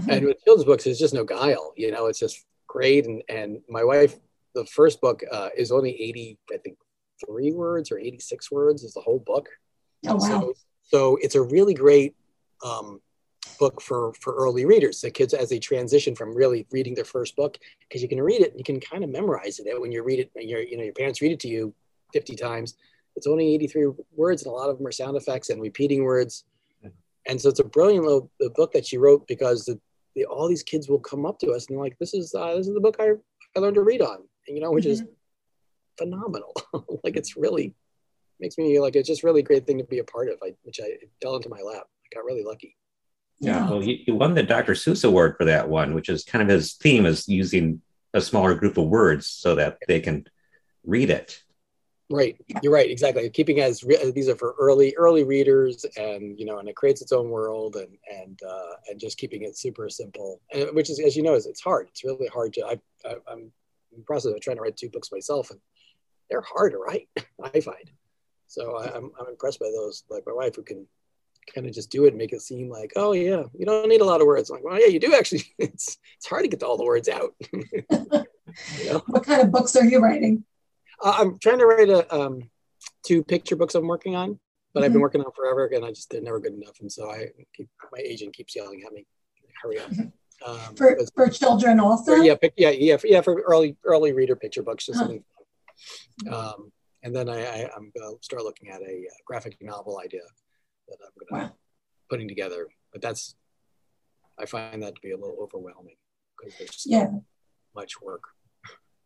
And 0.09 0.25
with 0.25 0.43
children's 0.43 0.65
books, 0.65 0.85
there's 0.85 0.97
just 0.97 1.13
no 1.13 1.23
guile. 1.23 1.73
You 1.77 1.91
know, 1.91 2.07
it's 2.07 2.19
just 2.25 2.43
great. 2.65 3.05
And 3.05 3.21
and 3.29 3.61
my 3.69 3.83
wife, 3.83 4.15
the 4.55 4.65
first 4.65 5.01
book 5.01 5.21
uh, 5.31 5.49
is 5.55 5.71
only 5.71 5.91
eighty, 6.01 6.39
I 6.51 6.57
think, 6.57 6.77
three 7.23 7.51
words 7.51 7.91
or 7.91 7.99
eighty 7.99 8.19
six 8.19 8.51
words 8.51 8.83
is 8.83 8.95
the 8.95 9.01
whole 9.01 9.19
book. 9.19 9.49
Oh, 10.07 10.15
wow. 10.15 10.19
So, 10.19 10.53
so 10.83 11.17
it's 11.21 11.35
a 11.35 11.43
really 11.43 11.75
great 11.75 12.15
um, 12.65 13.01
book 13.63 13.81
for 13.81 14.13
for 14.23 14.31
early 14.35 14.65
readers, 14.65 14.99
the 15.01 15.11
kids 15.19 15.33
as 15.33 15.49
they 15.49 15.59
transition 15.59 16.15
from 16.15 16.35
really 16.35 16.67
reading 16.71 16.95
their 16.95 17.11
first 17.15 17.35
book, 17.35 17.57
because 17.81 18.01
you 18.01 18.09
can 18.09 18.21
read 18.21 18.41
it, 18.41 18.51
and 18.51 18.59
you 18.59 18.67
can 18.71 18.79
kind 18.79 19.03
of 19.03 19.09
memorize 19.09 19.59
it 19.59 19.81
when 19.81 19.91
you 19.91 20.03
read 20.03 20.19
it. 20.19 20.29
And 20.35 20.49
your 20.49 20.61
you 20.61 20.77
know 20.77 20.83
your 20.83 20.93
parents 21.01 21.21
read 21.21 21.31
it 21.31 21.39
to 21.41 21.47
you 21.47 21.73
fifty 22.11 22.35
times. 22.35 22.75
It's 23.15 23.27
only 23.27 23.53
eighty 23.53 23.67
three 23.67 23.87
words, 24.15 24.43
and 24.43 24.51
a 24.51 24.55
lot 24.59 24.69
of 24.69 24.77
them 24.77 24.87
are 24.87 24.91
sound 24.91 25.15
effects 25.15 25.49
and 25.49 25.61
repeating 25.61 26.03
words. 26.03 26.43
And 27.25 27.39
so 27.39 27.47
it's 27.47 27.61
a 27.61 27.75
brilliant 27.75 28.03
little 28.05 28.29
the 28.39 28.49
book 28.49 28.73
that 28.73 28.85
she 28.85 28.97
wrote 28.97 29.25
because 29.27 29.63
the, 29.63 29.79
the, 30.13 30.25
all 30.25 30.49
these 30.49 30.63
kids 30.71 30.89
will 30.89 30.99
come 30.99 31.25
up 31.25 31.39
to 31.39 31.51
us 31.51 31.67
and 31.67 31.77
they're 31.77 31.83
like, 31.83 31.97
"This 31.99 32.13
is 32.13 32.35
uh, 32.35 32.55
this 32.57 32.67
is 32.67 32.73
the 32.73 32.85
book 32.87 32.97
I 32.99 33.11
I 33.55 33.59
learned 33.59 33.75
to 33.75 33.81
read 33.81 34.01
on," 34.01 34.17
and, 34.45 34.57
you 34.57 34.61
know, 34.61 34.71
which 34.71 34.85
is 34.85 35.03
phenomenal. 35.97 36.53
like 37.03 37.15
it's 37.15 37.37
really 37.37 37.73
makes 38.41 38.57
me 38.57 38.79
like 38.79 38.97
it's 38.97 39.07
just 39.07 39.23
really 39.23 39.39
a 39.39 39.49
great 39.49 39.65
thing 39.65 39.77
to 39.77 39.85
be 39.85 39.99
a 39.99 40.03
part 40.15 40.27
of. 40.29 40.37
I, 40.43 40.53
which 40.63 40.79
I 40.83 40.89
fell 41.21 41.37
into 41.37 41.49
my 41.49 41.61
lap. 41.61 41.83
I 41.85 42.15
got 42.15 42.25
really 42.25 42.43
lucky. 42.43 42.75
Yeah. 43.39 43.69
Well, 43.69 43.81
he, 43.81 44.03
he 44.05 44.11
won 44.11 44.35
the 44.35 44.43
Dr. 44.43 44.73
Seuss 44.73 45.03
Award 45.03 45.35
for 45.37 45.45
that 45.45 45.67
one, 45.67 45.93
which 45.93 46.09
is 46.09 46.23
kind 46.23 46.41
of 46.41 46.47
his 46.47 46.73
theme 46.73 47.05
is 47.05 47.27
using 47.27 47.81
a 48.13 48.21
smaller 48.21 48.55
group 48.55 48.77
of 48.77 48.85
words 48.85 49.27
so 49.27 49.55
that 49.55 49.77
they 49.87 49.99
can 49.99 50.25
read 50.85 51.09
it. 51.09 51.43
Right, 52.09 52.37
you're 52.61 52.71
right, 52.71 52.89
exactly. 52.89 53.27
Keeping 53.29 53.59
as 53.61 53.83
re- 53.83 54.11
these 54.11 54.29
are 54.29 54.35
for 54.35 54.55
early 54.59 54.93
early 54.97 55.23
readers, 55.23 55.83
and 55.97 56.37
you 56.37 56.45
know, 56.45 56.59
and 56.59 56.69
it 56.69 56.75
creates 56.75 57.01
its 57.01 57.11
own 57.11 57.29
world, 57.29 57.75
and 57.75 57.97
and 58.11 58.39
uh, 58.47 58.73
and 58.87 58.99
just 58.99 59.17
keeping 59.17 59.43
it 59.43 59.57
super 59.57 59.89
simple, 59.89 60.41
and, 60.53 60.69
which 60.73 60.89
is, 60.89 60.99
as 60.99 61.15
you 61.15 61.23
know, 61.23 61.33
is 61.33 61.47
it's 61.47 61.61
hard. 61.61 61.87
It's 61.87 62.03
really 62.03 62.27
hard 62.27 62.53
to. 62.53 62.65
I, 62.65 62.79
I, 63.03 63.15
I'm 63.27 63.51
in 63.91 63.99
the 63.99 64.03
process 64.05 64.33
of 64.33 64.41
trying 64.41 64.57
to 64.57 64.61
write 64.61 64.77
two 64.77 64.89
books 64.89 65.11
myself, 65.11 65.49
and 65.49 65.59
they're 66.29 66.41
hard 66.41 66.73
to 66.73 66.77
write. 66.77 67.07
I 67.43 67.61
find. 67.61 67.89
So 68.47 68.77
I, 68.77 68.95
I'm 68.95 69.11
I'm 69.19 69.29
impressed 69.29 69.59
by 69.59 69.71
those, 69.73 70.03
like 70.09 70.23
my 70.27 70.33
wife, 70.33 70.55
who 70.55 70.63
can 70.63 70.85
kind 71.53 71.67
of 71.67 71.73
just 71.73 71.89
do 71.89 72.05
it 72.05 72.09
and 72.09 72.17
make 72.17 72.33
it 72.33 72.41
seem 72.41 72.69
like, 72.69 72.91
oh 72.95 73.13
yeah, 73.13 73.43
you 73.57 73.65
don't 73.65 73.87
need 73.89 74.01
a 74.01 74.05
lot 74.05 74.21
of 74.21 74.27
words. 74.27 74.49
I'm 74.49 74.55
like, 74.57 74.63
well, 74.63 74.79
yeah, 74.79 74.87
you 74.87 74.99
do 74.99 75.13
actually. 75.15 75.43
It's 75.59 75.97
it's 76.17 76.27
hard 76.27 76.43
to 76.43 76.49
get 76.49 76.63
all 76.63 76.77
the 76.77 76.85
words 76.85 77.09
out. 77.09 77.33
you 77.51 78.85
know? 78.85 79.01
What 79.07 79.23
kind 79.25 79.41
of 79.41 79.51
books 79.51 79.75
are 79.75 79.85
you 79.85 79.99
writing? 79.99 80.43
Uh, 81.03 81.15
I'm 81.17 81.39
trying 81.39 81.59
to 81.59 81.65
write 81.65 81.89
a 81.89 82.13
um, 82.15 82.49
two 83.05 83.23
picture 83.23 83.55
books 83.55 83.75
I'm 83.75 83.87
working 83.87 84.15
on, 84.15 84.39
but 84.73 84.83
I've 84.83 84.91
been 84.91 84.99
Mhm. 84.99 85.03
working 85.03 85.21
on 85.21 85.31
forever, 85.35 85.67
and 85.67 85.83
I 85.83 85.89
just 85.89 86.09
they're 86.09 86.21
never 86.21 86.39
good 86.39 86.53
enough, 86.53 86.79
and 86.81 86.91
so 86.91 87.09
I 87.09 87.29
keep 87.55 87.67
my 87.91 87.99
agent 87.99 88.35
keeps 88.35 88.55
yelling 88.55 88.83
at 88.85 88.93
me, 88.93 89.05
"Hurry 89.61 89.79
up!" 89.79 89.89
Um, 89.89 90.09
Mm-hmm. 90.45 90.75
For, 90.75 90.95
but- 90.97 91.13
for 91.15 91.29
children 91.29 91.79
also? 91.79 92.15
yeah, 92.15 92.35
pic- 92.35 92.53
yeah, 92.57 92.69
yeah, 92.69 92.97
for, 92.97 93.07
yeah, 93.07 93.21
for 93.21 93.41
early 93.41 93.77
early 93.85 94.11
reader 94.13 94.35
picture 94.35 94.63
books, 94.63 94.85
just 94.85 94.99
Huh. 94.99 95.05
something. 95.07 95.23
Um, 96.31 96.71
and 97.03 97.15
then 97.15 97.27
I, 97.29 97.39
I 97.45 97.69
I'm 97.75 97.91
gonna 97.97 98.15
start 98.21 98.43
looking 98.43 98.69
at 98.69 98.81
a 98.81 98.85
uh, 99.09 99.13
graphic 99.25 99.57
novel 99.61 99.99
idea 99.99 100.21
that 100.87 100.97
I'm 101.03 101.11
gonna 101.29 101.43
Wow. 101.49 101.55
putting 102.09 102.27
together, 102.27 102.67
but 102.91 103.01
that's 103.01 103.35
I 104.37 104.45
find 104.45 104.81
that 104.81 104.95
to 104.95 105.01
be 105.01 105.11
a 105.11 105.17
little 105.17 105.37
overwhelming 105.39 105.95
because 106.37 106.57
there's 106.57 106.83
so 106.83 106.89
Yeah. 106.89 107.11
much 107.75 108.01
work. 108.01 108.23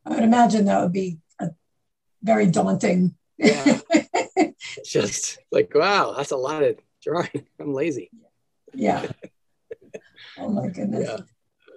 I 0.06 0.12
would 0.12 0.24
imagine 0.24 0.66
that 0.66 0.82
would 0.82 0.94
be 0.94 1.20
a 1.40 1.50
very 2.22 2.48
daunting. 2.48 3.16
Yeah. 3.38 3.80
It's 4.78 4.90
just 4.92 5.40
like 5.52 5.74
wow, 5.76 6.14
that's 6.16 6.32
a 6.32 6.38
lot 6.38 6.64
of 6.64 6.78
drawing. 7.02 7.48
I'm 7.60 7.74
lazy. 7.74 8.10
yeah. 8.74 9.12
Oh 10.40 10.50
my 10.50 10.68
goodness. 10.68 11.10
Yeah. 11.10 11.26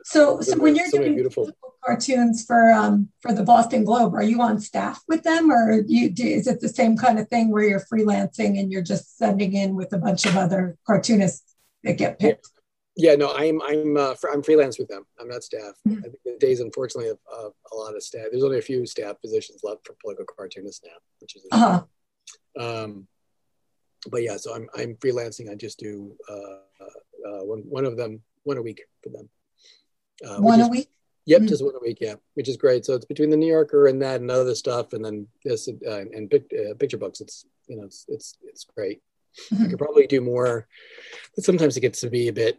So, 0.05 0.41
so 0.41 0.59
when 0.59 0.75
you're 0.77 0.89
So 0.89 0.99
doing 0.99 1.15
beautiful- 1.15 1.51
cartoons 1.85 2.45
for 2.45 2.71
um 2.71 3.09
for 3.21 3.33
the 3.33 3.43
Boston 3.43 3.85
Globe, 3.85 4.15
are 4.15 4.23
you 4.23 4.41
on 4.43 4.61
staff 4.61 5.03
with 5.09 5.23
them, 5.23 5.51
or 5.51 5.83
you 5.87 6.11
do, 6.11 6.27
is 6.27 6.47
it 6.47 6.61
the 6.61 6.69
same 6.69 6.95
kind 6.97 7.19
of 7.19 7.27
thing 7.29 7.51
where 7.51 7.63
you're 7.63 7.85
freelancing 7.91 8.61
and 8.61 8.71
you're 8.71 8.83
just 8.83 9.17
sending 9.17 9.55
in 9.55 9.75
with 9.75 9.91
a 9.95 9.99
bunch 9.99 10.27
of 10.27 10.37
other 10.37 10.77
cartoonists 10.87 11.55
that 11.85 11.97
get 11.97 12.19
picked? 12.19 12.47
Yeah, 12.97 13.15
no, 13.15 13.33
I'm 13.35 13.63
I'm 13.63 13.97
uh, 13.97 14.15
fr- 14.15 14.29
I'm 14.29 14.43
freelance 14.43 14.79
with 14.79 14.89
them. 14.89 15.05
I'm 15.19 15.29
not 15.29 15.43
staff. 15.43 15.73
Mhm. 15.89 15.99
I 16.01 16.03
think 16.03 16.19
the 16.25 16.37
days, 16.39 16.61
unfortunately, 16.61 17.09
of, 17.11 17.19
of 17.33 17.53
a 17.73 17.77
lot 17.77 17.97
of 17.97 18.03
staff. 18.03 18.27
There's 18.31 18.45
only 18.45 18.59
a 18.59 18.63
few 18.63 18.85
staff 18.85 19.17
positions 19.23 19.61
left 19.63 19.87
for 19.87 19.95
political 20.03 20.27
cartoonists 20.37 20.83
now, 20.85 20.99
which 21.21 21.35
is. 21.37 21.47
Uh-huh. 21.51 21.83
Um, 22.59 23.07
but 24.11 24.23
yeah, 24.23 24.37
so 24.37 24.55
I'm 24.55 24.69
I'm 24.77 24.97
freelancing. 24.97 25.51
I 25.51 25.55
just 25.55 25.79
do 25.79 26.15
uh, 26.29 26.35
uh, 27.27 27.45
one 27.45 27.61
one 27.61 27.87
of 27.87 27.97
them 27.97 28.21
one 28.43 28.59
a 28.59 28.63
week 28.63 28.83
for 29.03 29.09
them. 29.11 29.31
Uh, 30.27 30.39
One 30.41 30.61
is- 30.61 30.66
a 30.66 30.71
week? 30.71 30.89
Yep, 31.27 31.43
Mhm. 31.43 31.49
just 31.49 31.64
one 31.64 31.75
a 31.77 31.79
week. 31.81 31.99
Yeah, 32.01 32.14
which 32.35 32.49
is 32.49 32.57
great. 32.57 32.85
So 32.85 32.95
it's 32.95 33.05
between 33.05 33.31
the 33.31 33.37
New 33.37 33.47
Yorker 33.47 33.87
and 33.87 34.01
that 34.03 34.21
and 34.21 34.31
other 34.31 34.55
stuff, 34.55 34.93
and 34.95 35.05
then 35.05 35.29
this 35.45 35.68
uh, 35.68 36.05
and 36.12 36.31
pic- 36.31 36.53
uh, 36.53 36.75
picture 36.75 36.97
books. 36.97 37.21
It's 37.21 37.45
you 37.68 37.77
know 37.77 37.85
it's 37.85 38.05
it's 38.09 38.37
it's 38.43 38.64
great. 38.64 39.03
I 39.53 39.55
Mhm. 39.57 39.71
could 39.71 39.79
probably 39.79 40.07
do 40.07 40.21
more, 40.21 40.66
but 41.37 41.45
sometimes 41.45 41.77
it 41.77 41.81
gets 41.83 42.01
to 42.01 42.11
be 42.11 42.29
a 42.29 42.33
bit. 42.33 42.59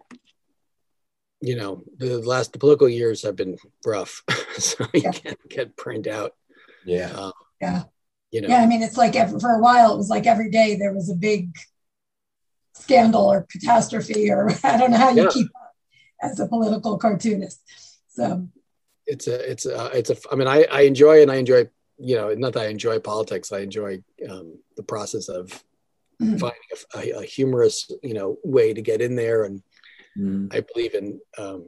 You 1.41 1.55
know, 1.55 1.83
the 1.97 2.19
last 2.19 2.53
the 2.53 2.59
political 2.59 2.87
years 2.87 3.23
have 3.23 3.35
been 3.35 3.57
rough, 3.85 4.23
so 4.59 4.85
you 4.93 5.01
Yeah. 5.01 5.11
can't 5.11 5.49
get 5.49 5.75
burned 5.75 6.07
out. 6.07 6.35
Yeah. 6.85 7.11
Um, 7.11 7.33
Yeah. 7.59 7.83
you 8.31 8.41
know, 8.41 8.47
Yeah, 8.47 8.61
I 8.61 8.67
mean, 8.67 8.83
it's 8.83 8.95
like 8.95 9.15
every, 9.15 9.39
for 9.39 9.49
a 9.55 9.59
while, 9.59 9.91
it 9.93 9.97
was 9.97 10.09
like 10.09 10.27
every 10.27 10.49
day 10.51 10.75
there 10.75 10.93
was 10.93 11.09
a 11.09 11.15
big 11.15 11.49
scandal 12.75 13.25
or 13.31 13.41
catastrophe, 13.51 14.29
or 14.31 14.49
I 14.63 14.77
don't 14.77 14.91
know 14.91 14.97
how 14.97 15.09
you 15.09 15.23
Yeah. 15.23 15.29
keep 15.31 15.47
up 15.55 15.70
as 16.21 16.39
a 16.39 16.47
political 16.47 16.97
cartoonist. 16.97 17.61
So, 18.09 18.47
it's 19.07 19.27
a 19.27 19.51
it's 19.51 19.65
a 19.65 19.85
it's 19.97 20.09
a 20.11 20.15
i 20.31 20.35
mean 20.35 20.47
i 20.47 20.63
i 20.71 20.81
enjoy 20.81 21.21
and 21.23 21.31
i 21.31 21.35
enjoy 21.35 21.67
you 21.97 22.15
know 22.15 22.31
not 22.35 22.53
that 22.53 22.63
i 22.63 22.67
enjoy 22.67 22.99
politics 22.99 23.51
i 23.51 23.59
enjoy 23.59 24.01
um, 24.29 24.59
the 24.77 24.83
process 24.83 25.27
of 25.27 25.63
Mhm. 26.21 26.39
finding 26.39 26.69
a, 26.93 26.99
a, 26.99 27.19
a 27.21 27.23
humorous 27.23 27.89
you 28.03 28.13
know 28.13 28.37
way 28.43 28.73
to 28.75 28.81
get 28.81 29.01
in 29.01 29.15
there 29.15 29.43
and 29.45 29.63
Mhm. 30.17 30.53
i 30.53 30.59
believe 30.59 30.93
in 30.93 31.19
um, 31.39 31.67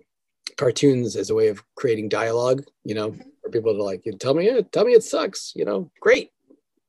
cartoons 0.58 1.16
as 1.16 1.32
a 1.32 1.36
way 1.36 1.48
of 1.48 1.64
creating 1.76 2.08
dialogue 2.08 2.64
you 2.84 2.94
know 2.94 3.16
for 3.42 3.50
people 3.50 3.74
to 3.74 3.84
like 3.84 4.04
tell 4.20 4.36
me 4.36 4.46
"Yeah, 4.46 4.62
tell 4.72 4.86
me 4.86 4.94
it 4.94 5.04
sucks 5.04 5.54
you 5.56 5.66
know 5.66 5.90
great 6.00 6.30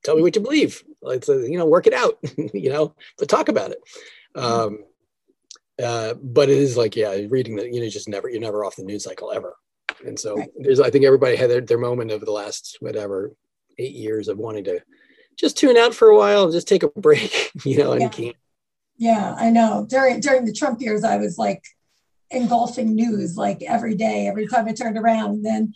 tell 0.04 0.14
me 0.16 0.22
what 0.22 0.36
you 0.36 0.42
believe 0.42 0.84
let's 1.00 1.28
uh, 1.30 1.38
you 1.38 1.56
know 1.56 1.66
work 1.66 1.86
it 1.86 1.94
out 1.94 2.18
you 2.52 2.68
know 2.70 2.94
but 3.18 3.28
talk 3.30 3.48
about 3.48 3.70
it 3.70 3.80
um 4.34 4.84
uh 5.82 6.14
but 6.22 6.48
it 6.48 6.58
is 6.58 6.76
like 6.76 6.94
yeah 6.94 7.16
reading 7.28 7.56
that 7.56 7.72
you 7.72 7.80
know 7.80 7.88
just 7.88 8.08
never 8.08 8.28
you're 8.28 8.40
never 8.40 8.64
off 8.64 8.76
the 8.76 8.84
news 8.84 9.04
cycle 9.04 9.32
ever 9.32 9.56
and 10.06 10.18
so 10.18 10.36
Right. 10.36 10.50
there's 10.58 10.80
i 10.80 10.90
think 10.90 11.04
everybody 11.04 11.34
had 11.36 11.50
their, 11.50 11.60
their 11.60 11.78
moment 11.78 12.10
over 12.12 12.24
the 12.24 12.30
last 12.32 12.76
whatever 12.80 13.32
eight 13.78 13.94
years 13.94 14.28
of 14.28 14.38
wanting 14.38 14.64
to 14.64 14.80
just 15.36 15.56
tune 15.56 15.76
out 15.76 15.92
for 15.94 16.08
a 16.08 16.16
while 16.16 16.44
and 16.44 16.52
just 16.52 16.68
take 16.68 16.82
a 16.84 16.88
break 16.88 17.50
you 17.64 17.76
know 17.78 17.92
and 17.92 18.02
Yeah. 18.02 18.08
can't 18.08 18.36
yeah, 18.96 19.34
I 19.36 19.50
know. 19.50 19.84
During 19.88 20.20
during 20.20 20.44
the 20.44 20.52
Trump 20.52 20.80
years, 20.80 21.02
I 21.02 21.16
was 21.16 21.36
like 21.36 21.64
engulfing 22.30 22.94
news 22.94 23.36
like 23.36 23.60
every 23.62 23.96
day, 23.96 24.28
every 24.28 24.46
time 24.46 24.68
I 24.68 24.72
turned 24.72 24.96
around. 24.96 25.30
And 25.32 25.44
then 25.44 25.74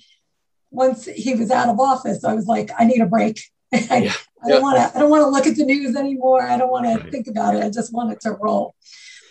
once 0.70 1.04
he 1.04 1.34
was 1.34 1.50
out 1.50 1.68
of 1.68 1.80
office, 1.80 2.22
I 2.22 2.34
was 2.34 2.46
like, 2.46 2.70
I 2.78 2.84
need 2.84 3.00
a 3.00 3.06
break. 3.06 3.42
I, 3.74 4.02
Yeah. 4.04 4.12
I 4.44 4.48
don't 4.50 4.62
want 4.62 4.76
to. 4.76 4.96
I 4.96 5.00
don't 5.00 5.10
want 5.10 5.22
to 5.24 5.28
look 5.30 5.48
at 5.48 5.56
the 5.56 5.64
news 5.64 5.96
anymore. 5.96 6.42
I 6.42 6.56
don't 6.56 6.70
want 6.70 6.86
to 6.86 7.10
think 7.10 7.26
about 7.26 7.56
it. 7.56 7.64
I 7.64 7.70
just 7.70 7.92
want 7.92 8.12
it 8.12 8.20
to 8.20 8.30
roll. 8.34 8.76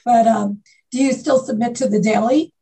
But 0.07 0.25
um, 0.25 0.61
do 0.89 1.03
you 1.03 1.11
still 1.11 1.37
submit 1.39 1.75
to 1.75 1.89
the 1.89 1.99
Daily 1.99 2.53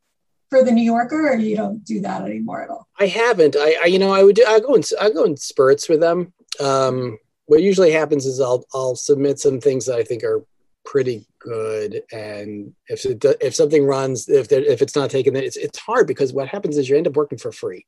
for 0.50 0.64
the 0.64 0.72
New 0.72 0.82
Yorker, 0.84 1.30
or 1.30 1.36
you 1.36 1.56
don't 1.56 1.86
do 1.86 2.02
that 2.02 2.24
anymore 2.24 2.64
at 2.64 2.72
all? 2.72 2.88
I 3.00 3.06
haven't. 3.06 3.56
I, 3.56 3.76
I 3.84 3.86
you 3.86 4.00
know, 4.00 4.12
I 4.12 4.24
would 4.24 4.36
do. 4.36 4.44
I 4.48 4.60
go 4.60 4.74
in. 4.74 4.82
I 5.00 5.12
go 5.12 5.26
in 5.26 5.38
spurts 5.38 5.88
with 5.88 6.00
them. 6.00 6.34
Um, 6.60 7.20
what 7.46 7.62
usually 7.62 7.92
happens 7.92 8.26
is 8.26 8.40
I'll 8.42 8.66
I'll 8.74 8.96
submit 8.96 9.40
some 9.40 9.62
things 9.62 9.86
that 9.86 9.98
I 9.98 10.04
think 10.04 10.24
are 10.24 10.44
pretty 10.86 11.28
good, 11.40 12.02
and 12.12 12.74
if 12.88 13.06
it, 13.06 13.24
if 13.42 13.54
something 13.54 13.86
runs, 13.86 14.28
if 14.28 14.48
there, 14.48 14.64
if 14.64 14.82
it's 14.82 14.96
not 14.96 15.12
taken, 15.12 15.36
then 15.36 15.44
it's 15.44 15.58
it's 15.58 15.78
hard 15.78 16.08
because 16.08 16.34
what 16.34 16.48
happens 16.48 16.78
is 16.78 16.90
you 16.90 16.98
end 16.98 17.08
up 17.08 17.16
working 17.16 17.38
for 17.38 17.52
free, 17.52 17.86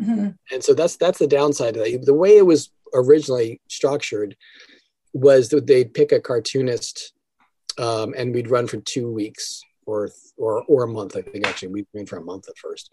Mhm. 0.00 0.36
and 0.50 0.64
so 0.64 0.72
that's 0.72 0.96
that's 0.96 1.18
the 1.18 1.26
downside 1.26 1.76
of 1.76 1.84
that. 1.84 2.06
The 2.06 2.14
way 2.14 2.38
it 2.38 2.46
was 2.46 2.70
originally 2.94 3.60
structured 3.68 4.34
was 5.12 5.48
that 5.50 5.66
they'd 5.66 5.92
pick 5.94 6.10
a 6.12 6.20
cartoonist, 6.20 7.12
um, 7.78 8.14
and 8.16 8.34
we'd 8.34 8.50
run 8.50 8.66
for 8.66 8.78
two 8.78 9.10
weeks 9.10 9.62
or 9.86 10.10
or 10.36 10.64
or 10.64 10.84
a 10.84 10.88
month. 10.88 11.16
I 11.16 11.22
think 11.22 11.46
actually 11.46 11.68
we 11.68 11.86
ran 11.94 12.06
for 12.06 12.16
a 12.16 12.24
month 12.24 12.48
at 12.48 12.58
first, 12.58 12.92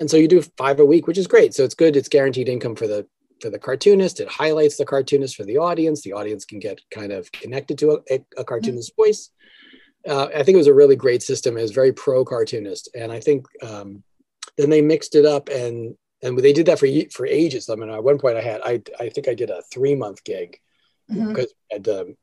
and 0.00 0.10
so 0.10 0.16
you 0.16 0.28
do 0.28 0.42
five 0.56 0.80
a 0.80 0.84
week, 0.84 1.06
which 1.06 1.18
is 1.18 1.26
great. 1.26 1.54
So 1.54 1.64
it's 1.64 1.74
good. 1.74 1.96
It's 1.96 2.08
guaranteed 2.08 2.48
income 2.48 2.76
for 2.76 2.86
the 2.86 3.06
for 3.40 3.50
the 3.50 3.58
cartoonist. 3.58 4.20
It 4.20 4.28
highlights 4.28 4.76
the 4.76 4.84
cartoonist 4.84 5.36
for 5.36 5.44
the 5.44 5.58
audience. 5.58 6.02
The 6.02 6.12
audience 6.12 6.44
can 6.44 6.58
get 6.58 6.80
kind 6.90 7.12
of 7.12 7.30
connected 7.32 7.78
to 7.78 8.02
a, 8.10 8.20
a, 8.36 8.44
cartoonist's 8.44 8.92
voice. 8.94 9.30
Uh, 10.06 10.26
I 10.26 10.42
think 10.42 10.54
it 10.54 10.58
was 10.58 10.66
a 10.66 10.74
really 10.74 10.96
great 10.96 11.22
system. 11.22 11.56
It 11.56 11.62
was 11.62 11.70
very 11.70 11.92
pro 11.92 12.24
cartoonist, 12.24 12.88
and 12.94 13.10
I 13.10 13.20
think 13.20 13.46
um, 13.62 14.02
then 14.56 14.70
they 14.70 14.82
mixed 14.82 15.14
it 15.14 15.24
up 15.24 15.48
and 15.48 15.96
and 16.22 16.38
they 16.38 16.52
did 16.52 16.66
that 16.66 16.78
for 16.78 16.88
for 17.12 17.26
ages. 17.26 17.68
I 17.68 17.74
mean, 17.74 17.90
at 17.90 18.04
one 18.04 18.18
point 18.18 18.36
I 18.36 18.42
had 18.42 18.60
I 18.62 18.82
I 18.98 19.08
think 19.08 19.28
I 19.28 19.34
did 19.34 19.50
a 19.50 19.62
three 19.72 19.94
month 19.94 20.22
gig 20.24 20.58
Mhm. 21.10 21.28
because 21.28 21.52
at 21.72 21.84
the 21.84 22.14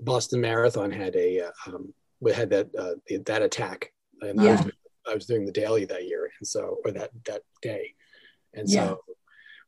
Boston 0.00 0.40
Marathon 0.40 0.90
had 0.90 1.14
a 1.16 1.40
uh, 1.46 1.50
um, 1.66 1.92
we 2.20 2.32
had 2.32 2.50
that 2.50 2.68
uh, 2.78 2.94
that 3.26 3.42
attack, 3.42 3.92
and 4.20 4.40
I, 4.40 4.44
Yeah. 4.44 4.64
was, 4.64 4.72
I 5.10 5.14
was 5.14 5.26
doing 5.26 5.44
the 5.46 5.52
daily 5.52 5.84
that 5.86 6.04
year, 6.06 6.30
and 6.38 6.46
so 6.46 6.78
or 6.84 6.90
that 6.92 7.10
that 7.26 7.42
day, 7.62 7.94
and 8.54 8.68
Yeah. 8.68 8.88
so 8.88 9.00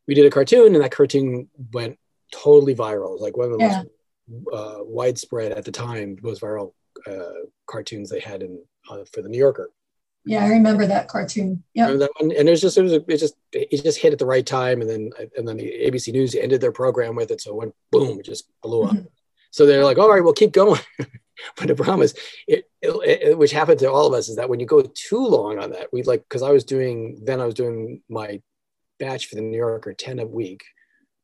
we 0.06 0.14
did 0.14 0.26
a 0.26 0.30
cartoon, 0.30 0.74
and 0.74 0.82
that 0.82 0.92
cartoon 0.92 1.48
went 1.72 1.98
totally 2.32 2.74
viral. 2.74 3.20
Like 3.20 3.36
one 3.36 3.52
of 3.52 3.58
the 3.58 3.64
Yeah. 3.64 3.82
most 4.28 4.46
uh, 4.52 4.78
widespread 4.84 5.52
at 5.52 5.64
the 5.64 5.72
time, 5.72 6.18
most 6.22 6.42
viral 6.42 6.72
uh, 7.06 7.46
cartoons 7.66 8.10
they 8.10 8.20
had 8.20 8.42
in 8.42 8.62
uh, 8.90 9.04
for 9.12 9.22
the 9.22 9.28
New 9.28 9.38
Yorker. 9.38 9.70
Yeah, 10.24 10.44
I 10.44 10.48
remember 10.48 10.84
that 10.86 11.08
cartoon. 11.08 11.62
Yeah. 11.72 11.90
That 11.92 12.10
one? 12.20 12.32
And 12.32 12.48
it 12.48 12.50
was 12.50 12.60
just 12.60 12.76
it 12.76 12.82
was 12.82 12.92
it 12.92 13.06
just 13.16 13.34
it 13.52 13.82
just 13.82 13.98
hit 13.98 14.12
at 14.12 14.18
the 14.18 14.26
right 14.26 14.44
time, 14.44 14.80
and 14.82 14.90
then 14.90 15.10
and 15.36 15.48
then 15.48 15.56
the 15.56 15.70
ABC 15.86 16.12
News 16.12 16.34
ended 16.34 16.60
their 16.60 16.72
program 16.72 17.14
with 17.14 17.30
it, 17.30 17.40
so 17.40 17.52
it 17.52 17.56
went 17.56 17.74
boom, 17.90 18.18
it 18.20 18.26
just 18.26 18.48
blew 18.62 18.82
up. 18.84 18.94
Mhm. 18.96 19.06
So 19.50 19.66
they're 19.66 19.84
like, 19.84 19.98
all 19.98 20.10
right, 20.10 20.22
well, 20.22 20.32
keep 20.32 20.52
going. 20.52 20.80
but 21.56 21.66
the 21.68 21.74
problem 21.74 22.02
is, 22.02 22.14
it, 22.46 22.64
it, 22.82 22.90
it- 23.22 23.38
which 23.38 23.52
happened 23.52 23.78
to 23.80 23.90
all 23.90 24.06
of 24.06 24.12
us, 24.14 24.28
is 24.28 24.36
that 24.36 24.48
when 24.48 24.60
you 24.60 24.66
go 24.66 24.82
too 24.82 25.24
long 25.24 25.58
on 25.58 25.70
that, 25.70 25.92
we 25.92 26.02
like 26.02 26.22
because 26.28 26.42
I 26.42 26.50
was 26.50 26.64
doing 26.64 27.20
then 27.24 27.40
I 27.40 27.46
was 27.46 27.54
doing 27.54 28.02
my 28.08 28.40
batch 28.98 29.26
for 29.26 29.36
the 29.36 29.42
New 29.42 29.56
Yorker 29.56 29.92
ten 29.94 30.18
a 30.18 30.26
week, 30.26 30.62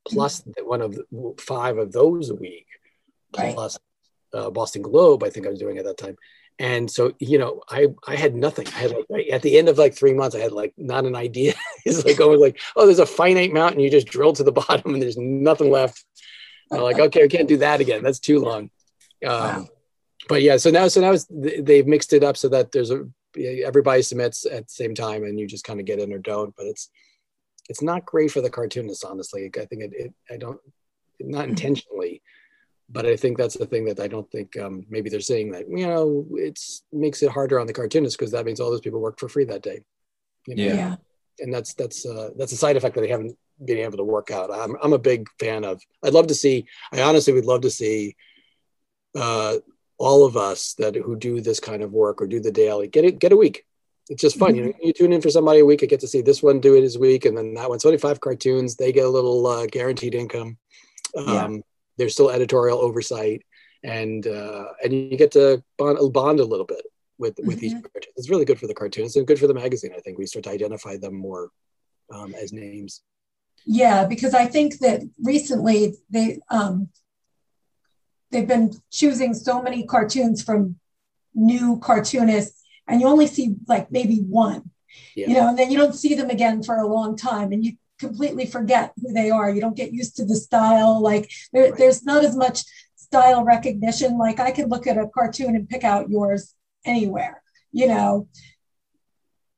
plus 0.07 0.41
the- 0.41 0.64
one 0.64 0.81
of 0.83 0.95
the, 0.95 1.35
five 1.39 1.79
of 1.79 1.93
those 1.93 2.31
a 2.31 2.35
week, 2.35 2.66
Right. 3.37 3.55
plus 3.55 3.79
uh, 4.33 4.51
Boston 4.51 4.83
Globe. 4.83 5.22
I 5.22 5.31
think 5.31 5.47
I 5.47 5.51
was 5.51 5.59
doing 5.59 5.79
at 5.79 5.85
that 5.85 5.99
time. 5.99 6.16
And 6.61 6.89
so, 6.89 7.12
you 7.18 7.37
know, 7.39 7.62
I 7.68 7.89
I 8.07 8.14
had 8.14 8.37
nothing. 8.37 8.68
I 8.68 8.79
had 8.79 8.95
like 9.11 9.27
at 9.33 9.43
the 9.43 9.59
end 9.59 9.68
of 9.68 9.77
like 9.77 9.95
three 9.95 10.14
months, 10.14 10.37
I 10.37 10.41
had 10.41 10.53
like 10.53 10.72
not 10.77 11.05
an 11.05 11.16
idea. 11.16 11.55
it's 11.85 12.05
like 12.05 12.16
going 12.16 12.39
like, 12.41 12.61
oh, 12.77 12.87
there's 12.87 13.01
a 13.01 13.07
finite 13.07 13.53
mountain. 13.53 13.81
You 13.81 13.91
just 13.91 14.07
drill 14.07 14.33
to 14.35 14.45
the 14.45 14.53
bottom, 14.62 14.95
and 14.95 15.03
there's 15.03 15.16
nothing 15.18 15.70
left. 15.72 16.05
I'm 16.75 16.83
like, 16.83 16.99
okay, 16.99 17.22
we 17.22 17.29
can't 17.29 17.49
do 17.49 17.59
that 17.59 17.81
again. 17.81 18.03
That's 18.03 18.20
too 18.20 18.41
long. 18.41 18.70
Um, 19.27 19.31
Wow. 19.31 19.68
But 20.29 20.43
yeah, 20.43 20.57
so 20.57 20.70
now, 20.70 20.89
so 20.89 21.01
now 21.01 21.12
it's, 21.12 21.27
they've 21.31 21.87
mixed 21.87 22.12
it 22.12 22.25
up 22.25 22.37
so 22.37 22.49
that 22.49 22.72
there's 22.72 22.91
a 22.91 23.07
everybody 23.37 24.03
submits 24.03 24.47
at 24.47 24.66
the 24.66 24.72
same 24.72 24.95
time, 24.95 25.25
and 25.25 25.39
you 25.39 25.47
just 25.47 25.64
kind 25.64 25.81
of 25.81 25.87
get 25.87 25.99
in 25.99 26.12
or 26.12 26.18
don't. 26.18 26.55
But 26.57 26.66
it's 26.66 26.89
it's 27.68 27.83
not 27.83 28.07
great 28.07 28.31
for 28.31 28.41
the 28.41 28.51
cartoonists, 28.51 29.05
honestly. 29.05 29.51
I 29.57 29.64
think 29.66 29.83
it, 29.83 29.93
it 29.93 30.14
I 30.31 30.37
don't 30.37 30.61
not 31.20 31.49
intentionally, 31.49 32.22
but 32.89 33.07
I 33.07 33.16
think 33.16 33.37
that's 33.37 33.57
the 33.57 33.66
thing 33.66 33.85
that 33.87 34.01
I 34.01 34.09
don't 34.09 34.31
think 34.31 34.57
um, 34.57 34.87
maybe 34.89 35.11
they're 35.11 35.20
saying 35.20 35.53
that 35.53 35.68
you 35.68 35.87
know 35.87 36.27
it's 36.33 36.85
makes 36.93 37.22
it 37.22 37.31
harder 37.31 37.61
on 37.61 37.66
the 37.66 37.72
cartoonists 37.72 38.16
because 38.16 38.33
that 38.33 38.47
means 38.47 38.61
all 38.61 38.70
those 38.70 38.81
people 38.81 39.01
work 39.01 39.18
for 39.18 39.29
free 39.29 39.45
that 39.45 39.62
day. 39.62 39.81
You 40.47 40.57
know? 40.57 40.62
Yeah. 40.62 40.75
yeah. 40.75 40.97
and 41.41 41.53
that's 41.53 41.75
that's 41.75 42.07
uh, 42.07 42.31
that's 42.37 42.53
a 42.53 42.57
side 42.57 42.77
effect 42.77 42.95
that 42.95 43.03
they 43.03 43.09
haven't 43.09 43.37
being 43.62 43.84
able 43.84 43.98
to 43.98 44.05
work 44.05 44.30
out. 44.30 44.50
I'm 44.52 44.76
I'm 44.82 44.92
a 44.92 44.98
big 44.98 45.28
fan 45.38 45.64
of. 45.64 45.82
I'd 46.02 46.14
love 46.14 46.28
to 46.28 46.34
see. 46.34 46.66
I 46.92 47.02
honestly 47.02 47.32
would 47.32 47.44
love 47.44 47.62
to 47.62 47.70
see 47.70 48.16
uh, 49.16 49.57
all 49.98 50.24
of 50.24 50.36
us 50.36 50.74
that 50.74 50.96
who 50.96 51.16
do 51.16 51.40
this 51.40 51.61
kind 51.61 51.82
of 51.82 51.92
work 51.92 52.20
or 52.20 52.26
do 52.26 52.40
the 52.40 52.50
daily 52.50 52.88
get 52.88 53.05
it 53.05 53.18
get 53.18 53.32
a 53.32 53.36
week. 53.36 53.64
It's 54.09 54.20
just 54.20 54.38
fun. 54.38 54.50
Mm-hmm. 54.50 54.59
You 54.59 54.64
know, 54.64 54.78
you 54.82 54.92
tune 54.92 55.12
in 55.12 55.22
for 55.22 55.30
somebody 55.30 55.61
a 55.61 55.64
week. 55.64 55.82
I 55.82 55.86
get 55.86 56.00
to 56.00 56.09
see 56.09 56.20
this 56.20 56.42
one 56.42 56.61
do 56.61 56.76
it 56.76 56.82
his 56.82 56.98
week, 56.98 57.24
and 57.24 57.36
then 57.36 57.55
that 57.55 57.70
one. 57.70 57.78
25 57.78 58.20
cartoons. 58.20 58.76
They 58.76 58.92
get 58.92 59.07
a 59.07 59.09
little 59.09 59.46
uh, 59.46 59.66
guaranteed 59.66 60.14
income. 60.14 60.59
Um, 61.16 61.26
yeah. 61.26 61.59
There's 61.96 62.12
still 62.12 62.30
editorial 62.30 62.80
oversight, 62.80 63.46
and 63.82 64.26
uh, 64.26 64.66
and 64.82 64.92
you 64.92 65.16
get 65.16 65.32
to 65.32 65.62
bond, 65.78 66.12
bond 66.12 66.40
a 66.40 66.44
little 66.44 66.66
bit 66.66 66.84
with 67.18 67.38
with 67.38 67.59
mm-hmm. 67.59 67.78
each 67.78 67.82
cartoon. 67.82 68.12
It's 68.16 68.28
really 68.28 68.44
good 68.44 68.59
for 68.59 68.66
the 68.66 68.74
cartoons 68.74 69.16
and 69.16 69.26
good 69.26 69.38
for 69.38 69.46
the 69.46 69.55
magazine. 69.55 69.92
I 69.96 70.00
think 70.00 70.18
we 70.18 70.26
start 70.26 70.44
to 70.44 70.50
identify 70.50 70.98
them 70.98 71.14
more 71.14 71.50
um, 72.12 72.34
as 72.34 72.52
names. 72.52 73.02
Yeah, 73.67 74.05
because 74.05 74.35
I 74.35 74.47
think 74.47 74.79
that 74.81 75.03
recently 75.23 75.95
they 76.11 76.41
um, 76.51 76.89
they've 78.31 78.49
been 78.49 78.73
choosing 78.91 79.33
so 79.35 79.62
many 79.62 79.87
cartoons 79.87 80.43
from 80.43 80.77
new 81.35 81.79
cartoonists, 81.79 82.62
and 82.87 83.01
you 83.01 83.07
only 83.07 83.27
see 83.27 83.57
like 83.67 83.91
maybe 83.91 84.19
one, 84.19 84.71
yeah. 85.15 85.29
you 85.29 85.35
know, 85.35 85.49
and 85.49 85.59
then 85.59 85.71
you 85.71 85.79
don't 85.79 85.95
see 85.95 86.15
them 86.15 86.31
again 86.31 86.62
for 86.62 86.77
a 86.77 86.87
long 86.87 87.17
time, 87.17 87.53
and 87.53 87.65
you 87.65 87.73
completely 87.99 88.45
forget 88.45 88.93
who 89.01 89.12
they 89.12 89.31
are. 89.31 89.49
You 89.49 89.61
don't 89.61 89.77
get 89.77 89.93
used 89.93 90.17
to 90.17 90.25
the 90.25 90.37
style. 90.37 91.01
Like 91.01 91.31
there, 91.53 91.71
right. 91.71 91.79
there's 91.79 92.05
not 92.05 92.25
as 92.25 92.37
much 92.37 92.65
style 92.97 93.45
recognition. 93.45 94.19
Like 94.19 94.41
I 94.41 94.51
can 94.51 94.69
look 94.69 94.87
at 94.87 94.99
a 94.99 95.09
cartoon 95.09 95.57
and 95.57 95.69
pick 95.69 95.85
out 95.85 96.11
yours 96.11 96.55
anywhere, 96.85 97.43
you 97.73 97.87
know, 97.87 98.29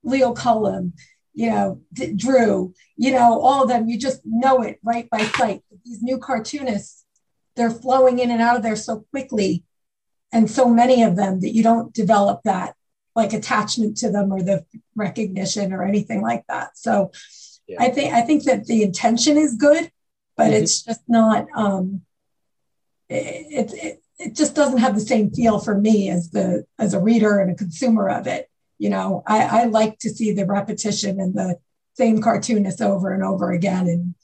Leo 0.05 0.33
Cullum, 0.33 0.93
you 1.37 1.51
know, 1.51 1.83
D- 1.93 2.15
Drew, 2.15 2.75
you 2.97 3.13
know, 3.13 3.41
all 3.41 3.63
of 3.63 3.69
them, 3.69 3.89
you 3.89 3.99
just 3.99 4.23
know 4.25 4.63
it 4.63 4.81
right 4.83 5.09
by 5.11 5.25
sight. 5.25 5.63
These 5.85 6.03
new 6.03 6.17
cartoonists, 6.19 7.05
they're 7.55 7.71
flowing 7.71 8.19
in 8.19 8.31
and 8.31 8.41
out 8.41 8.57
of 8.57 8.63
there 8.63 8.75
so 8.75 9.05
quickly 9.11 9.63
and 10.33 10.51
so 10.51 10.69
many 10.69 11.03
of 11.03 11.15
them 11.15 11.41
that 11.41 11.55
you 11.55 11.63
don't 11.63 11.93
develop 11.93 12.41
that 12.45 12.75
like 13.15 13.35
attachment 13.35 13.99
to 13.99 14.11
them 14.11 14.33
or 14.33 14.43
the 14.43 14.65
recognition 14.95 15.75
or 15.75 15.85
anything 15.85 16.23
like 16.23 16.45
that. 16.49 16.77
So 16.79 17.13
yeah. 17.69 17.83
I 17.83 17.91
think 17.91 18.15
I 18.15 18.23
think 18.23 18.45
that 18.45 18.65
the 18.65 18.83
intention 18.83 19.37
is 19.37 19.57
good, 19.57 19.91
but 20.39 20.45
mm-hmm. 20.45 20.63
it's 20.63 20.83
just 20.83 21.03
not 21.07 21.47
um 21.55 22.01
it, 23.11 23.73
it, 23.73 24.03
it 24.19 24.35
just 24.35 24.55
doesn't 24.55 24.79
have 24.79 24.95
the 24.95 25.01
same 25.01 25.31
feel 25.31 25.59
for 25.59 25.79
me 25.79 26.09
as 26.09 26.31
the 26.31 26.65
as 26.79 26.95
a 26.95 27.01
reader 27.01 27.39
and 27.41 27.51
a 27.51 27.55
consumer 27.55 28.09
of 28.09 28.27
it. 28.27 28.49
You 28.79 28.91
know, 28.91 29.23
I, 29.27 29.63
I 29.63 29.65
like 29.65 29.99
to 30.01 30.11
see 30.11 30.33
the 30.33 30.47
repetition 30.47 31.21
and 31.21 31.35
the 31.35 31.59
same 31.95 32.21
cartoonist 32.21 32.83
over 32.83 33.13
and 33.13 33.23
over 33.23 33.53
again, 33.53 33.89
and 33.89 34.15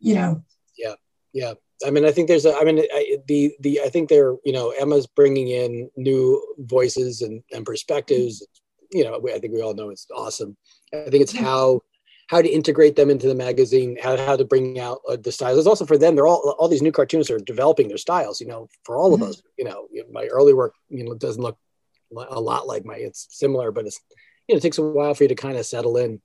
you 0.00 0.14
know. 0.14 0.42
Yeah, 0.76 0.94
yeah. 1.32 1.54
I 1.86 1.90
mean, 1.90 2.04
I 2.04 2.10
think 2.10 2.28
there's 2.28 2.44
a. 2.44 2.56
I 2.56 2.64
mean, 2.64 2.80
I, 2.80 3.18
the 3.26 3.54
the 3.60 3.80
I 3.82 3.88
think 3.88 4.08
they're 4.08 4.34
you 4.44 4.52
know 4.52 4.70
Emma's 4.70 5.06
bringing 5.06 5.48
in 5.48 5.90
new 5.96 6.42
voices 6.58 7.22
and 7.22 7.42
and 7.52 7.64
perspectives. 7.64 8.44
You 8.90 9.04
know, 9.04 9.20
I 9.32 9.38
think 9.38 9.52
we 9.54 9.62
all 9.62 9.74
know 9.74 9.90
it's 9.90 10.06
awesome. 10.14 10.56
I 10.92 11.08
think 11.10 11.22
it's 11.22 11.32
mm-hmm. 11.32 11.44
how 11.44 11.82
how 12.28 12.42
to 12.42 12.48
integrate 12.48 12.96
them 12.96 13.10
into 13.10 13.26
the 13.26 13.34
magazine, 13.34 13.96
how, 14.02 14.16
how 14.16 14.36
to 14.36 14.44
bring 14.44 14.78
out 14.78 14.98
uh, 15.08 15.16
the 15.16 15.32
styles. 15.32 15.58
It's 15.58 15.66
also 15.66 15.86
for 15.86 15.96
them. 15.96 16.14
They're 16.14 16.26
all 16.26 16.56
all 16.58 16.68
these 16.68 16.82
new 16.82 16.92
cartoonists 16.92 17.30
are 17.30 17.38
developing 17.38 17.88
their 17.88 17.96
styles. 17.96 18.40
You 18.40 18.48
know, 18.48 18.68
for 18.84 18.96
all 18.96 19.14
of 19.14 19.20
mm-hmm. 19.20 19.30
us. 19.30 19.42
You 19.56 19.66
know, 19.66 19.86
my 20.10 20.26
early 20.26 20.54
work, 20.54 20.74
you 20.88 21.04
know, 21.04 21.14
doesn't 21.14 21.42
look 21.42 21.58
a 22.16 22.40
lot 22.40 22.66
like 22.66 22.84
my. 22.84 22.96
It's 22.96 23.26
similar, 23.30 23.70
but 23.70 23.86
it's 23.86 24.00
you 24.46 24.54
know, 24.54 24.58
it 24.58 24.62
takes 24.62 24.78
a 24.78 24.82
while 24.82 25.14
for 25.14 25.24
you 25.24 25.28
to 25.28 25.34
kind 25.34 25.56
of 25.56 25.66
settle 25.66 25.96
in. 25.96 26.20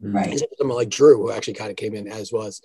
Right. 0.00 0.40
Someone 0.58 0.76
like 0.76 0.88
Drew, 0.88 1.16
who 1.18 1.32
actually 1.32 1.54
kind 1.54 1.70
of 1.70 1.76
came 1.76 1.94
in 1.94 2.08
as 2.08 2.32
was. 2.32 2.60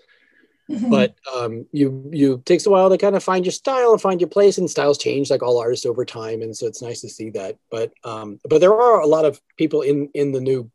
Mm-hmm. 0.70 0.90
But 0.90 1.16
um, 1.34 1.66
you 1.72 2.10
you 2.12 2.42
takes 2.46 2.66
a 2.66 2.70
while 2.70 2.90
to 2.90 2.98
kind 2.98 3.16
of 3.16 3.24
find 3.24 3.46
your 3.46 3.54
style 3.54 3.94
and 3.94 4.02
find 4.02 4.20
your 4.20 4.30
place, 4.30 4.58
and 4.58 4.70
styles 4.70 4.98
change 4.98 5.30
like 5.30 5.44
all 5.44 5.60
artists 5.60 5.86
over 5.86 6.04
time, 6.04 6.42
and 6.42 6.56
so 6.56 6.68
it's 6.68 6.82
nice 6.82 7.02
to 7.02 7.10
see 7.10 7.30
that. 7.32 7.58
But 7.72 7.94
um, 8.04 8.40
but 8.50 8.60
there 8.60 8.74
are 8.74 9.00
a 9.00 9.08
lot 9.08 9.26
of 9.26 9.40
people 9.58 9.82
in 9.82 10.10
in 10.14 10.32
the 10.32 10.42
new 10.42 10.70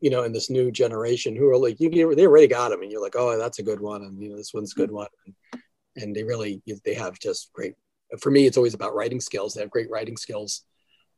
you 0.00 0.10
know, 0.10 0.24
in 0.24 0.32
this 0.32 0.50
new 0.50 0.70
generation 0.70 1.36
who 1.36 1.48
are 1.48 1.58
like, 1.58 1.78
you 1.78 2.14
they 2.14 2.26
already 2.26 2.46
got 2.46 2.70
them, 2.70 2.82
and 2.82 2.90
you're 2.90 3.02
like, 3.02 3.16
oh, 3.16 3.38
that's 3.38 3.58
a 3.58 3.62
good 3.62 3.80
one, 3.80 4.02
and 4.02 4.20
you 4.20 4.30
know, 4.30 4.36
this 4.36 4.54
one's 4.54 4.72
a 4.72 4.76
good 4.76 4.90
one, 4.90 5.08
and, 5.26 5.62
and 5.96 6.16
they 6.16 6.24
really 6.24 6.62
they 6.84 6.94
have 6.94 7.18
just 7.18 7.52
great. 7.52 7.74
For 8.18 8.30
me, 8.30 8.46
it's 8.46 8.56
always 8.56 8.74
about 8.74 8.94
writing 8.94 9.20
skills. 9.20 9.54
They 9.54 9.60
have 9.60 9.70
great 9.70 9.90
writing 9.90 10.16
skills, 10.16 10.64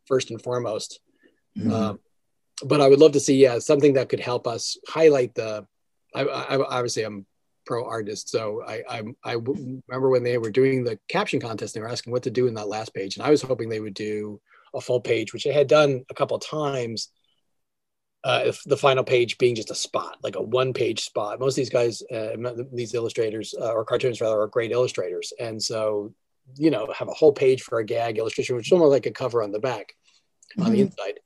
first 0.06 0.30
and 0.30 0.42
foremost. 0.42 1.00
Mm-hmm. 1.56 1.72
Um, 1.72 2.00
but 2.64 2.80
I 2.80 2.88
would 2.88 3.00
love 3.00 3.12
to 3.12 3.20
see, 3.20 3.36
yeah, 3.36 3.58
something 3.58 3.94
that 3.94 4.08
could 4.08 4.20
help 4.20 4.46
us 4.46 4.76
highlight 4.88 5.34
the. 5.34 5.66
I, 6.14 6.22
I 6.22 6.56
obviously 6.58 7.04
I'm 7.04 7.26
pro 7.64 7.86
artist, 7.86 8.28
so 8.28 8.62
I, 8.66 8.82
I 8.88 9.02
I 9.24 9.32
remember 9.32 10.10
when 10.10 10.22
they 10.22 10.38
were 10.38 10.50
doing 10.50 10.84
the 10.84 10.98
caption 11.08 11.40
contest, 11.40 11.74
they 11.74 11.80
were 11.80 11.88
asking 11.88 12.12
what 12.12 12.24
to 12.24 12.30
do 12.30 12.46
in 12.46 12.54
that 12.54 12.68
last 12.68 12.94
page, 12.94 13.16
and 13.16 13.26
I 13.26 13.30
was 13.30 13.42
hoping 13.42 13.68
they 13.68 13.80
would 13.80 13.94
do 13.94 14.40
a 14.74 14.80
full 14.80 15.00
page, 15.00 15.32
which 15.32 15.44
they 15.44 15.52
had 15.52 15.66
done 15.66 16.04
a 16.10 16.14
couple 16.14 16.36
of 16.36 16.42
times 16.42 17.08
uh, 18.24 18.42
if 18.46 18.62
the 18.64 18.76
final 18.76 19.04
page 19.04 19.38
being 19.38 19.54
just 19.54 19.70
a 19.70 19.74
spot, 19.74 20.18
like 20.22 20.36
a 20.36 20.42
one 20.42 20.72
page 20.72 21.00
spot. 21.00 21.40
Most 21.40 21.54
of 21.54 21.56
these 21.56 21.70
guys, 21.70 22.02
uh, 22.12 22.36
these 22.72 22.94
illustrators 22.94 23.54
uh, 23.58 23.72
or 23.72 23.84
cartoonists 23.84 24.20
rather, 24.20 24.40
are 24.40 24.46
great 24.46 24.70
illustrators. 24.70 25.32
And 25.40 25.60
so, 25.60 26.14
you 26.56 26.70
know, 26.70 26.92
have 26.96 27.08
a 27.08 27.12
whole 27.12 27.32
page 27.32 27.62
for 27.62 27.78
a 27.78 27.84
gag 27.84 28.18
illustration, 28.18 28.56
which 28.56 28.68
is 28.68 28.72
almost 28.72 28.90
like 28.90 29.06
a 29.06 29.10
cover 29.10 29.42
on 29.42 29.52
the 29.52 29.58
back, 29.58 29.94
mm-hmm. 30.52 30.62
on 30.62 30.72
the 30.72 30.78
mm-hmm. 30.78 30.88
inside, 30.88 31.20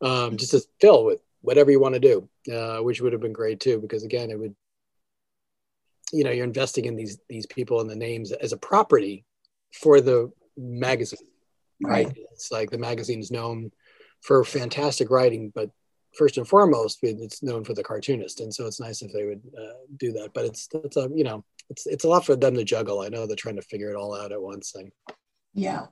um, 0.00 0.36
just 0.36 0.52
to 0.52 0.62
fill 0.80 1.04
with 1.04 1.20
whatever 1.40 1.70
you 1.70 1.80
want 1.80 1.94
to 1.94 2.00
do, 2.00 2.28
uh, 2.52 2.78
which 2.78 3.00
would 3.00 3.12
have 3.12 3.22
been 3.22 3.32
great 3.32 3.60
too, 3.60 3.78
because 3.78 4.02
again, 4.02 4.30
it 4.30 4.38
would, 4.38 4.54
you 6.12 6.24
know, 6.24 6.30
you're 6.30 6.44
investing 6.44 6.84
in 6.84 6.96
these 6.96 7.18
these 7.28 7.46
people 7.46 7.80
and 7.80 7.90
the 7.90 7.96
names 7.96 8.32
as 8.32 8.52
a 8.52 8.56
property 8.56 9.24
for 9.72 10.00
the 10.00 10.30
magazine, 10.56 11.18
right? 11.82 12.06
right? 12.06 12.16
It's 12.32 12.50
like 12.50 12.70
the 12.70 12.78
magazine 12.78 13.20
is 13.20 13.30
known 13.30 13.70
for 14.22 14.42
fantastic 14.44 15.10
writing, 15.10 15.52
but 15.54 15.70
first 16.16 16.38
and 16.38 16.48
foremost, 16.48 16.98
it's 17.02 17.42
known 17.42 17.64
for 17.64 17.74
the 17.74 17.84
cartoonist, 17.84 18.40
and 18.40 18.52
so 18.52 18.66
it's 18.66 18.80
nice 18.80 19.02
if 19.02 19.12
they 19.12 19.24
would 19.24 19.42
uh, 19.56 19.74
do 19.96 20.12
that. 20.12 20.30
But 20.34 20.46
it's 20.46 20.66
that's 20.68 20.96
a 20.96 21.08
you 21.14 21.24
know 21.24 21.44
it's 21.70 21.86
it's 21.86 22.04
a 22.04 22.08
lot 22.08 22.24
for 22.24 22.36
them 22.36 22.54
to 22.54 22.64
juggle. 22.64 23.00
I 23.00 23.08
know 23.08 23.26
they're 23.26 23.36
trying 23.36 23.56
to 23.56 23.62
figure 23.62 23.90
it 23.90 23.96
all 23.96 24.14
out 24.14 24.32
at 24.32 24.40
once. 24.40 24.74
And 24.74 24.92
yeah, 25.54 25.86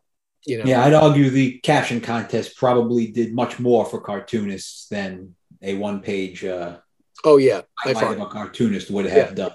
you 0.46 0.58
know, 0.58 0.64
yeah, 0.64 0.84
I'd 0.84 0.94
argue 0.94 1.30
the 1.30 1.58
caption 1.60 2.00
contest 2.00 2.56
probably 2.56 3.08
did 3.08 3.34
much 3.34 3.58
more 3.58 3.84
for 3.84 4.00
cartoonists 4.00 4.88
than 4.88 5.34
a 5.62 5.74
one 5.74 6.00
page. 6.00 6.44
Uh, 6.44 6.78
oh 7.24 7.36
yeah, 7.36 7.62
I 7.84 7.92
might 7.92 8.18
a 8.18 8.26
cartoonist 8.26 8.90
would 8.90 9.06
have 9.06 9.30
yeah. 9.30 9.34
done. 9.34 9.52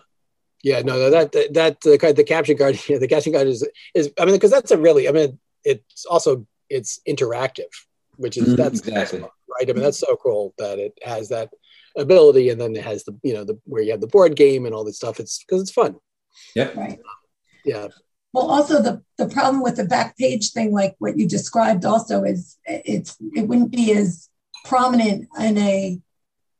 Yeah, 0.62 0.82
no, 0.82 1.10
that 1.10 1.32
that, 1.32 1.54
that 1.54 1.82
the, 1.82 2.14
the 2.14 2.24
caption 2.24 2.58
card, 2.58 2.80
yeah, 2.90 2.98
the 2.98 3.08
caption 3.08 3.34
card 3.34 3.48
is 3.48 3.68
is 3.94 4.12
I 4.20 4.26
mean 4.26 4.36
because 4.36 4.52
that's 4.52 4.72
a 4.72 4.78
really 4.78 5.08
I 5.08 5.12
mean 5.12 5.40
it's 5.64 6.06
also 6.06 6.46
it's 6.70 7.00
interactive, 7.08 7.72
which 8.18 8.38
is 8.38 8.50
mm, 8.50 8.58
that's 8.58 8.80
exactly 8.80 9.24
right? 9.60 9.70
I 9.70 9.74
mean, 9.74 9.84
that's 9.84 10.00
so 10.00 10.16
cool 10.16 10.54
that 10.58 10.80
it 10.80 10.98
has 11.04 11.30
that 11.30 11.50
ability, 11.98 12.50
and 12.50 12.60
then 12.60 12.76
it 12.76 12.84
has 12.84 13.04
the 13.04 13.18
you 13.24 13.34
know 13.34 13.44
the 13.44 13.60
where 13.66 13.82
you 13.82 13.92
have 13.92 14.02
the 14.02 14.08
board 14.08 14.36
game 14.36 14.66
and 14.66 14.74
all 14.74 14.84
this 14.84 14.98
stuff. 14.98 15.20
It's 15.20 15.44
because 15.44 15.62
it's 15.62 15.72
fun. 15.72 15.96
Yep. 16.56 16.76
Right. 16.76 17.00
Yeah. 17.66 17.88
Well, 18.34 18.50
also 18.50 18.82
the 18.82 19.02
the 19.18 19.28
problem 19.28 19.64
with 19.64 19.78
the 19.78 19.86
back 19.86 20.18
page 20.18 20.52
thing, 20.52 20.72
like 20.72 20.96
what 21.00 21.18
you 21.18 21.28
described, 21.28 21.86
also 21.86 22.24
is 22.24 22.58
it's 22.66 23.18
it 23.36 23.48
wouldn't 23.48 23.72
be 23.72 23.92
as 23.94 24.30
prominent 24.66 25.28
in 25.40 25.58
a 25.58 26.00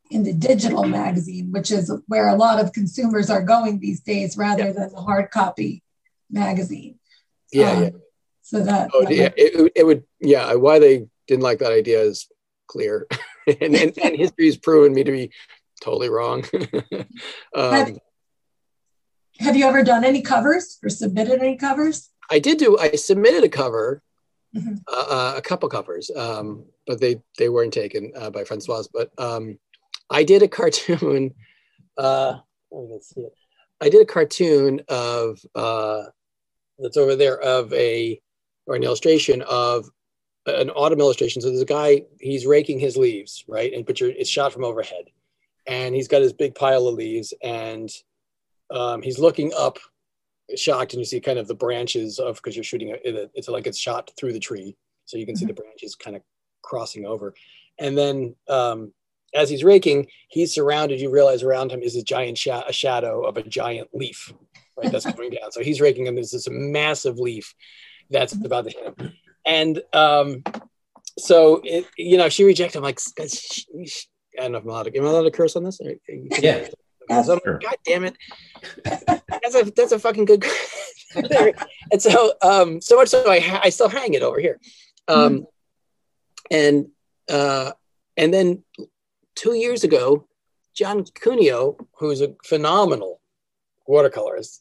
in 0.10 0.24
the 0.24 0.34
digital 0.34 0.86
magazine, 0.86 1.52
which 1.52 1.72
is 1.72 1.92
where 2.08 2.28
a 2.28 2.36
lot 2.36 2.60
of 2.60 2.74
consumers 2.74 3.30
are 3.30 3.44
going 3.44 3.80
these 3.80 4.00
days, 4.02 4.36
rather 4.36 4.66
yeah. 4.66 4.72
than 4.72 4.90
the 4.92 5.02
hard 5.02 5.30
copy 5.30 5.84
magazine. 6.32 6.98
Yeah, 7.52 7.72
um, 7.72 7.84
yeah. 7.84 7.90
So 8.42 8.64
that, 8.64 8.90
oh, 8.94 9.04
that 9.04 9.14
yeah, 9.14 9.30
it, 9.38 9.72
it 9.76 9.86
would 9.86 10.04
yeah. 10.20 10.56
Why 10.56 10.80
they 10.80 11.08
didn't 11.28 11.44
like 11.44 11.60
that 11.60 11.72
idea 11.72 12.02
is 12.02 12.28
clear. 12.68 13.08
and, 13.48 13.76
and, 13.76 13.98
and 14.00 14.16
history 14.16 14.48
has 14.48 14.58
proven 14.58 14.94
me 14.94 15.04
to 15.04 15.12
be 15.12 15.32
totally 15.82 16.10
wrong. 16.10 16.44
um, 17.56 17.72
have, 17.72 17.98
have, 19.40 19.56
you 19.56 19.66
ever 19.66 19.84
done 19.84 20.04
any 20.04 20.22
covers 20.22 20.78
or 20.84 20.90
submitted 20.90 21.42
any 21.42 21.58
covers? 21.58 22.10
I 22.30 22.40
did 22.40 22.58
do, 22.58 22.78
I 22.78 22.92
submitted 22.92 23.44
a 23.44 23.50
cover, 23.50 24.02
mm-hmm. 24.56 24.76
Uh, 24.88 25.06
uh, 25.10 25.34
a 25.38 25.42
couple 25.42 25.68
covers, 25.70 26.12
um, 26.16 26.66
but 26.86 27.00
they, 27.00 27.22
they 27.38 27.50
weren't 27.50 27.74
taken 27.74 28.12
uh, 28.16 28.30
by 28.30 28.44
Francoise. 28.44 28.88
But 28.88 29.12
um, 29.18 29.58
I 30.10 30.24
did 30.24 30.44
a 30.44 30.48
cartoon. 30.48 31.34
Uh, 31.98 32.40
let's 32.72 33.14
see 33.14 33.20
it. 33.20 33.34
I 33.82 33.90
did 33.90 34.02
a 34.02 34.06
cartoon 34.06 34.80
of 34.88 35.38
uh, 35.54 36.04
that's 36.78 36.96
over 36.96 37.18
there 37.18 37.38
of 37.42 37.74
a 37.74 38.22
or 38.66 38.76
an 38.76 38.84
illustration 38.84 39.42
of 39.42 39.90
an 40.46 40.70
autumn 40.72 41.00
illustration. 41.00 41.42
So 41.42 41.50
there's 41.50 41.62
a 41.62 41.66
guy, 41.66 42.04
he's 42.20 42.46
raking 42.46 42.80
his 42.80 42.98
leaves, 42.98 43.44
right? 43.48 43.74
And 43.74 43.86
picture 43.86 44.08
it's 44.08 44.30
shot 44.30 44.54
from 44.54 44.64
overhead. 44.64 45.06
And 45.68 45.94
he's 45.94 46.08
got 46.08 46.22
his 46.22 46.34
big 46.34 46.56
pile 46.56 46.88
of 46.88 46.96
leaves 46.96 47.34
and 47.44 47.90
um, 48.72 49.02
he's 49.02 49.20
looking 49.20 49.52
up 49.58 49.78
shocked 50.56 50.94
and 50.94 51.00
you 51.00 51.06
see 51.06 51.20
kind 51.20 51.38
of 51.38 51.48
the 51.48 51.56
branches 51.56 52.18
of 52.18 52.38
because 52.38 52.56
you're 52.56 52.64
shooting 52.64 52.90
it, 52.90 53.02
it's 53.04 53.48
like 53.48 53.68
it's 53.68 53.78
shot 53.78 54.12
through 54.18 54.34
the 54.34 54.40
tree 54.40 54.76
so 55.06 55.18
you 55.18 55.26
can 55.26 55.36
see 55.36 55.46
mm-hmm. 55.46 55.56
the 55.56 55.62
branches 55.62 55.96
kind 55.96 56.16
of 56.16 56.24
crossing 56.64 57.06
over 57.06 57.34
and 57.80 57.98
then 57.98 58.36
um, 58.48 58.92
as 59.34 59.50
he's 59.50 59.64
raking, 59.64 60.08
he's 60.28 60.54
surrounded. 60.54 61.00
You 61.00 61.12
realize 61.12 61.44
around 61.44 61.72
him 61.72 61.82
is 61.82 61.96
a 61.96 62.04
giant 62.04 62.38
sh- 62.38 62.48
a 62.48 62.74
shadow 62.74 63.26
of 63.26 63.38
a 63.38 63.44
giant 63.44 63.90
leaf, 63.94 64.34
right? 64.78 64.92
That's 64.92 65.06
coming 65.06 65.32
down. 65.32 65.52
So 65.52 65.62
he's 65.62 65.82
raking, 65.82 66.08
and 66.08 66.18
there's 66.18 66.32
this 66.32 66.48
massive 66.50 67.18
leaf 67.18 67.54
that's 68.10 68.34
about 68.34 68.66
to 68.66 68.72
hit 68.72 69.00
him. 69.00 69.14
And 69.46 69.82
um, 69.94 70.44
so, 71.18 71.62
it, 71.64 71.86
you 71.98 72.18
know, 72.18 72.30
she 72.30 72.44
rejected 72.44 72.80
him. 72.80 72.84
Like, 72.84 73.00
I 73.20 73.28
don't 74.38 74.52
know 74.52 74.58
if 74.58 74.64
I'm 74.64 74.70
allowed 74.70 74.84
to, 74.84 74.98
am 74.98 75.06
I 75.06 75.10
allowed 75.10 75.24
to 75.24 75.32
curse 75.32 75.56
on 75.56 75.64
this? 75.64 75.80
Yeah. 76.40 76.68
So 77.10 77.40
sure. 77.44 77.60
God 77.60 77.76
damn 77.86 78.06
it. 78.06 78.18
That's 78.86 79.56
a, 79.56 79.72
that's 79.72 79.92
a 79.94 80.00
fucking 80.00 80.26
good. 80.26 80.46
and 81.16 82.02
so, 82.02 82.34
um, 82.42 82.82
so 82.82 82.98
much 82.98 83.08
so 83.08 83.30
I, 83.30 83.40
ha- 83.40 83.62
I 83.64 83.70
still 83.70 83.90
hang 83.90 84.14
it 84.14 84.22
over 84.22 84.40
here. 84.40 84.60
Um, 85.08 85.18
mm-hmm. 85.18 85.44
and, 86.52 86.88
uh, 87.30 87.72
and 88.18 88.34
then 88.34 88.64
two 89.36 89.56
years 89.56 89.84
ago, 89.84 90.28
John 90.76 91.04
Cuneo, 91.04 91.78
who's 91.98 92.22
a 92.22 92.36
phenomenal 92.44 93.22
watercolorist, 93.88 94.60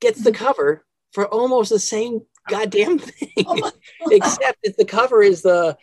gets 0.00 0.22
the 0.22 0.32
cover 0.32 0.84
for 1.12 1.26
almost 1.28 1.70
the 1.70 1.78
same 1.78 2.20
goddamn 2.48 2.98
thing, 3.00 3.44
oh 3.46 3.72
except 4.10 4.58
that 4.64 4.76
the 4.76 4.84
cover 4.84 5.22
is 5.22 5.42
the 5.42 5.76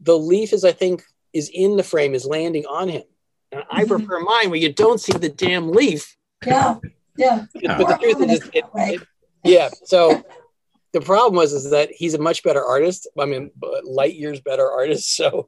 the 0.00 0.18
leaf 0.18 0.52
is 0.52 0.64
I 0.64 0.72
think 0.72 1.04
is 1.32 1.50
in 1.52 1.76
the 1.76 1.82
frame 1.82 2.14
is 2.14 2.26
landing 2.26 2.66
on 2.66 2.88
him. 2.88 3.04
And 3.52 3.64
I 3.70 3.84
prefer 3.84 4.20
mine 4.20 4.50
where 4.50 4.58
you 4.58 4.72
don't 4.72 5.00
see 5.00 5.12
the 5.12 5.28
damn 5.28 5.70
leaf. 5.70 6.16
Yeah, 6.44 6.76
yeah. 7.16 7.46
But, 7.54 7.78
but 7.78 7.88
the 7.88 7.98
truth 7.98 8.30
is, 8.30 8.50
it, 8.52 8.64
it, 8.74 9.02
yeah. 9.44 9.68
So 9.84 10.24
the 10.92 11.00
problem 11.00 11.36
was 11.36 11.52
is 11.52 11.70
that 11.70 11.90
he's 11.90 12.14
a 12.14 12.18
much 12.18 12.42
better 12.42 12.64
artist. 12.64 13.08
I 13.18 13.26
mean, 13.26 13.50
light 13.84 14.14
years 14.14 14.40
better 14.40 14.68
artist. 14.70 15.14
So 15.14 15.46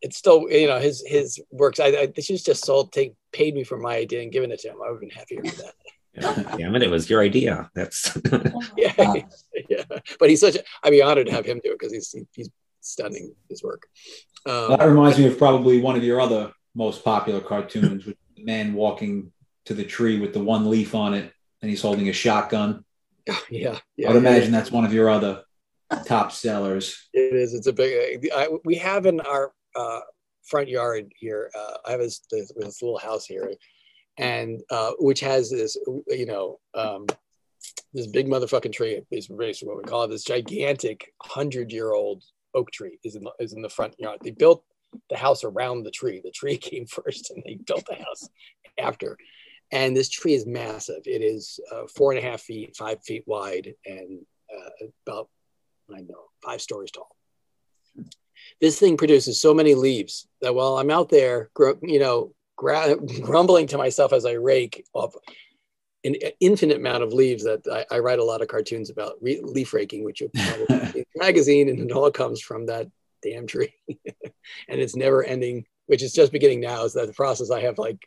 it's 0.00 0.16
still 0.16 0.50
you 0.50 0.66
know 0.66 0.78
his 0.78 1.02
his 1.06 1.40
works. 1.50 1.80
I, 1.80 1.86
I 1.86 2.12
she's 2.20 2.42
just 2.42 2.64
sold 2.64 2.92
take 2.92 3.14
paid 3.32 3.54
me 3.54 3.64
for 3.64 3.78
my 3.78 3.96
idea 3.96 4.22
and 4.22 4.32
given 4.32 4.50
it 4.50 4.60
to 4.60 4.68
him. 4.68 4.76
I 4.84 4.90
would 4.90 4.94
have 4.94 5.00
been 5.00 5.10
happier 5.10 5.40
with 5.42 5.56
that. 5.58 5.74
Yeah, 6.14 6.56
damn 6.56 6.74
it! 6.74 6.82
It 6.82 6.90
was 6.90 7.08
your 7.08 7.20
idea. 7.20 7.70
That's 7.74 8.16
yeah, 8.76 8.92
yeah. 9.68 9.84
But 10.18 10.30
he's 10.30 10.40
such. 10.40 10.56
A, 10.56 10.62
I'd 10.82 10.90
be 10.90 11.02
honored 11.02 11.26
to 11.26 11.32
have 11.32 11.46
him 11.46 11.60
do 11.62 11.72
it 11.72 11.78
because 11.78 11.92
he's 11.92 12.14
he's 12.32 12.50
stunning 12.80 13.34
his 13.48 13.62
work. 13.62 13.86
Um, 14.46 14.70
that 14.70 14.88
reminds 14.88 15.18
me 15.18 15.26
of 15.26 15.38
probably 15.38 15.80
one 15.80 15.96
of 15.96 16.04
your 16.04 16.20
other 16.20 16.52
most 16.78 17.04
popular 17.04 17.40
cartoons 17.40 18.06
with 18.06 18.16
the 18.36 18.44
man 18.44 18.72
walking 18.72 19.32
to 19.64 19.74
the 19.74 19.84
tree 19.84 20.20
with 20.20 20.32
the 20.32 20.38
one 20.38 20.70
leaf 20.70 20.94
on 20.94 21.12
it, 21.12 21.30
and 21.60 21.68
he's 21.68 21.82
holding 21.82 22.08
a 22.08 22.12
shotgun. 22.12 22.84
Yeah, 23.50 23.78
yeah. 23.98 24.08
I'd 24.08 24.16
imagine 24.16 24.52
that's 24.52 24.72
one 24.72 24.86
of 24.86 24.92
your 24.94 25.10
other 25.10 25.42
top 26.06 26.32
sellers. 26.32 27.10
It 27.12 27.34
is. 27.34 27.52
It's 27.52 27.66
a 27.66 27.74
big. 27.74 28.26
I, 28.34 28.48
we 28.64 28.76
have 28.76 29.04
in 29.04 29.20
our 29.20 29.52
uh, 29.76 30.00
front 30.46 30.68
yard 30.68 31.12
here. 31.14 31.50
Uh, 31.54 31.74
I 31.84 31.90
have 31.90 32.00
this, 32.00 32.22
this, 32.30 32.50
this, 32.56 32.80
little 32.80 32.96
house 32.96 33.26
here, 33.26 33.52
and 34.16 34.62
uh, 34.70 34.92
which 34.98 35.20
has 35.20 35.50
this, 35.50 35.76
you 36.06 36.24
know, 36.24 36.58
um, 36.74 37.04
this 37.92 38.06
big 38.06 38.28
motherfucking 38.28 38.72
tree. 38.72 39.02
Is 39.10 39.28
basically 39.28 39.68
what 39.68 39.76
we 39.76 39.90
call 39.90 40.04
it. 40.04 40.08
This 40.08 40.24
gigantic 40.24 41.12
hundred-year-old 41.20 42.24
oak 42.54 42.70
tree 42.70 42.98
is 43.04 43.14
in 43.14 43.24
the, 43.24 43.32
is 43.40 43.52
in 43.52 43.60
the 43.60 43.68
front 43.68 43.94
yard. 43.98 44.20
They 44.22 44.30
built 44.30 44.64
the 45.10 45.16
house 45.16 45.44
around 45.44 45.84
the 45.84 45.90
tree. 45.90 46.20
The 46.22 46.30
tree 46.30 46.56
came 46.58 46.86
first, 46.86 47.30
and 47.30 47.42
they 47.44 47.54
built 47.54 47.86
the 47.86 47.96
house 47.96 48.28
after. 48.78 49.16
And 49.70 49.94
this 49.94 50.08
tree 50.08 50.34
is 50.34 50.46
massive. 50.46 51.02
It 51.04 51.22
is 51.22 51.60
uh, 51.70 51.86
four 51.94 52.12
and 52.12 52.18
a 52.18 52.26
half 52.28 52.40
feet, 52.40 52.76
five 52.76 53.02
feet 53.04 53.24
wide, 53.26 53.74
and 53.84 54.20
uh, 54.54 54.86
about 55.06 55.28
I 55.94 56.00
know 56.00 56.24
five 56.42 56.60
stories 56.60 56.90
tall 56.90 57.16
this 58.60 58.78
thing 58.78 58.96
produces 58.96 59.40
so 59.40 59.54
many 59.54 59.74
leaves 59.74 60.26
that 60.40 60.54
while 60.54 60.78
I'm 60.78 60.90
out 60.90 61.08
there, 61.08 61.50
you 61.82 61.98
know, 61.98 62.32
grumbling 62.56 63.68
to 63.68 63.78
myself 63.78 64.12
as 64.12 64.24
I 64.24 64.32
rake 64.32 64.84
off 64.92 65.14
an 66.04 66.16
infinite 66.40 66.78
amount 66.78 67.02
of 67.02 67.12
leaves 67.12 67.44
that 67.44 67.60
I, 67.70 67.96
I 67.96 67.98
write 68.00 68.18
a 68.18 68.24
lot 68.24 68.42
of 68.42 68.48
cartoons 68.48 68.90
about 68.90 69.14
re- 69.20 69.40
leaf 69.42 69.72
raking, 69.72 70.04
which 70.04 70.20
you 70.20 70.30
probably 70.34 71.06
magazine, 71.16 71.68
and 71.68 71.78
it 71.78 71.92
all 71.92 72.10
comes 72.10 72.40
from 72.40 72.66
that 72.66 72.88
damn 73.22 73.46
tree, 73.46 73.74
and 73.88 74.80
it's 74.80 74.96
never 74.96 75.22
ending. 75.22 75.64
Which 75.86 76.02
is 76.02 76.12
just 76.12 76.32
beginning 76.32 76.60
now. 76.60 76.84
Is 76.84 76.92
that 76.94 77.06
the 77.06 77.14
process 77.14 77.50
I 77.50 77.62
have 77.62 77.78
like 77.78 78.06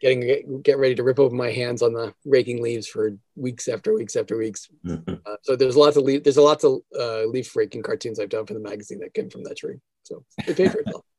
getting 0.00 0.20
get, 0.20 0.62
get 0.62 0.78
ready 0.78 0.94
to 0.94 1.02
rip 1.02 1.18
open 1.18 1.36
my 1.36 1.50
hands 1.50 1.82
on 1.82 1.92
the 1.92 2.14
raking 2.24 2.62
leaves 2.62 2.86
for 2.86 3.16
weeks 3.36 3.68
after 3.68 3.94
weeks 3.94 4.16
after 4.16 4.36
weeks. 4.36 4.68
Mm-hmm. 4.84 5.14
Uh, 5.26 5.36
so 5.42 5.56
there's 5.56 5.76
lots 5.76 5.96
of 5.96 6.04
leaf, 6.04 6.22
there's 6.22 6.36
a 6.36 6.42
lots 6.42 6.64
of 6.64 6.80
uh, 6.98 7.24
leaf 7.24 7.54
raking 7.56 7.82
cartoons 7.82 8.20
I've 8.20 8.28
done 8.28 8.46
for 8.46 8.54
the 8.54 8.60
magazine 8.60 9.00
that 9.00 9.14
came 9.14 9.30
from 9.30 9.44
that 9.44 9.58
tree. 9.58 9.78
So 10.02 10.24
they 10.46 10.54
paid 10.54 10.72
for 10.72 10.78
itself. 10.78 11.04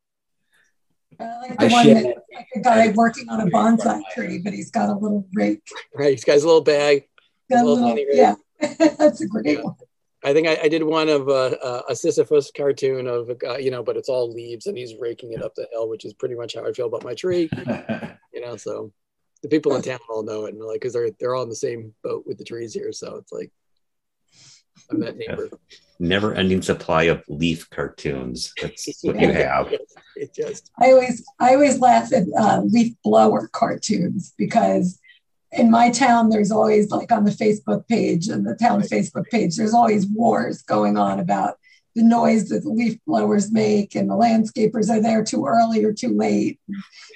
I 1.20 1.40
like 1.40 1.58
the 1.58 1.66
I 1.66 1.72
one 1.72 1.88
that 1.88 2.16
like 2.34 2.48
a 2.56 2.60
guy 2.60 2.90
working 2.92 3.28
on 3.30 3.42
a 3.42 3.46
bonsai 3.48 4.02
tree, 4.14 4.40
but 4.40 4.54
he's 4.54 4.72
got 4.72 4.90
a 4.90 4.94
little 4.94 5.28
rake. 5.34 5.62
Right, 5.94 6.12
he's 6.12 6.24
got 6.24 6.34
his 6.34 6.46
little 6.46 6.62
bag. 6.62 7.04
Got 7.50 7.66
a 7.66 7.68
little, 7.68 7.98
yeah, 8.14 8.36
that's 8.78 9.22
a 9.22 9.28
great 9.28 9.58
yeah. 9.58 9.64
one. 9.64 9.76
I 10.24 10.34
think 10.34 10.48
I, 10.48 10.60
I, 10.64 10.68
did 10.68 10.84
one 10.84 11.08
of 11.08 11.30
uh, 11.30 11.56
uh, 11.64 11.82
a 11.90 11.96
Sisyphus 11.96 12.52
cartoon 12.56 13.08
of 13.08 13.30
a 13.30 13.36
guy, 13.36 13.60
you 13.60 13.72
know, 13.72 13.84
but 13.84 13.96
it's 13.96 14.10
all 14.10 14.34
leaves 14.34 14.68
and 14.68 14.78
he's 14.78 14.96
raking 15.00 15.32
it 15.32 15.42
up 15.42 15.56
the 15.56 15.68
hill, 15.72 15.88
which 15.88 16.04
is 16.04 16.14
pretty 16.14 16.36
much 16.36 16.56
how 16.56 16.68
I 16.68 16.74
feel 16.74 16.88
about 16.88 17.06
my 17.06 17.14
tree. 17.14 17.50
you 18.34 18.42
know, 18.42 18.58
so 18.58 18.92
the 19.42 19.50
people 19.50 19.76
in 19.76 19.82
town 19.82 20.00
all 20.10 20.24
know 20.24 20.46
it, 20.46 20.54
and 20.54 20.62
like, 20.62 20.82
because 20.82 20.94
they're 20.94 21.12
they're 21.20 21.36
all 21.36 21.44
in 21.44 21.50
the 21.50 21.56
same 21.56 21.94
boat 22.04 22.26
with 22.28 22.38
the 22.38 22.44
trees 22.44 22.74
here, 22.74 22.92
so 22.92 23.16
it's 23.16 23.32
like 23.32 23.52
I'm 24.92 25.00
that 25.02 25.18
neighbor. 25.18 25.50
Never 26.00 26.34
ending 26.34 26.62
supply 26.62 27.04
of 27.04 27.24
leaf 27.28 27.70
cartoons. 27.70 28.54
That's 28.62 29.00
what 29.04 29.20
you 29.20 29.32
have. 29.32 29.72
It 30.16 30.34
just. 30.34 30.72
I 30.80 30.92
always 30.92 31.26
I 31.40 31.54
always 31.54 31.80
laugh 31.80 32.12
at 32.14 32.24
uh, 32.38 32.62
leaf 32.62 32.96
blower 33.04 33.50
cartoons 33.52 34.34
because 34.38 34.99
in 35.52 35.72
my 35.72 35.90
town, 35.90 36.30
there's 36.30 36.52
always 36.52 36.92
like 36.92 37.12
on 37.12 37.24
the 37.24 37.32
Facebook 37.32 37.88
page 37.88 38.28
and 38.28 38.46
the 38.46 38.56
town 38.56 38.82
Facebook 38.82 39.26
page, 39.32 39.56
there's 39.56 39.74
always 39.74 40.06
wars 40.08 40.62
going 40.62 40.98
on 40.98 41.20
about 41.20 41.56
the 41.96 42.04
noise 42.04 42.50
that 42.50 42.64
the 42.64 42.70
leaf 42.70 42.98
blowers 43.06 43.52
make 43.52 43.96
and 43.96 44.10
the 44.10 44.14
landscapers 44.14 44.90
are 44.90 45.02
there 45.02 45.24
too 45.24 45.46
early 45.46 45.84
or 45.84 45.92
too 45.92 46.16
late. 46.16 46.60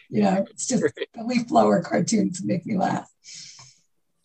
You 0.10 0.24
know, 0.24 0.46
it's 0.50 0.68
just 0.68 0.84
the 0.84 1.24
leaf 1.24 1.48
blower 1.48 1.82
cartoons 1.82 2.44
make 2.44 2.66
me 2.66 2.78
laugh. 2.78 3.10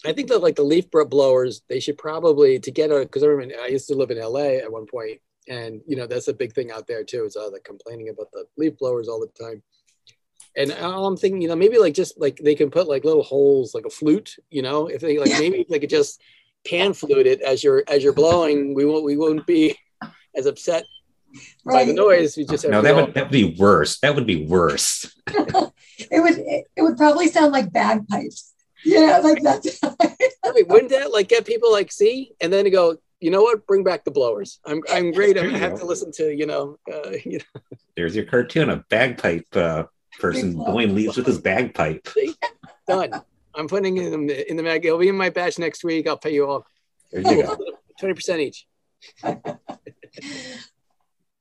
I 0.07 0.13
think 0.13 0.29
that 0.29 0.43
like 0.43 0.57
the 0.57 0.63
leaf 0.63 0.91
blowers, 0.91 1.63
they 1.69 1.81
should 1.81 1.99
probably 1.99 2.59
to 2.61 2.71
get 2.71 2.91
a 2.91 3.01
because 3.01 3.23
I 3.23 3.27
remember 3.27 3.63
I 3.63 3.69
used 3.69 3.89
to 3.89 3.95
live 3.95 4.11
in 4.11 4.19
LA 4.19 4.59
at 4.59 4.73
one 4.73 4.87
point, 4.87 5.21
and 5.49 5.81
you 5.87 5.97
know 5.97 6.07
that's 6.07 6.29
a 6.29 6.35
big 6.35 6.53
thing 6.53 6.71
out 6.71 6.87
there 6.87 7.03
too. 7.03 7.25
Is 7.25 7.37
uh, 7.37 7.51
the 7.51 7.59
complaining 7.61 8.09
about 8.09 8.31
the 8.33 8.45
leaf 8.57 8.79
blowers 8.79 9.09
all 9.09 9.21
the 9.21 9.45
time. 9.45 9.63
And 10.59 10.73
all 10.73 11.07
I'm 11.07 11.17
thinking, 11.17 11.41
you 11.41 11.47
know, 11.47 11.55
maybe 11.55 11.79
like 11.79 11.95
just 11.95 12.19
like 12.19 12.37
they 12.43 12.57
can 12.57 12.69
put 12.69 12.89
like 12.89 13.05
little 13.05 13.23
holes, 13.23 13.75
like 13.75 13.87
a 13.87 13.91
flute, 13.91 14.35
you 14.51 14.61
know, 14.61 14.89
if 14.89 15.01
they 15.01 15.17
like 15.17 15.31
maybe 15.31 15.61
if 15.61 15.69
they 15.69 15.79
could 15.79 15.89
just 15.89 16.21
pan 16.67 16.93
flute 16.93 17.29
it 17.29 17.41
as 17.43 17.63
you're 17.63 17.85
as 17.87 18.03
you're 18.03 18.13
blowing, 18.13 18.75
we 18.75 18.85
won't 18.85 19.05
we 19.05 19.17
won't 19.17 19.47
be 19.47 19.79
as 20.37 20.47
upset 20.47 20.85
right. 21.65 21.75
by 21.75 21.85
the 21.85 21.93
noise. 21.93 22.37
We 22.37 22.45
just 22.45 22.69
no, 22.69 22.83
that 22.83 22.95
would 22.95 23.15
that 23.15 23.25
would 23.25 23.33
be 23.33 23.57
worse. 23.57 24.01
That 24.01 24.17
would 24.17 24.27
be 24.27 24.47
worse. 24.47 25.15
it 25.29 26.23
would 26.23 26.39
it, 26.39 26.65
it 26.77 26.83
would 26.83 26.97
probably 26.97 27.29
sound 27.29 27.53
like 27.53 27.73
bagpipes. 27.73 28.53
Yeah, 28.85 29.21
like 29.23 29.43
that. 29.43 29.65
I 30.45 30.53
mean, 30.53 30.67
wouldn't 30.69 30.91
that 30.91 31.13
like 31.13 31.29
get 31.29 31.47
people 31.47 31.71
like 31.71 31.93
see 31.93 32.33
and 32.41 32.53
then 32.53 32.71
go, 32.73 32.97
you 33.21 33.31
know 33.31 33.43
what? 33.43 33.67
Bring 33.67 33.85
back 33.85 34.05
the 34.05 34.11
blowers. 34.11 34.61
I'm 34.67 34.83
I'm 34.91 35.13
great. 35.13 35.39
I'm 35.39 35.47
gonna 35.47 35.59
have 35.59 35.79
to 35.79 35.87
listen 35.87 36.13
to 36.13 36.35
you 36.35 36.47
know. 36.47 36.79
Uh, 36.93 37.11
you 37.25 37.39
know. 37.39 37.61
There's 37.97 38.15
your 38.15 38.25
cartoon, 38.25 38.71
a 38.71 38.85
bagpipe 38.89 39.47
uh, 39.55 39.85
person 40.19 40.55
blowing 40.55 40.95
leaves 40.95 41.17
with 41.17 41.27
his 41.27 41.39
bagpipe. 41.39 42.09
Done. 42.89 43.13
I'm 43.55 43.69
putting 43.69 43.97
it 43.97 44.13
in 44.13 44.27
the 44.27 44.51
in 44.51 44.57
the 44.57 44.63
mag. 44.63 44.85
It'll 44.85 44.99
be 44.99 45.09
in 45.09 45.17
my 45.17 45.31
batch 45.31 45.59
next 45.59 45.85
week. 45.85 46.07
I'll 46.07 46.19
pay 46.19 46.35
you 46.35 46.47
all. 46.47 46.67
There 47.11 47.21
you 47.21 47.43
go. 47.43 47.57
Twenty 47.99 48.15
percent 48.15 48.41
each. 48.41 48.67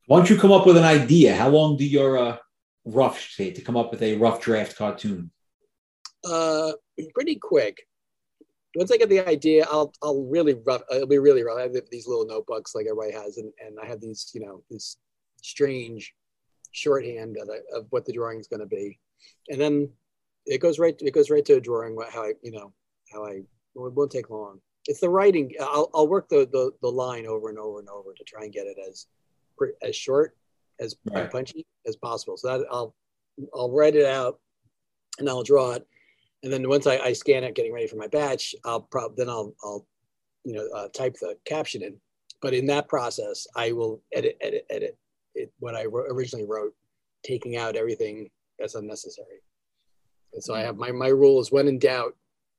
Once 0.07 0.29
you 0.29 0.37
come 0.37 0.51
up 0.51 0.65
with 0.65 0.77
an 0.77 0.83
idea, 0.83 1.35
how 1.35 1.49
long 1.49 1.77
do 1.77 1.85
your 1.85 2.17
uh, 2.17 2.37
rough 2.85 3.33
take 3.35 3.55
to 3.55 3.61
come 3.61 3.75
up 3.75 3.91
with 3.91 4.01
a 4.01 4.15
rough 4.15 4.41
draft 4.41 4.77
cartoon? 4.77 5.31
Uh, 6.23 6.71
pretty 7.13 7.35
quick. 7.35 7.85
Once 8.75 8.91
I 8.91 8.97
get 8.97 9.09
the 9.09 9.19
idea, 9.27 9.65
I'll 9.69 9.93
I'll 10.01 10.23
really 10.23 10.55
rough. 10.65 10.81
It'll 10.91 11.07
be 11.07 11.19
really 11.19 11.43
rough. 11.43 11.57
I 11.57 11.63
have 11.63 11.75
these 11.91 12.07
little 12.07 12.25
notebooks 12.25 12.73
like 12.73 12.85
everybody 12.85 13.11
has, 13.11 13.37
and, 13.37 13.51
and 13.65 13.77
I 13.81 13.85
have 13.85 14.01
these 14.01 14.31
you 14.33 14.41
know 14.41 14.63
this 14.69 14.97
strange 15.41 16.13
shorthand 16.77 17.37
of, 17.37 17.49
of 17.73 17.87
what 17.89 18.05
the 18.05 18.13
drawing 18.13 18.39
is 18.39 18.47
going 18.47 18.59
to 18.59 18.67
be, 18.67 18.99
and 19.49 19.59
then 19.59 19.89
it 20.45 20.59
goes 20.61 20.79
right 20.79 20.95
it 21.01 21.13
goes 21.13 21.29
right 21.29 21.45
to 21.45 21.55
a 21.55 21.61
drawing. 21.61 21.97
How 22.11 22.23
I 22.23 22.33
you 22.41 22.51
know 22.51 22.73
how 23.11 23.25
I 23.25 23.41
well, 23.73 23.87
it 23.87 23.93
won't 23.93 24.11
take 24.11 24.29
long. 24.29 24.59
It's 24.85 25.01
the 25.01 25.09
writing. 25.09 25.53
I'll, 25.59 25.89
I'll 25.93 26.07
work 26.07 26.29
the, 26.29 26.47
the 26.51 26.71
the 26.81 26.87
line 26.87 27.25
over 27.27 27.49
and 27.49 27.59
over 27.59 27.79
and 27.79 27.89
over 27.89 28.13
to 28.13 28.23
try 28.23 28.43
and 28.43 28.53
get 28.53 28.67
it 28.67 28.77
as 28.87 29.07
as 29.81 29.95
short 29.95 30.37
as 30.79 30.95
right. 31.05 31.29
punchy 31.31 31.65
as 31.87 31.95
possible. 31.95 32.37
So 32.37 32.47
that 32.47 32.65
I'll 32.71 32.95
I'll 33.53 33.71
write 33.71 33.95
it 33.95 34.05
out 34.05 34.39
and 35.19 35.27
I'll 35.27 35.43
draw 35.43 35.71
it, 35.71 35.85
and 36.43 36.53
then 36.53 36.67
once 36.69 36.87
I, 36.87 36.97
I 36.97 37.13
scan 37.13 37.43
it, 37.43 37.55
getting 37.55 37.73
ready 37.73 37.87
for 37.87 37.97
my 37.97 38.07
batch, 38.07 38.55
I'll 38.63 38.81
prob 38.81 39.15
then 39.17 39.29
I'll 39.29 39.53
I'll 39.63 39.85
you 40.43 40.53
know 40.53 40.67
uh, 40.75 40.87
type 40.89 41.15
the 41.19 41.37
caption 41.45 41.81
in. 41.83 41.97
But 42.39 42.53
in 42.53 42.67
that 42.67 42.87
process, 42.87 43.47
I 43.55 43.71
will 43.71 44.01
edit 44.13 44.37
edit 44.41 44.65
edit 44.69 44.97
it, 45.38 45.53
what 45.59 45.76
I 45.76 45.84
originally 45.84 46.45
wrote 46.45 46.73
taking 47.23 47.57
out 47.57 47.76
everything 47.76 48.30
that's 48.59 48.76
unnecessary. 48.76 49.41
And 50.34 50.43
so 50.43 50.53
I 50.53 50.61
have 50.61 50.77
my 50.77 50.91
my 50.91 51.07
rule 51.07 51.39
is 51.39 51.51
when 51.51 51.68
in 51.68 51.80
doubt, 51.80 52.15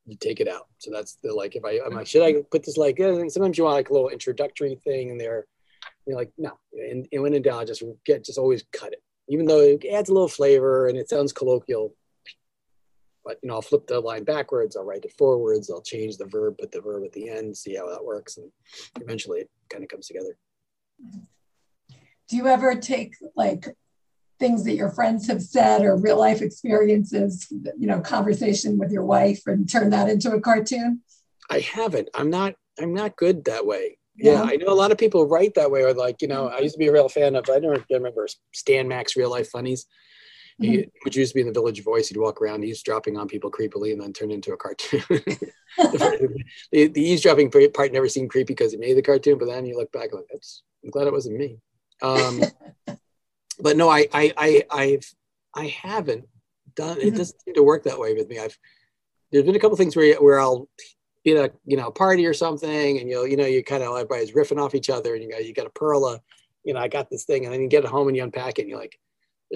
you 0.06 0.16
take 0.16 0.40
it 0.40 0.48
out. 0.48 0.66
So 0.78 0.90
that's 0.90 1.16
the 1.22 1.32
like 1.32 1.56
if 1.56 1.64
I 1.64 1.80
I'm 1.84 1.94
like 1.94 2.06
should 2.06 2.22
I 2.22 2.42
put 2.50 2.64
this 2.64 2.76
like 2.76 2.98
eh, 3.00 3.28
sometimes 3.28 3.58
you 3.58 3.64
want 3.64 3.76
like 3.76 3.90
a 3.90 3.92
little 3.92 4.08
introductory 4.08 4.74
thing 4.76 5.10
in 5.10 5.18
there. 5.18 5.46
You're 6.06 6.16
like 6.16 6.32
no, 6.38 6.58
and, 6.72 7.06
and 7.12 7.22
when 7.22 7.34
in 7.34 7.42
doubt, 7.42 7.66
just 7.66 7.82
get 8.06 8.24
just 8.24 8.38
always 8.38 8.64
cut 8.72 8.92
it, 8.92 9.02
even 9.28 9.46
though 9.46 9.60
it 9.60 9.84
adds 9.92 10.08
a 10.08 10.14
little 10.14 10.28
flavor 10.28 10.88
and 10.88 10.96
it 10.96 11.08
sounds 11.08 11.32
colloquial. 11.32 11.94
But 13.24 13.38
you 13.42 13.48
know, 13.48 13.56
I'll 13.56 13.62
flip 13.62 13.86
the 13.86 14.00
line 14.00 14.24
backwards. 14.24 14.74
I'll 14.74 14.84
write 14.84 15.04
it 15.04 15.12
forwards. 15.18 15.70
I'll 15.70 15.82
change 15.82 16.16
the 16.16 16.24
verb, 16.24 16.56
put 16.58 16.72
the 16.72 16.80
verb 16.80 17.04
at 17.04 17.12
the 17.12 17.28
end, 17.28 17.54
see 17.54 17.76
how 17.76 17.90
that 17.90 18.02
works, 18.04 18.38
and 18.38 18.50
eventually 19.02 19.40
it 19.40 19.50
kind 19.68 19.84
of 19.84 19.90
comes 19.90 20.06
together. 20.06 20.38
Do 22.28 22.36
you 22.36 22.46
ever 22.46 22.74
take 22.74 23.14
like 23.36 23.68
things 24.38 24.64
that 24.64 24.74
your 24.74 24.90
friends 24.90 25.26
have 25.28 25.42
said 25.42 25.82
or 25.82 25.96
real 25.96 26.18
life 26.18 26.42
experiences, 26.42 27.46
you 27.50 27.86
know, 27.86 28.00
conversation 28.00 28.78
with 28.78 28.92
your 28.92 29.04
wife 29.04 29.42
and 29.46 29.68
turn 29.68 29.90
that 29.90 30.08
into 30.08 30.32
a 30.32 30.40
cartoon? 30.40 31.02
I 31.50 31.60
haven't. 31.60 32.08
I'm 32.14 32.30
not. 32.30 32.54
I'm 32.80 32.94
not 32.94 33.16
good 33.16 33.44
that 33.46 33.66
way. 33.66 33.98
Yeah, 34.16 34.32
yeah 34.32 34.42
I 34.42 34.56
know 34.56 34.68
a 34.68 34.74
lot 34.74 34.92
of 34.92 34.98
people 34.98 35.26
write 35.26 35.54
that 35.54 35.70
way, 35.70 35.82
or 35.82 35.94
like 35.94 36.22
you 36.22 36.28
know, 36.28 36.48
I 36.48 36.58
used 36.58 36.74
to 36.74 36.78
be 36.78 36.88
a 36.88 36.92
real 36.92 37.08
fan 37.08 37.34
of. 37.34 37.48
I 37.50 37.58
don't 37.60 37.84
remember 37.90 38.28
Stan 38.52 38.88
Mack's 38.88 39.16
real 39.16 39.30
life 39.30 39.50
funnies. 39.50 39.86
He, 40.60 40.78
mm-hmm. 40.78 40.88
which 41.04 41.16
used 41.16 41.30
to 41.30 41.34
be 41.36 41.40
in 41.42 41.46
the 41.46 41.52
Village 41.52 41.84
Voice. 41.84 42.08
He'd 42.08 42.16
walk 42.16 42.42
around, 42.42 42.64
he's 42.64 42.82
dropping 42.82 43.16
on 43.16 43.28
people 43.28 43.48
creepily, 43.48 43.92
and 43.92 44.00
then 44.00 44.12
turn 44.12 44.32
into 44.32 44.52
a 44.52 44.56
cartoon. 44.56 45.04
the, 45.78 46.88
the, 46.88 47.00
eavesdropping 47.00 47.52
part 47.72 47.92
never 47.92 48.08
seemed 48.08 48.30
creepy 48.30 48.54
because 48.54 48.74
it 48.74 48.80
made 48.80 48.96
the 48.96 49.02
cartoon, 49.02 49.38
but 49.38 49.46
then 49.46 49.66
you 49.66 49.76
look 49.76 49.92
back 49.92 50.12
like, 50.12 50.24
that's. 50.30 50.64
I'm 50.84 50.90
glad 50.90 51.06
it 51.06 51.12
wasn't 51.12 51.38
me. 51.38 51.58
Um, 52.02 52.42
but 53.60 53.76
no, 53.76 53.88
I, 53.88 54.06
I, 54.12 54.32
I, 54.36 54.64
I've, 54.70 55.14
I 55.54 55.66
haven't 55.66 56.26
done. 56.74 56.98
It 56.98 57.06
mm-hmm. 57.06 57.16
doesn't 57.16 57.42
seem 57.42 57.54
to 57.54 57.62
work 57.62 57.84
that 57.84 57.98
way 57.98 58.14
with 58.14 58.28
me. 58.28 58.38
I've. 58.38 58.56
There's 59.30 59.44
been 59.44 59.56
a 59.56 59.60
couple 59.60 59.76
things 59.76 59.94
where 59.94 60.14
where 60.16 60.40
I'll 60.40 60.68
be 61.22 61.36
at 61.36 61.50
a 61.50 61.52
you 61.66 61.76
know 61.76 61.88
a 61.88 61.92
party 61.92 62.24
or 62.24 62.32
something, 62.32 62.98
and 62.98 63.10
you'll 63.10 63.26
you 63.26 63.36
know 63.36 63.44
you 63.44 63.62
kind 63.62 63.82
of 63.82 63.94
everybody's 63.94 64.32
riffing 64.32 64.62
off 64.62 64.74
each 64.74 64.88
other, 64.88 65.14
and 65.14 65.22
you 65.22 65.30
got 65.30 65.44
you 65.44 65.52
got 65.52 65.66
a 65.66 65.70
perla, 65.70 66.20
you 66.64 66.72
know 66.72 66.80
I 66.80 66.88
got 66.88 67.10
this 67.10 67.24
thing, 67.24 67.44
and 67.44 67.52
then 67.52 67.60
you 67.60 67.68
get 67.68 67.84
it 67.84 67.90
home 67.90 68.08
and 68.08 68.16
you 68.16 68.22
unpack 68.22 68.58
it, 68.58 68.62
and 68.62 68.70
you're 68.70 68.78
like, 68.78 68.98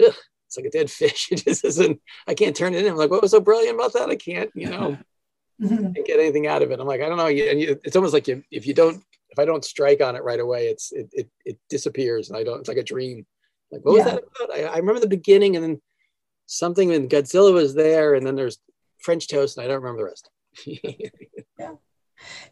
ugh, 0.05 0.13
it's 0.53 0.57
like 0.57 0.65
a 0.65 0.69
dead 0.69 0.91
fish. 0.99 1.29
It 1.31 1.43
just 1.43 1.65
isn't. 1.65 1.99
I 2.27 2.33
can't 2.33 2.55
turn 2.55 2.73
it 2.73 2.85
in. 2.85 2.91
I'm 2.91 2.97
like, 2.97 3.11
what 3.11 3.21
was 3.21 3.31
so 3.31 3.39
brilliant 3.39 3.75
about 3.75 3.93
that? 3.93 4.09
I 4.09 4.15
can't, 4.15 4.51
you 4.53 4.69
know, 4.69 4.97
mm-hmm. 5.61 5.91
get 6.05 6.19
anything 6.19 6.47
out 6.47 6.61
of 6.61 6.71
it. 6.71 6.79
I'm 6.79 6.87
like, 6.87 7.01
I 7.01 7.09
don't 7.09 7.17
know. 7.17 7.27
And 7.27 7.59
you, 7.59 7.79
it's 7.83 7.95
almost 7.95 8.13
like 8.13 8.27
you, 8.27 8.43
if 8.51 8.67
you 8.67 8.73
don't, 8.73 9.03
if 9.33 9.39
I 9.39 9.45
don't 9.45 9.65
strike 9.65 10.01
on 10.01 10.15
it 10.15 10.23
right 10.23 10.39
away, 10.39 10.67
it's 10.67 10.91
it 10.91 11.09
it, 11.11 11.29
it 11.43 11.57
disappears, 11.69 12.29
and 12.29 12.37
I 12.37 12.43
don't. 12.43 12.59
It's 12.59 12.69
like 12.69 12.77
a 12.77 12.83
dream. 12.83 13.25
Like, 13.71 13.83
what 13.83 13.97
yeah. 13.97 14.03
was 14.03 14.13
that 14.13 14.23
about? 14.45 14.55
I, 14.55 14.63
I 14.75 14.77
remember 14.77 15.01
the 15.01 15.07
beginning, 15.07 15.55
and 15.55 15.63
then 15.63 15.81
something 16.45 16.89
when 16.89 17.09
Godzilla 17.09 17.53
was 17.53 17.73
there, 17.73 18.13
and 18.13 18.25
then 18.25 18.35
there's 18.35 18.59
French 19.01 19.27
toast, 19.27 19.57
and 19.57 19.65
I 19.65 19.67
don't 19.67 19.81
remember 19.81 20.03
the 20.03 20.05
rest. 20.05 20.29
yeah, 21.59 21.71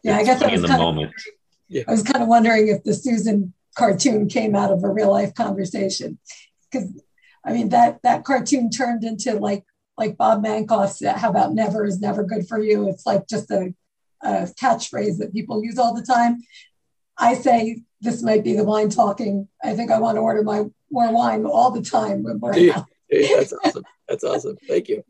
yeah. 0.02 0.16
I 0.16 0.24
guess 0.24 0.42
I 0.42 0.50
was 0.50 0.64
in 0.64 0.70
the 0.70 0.76
moment. 0.76 1.12
Yeah. 1.68 1.84
I 1.88 1.92
was 1.92 2.02
kind 2.02 2.22
of 2.22 2.28
wondering 2.28 2.68
if 2.68 2.82
the 2.82 2.94
Susan 2.94 3.54
cartoon 3.76 4.28
came 4.28 4.54
out 4.54 4.70
of 4.70 4.84
a 4.84 4.90
real 4.90 5.10
life 5.10 5.34
conversation 5.34 6.18
because 6.70 7.02
I 7.46 7.52
mean 7.52 7.70
that 7.70 8.00
that 8.02 8.24
cartoon 8.24 8.70
turned 8.70 9.04
into 9.04 9.34
like 9.34 9.64
like 9.96 10.16
Bob 10.16 10.42
Mankoff's 10.44 11.02
uh, 11.02 11.16
"How 11.16 11.30
about 11.30 11.54
never 11.54 11.84
is 11.84 12.00
never 12.00 12.24
good 12.24 12.48
for 12.48 12.60
you." 12.60 12.88
It's 12.88 13.06
like 13.06 13.28
just 13.28 13.50
a, 13.50 13.72
a 14.22 14.48
catchphrase 14.60 15.18
that 15.18 15.32
people 15.32 15.64
use 15.64 15.78
all 15.78 15.94
the 15.94 16.02
time. 16.02 16.38
I 17.22 17.34
say 17.34 17.82
this 18.00 18.22
might 18.22 18.42
be 18.42 18.54
the 18.54 18.64
wine 18.64 18.90
talking. 18.90 19.48
I 19.62 19.74
think 19.74 19.90
I 19.90 20.00
want 20.00 20.16
to 20.16 20.20
order 20.20 20.42
my 20.42 20.64
more 20.90 21.12
wine 21.12 21.46
all 21.46 21.70
the 21.70 21.80
time 21.80 22.24
when 22.24 22.40
we're 22.40 22.56
yeah, 22.56 22.82
yeah, 23.10 23.36
that's 23.36 23.52
awesome. 23.64 23.84
That's 24.08 24.24
awesome. 24.24 24.56
Thank 24.68 24.88
you. 24.88 25.04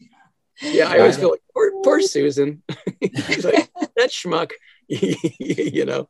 Yeah, 0.60 0.89
I 0.89 0.98
always 0.98 1.16
feel 1.16 1.30
like 1.30 1.40
poor, 1.55 1.72
poor 1.82 2.01
Susan. 2.02 2.62
like, 2.68 3.70
that 3.97 4.10
schmuck, 4.10 4.51
you 4.89 5.86
know. 5.86 6.09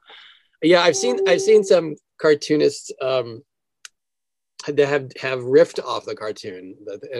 Yeah, 0.61 0.83
I've 0.83 0.97
seen 0.97 1.21
I've 1.29 1.41
seen 1.41 1.63
some 1.63 1.95
cartoonists 2.21 2.91
um, 3.01 3.43
they 4.69 4.85
have 4.85 5.11
have 5.21 5.41
riffed 5.41 5.83
off 5.83 6.05
the 6.05 6.17
cartoon, 6.17 6.75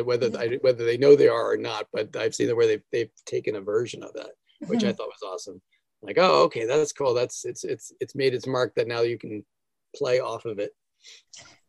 whether 0.05 0.31
I, 0.39 0.59
whether 0.61 0.85
they 0.85 0.99
know 0.99 1.15
they 1.15 1.29
are 1.29 1.53
or 1.53 1.57
not. 1.57 1.87
But 1.93 2.17
I've 2.17 2.35
seen 2.35 2.49
it 2.49 2.57
where 2.57 2.67
they've 2.67 2.83
they've 2.91 3.11
taken 3.27 3.57
a 3.57 3.61
version 3.61 4.03
of 4.03 4.13
that, 4.15 4.33
which 4.67 4.81
mm-hmm. 4.81 4.89
I 4.89 4.93
thought 4.93 5.09
was 5.09 5.23
awesome. 5.25 5.63
Like, 6.03 6.19
oh, 6.19 6.45
okay, 6.45 6.67
that's 6.67 6.93
cool. 6.93 7.15
That's 7.15 7.45
it's 7.45 7.65
it's 7.65 7.93
it's 8.01 8.15
made 8.15 8.35
its 8.35 8.47
mark 8.47 8.75
that 8.75 8.89
now 8.89 9.03
you 9.03 9.19
can 9.19 9.45
play 9.95 10.21
off 10.21 10.45
of 10.45 10.59
it. 10.59 10.73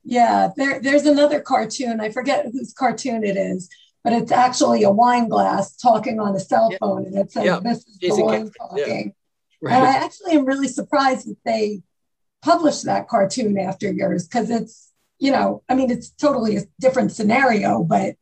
Yeah, 0.03 0.49
there, 0.57 0.80
there's 0.81 1.05
another 1.05 1.39
cartoon. 1.39 2.01
I 2.01 2.10
forget 2.10 2.47
whose 2.51 2.73
cartoon 2.73 3.23
it 3.23 3.38
is, 3.38 3.69
but 4.03 4.14
it's 4.14 4.31
actually 4.31 4.84
a 4.84 4.91
wine 4.91 5.30
glass 5.30 5.76
talking 5.76 6.19
on 6.19 6.35
a 6.35 6.39
cell 6.39 6.72
phone, 6.80 7.05
and 7.05 7.18
it 7.18 7.31
says, 7.31 7.45
yeah. 7.45 7.60
"This 7.64 7.88
is 7.88 7.97
Jason 7.97 8.19
the 8.19 8.26
wine 8.26 8.51
talking." 8.57 9.05
Yeah. 9.05 9.11
Right. 9.61 9.76
And 9.76 9.88
I 9.88 10.03
actually 10.03 10.34
am 10.34 10.43
really 10.43 10.68
surprised 10.68 11.26
that 11.26 11.38
they 11.45 11.84
published 12.41 12.84
that 12.84 13.07
cartoon 13.07 13.57
after 13.57 13.89
yours 13.89 14.27
because 14.27 14.49
it's 14.49 14.91
you 15.19 15.31
know, 15.31 15.64
I 15.69 15.76
mean, 15.76 15.89
it's 15.89 16.10
totally 16.10 16.57
a 16.57 16.64
different 16.81 17.14
scenario, 17.14 17.81
but 17.84 18.15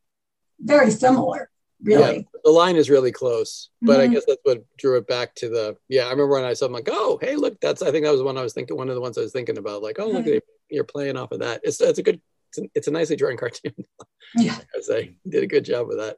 very 0.59 0.91
similar, 0.91 1.49
really. 1.83 2.17
Yeah, 2.17 2.39
the 2.43 2.51
line 2.51 2.75
is 2.75 2.89
really 2.89 3.11
close, 3.11 3.69
but 3.81 3.99
mm-hmm. 3.99 4.01
I 4.01 4.13
guess 4.13 4.25
that's 4.27 4.41
what 4.43 4.63
drew 4.77 4.97
it 4.97 5.07
back 5.07 5.35
to 5.35 5.49
the. 5.49 5.77
Yeah, 5.89 6.03
I 6.03 6.11
remember 6.11 6.33
when 6.33 6.43
I 6.43 6.53
saw, 6.53 6.65
I'm 6.65 6.71
like, 6.71 6.89
oh, 6.89 7.19
hey, 7.21 7.35
look, 7.35 7.59
that's. 7.61 7.81
I 7.81 7.91
think 7.91 8.05
that 8.05 8.11
was 8.11 8.23
one 8.23 8.37
I 8.37 8.43
was 8.43 8.53
thinking. 8.53 8.77
One 8.77 8.89
of 8.89 8.95
the 8.95 9.01
ones 9.01 9.17
I 9.17 9.21
was 9.21 9.31
thinking 9.31 9.57
about, 9.57 9.83
like, 9.83 9.97
oh, 9.99 10.07
look, 10.07 10.25
mm-hmm. 10.25 10.39
you're 10.69 10.83
playing 10.83 11.17
off 11.17 11.31
of 11.31 11.39
that. 11.39 11.61
It's 11.63 11.81
it's 11.81 11.99
a 11.99 12.03
good. 12.03 12.21
It's 12.49 12.57
a, 12.57 12.69
it's 12.75 12.87
a 12.87 12.91
nicely 12.91 13.15
drawn 13.15 13.37
cartoon. 13.37 13.73
yeah, 14.35 14.57
I 14.75 14.81
say 14.81 15.15
did 15.27 15.43
a 15.43 15.47
good 15.47 15.65
job 15.65 15.87
with 15.87 15.97
that. 15.97 16.17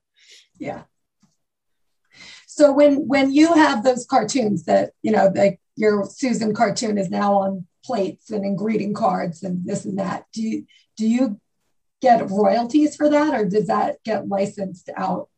Yeah. 0.58 0.84
So 2.48 2.72
when 2.72 3.08
when 3.08 3.32
you 3.32 3.54
have 3.54 3.84
those 3.84 4.06
cartoons 4.06 4.66
that 4.66 4.92
you 5.02 5.12
know, 5.12 5.32
like 5.34 5.60
your 5.76 6.06
Susan 6.06 6.54
cartoon 6.54 6.98
is 6.98 7.10
now 7.10 7.34
on 7.36 7.68
plates 7.84 8.32
and 8.32 8.46
in 8.46 8.56
greeting 8.56 8.94
cards 8.94 9.44
and 9.44 9.66
this 9.66 9.86
and 9.86 10.00
that. 10.00 10.26
Do 10.34 10.42
you 10.42 10.66
do 10.98 11.08
you 11.08 11.40
get 12.02 12.30
royalties 12.30 12.96
for 12.96 13.10
that, 13.10 13.34
or 13.34 13.46
does 13.46 13.68
that 13.68 14.04
get 14.04 14.28
licensed 14.28 14.90
out 14.96 15.30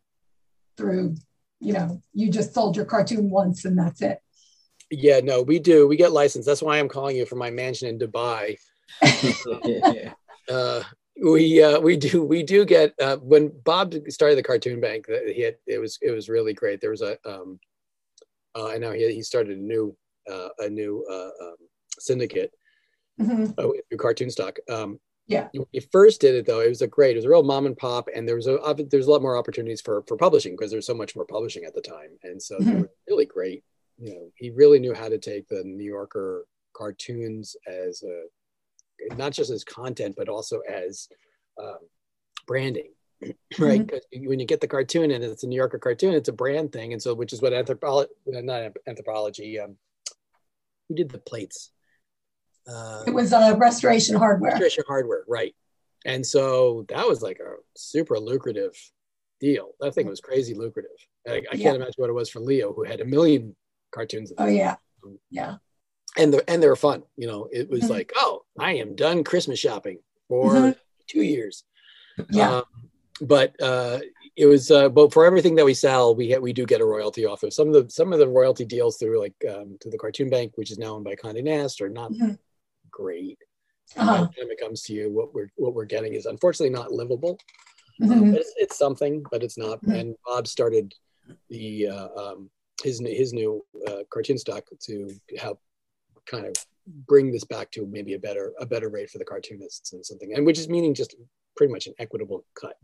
through? 0.77 1.15
You 1.59 1.73
know, 1.73 2.01
you 2.13 2.29
just 2.29 2.53
sold 2.53 2.75
your 2.75 2.85
cartoon 2.85 3.29
once 3.29 3.65
and 3.65 3.77
that's 3.77 4.01
it. 4.01 4.19
Yeah, 4.91 5.19
no, 5.21 5.41
we 5.41 5.59
do. 5.59 5.87
We 5.87 5.95
get 5.95 6.11
licensed. 6.11 6.47
That's 6.47 6.61
why 6.61 6.77
I'm 6.77 6.89
calling 6.89 7.15
you 7.15 7.25
from 7.25 7.39
my 7.39 7.49
mansion 7.49 7.87
in 7.89 7.97
Dubai. 7.97 8.57
uh, 10.49 10.83
we 11.23 11.63
uh, 11.63 11.79
we 11.79 11.97
do 11.97 12.23
we 12.23 12.43
do 12.43 12.65
get 12.65 12.93
uh, 13.01 13.17
when 13.17 13.51
Bob 13.63 13.95
started 14.09 14.37
the 14.37 14.43
Cartoon 14.43 14.79
Bank. 14.79 15.05
He 15.07 15.41
had, 15.41 15.55
it 15.65 15.79
was 15.79 15.97
it 16.01 16.11
was 16.11 16.29
really 16.29 16.53
great. 16.53 16.81
There 16.81 16.91
was 16.91 17.01
a 17.01 17.17
um, 17.25 17.59
uh, 18.55 18.67
I 18.67 18.77
know 18.77 18.91
he 18.91 19.13
he 19.13 19.23
started 19.23 19.57
a 19.57 19.61
new 19.61 19.95
uh, 20.31 20.49
a 20.59 20.69
new 20.69 21.05
uh, 21.09 21.45
um, 21.45 21.55
syndicate 21.99 22.51
mm-hmm. 23.19 23.51
uh, 23.57 23.63
through 23.89 23.97
cartoon 23.97 24.29
stock. 24.29 24.57
Um, 24.69 24.99
yeah. 25.27 25.47
When 25.53 25.65
you 25.71 25.81
first 25.91 26.21
did 26.21 26.35
it 26.35 26.45
though, 26.45 26.61
it 26.61 26.69
was 26.69 26.81
a 26.81 26.87
great, 26.87 27.15
it 27.15 27.17
was 27.17 27.25
a 27.25 27.29
real 27.29 27.43
mom 27.43 27.65
and 27.65 27.77
pop, 27.77 28.09
and 28.13 28.27
there 28.27 28.35
was 28.35 28.47
a 28.47 28.59
there's 28.89 29.07
a 29.07 29.11
lot 29.11 29.21
more 29.21 29.37
opportunities 29.37 29.81
for 29.81 30.03
for 30.07 30.17
publishing 30.17 30.53
because 30.53 30.71
there's 30.71 30.85
so 30.85 30.93
much 30.93 31.15
more 31.15 31.25
publishing 31.25 31.65
at 31.65 31.73
the 31.73 31.81
time, 31.81 32.11
and 32.23 32.41
so 32.41 32.57
mm-hmm. 32.57 32.69
they 32.69 32.81
were 32.81 32.91
really 33.07 33.25
great. 33.25 33.63
You 33.97 34.13
know, 34.13 34.31
he 34.35 34.51
really 34.51 34.79
knew 34.79 34.93
how 34.93 35.09
to 35.09 35.17
take 35.17 35.47
the 35.47 35.63
New 35.63 35.85
Yorker 35.85 36.45
cartoons 36.73 37.55
as 37.67 38.03
a 38.03 39.15
not 39.15 39.31
just 39.31 39.49
as 39.49 39.63
content, 39.63 40.15
but 40.17 40.29
also 40.29 40.59
as 40.59 41.07
um, 41.61 41.79
branding, 42.45 42.91
right? 43.59 43.85
Because 43.85 44.05
mm-hmm. 44.13 44.27
when 44.27 44.39
you 44.39 44.45
get 44.45 44.61
the 44.61 44.67
cartoon 44.67 45.11
and 45.11 45.23
it's 45.23 45.43
a 45.43 45.47
New 45.47 45.55
Yorker 45.55 45.79
cartoon, 45.79 46.13
it's 46.13 46.29
a 46.29 46.33
brand 46.33 46.71
thing, 46.71 46.93
and 46.93 47.01
so 47.01 47.13
which 47.13 47.33
is 47.33 47.41
what 47.41 47.53
Anthropologie, 47.53 48.07
not 48.27 48.73
Anthropologie, 48.87 49.63
um, 49.63 49.77
who 50.87 50.95
did 50.95 51.09
the 51.09 51.17
plates? 51.17 51.71
Uh, 52.67 53.03
it 53.05 53.13
was 53.13 53.33
uh, 53.33 53.55
Restoration 53.57 54.15
Hardware. 54.15 54.51
Restoration 54.51 54.83
Hardware, 54.87 55.23
right. 55.27 55.55
And 56.05 56.25
so 56.25 56.85
that 56.89 57.07
was 57.07 57.21
like 57.21 57.39
a 57.39 57.55
super 57.75 58.19
lucrative 58.19 58.73
deal. 59.39 59.71
That 59.79 59.93
thing 59.93 60.07
was 60.07 60.21
crazy 60.21 60.53
lucrative. 60.53 60.91
I, 61.27 61.37
I 61.37 61.41
can't 61.41 61.59
yeah. 61.59 61.73
imagine 61.73 61.95
what 61.97 62.09
it 62.09 62.13
was 62.13 62.29
for 62.29 62.39
Leo, 62.39 62.73
who 62.73 62.83
had 62.83 63.01
a 63.01 63.05
million 63.05 63.55
cartoons. 63.91 64.31
Oh 64.37 64.45
yeah, 64.45 64.75
yeah. 65.31 65.55
And 66.17 66.33
the 66.33 66.47
and 66.49 66.61
they 66.61 66.67
were 66.67 66.75
fun. 66.75 67.03
You 67.17 67.27
know, 67.27 67.49
it 67.51 67.69
was 67.69 67.81
mm-hmm. 67.81 67.93
like, 67.93 68.13
oh, 68.15 68.43
I 68.59 68.75
am 68.75 68.95
done 68.95 69.23
Christmas 69.23 69.59
shopping 69.59 69.99
for 70.27 70.53
mm-hmm. 70.53 70.71
two 71.07 71.23
years. 71.23 71.63
Yeah. 72.29 72.57
Um, 72.57 72.63
but 73.21 73.59
uh, 73.61 73.99
it 74.35 74.45
was, 74.45 74.69
uh, 74.71 74.89
but 74.89 75.13
for 75.13 75.25
everything 75.25 75.55
that 75.55 75.65
we 75.65 75.73
sell, 75.73 76.15
we 76.15 76.31
ha- 76.33 76.39
we 76.39 76.53
do 76.53 76.65
get 76.65 76.81
a 76.81 76.85
royalty 76.85 77.25
off 77.25 77.43
of 77.43 77.53
some 77.53 77.69
of 77.69 77.73
the 77.73 77.89
some 77.89 78.13
of 78.13 78.19
the 78.19 78.27
royalty 78.27 78.65
deals 78.65 78.97
through 78.97 79.19
like 79.19 79.33
um, 79.49 79.77
to 79.81 79.89
the 79.89 79.97
Cartoon 79.97 80.29
Bank, 80.29 80.53
which 80.55 80.71
is 80.71 80.77
now 80.77 80.95
owned 80.95 81.05
by 81.05 81.15
Condé 81.15 81.43
Nast, 81.43 81.81
are 81.81 81.89
not 81.89 82.11
mm-hmm 82.11 82.33
great. 82.95 83.37
Uh-huh. 83.95 84.11
By 84.11 84.17
the 84.21 84.27
time 84.27 84.51
it 84.51 84.59
comes 84.59 84.81
to 84.83 84.93
you, 84.93 85.11
what 85.11 85.33
we're 85.33 85.49
what 85.55 85.73
we're 85.73 85.85
getting 85.85 86.13
is 86.13 86.25
unfortunately 86.25 86.73
not 86.73 86.91
livable. 86.91 87.37
Mm-hmm. 88.01 88.11
Um, 88.11 88.35
it's, 88.35 88.53
it's, 88.57 88.77
something, 88.77 89.23
but 89.31 89.43
it's 89.43 89.57
not. 89.57 89.81
Mm-hmm. 89.81 89.91
And 89.91 90.15
Bob 90.25 90.47
started 90.47 90.93
the 91.49 91.87
uh, 91.87 92.07
um, 92.17 92.49
his 92.83 92.99
his 92.99 93.31
new 93.33 93.63
uh, 93.87 93.99
cartoon 94.11 94.37
stock 94.37 94.63
to 94.81 95.09
help 95.37 95.61
kind 96.25 96.45
of 96.45 96.53
bring 97.07 97.31
this 97.31 97.43
back 97.43 97.71
to 97.71 97.85
maybe 97.85 98.13
a 98.13 98.19
better 98.19 98.53
a 98.59 98.65
better 98.65 98.89
rate 98.89 99.09
for 99.09 99.17
the 99.17 99.25
cartoonists 99.25 99.93
and 99.93 100.05
something, 100.05 100.33
and 100.33 100.45
which 100.45 100.59
is 100.59 100.69
meaning 100.69 100.93
just 100.93 101.15
pretty 101.55 101.71
much 101.71 101.87
an 101.87 101.93
equitable 101.99 102.43
cut. 102.59 102.75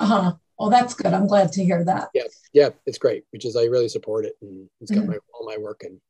Uh 0.00 0.06
huh. 0.06 0.32
Well, 0.58 0.70
that's 0.70 0.94
good. 0.94 1.12
I'm 1.12 1.26
glad 1.26 1.52
to 1.52 1.64
hear 1.64 1.84
that. 1.84 2.08
Yeah, 2.14 2.24
yeah, 2.52 2.70
it's 2.86 2.98
great. 2.98 3.24
Which 3.30 3.44
is 3.44 3.56
I 3.56 3.64
really 3.64 3.88
support 3.88 4.24
it, 4.24 4.36
and 4.40 4.68
it's 4.80 4.90
got 4.90 5.02
mm-hmm. 5.02 5.10
my 5.12 5.18
all 5.34 5.46
my 5.46 5.58
work 5.58 5.82
and 5.84 6.00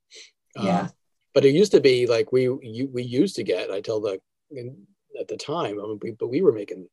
uh, 0.58 0.62
yeah. 0.62 0.88
But 1.36 1.44
it 1.44 1.54
used 1.54 1.72
to 1.72 1.82
be 1.82 2.06
like 2.06 2.32
we 2.32 2.44
you, 2.44 2.88
we 2.90 3.02
used 3.02 3.36
to 3.36 3.42
get. 3.42 3.70
I 3.70 3.82
tell 3.82 4.00
the 4.00 4.18
at 5.20 5.28
the 5.28 5.36
time, 5.36 5.78
I 5.78 5.82
mean, 5.82 5.98
we, 6.00 6.12
but 6.12 6.28
we 6.28 6.40
were 6.40 6.50
making 6.50 6.88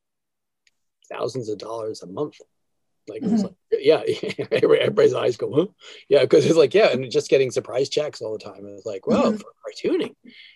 thousands 1.10 1.48
of 1.48 1.60
dollars 1.60 2.02
a 2.02 2.08
month. 2.08 2.40
Like 3.08 3.22
mm-hmm. 3.22 3.30
it 3.30 3.32
was 3.32 3.44
like, 3.44 3.56
yeah, 3.72 4.02
everybody's 4.52 5.14
eyes 5.14 5.38
go, 5.38 5.54
huh? 5.56 5.68
yeah, 6.10 6.20
because 6.20 6.46
it's 6.46 6.58
like, 6.58 6.74
yeah, 6.74 6.90
and 6.90 7.10
just 7.10 7.30
getting 7.30 7.52
surprise 7.52 7.88
checks 7.88 8.22
all 8.22 8.34
the 8.34 8.44
time. 8.44 8.66
It's 8.66 8.86
like, 8.86 9.08
well, 9.08 9.32
mm-hmm. 9.32 9.38
for 9.38 9.54
cartooning, 9.66 10.14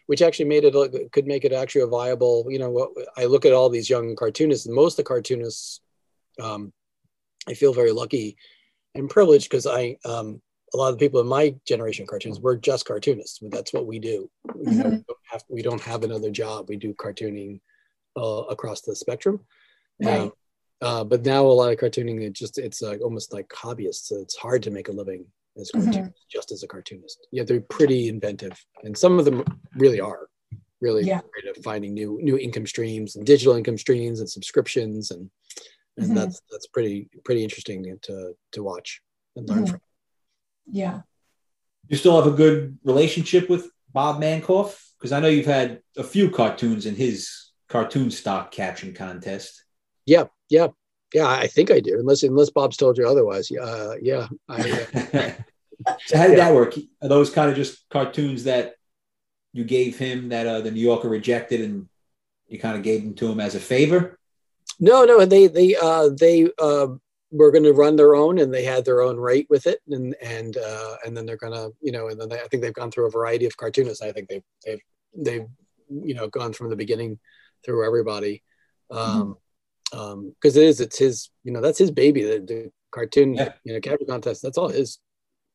which 0.07 0.21
actually 0.21 0.49
made 0.49 0.65
it 0.65 1.11
could 1.13 1.25
make 1.25 1.45
it 1.45 1.53
actually 1.53 1.83
a 1.83 1.87
viable. 1.87 2.47
You 2.49 2.59
know, 2.59 2.69
what 2.69 2.89
I 3.15 3.23
look 3.23 3.45
at 3.45 3.53
all 3.53 3.69
these 3.69 3.89
young 3.89 4.17
cartoonists, 4.17 4.65
and 4.65 4.75
most 4.75 4.99
of 4.99 5.05
the 5.05 5.07
cartoonists, 5.07 5.79
um, 6.41 6.73
I 7.47 7.53
feel 7.53 7.71
very 7.71 7.93
lucky 7.93 8.35
and 8.95 9.09
privileged 9.09 9.49
because 9.49 9.65
I, 9.65 9.95
um, 10.03 10.41
a 10.73 10.77
lot 10.77 10.89
of 10.89 10.97
the 10.97 11.05
people 11.05 11.19
in 11.19 11.27
my 11.27 11.55
generation 11.65 12.03
of 12.03 12.09
cartoons, 12.09 12.39
we're 12.39 12.57
just 12.57 12.85
cartoonists. 12.85 13.39
That's 13.41 13.73
what 13.73 13.85
we 13.85 13.99
do. 13.99 14.29
Mm-hmm. 14.47 14.71
You 14.71 14.77
know, 14.77 14.89
we, 14.89 14.89
don't 14.89 15.19
have, 15.31 15.43
we 15.49 15.61
don't 15.61 15.81
have 15.81 16.03
another 16.03 16.31
job. 16.31 16.69
We 16.69 16.75
do 16.75 16.93
cartooning 16.93 17.61
uh, 18.17 18.43
across 18.49 18.81
the 18.81 18.95
spectrum. 18.95 19.39
Right. 20.01 20.19
Um, 20.19 20.31
uh, 20.81 21.03
but 21.03 21.25
now 21.25 21.45
a 21.45 21.47
lot 21.47 21.71
of 21.71 21.79
cartooning, 21.79 22.21
it 22.21 22.33
just 22.33 22.57
it's 22.57 22.83
uh, 22.83 22.97
almost 23.03 23.33
like 23.33 23.47
hobbyists. 23.49 24.07
So 24.07 24.17
it's 24.17 24.35
hard 24.35 24.61
to 24.63 24.71
make 24.71 24.89
a 24.89 24.91
living 24.91 25.25
as 25.59 25.71
mm-hmm. 25.71 26.07
just 26.31 26.51
as 26.51 26.63
a 26.63 26.67
cartoonist. 26.67 27.27
Yeah, 27.31 27.43
they're 27.43 27.61
pretty 27.61 28.09
inventive, 28.09 28.63
and 28.83 28.95
some 28.95 29.17
of 29.17 29.25
them 29.25 29.43
really 29.75 29.99
are 29.99 30.29
really 30.79 31.03
yeah. 31.03 31.21
great 31.33 31.55
at 31.55 31.63
finding 31.63 31.93
new 31.93 32.19
new 32.21 32.37
income 32.37 32.67
streams 32.67 33.15
and 33.15 33.25
digital 33.25 33.55
income 33.55 33.77
streams 33.77 34.19
and 34.19 34.29
subscriptions, 34.29 35.09
and 35.09 35.29
and 35.97 36.07
mm-hmm. 36.07 36.15
that's 36.15 36.41
that's 36.51 36.67
pretty 36.67 37.09
pretty 37.25 37.43
interesting 37.43 37.97
to 38.03 38.35
to 38.51 38.63
watch 38.63 39.01
and 39.35 39.49
learn 39.49 39.63
mm-hmm. 39.63 39.71
from. 39.71 39.81
Yeah. 40.69 41.01
You 41.87 41.97
still 41.97 42.21
have 42.21 42.31
a 42.31 42.35
good 42.35 42.77
relationship 42.83 43.49
with 43.49 43.69
Bob 43.91 44.21
Mankoff 44.21 44.87
because 44.97 45.11
I 45.11 45.19
know 45.19 45.27
you've 45.27 45.45
had 45.45 45.81
a 45.95 46.03
few 46.03 46.29
cartoons 46.29 46.85
in 46.85 46.95
his 46.95 47.51
cartoon 47.67 48.11
stock 48.11 48.51
caption 48.51 48.93
contest. 48.93 49.63
Yeah, 50.05 50.25
yeah, 50.49 50.67
yeah. 51.13 51.27
I 51.27 51.47
think 51.47 51.71
I 51.71 51.79
do, 51.79 51.99
unless 51.99 52.23
unless 52.23 52.49
Bob's 52.49 52.77
told 52.77 52.97
you 52.97 53.07
otherwise. 53.07 53.51
Uh, 53.51 53.95
yeah. 54.01 54.27
I, 54.47 54.55
uh, 54.55 54.85
so 56.05 56.17
how 56.17 56.27
did 56.27 56.37
yeah. 56.37 56.45
that 56.45 56.55
work? 56.55 56.75
Are 57.01 57.09
those 57.09 57.29
kind 57.29 57.49
of 57.49 57.55
just 57.55 57.87
cartoons 57.89 58.45
that 58.45 58.75
you 59.53 59.63
gave 59.63 59.97
him 59.97 60.29
that 60.29 60.47
uh, 60.47 60.61
the 60.61 60.71
New 60.71 60.81
Yorker 60.81 61.09
rejected, 61.09 61.61
and 61.61 61.87
you 62.47 62.59
kind 62.59 62.77
of 62.77 62.83
gave 62.83 63.03
them 63.03 63.15
to 63.15 63.31
him 63.31 63.39
as 63.39 63.55
a 63.55 63.59
favor? 63.59 64.17
No, 64.79 65.05
no. 65.05 65.25
They 65.25 65.47
they 65.47 65.75
uh, 65.75 66.09
they 66.09 66.49
uh, 66.59 66.87
were 67.31 67.51
going 67.51 67.63
to 67.63 67.73
run 67.73 67.95
their 67.95 68.15
own, 68.15 68.39
and 68.39 68.53
they 68.53 68.63
had 68.63 68.85
their 68.85 69.01
own 69.01 69.17
rate 69.17 69.47
with 69.49 69.67
it, 69.67 69.79
and 69.89 70.15
and 70.21 70.57
uh, 70.57 70.95
and 71.05 71.15
then 71.15 71.25
they're 71.25 71.37
gonna 71.37 71.69
you 71.81 71.91
know, 71.91 72.07
and 72.09 72.19
then 72.19 72.29
they, 72.29 72.39
I 72.39 72.47
think 72.47 72.63
they've 72.63 72.73
gone 72.73 72.91
through 72.91 73.07
a 73.07 73.11
variety 73.11 73.45
of 73.45 73.57
cartoonists. 73.57 74.01
I 74.01 74.11
think 74.11 74.29
they've 74.29 74.43
they've 74.65 74.81
they've 75.15 75.47
you 75.89 76.13
know 76.13 76.27
gone 76.27 76.53
from 76.53 76.69
the 76.69 76.75
beginning 76.75 77.19
through 77.65 77.85
everybody. 77.85 78.43
Um, 78.89 78.99
mm-hmm 78.99 79.31
um 79.93 80.33
because 80.35 80.57
it 80.57 80.63
is 80.63 80.81
it's 80.81 80.97
his 80.97 81.29
you 81.43 81.51
know 81.51 81.61
that's 81.61 81.79
his 81.79 81.91
baby 81.91 82.23
the, 82.23 82.39
the 82.39 82.71
cartoon 82.91 83.33
yeah. 83.33 83.53
you 83.63 83.73
know 83.73 83.79
capture 83.79 84.05
contest 84.05 84.41
that's 84.41 84.57
all 84.57 84.67
his 84.67 84.99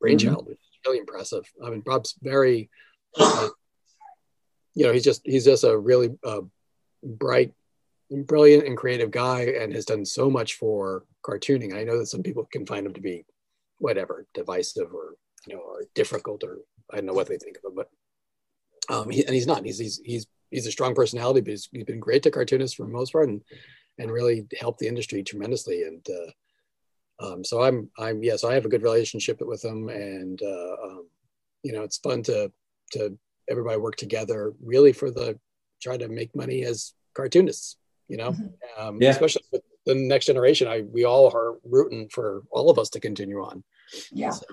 brainchild 0.01 0.45
mm-hmm. 0.45 0.53
it's 0.53 0.79
really 0.87 0.99
impressive 0.99 1.45
i 1.65 1.71
mean 1.71 1.81
bob's 1.81 2.15
very 2.23 2.71
uh, 3.19 3.49
you 4.75 4.87
know 4.87 4.93
he's 4.93 5.05
just 5.05 5.21
he's 5.25 5.45
just 5.45 5.65
a 5.65 5.77
really 5.77 6.11
uh, 6.25 6.41
bright 7.03 7.53
brilliant 8.21 8.67
and 8.67 8.77
creative 8.77 9.11
guy 9.11 9.43
and 9.61 9.73
has 9.73 9.85
done 9.85 10.05
so 10.05 10.31
much 10.31 10.55
for 10.55 11.05
cartooning 11.25 11.75
i 11.75 11.85
know 11.85 11.99
that 11.99 12.07
some 12.07 12.23
people 12.23 12.47
can 12.53 12.67
find 12.67 12.87
him 12.87 12.95
to 12.95 13.01
be 13.01 13.25
whatever 13.79 14.27
divisive 14.35 14.93
or 14.93 15.17
you 15.47 15.55
know 15.55 15.61
or 15.61 15.85
difficult 15.95 16.45
or 16.45 16.59
i 16.93 16.97
don't 16.97 17.07
know 17.07 17.13
what 17.13 17.27
they 17.27 17.39
think 17.39 17.57
of 17.57 17.65
him 17.65 17.77
but 17.77 17.89
um 18.95 19.11
he, 19.11 19.25
and 19.25 19.35
he's 19.35 19.47
not 19.47 19.65
he's 19.65 19.79
he's 19.79 20.01
he's 20.05 20.27
he's 20.51 20.67
a 20.67 20.73
strong 20.73 20.95
personality 20.95 21.41
but 21.41 21.51
he's, 21.51 21.69
he's 21.73 21.85
been 21.85 22.01
great 22.01 22.23
to 22.23 22.31
cartoonists 22.31 22.77
for 22.77 22.87
the 22.87 22.93
most 22.93 23.13
part 23.13 23.29
and 23.29 23.41
and 23.99 24.11
really 24.11 24.47
helped 24.59 24.79
the 24.79 24.89
industry 24.89 25.23
tremendously. 25.23 25.85
And 25.85 26.07
uh, 26.09 27.27
um, 27.27 27.45
so 27.45 27.63
I'm, 27.63 27.91
I'm, 27.99 28.23
yes, 28.23 28.45
I 28.45 28.55
have 28.55 28.65
a 28.65 28.71
good 28.71 28.83
relationship 28.83 29.41
with 29.41 29.65
him, 29.65 29.89
and 29.89 30.41
uh, 30.43 30.77
um, 30.85 31.09
you 31.63 31.73
know, 31.73 31.83
it's 31.83 31.99
fun 31.99 32.23
to 32.25 32.51
to 32.93 33.17
everybody 33.49 33.79
work 33.79 33.97
together, 33.97 34.53
really 34.63 34.93
for 34.93 35.11
the 35.11 35.39
try 35.81 35.97
to 35.97 36.09
make 36.09 36.35
money 36.35 36.65
as 36.65 36.95
cartoonists. 37.15 37.77
You 38.13 38.19
know, 38.19 38.33
mm-hmm. 38.33 38.87
um, 38.87 38.99
yeah. 39.01 39.11
especially 39.11 39.43
with 39.51 39.63
the 39.87 39.95
next 39.95 40.27
generation. 40.27 40.69
I 40.69 40.83
we 40.83 41.05
all 41.05 41.35
are 41.35 41.55
rooting 41.65 42.09
for 42.11 42.43
all 42.51 42.69
of 42.69 42.79
us 42.79 42.91
to 42.91 43.01
continue 43.01 43.43
on. 43.43 43.65
Yeah. 44.13 44.31
So, 44.31 44.45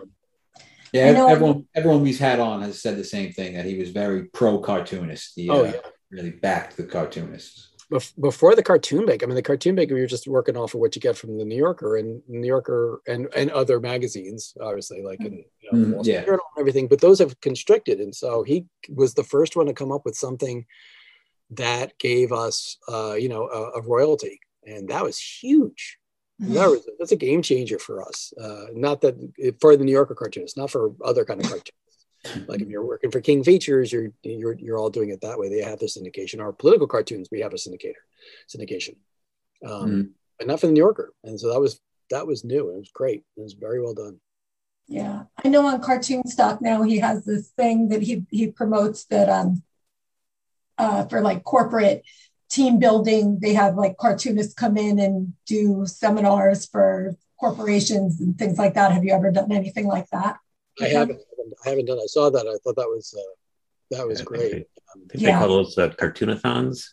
yeah, 0.93 1.01
everyone 1.29 1.67
everyone 1.75 2.01
we've 2.01 2.19
had 2.19 2.39
on 2.39 2.61
has 2.61 2.81
said 2.81 2.95
the 2.97 3.03
same 3.03 3.33
thing 3.33 3.55
that 3.55 3.65
he 3.65 3.77
was 3.77 3.89
very 3.89 4.23
pro 4.25 4.59
cartoonist. 4.59 5.33
He 5.35 5.49
oh, 5.49 5.65
uh, 5.65 5.71
yeah. 5.73 5.89
really 6.09 6.31
backed 6.31 6.77
the 6.77 6.83
cartoonists 6.83 7.69
before 8.19 8.53
the 8.53 8.61
cartoon 8.61 9.07
bank, 9.07 9.23
I 9.23 9.25
mean, 9.25 9.35
the 9.35 9.41
cartoon 9.41 9.75
bank, 9.75 9.89
we 9.89 9.99
were 9.99 10.05
just 10.05 10.27
working 10.27 10.55
off 10.55 10.75
of 10.75 10.79
what 10.79 10.95
you 10.95 11.01
get 11.01 11.17
from 11.17 11.39
the 11.39 11.45
New 11.45 11.55
Yorker 11.55 11.97
and 11.97 12.21
New 12.27 12.45
Yorker 12.45 13.01
and, 13.07 13.27
and 13.35 13.49
other 13.49 13.79
magazines, 13.79 14.53
obviously, 14.61 15.01
like 15.01 15.19
in 15.21 15.43
you 15.59 15.71
know, 15.71 15.97
mm, 15.97 16.05
yeah. 16.05 16.23
and 16.27 16.39
everything, 16.59 16.87
but 16.87 17.01
those 17.01 17.17
have 17.17 17.39
constricted. 17.41 17.99
And 17.99 18.13
so 18.13 18.43
he 18.43 18.65
was 18.89 19.15
the 19.15 19.23
first 19.23 19.55
one 19.55 19.65
to 19.65 19.73
come 19.73 19.91
up 19.91 20.05
with 20.05 20.15
something 20.15 20.67
that 21.51 21.97
gave 21.99 22.31
us, 22.31 22.77
uh, 22.87 23.13
you 23.13 23.29
know, 23.29 23.47
a, 23.47 23.79
a, 23.79 23.81
royalty. 23.81 24.39
And 24.65 24.89
that 24.89 25.03
was 25.03 25.19
huge. 25.19 25.97
Mm-hmm. 26.41 26.53
That 26.53 26.69
was, 26.69 26.89
that's 26.99 27.11
a 27.11 27.17
game 27.17 27.41
changer 27.41 27.79
for 27.79 28.07
us. 28.07 28.31
Uh, 28.39 28.65
not 28.73 29.01
that 29.01 29.15
for 29.59 29.75
the 29.75 29.83
New 29.83 29.91
Yorker 29.91 30.15
cartoonists, 30.15 30.57
not 30.57 30.69
for 30.69 30.93
other 31.03 31.25
kind 31.25 31.41
of 31.41 31.47
cartoons. 31.49 32.47
Like 32.47 32.61
if 32.61 32.67
you're 32.67 32.85
working 32.85 33.11
for 33.11 33.21
King 33.21 33.43
Features, 33.43 33.93
you're 33.93 34.09
you're 34.23 34.57
you're 34.59 34.77
all 34.77 34.89
doing 34.89 35.09
it 35.09 35.21
that 35.21 35.39
way. 35.39 35.47
They 35.47 35.61
have 35.61 35.79
the 35.79 35.85
syndication. 35.85 36.41
Our 36.41 36.51
political 36.51 36.87
cartoons, 36.87 37.29
we 37.31 37.39
have 37.39 37.53
a 37.53 37.55
syndicator, 37.55 37.93
syndication, 38.53 38.97
um, 39.65 39.89
mm. 39.89 40.09
but 40.37 40.47
not 40.47 40.59
for 40.59 40.67
the 40.67 40.73
New 40.73 40.81
Yorker. 40.81 41.13
And 41.23 41.39
so 41.39 41.51
that 41.51 41.61
was 41.61 41.79
that 42.09 42.27
was 42.27 42.43
new. 42.43 42.69
It 42.71 42.77
was 42.77 42.91
great. 42.93 43.23
It 43.37 43.41
was 43.41 43.53
very 43.53 43.81
well 43.81 43.93
done. 43.93 44.19
Yeah, 44.87 45.23
I 45.43 45.47
know 45.47 45.65
on 45.65 45.81
Cartoon 45.81 46.27
Stock 46.27 46.61
now 46.61 46.81
he 46.83 46.97
has 46.97 47.23
this 47.23 47.49
thing 47.51 47.87
that 47.89 48.01
he 48.01 48.25
he 48.31 48.47
promotes 48.47 49.05
that 49.05 49.29
um 49.29 49.63
uh, 50.79 51.05
for 51.05 51.21
like 51.21 51.43
corporate 51.43 52.03
team 52.49 52.79
building. 52.79 53.39
They 53.39 53.53
have 53.53 53.75
like 53.75 53.97
cartoonists 53.97 54.53
come 54.53 54.77
in 54.77 54.97
and 54.97 55.33
do 55.45 55.85
seminars 55.85 56.65
for 56.65 57.15
corporations 57.39 58.19
and 58.19 58.37
things 58.37 58.57
like 58.57 58.73
that. 58.73 58.91
Have 58.91 59.03
you 59.03 59.13
ever 59.13 59.31
done 59.31 59.51
anything 59.51 59.85
like 59.85 60.09
that? 60.11 60.37
I 60.81 60.87
haven't. 60.87 61.19
I 61.65 61.69
haven't 61.69 61.85
done. 61.85 61.99
I 61.99 62.07
saw 62.07 62.29
that. 62.29 62.47
I 62.47 62.57
thought 62.63 62.77
that 62.77 62.87
was 62.87 63.13
uh, 63.17 63.97
that 63.97 64.07
was 64.07 64.21
great. 64.21 64.67
I 64.89 64.99
think 65.09 65.11
yeah. 65.15 65.39
they 65.39 65.45
call 65.45 65.49
those 65.49 65.77
uh, 65.77 65.89
cartoonathons. 65.89 66.85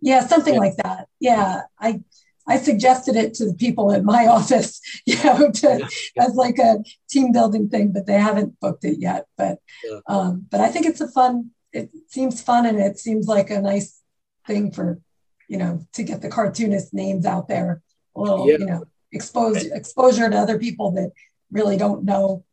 Yeah, 0.00 0.26
something 0.26 0.54
yeah. 0.54 0.60
like 0.60 0.76
that. 0.76 1.08
Yeah, 1.18 1.62
I 1.78 2.02
I 2.46 2.58
suggested 2.58 3.16
it 3.16 3.34
to 3.34 3.46
the 3.46 3.54
people 3.54 3.92
at 3.92 4.04
my 4.04 4.26
office, 4.36 4.80
you 5.06 5.22
know, 5.22 5.50
to, 5.50 5.78
yeah. 6.16 6.24
as 6.24 6.34
like 6.34 6.58
a 6.58 6.82
team 7.08 7.32
building 7.32 7.68
thing, 7.68 7.92
but 7.92 8.06
they 8.06 8.18
haven't 8.18 8.58
booked 8.60 8.84
it 8.84 8.98
yet. 8.98 9.26
But 9.38 9.58
yeah. 9.84 10.00
um, 10.06 10.46
but 10.50 10.60
I 10.60 10.68
think 10.68 10.86
it's 10.86 11.00
a 11.00 11.08
fun. 11.08 11.50
It 11.72 11.90
seems 12.08 12.42
fun, 12.42 12.66
and 12.66 12.80
it 12.80 12.98
seems 12.98 13.26
like 13.26 13.50
a 13.50 13.60
nice 13.60 14.00
thing 14.46 14.72
for 14.72 15.00
you 15.48 15.58
know 15.58 15.86
to 15.94 16.02
get 16.02 16.22
the 16.22 16.28
cartoonist 16.28 16.92
names 16.92 17.26
out 17.26 17.48
there. 17.48 17.82
A 18.16 18.20
little, 18.20 18.48
you 18.48 18.58
know, 18.58 18.84
expose 19.12 19.64
exposure 19.66 20.28
to 20.28 20.36
other 20.36 20.58
people 20.58 20.90
that 20.92 21.12
really 21.50 21.76
don't 21.76 22.04
know 22.04 22.44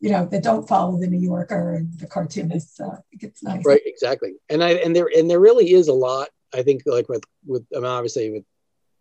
you 0.00 0.10
know 0.10 0.26
that 0.26 0.42
don't 0.42 0.68
follow 0.68 0.98
the 0.98 1.06
New 1.06 1.18
Yorker 1.18 1.74
and 1.74 1.98
the 1.98 2.06
cartoonists. 2.06 2.80
Uh, 2.80 2.86
I 2.86 3.00
think 3.10 3.22
it's 3.22 3.42
nice. 3.42 3.64
Right, 3.64 3.80
exactly. 3.84 4.34
And 4.48 4.62
I 4.62 4.70
and 4.74 4.94
there 4.94 5.10
and 5.14 5.28
there 5.28 5.40
really 5.40 5.72
is 5.72 5.88
a 5.88 5.92
lot. 5.92 6.28
I 6.54 6.62
think 6.62 6.82
like 6.86 7.08
with 7.08 7.24
with 7.46 7.66
I 7.74 7.78
mean, 7.78 7.86
obviously 7.86 8.30
with 8.30 8.44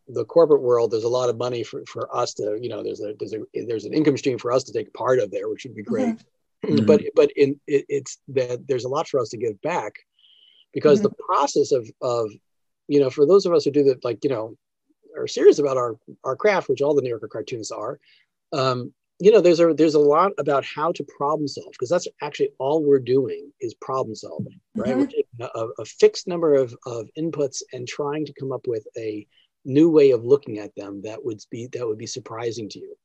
the 0.08 0.26
corporate 0.26 0.62
world, 0.62 0.92
there's 0.92 1.04
a 1.04 1.10
lot 1.10 1.30
of 1.30 1.38
money 1.38 1.64
for, 1.64 1.84
for 1.88 2.14
us 2.16 2.34
to 2.36 2.58
you 2.60 2.70
know 2.70 2.84
there's 2.84 3.02
a 3.02 3.14
there's 3.20 3.34
a 3.34 3.42
there's 3.54 3.86
an 3.86 3.94
income 3.94 4.18
stream 4.18 4.38
for 4.38 4.52
us 4.52 4.64
to 4.66 4.74
take 4.74 4.94
part 4.94 5.20
of 5.20 5.32
there, 5.32 5.50
which 5.50 5.66
would 5.66 5.76
be 5.76 5.84
great. 5.84 6.08
Mm-hmm. 6.08 6.28
But 6.86 7.02
but 7.16 7.32
in 7.36 7.60
it, 7.68 7.86
it's 7.88 8.20
that 8.30 8.68
there's 8.68 8.86
a 8.86 8.90
lot 8.90 9.08
for 9.08 9.20
us 9.20 9.30
to 9.30 9.38
give 9.38 9.62
back 9.62 9.94
because 10.74 11.00
mm-hmm. 11.00 11.10
the 11.10 11.24
process 11.24 11.72
of 11.72 11.90
of 12.02 12.30
you 12.88 13.00
know 13.00 13.10
for 13.10 13.26
those 13.26 13.46
of 13.46 13.54
us 13.54 13.66
who 13.66 13.72
do 13.72 13.84
that 13.86 14.04
like 14.04 14.24
you 14.24 14.30
know 14.30 14.56
are 15.18 15.28
serious 15.28 15.60
about 15.60 15.78
our 15.78 15.98
our 16.24 16.36
craft, 16.36 16.70
which 16.70 16.82
all 16.82 16.96
the 16.96 17.02
New 17.02 17.10
Yorker 17.10 17.28
cartoonists 17.28 17.72
are. 17.72 18.00
Um, 18.54 18.94
you 19.20 19.32
know 19.32 19.42
there's 19.42 19.60
a 19.60 19.74
there's 19.74 19.96
a 19.96 20.00
lot 20.00 20.32
about 20.38 20.64
how 20.64 20.92
to 20.92 21.04
problem 21.04 21.48
solve 21.48 21.72
because 21.72 21.90
that's 21.90 22.08
actually 22.22 22.50
all 22.60 22.84
we're 22.84 23.00
doing 23.00 23.52
is 23.60 23.74
problem 23.76 24.16
solving 24.16 24.60
right 24.76 24.96
mm-hmm. 24.96 25.06
we're 25.40 25.50
a, 25.56 25.68
a, 25.80 25.86
fixed 25.86 26.28
number 26.28 26.54
of, 26.54 26.76
of 26.86 27.10
inputs 27.18 27.64
and 27.74 27.88
trying 27.88 28.26
to 28.26 28.34
come 28.40 28.52
up 28.52 28.68
with 28.68 28.86
a 28.96 29.26
new 29.66 29.90
way 29.90 30.12
of 30.12 30.24
looking 30.24 30.60
at 30.60 30.74
them 30.76 31.02
that 31.02 31.24
would 31.24 31.40
be 31.50 31.68
that 31.74 31.88
would 31.88 31.98
be 31.98 32.06
surprising 32.06 32.70
to 32.70 32.80
you 32.80 32.96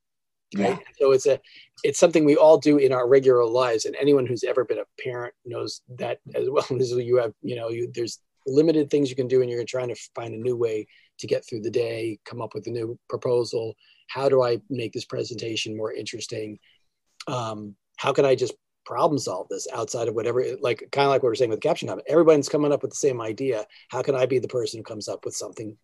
right? 0.57 0.79
Yeah. 0.79 0.93
so 0.99 1.11
it's 1.11 1.25
a 1.25 1.39
it's 1.83 1.99
something 1.99 2.25
we 2.25 2.35
all 2.35 2.57
do 2.57 2.77
in 2.77 2.91
our 2.93 3.07
regular 3.07 3.45
lives 3.45 3.85
and 3.85 3.95
anyone 3.95 4.25
who's 4.25 4.43
ever 4.43 4.63
been 4.63 4.79
a 4.79 5.01
parent 5.01 5.33
knows 5.45 5.81
that 5.97 6.19
as 6.35 6.49
well. 6.49 6.65
As 6.79 6.91
you 6.91 7.17
have 7.17 7.33
you 7.41 7.55
know 7.55 7.69
you 7.69 7.91
there's 7.93 8.19
limited 8.45 8.89
things 8.89 9.09
you 9.09 9.15
can 9.15 9.27
do 9.27 9.41
and 9.41 9.49
you're 9.49 9.63
trying 9.63 9.87
to 9.87 9.95
find 10.15 10.33
a 10.33 10.37
new 10.37 10.55
way 10.55 10.85
to 11.19 11.27
get 11.27 11.45
through 11.47 11.61
the 11.61 11.71
day 11.71 12.19
come 12.25 12.41
up 12.41 12.53
with 12.53 12.67
a 12.67 12.71
new 12.71 12.97
proposal. 13.09 13.75
How 14.09 14.29
do 14.29 14.43
i 14.43 14.59
make 14.69 14.93
this 14.93 15.05
presentation 15.05 15.77
more 15.77 15.93
interesting? 15.93 16.59
Um, 17.27 17.75
how 17.97 18.11
can 18.11 18.25
i 18.25 18.35
just 18.35 18.53
problem 18.85 19.17
solve 19.17 19.47
this 19.49 19.65
outside 19.73 20.09
of 20.09 20.15
whatever 20.15 20.43
like 20.59 20.89
kind 20.91 21.05
of 21.05 21.11
like 21.11 21.23
what 21.23 21.29
we're 21.29 21.35
saying 21.35 21.49
with 21.49 21.61
caption 21.61 21.87
comment 21.87 22.05
everyone's 22.09 22.49
coming 22.49 22.73
up 22.73 22.81
with 22.81 22.91
the 22.91 22.97
same 22.97 23.21
idea. 23.21 23.65
How 23.89 24.01
can 24.01 24.15
i 24.15 24.25
be 24.25 24.39
the 24.39 24.47
person 24.47 24.79
who 24.79 24.83
comes 24.83 25.07
up 25.07 25.25
with 25.25 25.35
something 25.35 25.77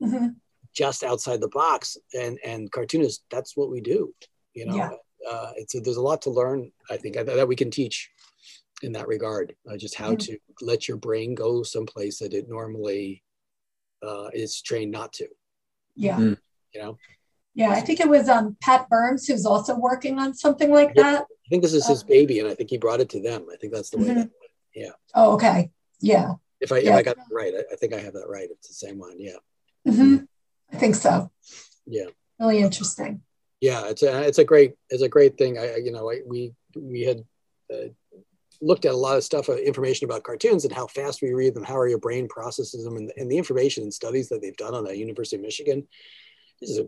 hmm 0.00 0.26
just 0.74 1.02
outside 1.04 1.40
the 1.40 1.48
box 1.48 1.96
and 2.14 2.38
and 2.44 2.70
cartoonists 2.72 3.24
that's 3.30 3.56
what 3.56 3.70
we 3.70 3.80
do 3.80 4.12
you 4.54 4.66
know 4.66 4.74
Yeah. 4.76 4.90
uh, 5.30 5.52
it's 5.56 5.72
there's 5.80 5.96
a 5.96 6.02
lot 6.02 6.20
to 6.22 6.30
learn 6.30 6.70
i 6.90 6.96
think 6.96 7.14
that, 7.14 7.26
that 7.26 7.48
we 7.48 7.56
can 7.56 7.70
teach 7.70 8.10
in 8.82 8.92
that 8.92 9.06
regard 9.08 9.54
uh, 9.70 9.76
just 9.76 9.94
how 9.94 10.12
Mhm. 10.12 10.18
to 10.26 10.38
let 10.60 10.88
your 10.88 10.96
brain 10.98 11.34
go 11.34 11.62
someplace 11.62 12.18
that 12.18 12.34
it 12.34 12.48
normally 12.48 13.22
uh, 14.02 14.28
is 14.34 14.60
trained 14.60 14.90
not 14.90 15.12
to 15.14 15.26
Yeah. 15.96 16.16
Mm. 16.18 16.36
you 16.74 16.82
know 16.82 16.98
Yeah. 17.54 17.70
I 17.70 17.80
think 17.80 18.00
it 18.00 18.08
was 18.08 18.28
um, 18.28 18.56
Pat 18.60 18.88
Byrnes 18.90 19.26
who's 19.28 19.46
also 19.46 19.78
working 19.78 20.18
on 20.18 20.34
something 20.34 20.70
like 20.72 20.92
Yeah. 20.96 21.02
that. 21.02 21.22
i 21.22 21.48
think 21.50 21.62
this 21.62 21.72
is 21.80 21.86
his 21.86 22.02
Uh, 22.02 22.06
baby 22.16 22.40
and 22.40 22.48
i 22.48 22.54
think 22.54 22.68
he 22.70 22.78
brought 22.78 23.00
it 23.00 23.08
to 23.10 23.20
them 23.28 23.46
i 23.52 23.56
think 23.56 23.72
that's 23.72 23.90
the 23.90 23.98
way 23.98 24.08
Mhm. 24.08 24.14
that 24.16 24.30
yeah 24.74 24.94
Oh, 25.14 25.34
okay. 25.36 25.70
Yeah. 26.00 26.34
if 26.60 26.70
i 26.72 26.78
if 26.78 26.94
i 27.00 27.02
got 27.02 27.16
that 27.16 27.30
right 27.40 27.54
I, 27.60 27.62
I 27.72 27.76
think 27.76 27.92
i 27.94 28.00
have 28.06 28.14
that 28.18 28.28
right 28.36 28.48
it's 28.54 28.68
the 28.68 28.74
same 28.86 28.98
one 28.98 29.16
yeah 29.28 29.38
hmm 29.86 30.16
I 30.74 30.76
think 30.78 30.94
so. 30.96 31.30
yeah 31.86 32.06
Really 32.40 32.58
interesting. 32.58 33.22
yeah 33.60 33.86
it's 33.88 34.02
a 34.02 34.22
it's 34.28 34.38
a 34.38 34.44
great 34.44 34.72
it's 34.90 35.02
a 35.02 35.08
great 35.08 35.38
thing 35.38 35.56
i 35.58 35.76
you 35.76 35.92
know 35.92 36.10
I, 36.10 36.16
we 36.26 36.52
we 36.76 37.02
had 37.02 37.24
uh, 37.72 37.88
looked 38.60 38.84
at 38.84 38.92
a 38.92 38.96
lot 39.06 39.16
of 39.16 39.24
stuff 39.24 39.48
uh, 39.48 39.56
information 39.56 40.04
about 40.06 40.24
cartoons 40.24 40.64
and 40.64 40.74
how 40.74 40.86
fast 40.88 41.22
we 41.22 41.32
read 41.32 41.54
them 41.54 41.62
how 41.64 41.74
our 41.76 41.96
brain 41.98 42.26
processes 42.28 42.84
them 42.84 42.96
and, 42.96 43.12
and 43.16 43.30
the 43.30 43.38
information 43.38 43.84
and 43.84 43.94
studies 43.94 44.28
that 44.28 44.40
they've 44.42 44.56
done 44.56 44.74
on 44.74 44.84
the 44.84 44.96
university 44.96 45.36
of 45.36 45.42
michigan 45.42 45.86
this 46.60 46.70
is 46.70 46.78
a, 46.78 46.86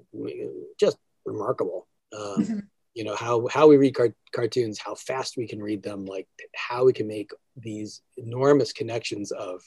just 0.81 0.97
remarkable 1.25 1.87
um, 2.19 2.43
Mhm. 2.45 2.63
you 2.95 3.05
know 3.05 3.15
how 3.25 3.47
how 3.57 3.69
we 3.69 3.77
read 3.77 3.95
car- 3.95 4.17
cartoons 4.35 4.79
how 4.87 4.95
fast 4.97 5.37
we 5.37 5.47
can 5.47 5.63
read 5.63 5.83
them 5.83 6.01
like 6.07 6.27
how 6.69 6.85
we 6.85 6.93
can 6.93 7.07
make 7.07 7.31
these 7.57 8.03
enormous 8.17 8.73
connections 8.73 9.31
of 9.31 9.63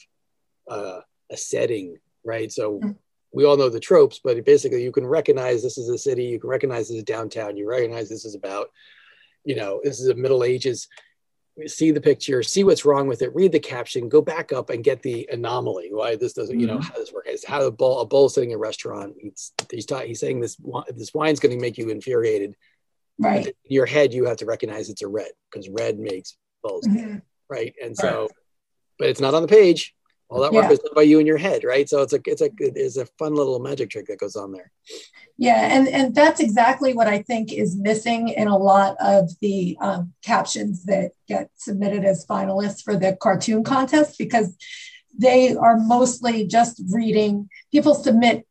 uh, 0.70 1.00
a 1.32 1.38
setting 1.38 1.98
right 2.26 2.52
so 2.52 2.66
Mhm. 2.80 2.96
We 3.32 3.46
all 3.46 3.58
know 3.58 3.70
the 3.70 3.80
tropes 3.80 4.20
but 4.24 4.44
basically 4.46 4.84
you 4.84 4.92
can 4.92 5.06
recognize 5.06 5.62
this 5.62 5.78
is 5.78 5.90
a 5.90 5.98
city 5.98 6.24
you 6.26 6.40
can 6.40 6.50
recognize 6.50 6.88
this 6.88 6.98
is 6.98 7.04
downtown 7.04 7.56
you 7.58 7.68
recognize 7.70 8.10
this 8.10 8.26
is 8.26 8.36
about 8.36 8.70
you 9.46 9.56
know 9.56 9.80
this 9.84 10.00
is 10.00 10.08
a 10.10 10.16
middle 10.16 10.44
ages 10.44 10.88
see 11.68 11.92
the 11.92 12.00
picture 12.02 12.42
see 12.42 12.64
what's 12.64 12.86
wrong 12.86 13.08
with 13.08 13.22
it 13.22 13.34
read 13.36 13.52
the 13.52 13.60
caption 13.60 14.08
go 14.10 14.22
back 14.22 14.54
up 14.54 14.70
and 14.70 14.84
get 14.84 15.02
the 15.02 15.28
anomaly 15.32 15.90
why 15.92 16.16
this 16.16 16.34
doesn't 16.34 16.60
you 16.60 16.68
know 16.68 16.78
Mhm. 16.78 16.84
how 16.84 16.98
this 16.98 17.12
works 17.12 17.28
it's 17.30 17.46
how 17.46 17.62
a 17.64 17.72
bull 17.72 18.00
a 18.00 18.06
bull 18.06 18.30
sitting 18.30 18.52
in 18.52 18.56
a 18.56 18.60
restaurant 18.60 19.16
he's 19.20 19.52
he's, 19.72 19.86
ta- 19.86 20.00
he's 20.02 20.20
saying 20.20 20.40
this 20.40 20.56
this 20.96 21.14
wine's 21.14 21.40
going 21.40 21.56
to 21.56 21.62
make 21.62 21.78
you 21.78 21.90
infuriated 21.90 22.56
Right. 23.22 23.48
in 23.48 23.54
your 23.66 23.86
head 23.86 24.14
you 24.14 24.26
have 24.26 24.38
to 24.38 24.46
recognize 24.46 24.90
it's 24.90 25.02
a 25.02 25.08
red 25.08 25.32
because 25.52 25.68
red 25.68 26.00
makes 26.00 26.38
bulls 26.64 26.88
Mhm. 26.88 27.22
right 27.50 27.76
and 27.84 27.96
so 27.98 28.30
but 28.98 29.10
it's 29.10 29.20
not 29.22 29.34
on 29.34 29.42
the 29.42 29.48
page 29.50 29.94
all 30.30 30.42
that 30.42 30.54
work 30.54 30.64
Yeah. 30.64 30.70
was 30.70 30.80
done 30.80 30.94
by 30.96 31.02
you 31.04 31.20
in 31.20 31.28
your 31.28 31.38
head 31.38 31.64
right 31.64 31.90
so 31.90 32.02
it's 32.02 32.14
a 32.14 32.20
it's 32.26 32.42
a 32.42 32.50
it's 32.60 32.98
a 32.98 33.06
fun 33.18 33.34
little 33.34 33.60
magic 33.60 33.90
trick 33.90 34.08
that 34.08 34.20
goes 34.20 34.36
on 34.36 34.52
there 34.52 34.72
Yeah, 35.38 35.76
and, 35.76 35.88
and 35.88 36.14
that's 36.14 36.42
exactly 36.42 36.94
what 36.94 37.08
I 37.08 37.22
think 37.22 37.54
is 37.54 37.76
missing 37.78 38.28
in 38.30 38.48
a 38.48 38.58
lot 38.58 38.98
of 39.00 39.30
the 39.42 39.78
um, 39.80 40.14
captions 40.22 40.84
that 40.86 41.12
get 41.28 41.50
submitted 41.56 42.04
as 42.04 42.26
finalists 42.26 42.84
for 42.84 42.98
the 42.98 43.16
cartoon 43.16 43.64
contest 43.64 44.18
because 44.18 44.58
they 45.18 45.56
are 45.56 45.78
mostly 45.78 46.46
just 46.46 46.82
reading, 46.92 47.50
people 47.72 47.96
submit 47.96 48.46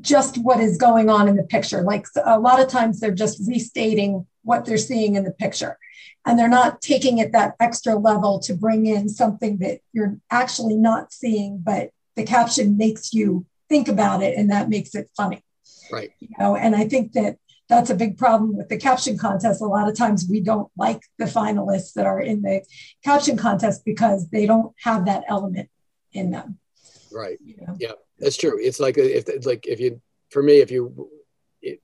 just 0.00 0.38
what 0.38 0.60
is 0.60 0.76
going 0.76 1.08
on 1.08 1.28
in 1.28 1.36
the 1.36 1.44
picture. 1.44 1.82
Like 1.82 2.06
a 2.24 2.38
lot 2.38 2.60
of 2.60 2.68
times 2.68 2.98
they're 2.98 3.14
just 3.24 3.40
restating 3.48 4.26
what 4.42 4.64
they're 4.64 4.76
seeing 4.76 5.14
in 5.14 5.24
the 5.24 5.32
picture. 5.32 5.78
And 6.26 6.38
they're 6.38 6.48
not 6.48 6.80
taking 6.80 7.18
it 7.18 7.32
that 7.32 7.54
extra 7.60 7.96
level 7.96 8.38
to 8.40 8.54
bring 8.54 8.86
in 8.86 9.08
something 9.08 9.58
that 9.58 9.80
you're 9.92 10.18
actually 10.30 10.76
not 10.76 11.12
seeing, 11.12 11.58
but 11.58 11.90
the 12.16 12.24
caption 12.24 12.76
makes 12.76 13.12
you 13.12 13.46
think 13.68 13.88
about 13.88 14.22
it 14.22 14.36
and 14.36 14.50
that 14.50 14.68
makes 14.68 14.94
it 14.94 15.10
funny. 15.16 15.42
Right. 15.92 16.10
You 16.20 16.28
know 16.38 16.56
and 16.56 16.74
i 16.74 16.88
think 16.88 17.12
that 17.12 17.36
that's 17.68 17.90
a 17.90 17.94
big 17.94 18.18
problem 18.18 18.56
with 18.56 18.68
the 18.68 18.76
caption 18.76 19.16
contest. 19.16 19.60
A 19.60 19.66
lot 19.66 19.88
of 19.88 19.96
times 19.96 20.26
we 20.28 20.40
don't 20.40 20.70
like 20.76 21.00
the 21.18 21.24
finalists 21.24 21.94
that 21.94 22.06
are 22.06 22.20
in 22.20 22.42
the 22.42 22.62
caption 23.02 23.36
contest 23.36 23.84
because 23.84 24.28
they 24.28 24.46
don't 24.46 24.74
have 24.82 25.06
that 25.06 25.24
element 25.28 25.70
in 26.12 26.30
them. 26.30 26.58
Right. 27.10 27.38
You 27.42 27.56
know? 27.66 27.94
That's 28.18 28.36
true. 28.36 28.58
It's 28.60 28.80
like 28.80 28.98
if 28.98 29.28
it's 29.28 29.46
like 29.46 29.66
if 29.66 29.80
you 29.80 30.00
for 30.30 30.42
me 30.42 30.58
if 30.58 30.70
you 30.70 31.10
if, 31.62 31.80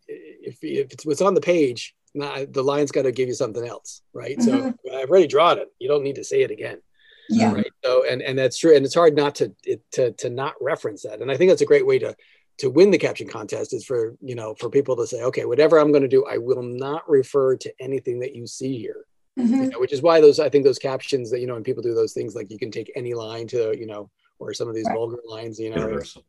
if 0.63 0.93
it's 0.93 1.07
what's 1.07 1.23
on 1.23 1.35
the 1.35 1.41
page, 1.41 1.95
nah, 2.15 2.45
the 2.49 2.63
line's 2.63 2.91
got 2.93 3.03
to 3.03 3.13
give 3.13 3.29
you 3.29 3.35
something 3.35 3.67
else, 3.67 4.03
right? 4.13 4.41
So 4.43 4.53
Mhm. 4.53 4.75
I've 4.95 5.09
already 5.11 5.27
drawn 5.27 5.59
it. 5.59 5.69
You 5.79 5.89
don't 5.89 6.03
need 6.03 6.17
to 6.17 6.25
say 6.25 6.43
it 6.43 6.51
again, 6.51 6.81
yeah 7.29 7.53
right? 7.53 7.73
So 7.85 8.05
and 8.05 8.21
and 8.23 8.39
that's 8.39 8.59
true. 8.59 8.75
And 8.75 8.85
it's 8.85 8.95
hard 8.95 9.15
not 9.17 9.35
to 9.37 9.55
it, 9.65 9.83
to 9.93 10.13
to 10.13 10.31
not 10.31 10.55
reference 10.61 11.03
that. 11.03 11.21
And 11.21 11.31
I 11.31 11.37
think 11.37 11.51
that's 11.51 11.63
a 11.63 11.67
great 11.67 11.87
way 11.87 11.99
to 12.01 12.17
to 12.59 12.69
win 12.71 12.91
the 12.91 12.99
caption 12.99 13.27
contest 13.27 13.73
is 13.73 13.85
for 13.85 14.17
you 14.21 14.35
know 14.35 14.55
for 14.55 14.69
people 14.69 14.97
to 14.97 15.07
say, 15.07 15.23
okay, 15.23 15.45
whatever 15.45 15.79
I'm 15.79 15.93
going 15.93 16.03
to 16.03 16.09
do, 16.09 16.25
I 16.27 16.39
will 16.39 16.63
not 16.63 17.09
refer 17.09 17.57
to 17.57 17.73
anything 17.81 18.21
that 18.21 18.35
you 18.35 18.47
see 18.47 18.77
here. 18.79 19.07
Mhm. 19.39 19.65
You 19.65 19.71
know, 19.71 19.81
which 19.81 19.93
is 19.93 20.03
why 20.03 20.21
those 20.21 20.39
I 20.41 20.49
think 20.49 20.65
those 20.65 20.79
captions 20.79 21.31
that 21.31 21.41
you 21.41 21.47
know 21.47 21.55
when 21.55 21.63
people 21.65 21.83
do 21.83 21.95
those 21.95 22.13
things 22.13 22.35
like 22.35 22.51
you 22.51 22.59
can 22.59 22.71
take 22.71 22.93
any 22.97 23.15
line 23.15 23.47
to 23.49 23.77
you 23.79 23.87
know 23.87 24.11
or 24.39 24.53
some 24.55 24.69
of 24.69 24.75
these 24.75 24.87
Right. 24.87 24.95
vulgar 24.97 25.21
lines, 25.27 25.59
you 25.61 25.69
know, 25.71 25.77
Universal. 25.77 26.25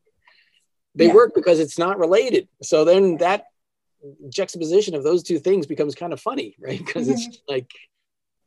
they 0.96 1.08
Yeah. 1.08 1.14
work 1.14 1.34
because 1.34 1.60
it's 1.62 1.80
not 1.80 1.98
related. 1.98 2.50
So 2.62 2.84
then 2.84 3.18
that 3.18 3.46
juxtaposition 4.30 4.96
of 4.96 5.04
those 5.04 5.24
two 5.24 5.40
things 5.40 5.66
becomes 5.68 5.96
kind 5.96 6.14
of 6.14 6.20
funny, 6.20 6.56
right? 6.60 6.78
Because 6.80 7.08
it's 7.08 7.22
Mm-hmm. 7.24 7.32
just 7.32 7.44
like, 7.50 7.72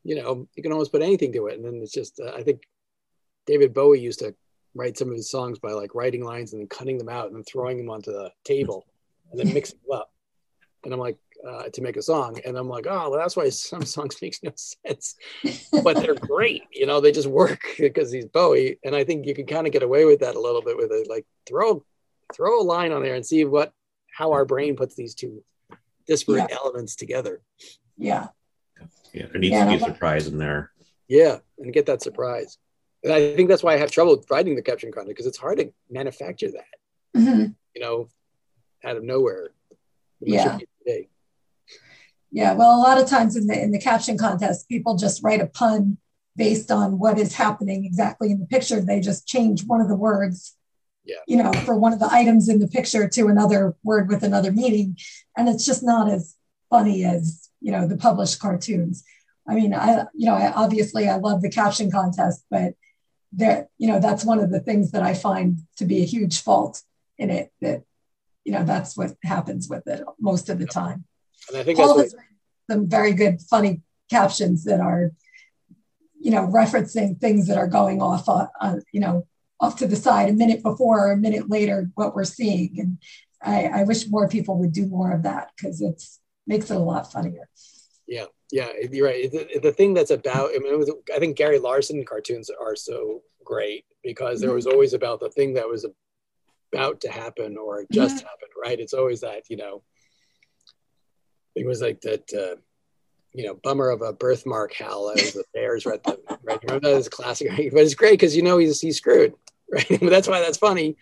you 0.02 0.16
know, 0.16 0.46
you 0.54 0.62
can 0.62 0.72
almost 0.72 0.92
put 0.92 1.02
anything 1.02 1.32
to 1.32 1.46
it. 1.46 1.56
And 1.56 1.64
then 1.64 1.80
it's 1.82 1.92
just, 1.92 2.20
uh, 2.20 2.32
I 2.34 2.42
think 2.42 2.62
David 3.46 3.72
Bowie 3.72 4.00
used 4.00 4.18
to 4.20 4.34
write 4.74 4.98
some 4.98 5.08
of 5.08 5.14
his 5.14 5.30
songs 5.30 5.58
by 5.58 5.72
like 5.72 5.94
writing 5.94 6.24
lines 6.24 6.52
and 6.52 6.60
then 6.60 6.68
cutting 6.68 6.98
them 6.98 7.08
out 7.08 7.26
and 7.26 7.36
then 7.36 7.44
throwing 7.44 7.78
them 7.78 7.90
onto 7.90 8.12
the 8.12 8.30
table 8.44 8.86
and 9.30 9.38
then 9.40 9.54
mixing 9.54 9.78
them 9.86 9.98
up. 9.98 10.10
And 10.84 10.92
I'm 10.92 11.00
like, 11.00 11.16
uh, 11.46 11.64
to 11.72 11.82
make 11.82 11.96
a 11.96 12.02
song. 12.02 12.38
And 12.46 12.56
I'm 12.56 12.68
like, 12.68 12.86
oh, 12.88 13.10
well, 13.10 13.18
that's 13.18 13.36
why 13.36 13.48
some 13.50 13.82
songs 13.96 14.16
makes 14.22 14.42
no 14.42 14.50
sense, 14.56 15.16
but 15.82 15.96
they're 15.96 16.14
great. 16.32 16.62
You 16.72 16.86
know, 16.86 17.00
they 17.00 17.12
just 17.12 17.28
work 17.28 17.60
because 17.78 18.10
he's 18.10 18.26
Bowie. 18.26 18.78
And 18.84 18.94
I 18.96 19.04
think 19.04 19.26
you 19.26 19.34
can 19.34 19.46
kind 19.46 19.66
of 19.66 19.72
get 19.72 19.82
away 19.82 20.04
with 20.06 20.20
that 20.20 20.36
a 20.36 20.40
little 20.40 20.62
bit 20.62 20.76
with 20.76 20.90
it. 20.90 21.08
Like 21.08 21.26
throw, 21.46 21.84
throw 22.34 22.60
a 22.60 22.64
line 22.64 22.92
on 22.92 23.02
there 23.02 23.14
and 23.14 23.24
see 23.24 23.44
what, 23.44 23.72
how 24.16 24.32
our 24.32 24.44
brain 24.44 24.76
puts 24.76 24.94
these 24.94 25.14
two 25.14 25.42
disparate 26.06 26.50
elements 26.52 26.94
together. 26.96 27.40
yeah 27.96 28.28
Yeah, 29.12 29.26
there 29.30 29.40
needs 29.40 29.52
Yeah, 29.52 29.64
to 29.64 29.70
be 29.70 29.74
and 29.74 29.82
a 29.82 29.86
I- 29.86 29.88
surprise 29.88 30.26
in 30.28 30.38
there. 30.38 30.70
Yeah. 31.08 31.38
And 31.58 31.72
get 31.72 31.86
that 31.86 32.02
surprise. 32.02 32.58
And 33.02 33.12
I 33.12 33.34
think 33.36 33.48
that's 33.48 33.62
why 33.62 33.74
I 33.74 33.76
have 33.76 33.90
trouble 33.90 34.24
writing 34.30 34.56
the 34.56 34.62
caption 34.62 34.90
content 34.92 35.10
because 35.10 35.26
it's 35.26 35.38
hard 35.38 35.58
to 35.58 35.72
manufacture 35.90 36.50
that, 36.50 36.74
Mhm. 37.20 37.54
you 37.74 37.80
know, 37.82 38.08
out 38.84 38.96
of 38.96 39.02
nowhere. 39.04 39.50
Yeah. 40.20 40.58
Yeah 42.30 42.54
well 42.54 42.76
a 42.76 42.82
lot 42.82 43.00
of 43.00 43.06
times 43.08 43.36
in 43.36 43.46
the 43.46 43.60
in 43.62 43.70
the 43.70 43.78
caption 43.78 44.16
contest 44.18 44.68
people 44.68 44.96
just 44.96 45.22
write 45.22 45.40
a 45.40 45.46
pun 45.46 45.98
based 46.36 46.70
on 46.70 46.98
what 46.98 47.18
is 47.18 47.34
happening 47.34 47.84
exactly 47.84 48.30
in 48.32 48.40
the 48.40 48.46
picture 48.46 48.80
they 48.80 49.00
just 49.00 49.26
change 49.26 49.64
one 49.66 49.80
of 49.80 49.88
the 49.88 49.94
words 49.96 50.56
Yeah. 51.04 51.16
you 51.26 51.36
know 51.36 51.52
for 51.52 51.76
one 51.76 51.92
of 51.92 51.98
the 51.98 52.08
items 52.10 52.48
in 52.48 52.60
the 52.60 52.68
picture 52.68 53.08
to 53.08 53.26
another 53.26 53.74
word 53.84 54.08
with 54.08 54.22
another 54.22 54.52
meaning. 54.52 54.96
And 55.36 55.48
it's 55.48 55.66
just 55.66 55.82
not 55.82 56.08
as 56.10 56.34
funny 56.70 57.04
as 57.04 57.48
you 57.60 57.72
know 57.72 57.86
the 57.86 57.96
published 57.96 58.40
cartoons. 58.40 59.04
I 59.48 59.54
mean 59.54 59.74
i 59.74 60.06
you 60.14 60.26
know 60.26 60.34
I, 60.34 60.52
obviously 60.52 61.08
i 61.08 61.16
love 61.16 61.42
the 61.42 61.50
caption 61.50 61.90
contest 61.90 62.44
but 62.50 62.74
there 63.32 63.68
you 63.76 63.88
know 63.88 64.00
that's 64.00 64.24
one 64.24 64.38
of 64.38 64.50
the 64.50 64.60
things 64.60 64.92
that 64.92 65.02
i 65.02 65.12
find 65.12 65.58
to 65.76 65.84
be 65.84 66.00
a 66.00 66.06
huge 66.06 66.40
fault 66.40 66.80
in 67.18 67.28
it 67.28 67.52
that 67.60 67.82
you 68.44 68.52
know 68.52 68.64
that's 68.64 68.96
what 68.96 69.12
happens 69.22 69.68
with 69.68 69.86
it 69.86 70.02
most 70.20 70.48
of 70.48 70.58
the 70.58 70.66
time. 70.66 71.04
And 71.48 71.58
I 71.58 71.62
think 71.62 71.78
that's 71.78 71.88
Paul 71.88 71.96
what, 71.96 72.04
has 72.04 72.16
some 72.70 72.88
very 72.88 73.12
good, 73.12 73.40
funny 73.40 73.82
captions 74.10 74.64
that 74.64 74.80
are, 74.80 75.12
you 76.20 76.30
know, 76.30 76.46
referencing 76.46 77.18
things 77.20 77.48
that 77.48 77.58
are 77.58 77.66
going 77.66 78.00
off, 78.00 78.28
on, 78.28 78.48
uh, 78.60 78.76
you 78.92 79.00
know, 79.00 79.26
off 79.64 79.76
to 79.76 79.86
the 79.86 79.96
side 79.96 80.28
a 80.28 80.32
minute 80.32 80.62
before 80.62 81.08
or 81.08 81.12
a 81.12 81.16
minute 81.16 81.48
later 81.48 81.90
what 81.94 82.14
we're 82.14 82.24
seeing. 82.24 82.78
And 82.78 82.98
I, 83.42 83.80
I 83.80 83.82
wish 83.84 84.08
more 84.08 84.28
people 84.28 84.58
would 84.58 84.72
do 84.72 84.86
more 84.86 85.12
of 85.12 85.22
that 85.22 85.50
because 85.56 85.80
it 85.80 86.02
makes 86.46 86.70
it 86.70 86.76
a 86.76 86.80
lot 86.80 87.10
funnier. 87.10 87.48
yeah, 88.06 88.26
yeah, 88.52 88.68
you're 88.90 89.06
right. 89.06 89.30
The, 89.32 89.60
the 89.62 89.72
thing 89.72 89.94
that's 89.94 90.10
about, 90.10 90.50
I 90.54 90.58
mean, 90.58 90.72
it 90.72 90.78
was, 90.78 90.92
I 91.14 91.18
think 91.18 91.36
Gary 91.36 91.58
Larson 91.58 92.04
cartoons 92.04 92.50
are 92.50 92.76
so 92.76 93.22
great 93.44 93.84
because 94.02 94.40
there 94.40 94.52
was 94.52 94.66
always 94.66 94.92
about 94.92 95.20
the 95.20 95.30
thing 95.30 95.54
that 95.54 95.68
was 95.68 95.86
about 96.72 97.00
to 97.00 97.10
happen 97.10 97.56
or 97.56 97.84
just 97.90 98.16
happened, 98.16 98.52
right? 98.62 98.78
It's 98.78 98.94
always 98.94 99.20
that, 99.22 99.44
you 99.48 99.56
know, 99.56 99.82
it 101.54 101.66
was 101.66 101.80
like 101.80 102.00
that, 102.02 102.32
uh, 102.32 102.60
you 103.32 103.44
know, 103.44 103.58
bummer 103.62 103.90
of 103.90 104.02
a 104.02 104.12
birthmark, 104.12 104.72
Hal, 104.74 105.10
as 105.10 105.32
the 105.32 105.44
Bears 105.52 105.84
read 105.84 106.00
the 106.04 106.18
right. 106.44 106.62
Remember 106.62 106.88
that 106.92 107.06
a 107.06 107.10
classic. 107.10 107.48
But 107.72 107.82
it's 107.82 107.94
great 107.94 108.12
because 108.12 108.36
you 108.36 108.42
know 108.42 108.58
he's 108.58 108.80
he's 108.80 108.96
screwed, 108.96 109.34
right? 109.70 109.86
but 109.88 110.00
that's 110.10 110.28
why 110.28 110.40
that's 110.40 110.58
funny. 110.58 110.96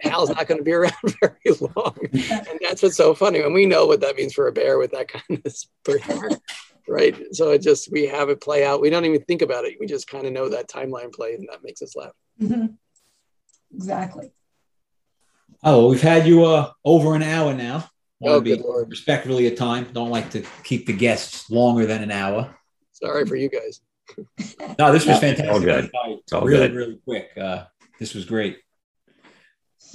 Hal's 0.00 0.30
not 0.30 0.46
going 0.48 0.58
to 0.58 0.64
be 0.64 0.72
around 0.80 0.92
very 1.20 1.56
long, 1.74 1.96
and 2.12 2.58
that's 2.60 2.82
what's 2.82 2.96
so 2.96 3.14
funny. 3.14 3.40
And 3.40 3.54
we 3.54 3.66
know 3.66 3.86
what 3.86 4.00
that 4.00 4.16
means 4.16 4.32
for 4.34 4.48
a 4.48 4.52
bear 4.52 4.78
with 4.78 4.90
that 4.92 5.08
kind 5.08 5.40
of 5.44 5.54
birthmark, 5.84 6.32
right? 6.88 7.14
So 7.32 7.50
it 7.50 7.62
just 7.62 7.90
we 7.92 8.06
have 8.06 8.30
it 8.30 8.40
play 8.40 8.64
out. 8.64 8.80
We 8.80 8.90
don't 8.90 9.04
even 9.04 9.22
think 9.22 9.42
about 9.42 9.64
it. 9.64 9.76
We 9.78 9.86
just 9.86 10.08
kind 10.08 10.26
of 10.26 10.32
know 10.32 10.48
that 10.48 10.68
timeline 10.68 11.12
play, 11.12 11.34
and 11.34 11.48
that 11.52 11.62
makes 11.62 11.82
us 11.82 11.94
laugh. 11.94 12.12
Mm-hmm. 12.40 12.66
Exactly. 13.74 14.32
Oh, 15.62 15.88
we've 15.90 16.00
had 16.02 16.26
you 16.26 16.44
uh, 16.44 16.72
over 16.84 17.14
an 17.14 17.22
hour 17.22 17.54
now. 17.54 17.88
Want 18.18 18.34
Oh, 18.34 18.38
to 18.38 18.40
be 18.40 18.56
good 18.56 18.64
Lord. 18.64 18.90
respectfully 18.90 19.46
of 19.46 19.56
time. 19.56 19.86
Don't 19.92 20.10
like 20.10 20.30
to 20.30 20.42
keep 20.64 20.86
the 20.86 20.92
guests 20.92 21.48
longer 21.50 21.86
than 21.86 22.02
an 22.02 22.10
hour. 22.10 22.54
Sorry 22.92 23.24
for 23.26 23.36
you 23.36 23.48
guys. 23.48 23.80
No, 24.78 24.92
this 24.92 25.06
was 25.06 25.18
fantastic. 25.20 25.48
all 25.50 25.60
good. 25.60 25.90
Went 26.06 26.20
It's 26.20 26.32
all 26.32 26.42
really, 26.44 26.68
good. 26.68 26.74
really 26.76 27.00
quick. 27.04 27.30
Uh, 27.40 27.64
this 28.00 28.14
was 28.14 28.24
great. 28.24 28.58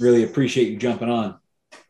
Really 0.00 0.24
appreciate 0.24 0.68
you 0.68 0.76
jumping 0.76 1.10
on. 1.10 1.38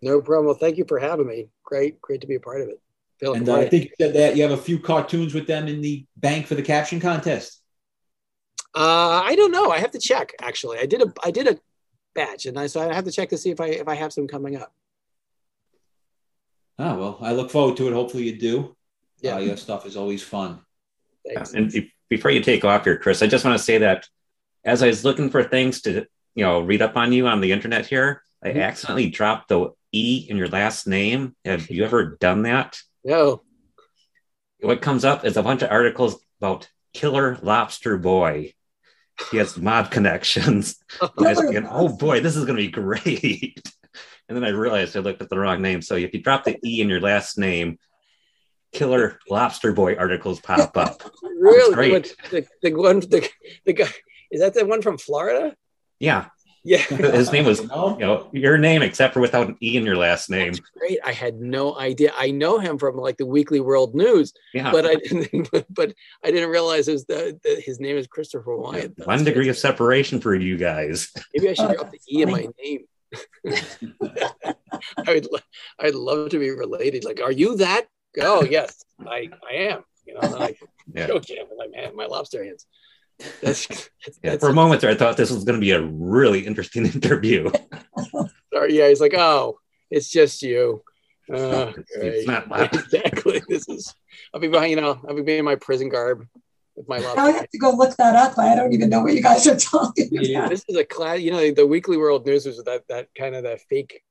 No 0.03 0.21
problem. 0.21 0.47
Well, 0.47 0.55
thank 0.55 0.79
you 0.79 0.85
for 0.89 0.99
having 0.99 1.27
me. 1.27 1.49
Great, 1.63 2.01
great 2.01 2.23
to 2.23 2.27
be 2.27 2.35
a 2.35 2.41
part 2.41 2.63
of 2.63 2.69
it. 2.69 2.81
Feel 3.21 3.35
And 3.35 3.49
uh, 3.49 3.57
I 3.57 3.69
think 3.69 3.85
you 3.85 3.91
said 4.01 4.15
that 4.15 4.37
you 4.37 4.43
have 4.43 4.53
a 4.53 4.57
few 4.57 4.79
cartoons 4.79 5.35
with 5.35 5.47
them 5.47 5.69
in 5.69 5.81
the 5.81 6.05
bank 6.17 6.47
for 6.47 6.55
the 6.55 6.63
caption 6.63 7.01
contest. 7.01 7.63
Uh, 8.75 9.23
I 9.25 9.35
don't 9.37 9.53
know. 9.53 9.71
I 9.71 9.79
have 9.79 9.93
to 9.93 9.99
check. 9.99 10.33
Actually, 10.43 10.79
I 10.79 10.87
did 10.87 11.03
a 11.03 11.13
I 11.25 11.31
did 11.31 11.49
a 11.49 11.59
batch, 12.15 12.45
and 12.45 12.59
I 12.59 12.67
so 12.67 12.81
I 12.81 12.93
have 12.93 13.05
to 13.05 13.13
check 13.13 13.31
to 13.31 13.39
see 13.39 13.51
if 13.51 13.61
I 13.61 13.69
if 13.69 13.89
I 13.89 13.95
have 13.95 14.13
some 14.13 14.29
coming 14.29 14.57
up. 14.57 14.73
Ah, 16.79 16.95
well, 16.95 17.17
I 17.23 17.33
look 17.33 17.51
forward 17.51 17.79
to 17.79 17.89
it. 17.89 17.95
Hopefully 17.95 18.25
you 18.25 18.39
do. 18.39 18.77
Yeah. 19.21 19.37
Uh, 19.37 19.39
your 19.39 19.57
stuff 19.57 19.87
is 19.87 19.97
always 19.97 20.23
fun. 20.23 20.61
Thanks. 21.27 21.55
And 21.55 21.73
before 22.11 22.31
you 22.31 22.43
take 22.43 22.67
off 22.67 22.85
here, 22.85 22.99
Chris, 22.99 23.23
I 23.23 23.27
just 23.29 23.47
want 23.47 23.57
to 23.57 23.65
say 23.65 23.79
that 23.79 24.07
as 24.67 24.83
I 24.83 24.89
was 24.89 25.05
looking 25.05 25.31
for 25.31 25.43
things 25.45 25.81
to, 25.83 26.05
you 26.35 26.45
know, 26.45 26.61
read 26.61 26.83
up 26.83 26.97
on 26.97 27.13
you 27.13 27.27
on 27.29 27.41
the 27.41 27.53
internet 27.53 27.87
here, 27.87 28.23
I 28.45 28.49
Mhm. 28.51 28.63
accidentally 28.63 29.09
dropped 29.09 29.49
the 29.49 29.71
E 29.93 30.27
in 30.29 30.37
your 30.37 30.49
last 30.49 30.87
name. 30.87 31.35
Have 31.45 31.71
you 31.71 31.85
ever 31.85 32.17
done 32.21 32.43
that? 32.43 32.79
No. 33.05 33.43
What 34.61 34.83
comes 34.83 35.05
up 35.05 35.25
is 35.25 35.37
a 35.37 35.43
bunch 35.43 35.63
of 35.63 35.71
articles 35.71 36.19
about 36.41 36.69
Killer 36.93 37.39
Lobster 37.43 37.97
Boy. 37.97 38.55
He 39.31 39.37
has 39.39 39.57
mob 39.57 39.91
connections. 39.97 40.77
I 41.01 41.09
was 41.17 41.39
thinking, 41.41 41.67
oh 41.71 41.89
boy, 41.97 42.21
this 42.21 42.37
is 42.37 42.45
going 42.45 42.57
to 42.59 42.63
be 42.63 42.69
great. 42.71 43.61
And 44.29 44.35
then 44.37 44.43
I 44.45 44.49
realized 44.49 44.97
I 44.97 45.01
looked 45.01 45.23
at 45.23 45.31
the 45.31 45.39
wrong 45.39 45.63
name. 45.63 45.81
So 45.81 45.95
if 45.95 46.13
you 46.13 46.21
drop 46.21 46.43
the 46.43 46.59
E 46.67 46.81
in 46.81 46.89
your 46.89 47.01
last 47.01 47.39
name, 47.39 47.79
Killer 48.73 49.21
Lobster 49.31 49.73
Boy 49.73 49.95
articles 49.95 50.41
pop 50.41 50.77
up. 50.77 51.01
Really? 51.23 51.75
great. 51.75 52.17
The, 52.33 52.45
the 52.61 52.75
one 52.75 52.99
the, 52.99 53.29
the 53.67 53.73
guy 53.73 53.89
is 54.31 54.41
that 54.41 54.55
the 54.55 54.67
one 54.67 54.83
from 54.83 54.99
Florida? 54.99 55.55
Yeah, 56.01 56.27
Yeah. 56.65 56.79
his 57.21 57.33
name 57.33 57.45
was, 57.47 57.61
you 57.61 57.69
No? 57.69 57.97
know, 57.97 58.29
your 58.33 58.59
name 58.59 58.83
except 58.83 59.15
for 59.15 59.21
without 59.21 59.49
an 59.49 59.57
E 59.63 59.77
in 59.77 59.85
your 59.87 59.97
last 59.97 60.29
name. 60.29 60.55
Great. 60.79 60.99
I 61.05 61.13
had 61.13 61.41
no 61.41 61.77
idea. 61.79 62.13
I 62.17 62.31
know 62.31 62.59
him 62.59 62.77
from 62.79 62.97
like 62.97 63.17
the 63.17 63.25
Weekly 63.27 63.61
World 63.61 63.95
News, 63.95 64.33
Yeah, 64.53 64.71
but 64.73 64.85
I 64.85 64.97
didn't. 64.97 65.49
But 65.71 65.95
I 66.25 66.31
didn't 66.31 66.51
realize 66.51 66.89
it 66.89 66.93
was 66.93 67.07
the, 67.07 67.39
the, 67.43 67.61
his 67.65 67.81
name 67.81 67.97
is 67.97 68.07
Christopher 68.07 68.57
Wyant. 68.57 68.97
That's 68.97 69.07
one 69.07 69.25
degree 69.25 69.49
of 69.49 69.57
separation 69.57 70.21
for 70.21 70.35
you 70.35 70.57
guys. 70.57 71.11
Maybe 71.35 71.49
I 71.49 71.55
should 71.55 71.71
Oh, 71.71 71.75
drop 71.75 71.91
the 71.93 72.01
E 72.11 72.23
in 72.23 72.31
my 72.31 72.47
name. 72.63 72.85
I 75.07 75.15
would. 75.15 75.29
I'd 75.79 75.95
love 75.95 76.31
to 76.31 76.39
be 76.39 76.51
related. 76.51 77.05
Like, 77.05 77.21
are 77.23 77.33
you 77.33 77.57
that? 77.57 77.87
Oh 78.21 78.45
yes, 78.45 78.83
I 79.07 79.29
I 79.51 79.55
am. 79.71 79.85
You 80.05 80.15
know, 80.15 80.33
and 80.33 80.43
I 80.43 80.55
Yeah. 80.95 81.07
joke 81.09 81.29
him 81.29 81.47
like 81.57 81.71
man, 81.71 81.95
my 81.97 82.07
lobster 82.07 82.45
hands. 82.45 82.67
That's, 83.43 83.67
that's, 83.69 83.91
Yeah, 84.23 84.31
that's 84.31 84.45
for 84.45 84.51
a 84.51 84.55
moment 84.55 84.81
there, 84.81 84.91
I 84.91 84.95
thought 84.95 85.17
this 85.17 85.31
was 85.31 85.45
going 85.45 85.59
to 85.59 85.61
be 85.65 85.71
a 85.73 85.83
really 85.83 86.47
interesting 86.47 86.87
interview. 86.95 87.51
sorry, 88.53 88.77
yeah. 88.77 88.89
He's 88.89 89.01
like, 89.01 89.15
oh, 89.15 89.59
it's 89.91 90.11
just 90.11 90.43
you. 90.43 90.83
Uh, 91.33 91.73
It's- 91.77 91.85
it's 91.95 92.27
not 92.27 92.47
exactly. 92.75 93.43
This 93.49 93.69
is. 93.69 93.95
I'll 94.33 94.41
be 94.41 94.49
behind. 94.49 94.71
You 94.71 94.77
know, 94.81 95.01
I'll 95.09 95.15
be 95.17 95.23
being 95.23 95.41
in 95.41 95.45
my 95.45 95.57
prison 95.57 95.89
garb 95.89 96.27
with 96.77 96.89
my 96.89 96.99
Now 96.99 97.05
I 97.05 97.15
lobster. 97.15 97.33
have 97.39 97.51
to 97.51 97.59
go 97.59 97.71
look 97.71 97.97
that 97.97 98.15
up. 98.15 98.39
I 98.39 98.55
don't 98.55 98.73
even 98.73 98.91
know 98.91 99.01
what 99.03 99.15
you 99.15 99.23
guys 99.23 99.47
are 99.47 99.57
talking 99.57 100.09
Yeah. 100.13 100.41
about. 100.41 100.51
This 100.51 100.65
is 100.69 100.77
a 100.77 100.85
class. 100.85 101.21
You 101.21 101.33
know, 101.33 101.51
the 101.51 101.67
Weekly 101.67 101.97
World 101.97 102.27
News 102.27 102.47
was 102.47 102.63
that 102.65 102.83
that 102.89 103.09
kind 103.19 103.35
of 103.35 103.43
that 103.45 103.61
fake, 103.69 104.03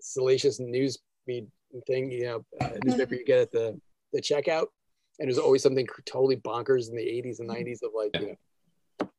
salacious 0.00 0.60
news 0.60 0.98
feed 1.26 1.46
thing. 1.86 2.10
You 2.10 2.24
know, 2.24 2.44
uh, 2.60 2.70
newspaper 2.84 3.16
you 3.16 3.24
get 3.24 3.40
at 3.40 3.52
the 3.52 3.78
the 4.12 4.20
checkout, 4.22 4.66
and 5.18 5.28
there's 5.28 5.38
always 5.38 5.62
something 5.62 5.86
totally 6.06 6.36
bonkers 6.36 6.88
in 6.88 6.96
the 6.96 7.02
80s 7.02 7.40
and 7.40 7.48
90s 7.50 7.82
of 7.82 7.90
like 7.94 8.10
you 8.20 8.28
know, 8.28 8.34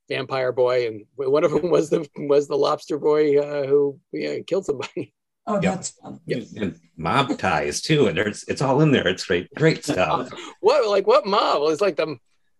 vampire 0.09 0.51
boy, 0.51 0.87
and 0.87 1.05
one 1.15 1.43
of 1.43 1.51
them 1.51 1.69
was 1.69 1.89
the 1.89 2.07
was 2.17 2.47
the 2.47 2.57
lobster 2.57 2.97
boy 2.97 3.37
uh, 3.39 3.65
who 3.67 3.99
yeah, 4.11 4.39
killed 4.45 4.65
somebody. 4.65 5.13
Oh, 5.45 5.59
Yeah. 5.61 5.71
that's 5.75 5.89
fun. 5.89 6.21
And 6.29 6.79
mob 6.95 7.37
ties 7.37 7.81
too. 7.81 8.07
And 8.07 8.17
there's 8.17 8.45
it's 8.47 8.61
all 8.61 8.79
in 8.79 8.91
there. 8.93 9.05
It's 9.09 9.25
great, 9.25 9.53
great 9.55 9.83
stuff. 9.83 10.29
What 10.61 10.87
like 10.89 11.05
what 11.05 11.25
mob? 11.25 11.59
Well, 11.61 11.69
it's 11.71 11.81
like 11.81 11.97
the 11.97 12.15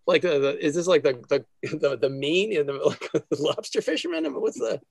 like 0.06 0.22
the, 0.22 0.38
the 0.40 0.66
is 0.66 0.76
this 0.76 0.86
like 0.86 1.02
the 1.02 1.14
the 1.30 1.46
the, 1.78 1.98
the 1.98 2.10
mean 2.10 2.58
and 2.58 2.68
the, 2.68 2.74
like, 2.86 3.10
the 3.30 3.42
lobster 3.42 3.82
fisherman? 3.82 4.26
I 4.26 4.30
mean, 4.30 4.42
what's 4.42 4.60
the 4.60 4.82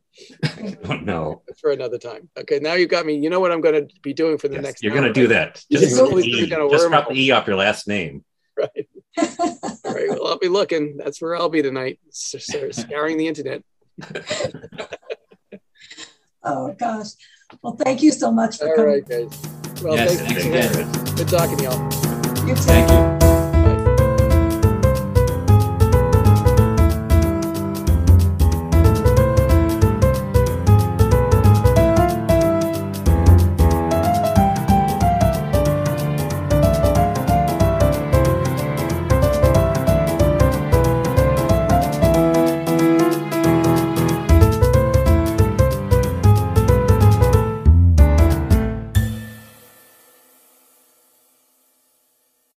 I 0.42 0.70
don't 0.88 1.04
know. 1.04 1.42
for 1.60 1.70
another 1.72 1.98
time? 1.98 2.30
Okay, 2.38 2.60
now 2.60 2.72
you've 2.72 2.88
got 2.88 3.04
me. 3.04 3.18
You 3.18 3.28
know 3.28 3.40
what 3.40 3.52
I'm 3.52 3.60
going 3.60 3.86
to 3.86 3.94
be 4.00 4.14
doing 4.14 4.38
for 4.38 4.48
the 4.48 4.54
Yes, 4.54 4.64
next. 4.64 4.82
you're 4.82 4.94
going 4.94 5.04
to 5.04 5.12
do 5.12 5.26
that. 5.28 5.62
You 5.68 5.78
Just, 5.78 5.90
just 5.90 6.00
always 6.02 6.24
the 6.24 6.46
do 6.46 6.64
e. 6.64 6.68
just 6.70 6.88
drop 6.88 7.10
the 7.10 7.14
E 7.14 7.30
off 7.30 7.46
your 7.46 7.56
last 7.56 7.86
name. 7.86 8.24
Right. 8.56 8.88
All 9.18 9.94
right. 9.94 10.08
Well, 10.10 10.26
I'll 10.28 10.38
be 10.38 10.48
looking. 10.48 10.96
That's 10.96 11.20
where 11.20 11.36
I'll 11.36 11.48
be 11.48 11.62
tonight, 11.62 11.98
s- 12.08 12.34
s- 12.54 12.76
scouring 12.82 13.16
the 13.18 13.26
internet. 13.28 13.62
oh 16.42 16.72
gosh. 16.78 17.08
Well, 17.62 17.76
thank 17.76 18.02
you 18.02 18.10
so 18.12 18.30
much 18.32 18.58
for 18.58 18.68
All 18.70 18.74
coming. 18.76 18.90
right, 18.92 19.06
guys. 19.08 19.82
Well, 19.82 19.96
Yes, 19.96 20.20
again. 20.20 20.74
again. 20.74 21.16
Good 21.16 21.28
talking 21.28 21.56
to 21.58 21.64
y'all. 21.64 22.48
You 22.48 22.54
too. 22.54 22.62
Thank 22.62 22.90
you. 22.90 23.11